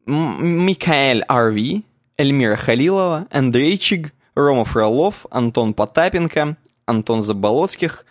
Микаэль 0.06 1.24
Арви, 1.24 1.84
Эльмира 2.18 2.56
Халилова, 2.56 3.28
Андрей 3.32 3.78
Чиг, 3.78 4.14
Рома 4.36 4.66
Фролов, 4.66 5.26
Антон 5.32 5.74
Потапенко, 5.74 6.58
Антон 6.86 7.22
Заболоцких, 7.22 8.06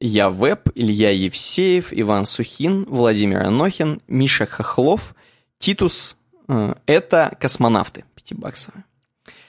Я 0.00 0.30
Веб, 0.30 0.70
Илья 0.74 1.10
Евсеев, 1.10 1.88
Иван 1.90 2.24
Сухин, 2.24 2.84
Владимир 2.88 3.42
Анохин, 3.42 4.00
Миша 4.08 4.46
Хохлов, 4.46 5.14
Титус. 5.58 6.16
Э, 6.48 6.74
это 6.86 7.36
космонавты 7.40 8.04
пятибаксовые. 8.14 8.84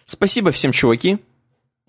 Спасибо 0.05 0.51
всем, 0.51 0.72
чуваки. 0.72 1.19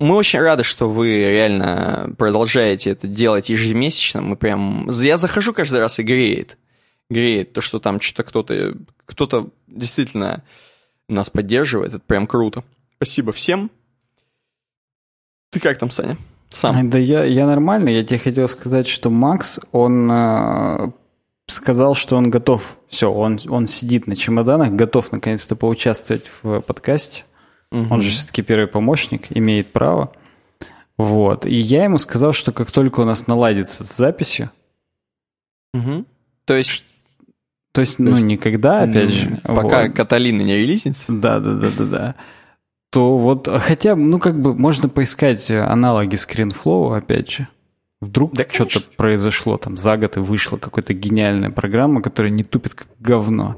Мы 0.03 0.17
очень 0.17 0.39
рады, 0.39 0.65
что 0.65 0.89
вы 0.89 1.07
реально 1.15 2.13
продолжаете 2.17 2.89
это 2.89 3.07
делать 3.07 3.47
ежемесячно. 3.47 4.21
Мы 4.21 4.35
прям... 4.35 4.89
Я 4.89 5.17
захожу 5.17 5.53
каждый 5.53 5.79
раз 5.79 5.97
и 5.97 6.03
греет. 6.03 6.57
Греет 7.09 7.53
то, 7.53 7.61
что 7.61 7.79
там 7.79 8.01
что-то 8.01 8.23
кто-то... 8.23 8.75
Кто-то 9.05 9.51
действительно 9.65 10.43
нас 11.07 11.29
поддерживает. 11.29 11.93
Это 11.93 12.03
прям 12.05 12.27
круто. 12.27 12.65
Спасибо 12.97 13.31
всем. 13.31 13.71
Ты 15.51 15.61
как 15.61 15.77
там, 15.77 15.89
Саня? 15.89 16.17
Сам. 16.49 16.89
Да 16.89 16.99
я, 16.99 17.23
я 17.23 17.45
нормально. 17.45 17.87
Я 17.87 18.03
тебе 18.03 18.19
хотел 18.19 18.49
сказать, 18.49 18.87
что 18.87 19.09
Макс, 19.09 19.61
он 19.71 20.11
э, 20.11 20.91
сказал, 21.47 21.95
что 21.95 22.17
он 22.17 22.29
готов. 22.29 22.77
Все, 22.89 23.09
он, 23.09 23.39
он 23.47 23.67
сидит 23.67 24.07
на 24.07 24.17
чемоданах, 24.17 24.73
готов 24.73 25.13
наконец-то 25.13 25.55
поучаствовать 25.55 26.25
в 26.41 26.59
подкасте. 26.59 27.23
Угу. 27.73 27.93
Он 27.93 28.01
же 28.01 28.11
все-таки 28.11 28.43
первый 28.43 28.67
помощник, 28.67 29.27
имеет 29.31 29.71
право. 29.71 30.13
Вот. 30.97 31.45
И 31.47 31.55
я 31.55 31.85
ему 31.85 31.97
сказал, 31.97 32.31
что 32.31 32.51
как 32.51 32.71
только 32.71 33.01
у 33.01 33.05
нас 33.05 33.27
наладится 33.27 33.83
с 33.83 33.97
записью... 33.97 34.51
Угу. 35.73 36.05
То 36.45 36.55
есть... 36.55 36.85
То 37.71 37.81
есть, 37.81 37.97
то 37.97 38.03
ну, 38.03 38.11
есть, 38.11 38.23
никогда, 38.23 38.83
опять 38.83 39.09
же. 39.09 39.41
Пока 39.43 39.87
вот. 39.87 39.95
Каталина 39.95 40.43
не 40.43 40.55
релизится. 40.55 41.11
Да, 41.11 41.39
да, 41.39 41.53
да, 41.53 41.71
да, 41.75 41.85
да. 41.85 42.15
То 42.91 43.17
вот, 43.17 43.47
хотя, 43.47 43.95
ну, 43.95 44.19
как 44.19 44.39
бы, 44.39 44.53
можно 44.53 44.87
поискать 44.87 45.49
аналоги 45.49 46.13
ScreenFlow, 46.13 46.95
опять 46.95 47.31
же. 47.31 47.47
Вдруг 47.99 48.35
да, 48.35 48.45
что-то 48.51 48.81
произошло 48.95 49.57
там 49.57 49.77
за 49.77 49.97
год 49.97 50.17
и 50.17 50.19
вышла 50.19 50.57
какая-то 50.57 50.93
гениальная 50.93 51.49
программа, 51.49 52.03
которая 52.03 52.31
не 52.31 52.43
тупит 52.43 52.75
как 52.75 52.87
говно. 52.99 53.57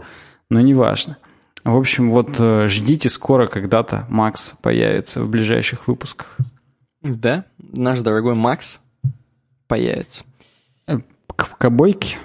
Но 0.50 0.62
неважно. 0.62 1.18
В 1.66 1.76
общем, 1.76 2.12
вот 2.12 2.40
э, 2.40 2.68
ждите 2.68 3.10
скоро 3.10 3.48
когда-то 3.48 4.06
Макс 4.08 4.54
появится 4.62 5.24
в 5.24 5.30
ближайших 5.30 5.88
выпусках. 5.88 6.38
Да, 7.02 7.46
наш 7.58 8.02
дорогой 8.02 8.36
Макс 8.36 8.80
появится. 9.68 10.26
Э, 10.86 11.00
к, 11.36 11.58
к 11.58 11.66
обойке? 11.66 12.18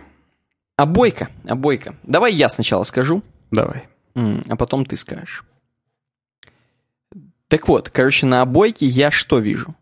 Обойка, 0.76 1.30
обойка. 1.48 1.94
Давай 2.02 2.34
я 2.34 2.50
сначала 2.50 2.84
скажу. 2.84 3.22
Давай. 3.50 3.88
А 4.14 4.56
потом 4.56 4.84
ты 4.84 4.98
скажешь. 4.98 5.44
Так 7.48 7.66
вот, 7.66 7.88
короче, 7.88 8.26
на 8.26 8.42
обойке 8.42 8.84
я 8.86 9.10
что 9.10 9.38
вижу? 9.38 9.74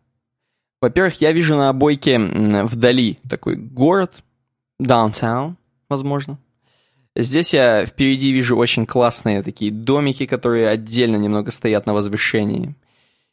Во-первых, 0.80 1.20
я 1.20 1.32
вижу 1.32 1.56
на 1.56 1.70
обойке 1.70 2.16
вдали 2.18 3.18
такой 3.28 3.56
город, 3.56 4.22
даунтаун, 4.78 5.56
возможно. 5.89 6.39
Здесь 7.20 7.53
я 7.53 7.85
впереди 7.85 8.31
вижу 8.31 8.57
очень 8.57 8.86
классные 8.86 9.43
такие 9.43 9.73
домики, 9.73 10.24
которые 10.24 10.69
отдельно 10.69 11.16
немного 11.16 11.51
стоят 11.51 11.85
на 11.85 11.93
возвышении. 11.93 12.77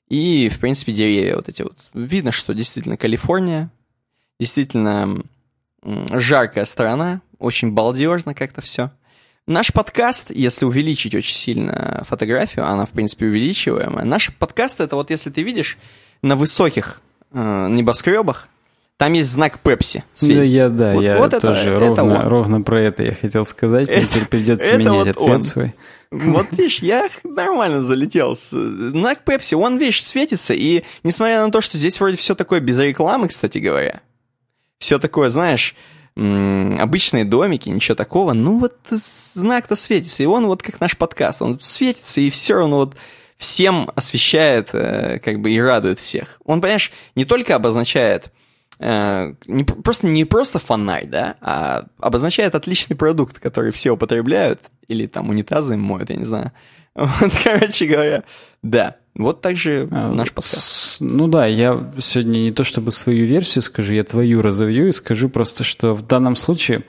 И, 0.10 0.49
в 0.49 0.60
принципе, 0.60 0.91
деревья 0.91 1.36
вот 1.36 1.49
эти 1.49 1.62
вот. 1.62 1.78
Видно, 1.94 2.32
что 2.32 2.56
действительно 2.56 2.98
Калифорния, 2.98 3.70
действительно 4.40 5.22
жаркая 5.84 6.66
страна, 6.66 7.22
очень 7.38 7.74
балдежно 7.74 8.34
как-то 8.34 8.62
все. 8.62 8.90
Наш 9.45 9.72
подкаст, 9.72 10.32
если 10.32 10.66
увеличить 10.66 11.14
очень 11.14 11.36
сильно 11.36 12.03
фотографию, 12.07 12.66
она, 12.66 12.88
в 12.88 12.90
принципе, 12.90 13.28
увеличиваемая. 13.28 14.03
Наш 14.03 14.36
подкаст— 14.36 14.80
это 14.82 14.95
вот 14.95 15.12
если 15.12 15.30
ты 15.30 15.44
видишь 15.44 15.78
на 16.24 16.36
высоких 16.36 17.02
э, 17.32 17.68
небоскребах 17.70 18.48
там 18.97 19.13
есть 19.13 19.30
знак 19.30 19.59
Пепси. 19.59 20.03
Да, 20.22 20.27
я, 20.27 20.69
да, 20.69 20.93
вот, 20.93 21.01
я 21.03 21.17
вот 21.17 21.31
тоже 21.39 21.73
это, 21.73 21.80
ровно, 21.80 22.13
это 22.13 22.30
ровно 22.30 22.61
про 22.61 22.81
это 22.81 23.03
я 23.03 23.13
хотел 23.13 23.45
сказать. 23.45 23.89
Мне 23.89 24.05
теперь 24.05 24.26
придется 24.26 24.77
менять 24.77 24.93
вот 24.93 25.07
ответ 25.09 25.35
он. 25.35 25.43
свой. 25.43 25.73
Вот 26.11 26.47
видишь, 26.51 26.80
я 26.80 27.09
нормально 27.23 27.81
залетел. 27.81 28.38
Знак 28.38 29.26
Пепси, 29.26 29.55
он, 29.55 29.77
видишь, 29.77 30.03
светится, 30.03 30.53
и 30.53 30.84
несмотря 31.03 31.45
на 31.45 31.51
то, 31.51 31.59
что 31.59 31.77
здесь 31.77 31.99
вроде 31.99 32.15
все 32.15 32.35
такое 32.35 32.61
без 32.61 32.80
рекламы, 32.80 33.27
кстати 33.27 33.57
говоря, 33.57 34.01
все 34.80 34.97
такое, 34.97 35.30
знаешь, 35.30 35.76
обычные 36.15 37.26
домики, 37.26 37.67
ничего 37.67 37.95
такого, 37.95 38.31
ну 38.31 38.59
вот 38.59 38.77
знак-то 39.34 39.76
светится, 39.76 40.23
и 40.23 40.26
он 40.26 40.45
вот 40.47 40.63
как 40.63 40.80
наш 40.80 40.95
подкаст, 40.95 41.41
он 41.41 41.59
светится, 41.59 42.22
и 42.22 42.30
все 42.30 42.55
равно 42.55 42.77
вот 42.77 42.95
всем 43.38 43.91
освещает, 43.95 44.69
э, 44.72 45.19
как 45.19 45.41
бы 45.41 45.51
и 45.51 45.59
радует 45.59 45.99
всех. 45.99 46.39
Он, 46.45 46.61
понимаешь, 46.61 46.93
не 47.15 47.26
только 47.26 47.55
обозначает 47.55 48.31
не, 48.80 49.64
просто 49.64 50.07
не 50.07 50.26
просто 50.26 50.60
фонарь, 50.60 51.07
да, 51.07 51.35
а 51.41 51.85
обозначает 51.99 52.56
отличный 52.56 52.95
продукт, 52.95 53.39
который 53.39 53.72
все 53.72 53.91
употребляют, 53.91 54.61
или 54.88 55.07
там 55.07 55.30
унитазы 55.30 55.77
моют, 55.77 56.10
я 56.10 56.15
не 56.15 56.26
знаю. 56.26 56.52
Вот, 56.95 57.31
короче 57.43 57.88
говоря, 57.88 58.23
да. 58.64 58.95
Вот 59.15 59.41
так 59.41 59.56
же 59.56 59.88
а, 59.91 60.11
наш 60.11 60.31
подкаст. 60.31 61.02
Ну 61.02 61.27
да, 61.27 61.45
я 61.45 61.91
сегодня 61.99 62.39
не 62.39 62.52
то 62.52 62.64
чтобы 62.64 62.91
свою 62.91 63.26
версию 63.26 63.61
скажу, 63.61 63.93
я 63.93 64.03
твою 64.03 64.41
разовью 64.41 64.89
и 64.89 64.91
скажу 64.91 65.30
просто, 65.30 65.64
что 65.64 65.93
в 65.93 66.06
данном 66.06 66.35
случае 66.35 66.84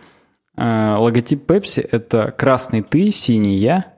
э, 0.56 0.96
логотип 0.96 1.48
Pepsi— 1.48 1.88
это 1.92 2.32
красный 2.36 2.82
ты, 2.82 3.12
синий 3.12 3.56
я, 3.56 3.76
а 3.78 3.92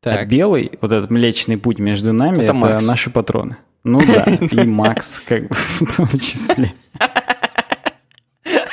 так. 0.00 0.20
а 0.20 0.26
белый, 0.26 0.72
вот 0.80 0.92
этот 0.92 1.10
млечный 1.10 1.58
путь 1.58 1.78
между 1.78 2.12
нами, 2.12 2.44
это, 2.44 2.56
это 2.56 2.84
наши 2.84 3.10
патроны. 3.10 3.56
Ну 3.84 4.00
да, 4.04 4.24
и 4.24 4.66
Макс 4.66 5.20
как 5.20 5.48
бы 5.48 5.54
в 5.54 5.96
том 5.96 6.08
числе. 6.18 6.72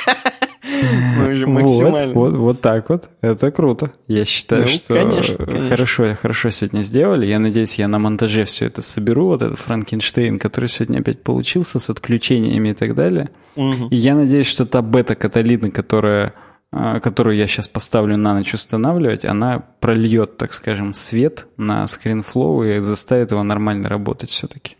Мы 1.16 1.32
уже 1.32 1.46
максимально. 1.46 2.14
Вот, 2.14 2.32
вот, 2.32 2.38
вот 2.38 2.60
так 2.60 2.88
вот. 2.90 3.08
Это 3.20 3.50
круто. 3.50 3.92
Я 4.06 4.24
считаю, 4.24 4.62
ну, 4.62 4.68
что 4.68 4.94
конечно, 4.94 5.46
конечно. 5.46 5.68
хорошо, 5.68 6.14
хорошо 6.14 6.50
сегодня 6.50 6.82
сделали. 6.82 7.26
Я 7.26 7.38
надеюсь, 7.38 7.74
я 7.76 7.88
на 7.88 7.98
монтаже 7.98 8.44
все 8.44 8.66
это 8.66 8.82
соберу. 8.82 9.26
Вот 9.26 9.42
этот 9.42 9.58
Франкенштейн, 9.58 10.38
который 10.38 10.68
сегодня 10.68 11.00
опять 11.00 11.22
получился 11.22 11.78
с 11.78 11.90
отключениями 11.90 12.70
и 12.70 12.74
так 12.74 12.94
далее. 12.94 13.30
Угу. 13.56 13.88
И 13.90 13.96
я 13.96 14.14
надеюсь, 14.14 14.46
что 14.46 14.64
та 14.64 14.82
бета-каталина, 14.82 15.70
которая 15.70 16.34
а, 16.72 17.00
которую 17.00 17.36
я 17.36 17.48
сейчас 17.48 17.66
поставлю 17.66 18.16
на 18.16 18.32
ночь 18.32 18.54
устанавливать, 18.54 19.24
она 19.24 19.58
прольет, 19.80 20.36
так 20.36 20.52
скажем, 20.52 20.94
свет 20.94 21.48
на 21.56 21.84
ScreenFlow 21.84 22.76
и 22.76 22.80
заставит 22.80 23.32
его 23.32 23.42
нормально 23.42 23.88
работать 23.88 24.30
все-таки. 24.30 24.76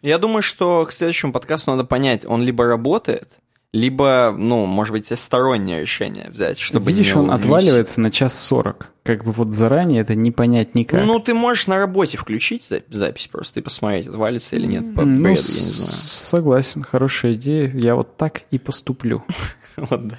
Я 0.00 0.18
думаю, 0.18 0.42
что 0.42 0.86
к 0.86 0.92
следующему 0.92 1.32
подкасту 1.32 1.70
надо 1.70 1.84
понять, 1.84 2.24
он 2.24 2.42
либо 2.42 2.64
работает, 2.64 3.38
либо, 3.72 4.34
ну, 4.36 4.66
может 4.66 4.92
быть, 4.92 5.18
стороннее 5.18 5.80
решение 5.80 6.28
взять, 6.30 6.58
чтобы 6.58 6.90
Видишь, 6.92 7.16
он 7.16 7.30
отваливается 7.30 8.00
на 8.02 8.10
час 8.10 8.38
сорок. 8.38 8.90
Как 9.02 9.24
бы 9.24 9.32
вот 9.32 9.52
заранее 9.52 10.02
это 10.02 10.14
не 10.14 10.30
понять 10.30 10.74
никак. 10.74 11.04
Ну, 11.04 11.18
ты 11.18 11.32
можешь 11.32 11.66
на 11.66 11.78
работе 11.78 12.18
включить 12.18 12.70
запись 12.88 13.28
просто 13.28 13.60
и 13.60 13.62
посмотреть, 13.62 14.06
отвалится 14.06 14.56
или 14.56 14.66
нет. 14.66 14.94
По 14.94 15.04
ну, 15.04 15.28
я 15.28 15.30
не 15.30 15.36
знаю. 15.36 15.40
Согласен, 15.40 16.82
хорошая 16.82 17.32
идея. 17.32 17.70
Я 17.74 17.94
вот 17.94 18.16
так 18.16 18.42
и 18.50 18.58
поступлю. 18.58 19.24
Вот 19.76 20.06
да. 20.06 20.18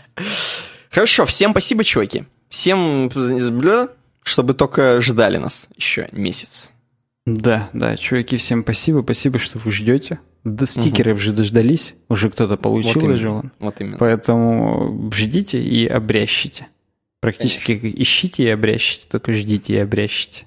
Хорошо, 0.89 1.27
всем 1.27 1.51
спасибо, 1.51 1.83
чуваки. 1.83 2.25
Всем, 2.49 3.11
чтобы 4.23 4.55
только 4.55 4.99
ждали 4.99 5.37
нас 5.37 5.67
еще 5.75 6.09
месяц. 6.11 6.71
Да, 7.25 7.69
да, 7.73 7.95
чуваки, 7.95 8.35
всем 8.35 8.63
спасибо, 8.63 9.01
спасибо, 9.01 9.39
что 9.39 9.57
вы 9.57 9.71
ждете. 9.71 10.19
До 10.43 10.65
стикеров 10.65 11.15
угу. 11.15 11.21
же 11.21 11.31
дождались, 11.31 11.95
уже 12.09 12.29
кто-то 12.29 12.57
получил 12.57 13.01
вот 13.01 13.11
уже 13.11 13.29
он. 13.29 13.51
Вот 13.59 13.79
именно. 13.79 13.97
Поэтому 13.97 15.09
ждите 15.13 15.63
и 15.63 15.87
обрящите. 15.87 16.67
Практически 17.21 17.77
конечно. 17.77 18.01
ищите 18.01 18.43
и 18.43 18.49
обрящите, 18.49 19.05
только 19.09 19.31
ждите 19.31 19.75
и 19.75 19.77
обрящите. 19.77 20.45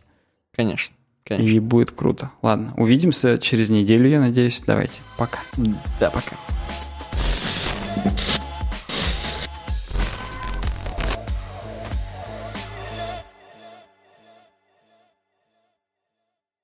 Конечно, 0.55 0.95
конечно. 1.25 1.49
И 1.49 1.59
будет 1.61 1.93
круто. 1.93 2.31
Ладно, 2.43 2.75
увидимся 2.77 3.39
через 3.39 3.71
неделю, 3.71 4.11
я 4.11 4.21
надеюсь. 4.21 4.63
Давайте, 4.67 5.01
пока. 5.17 5.39
Да, 5.99 6.11
пока. 6.11 6.37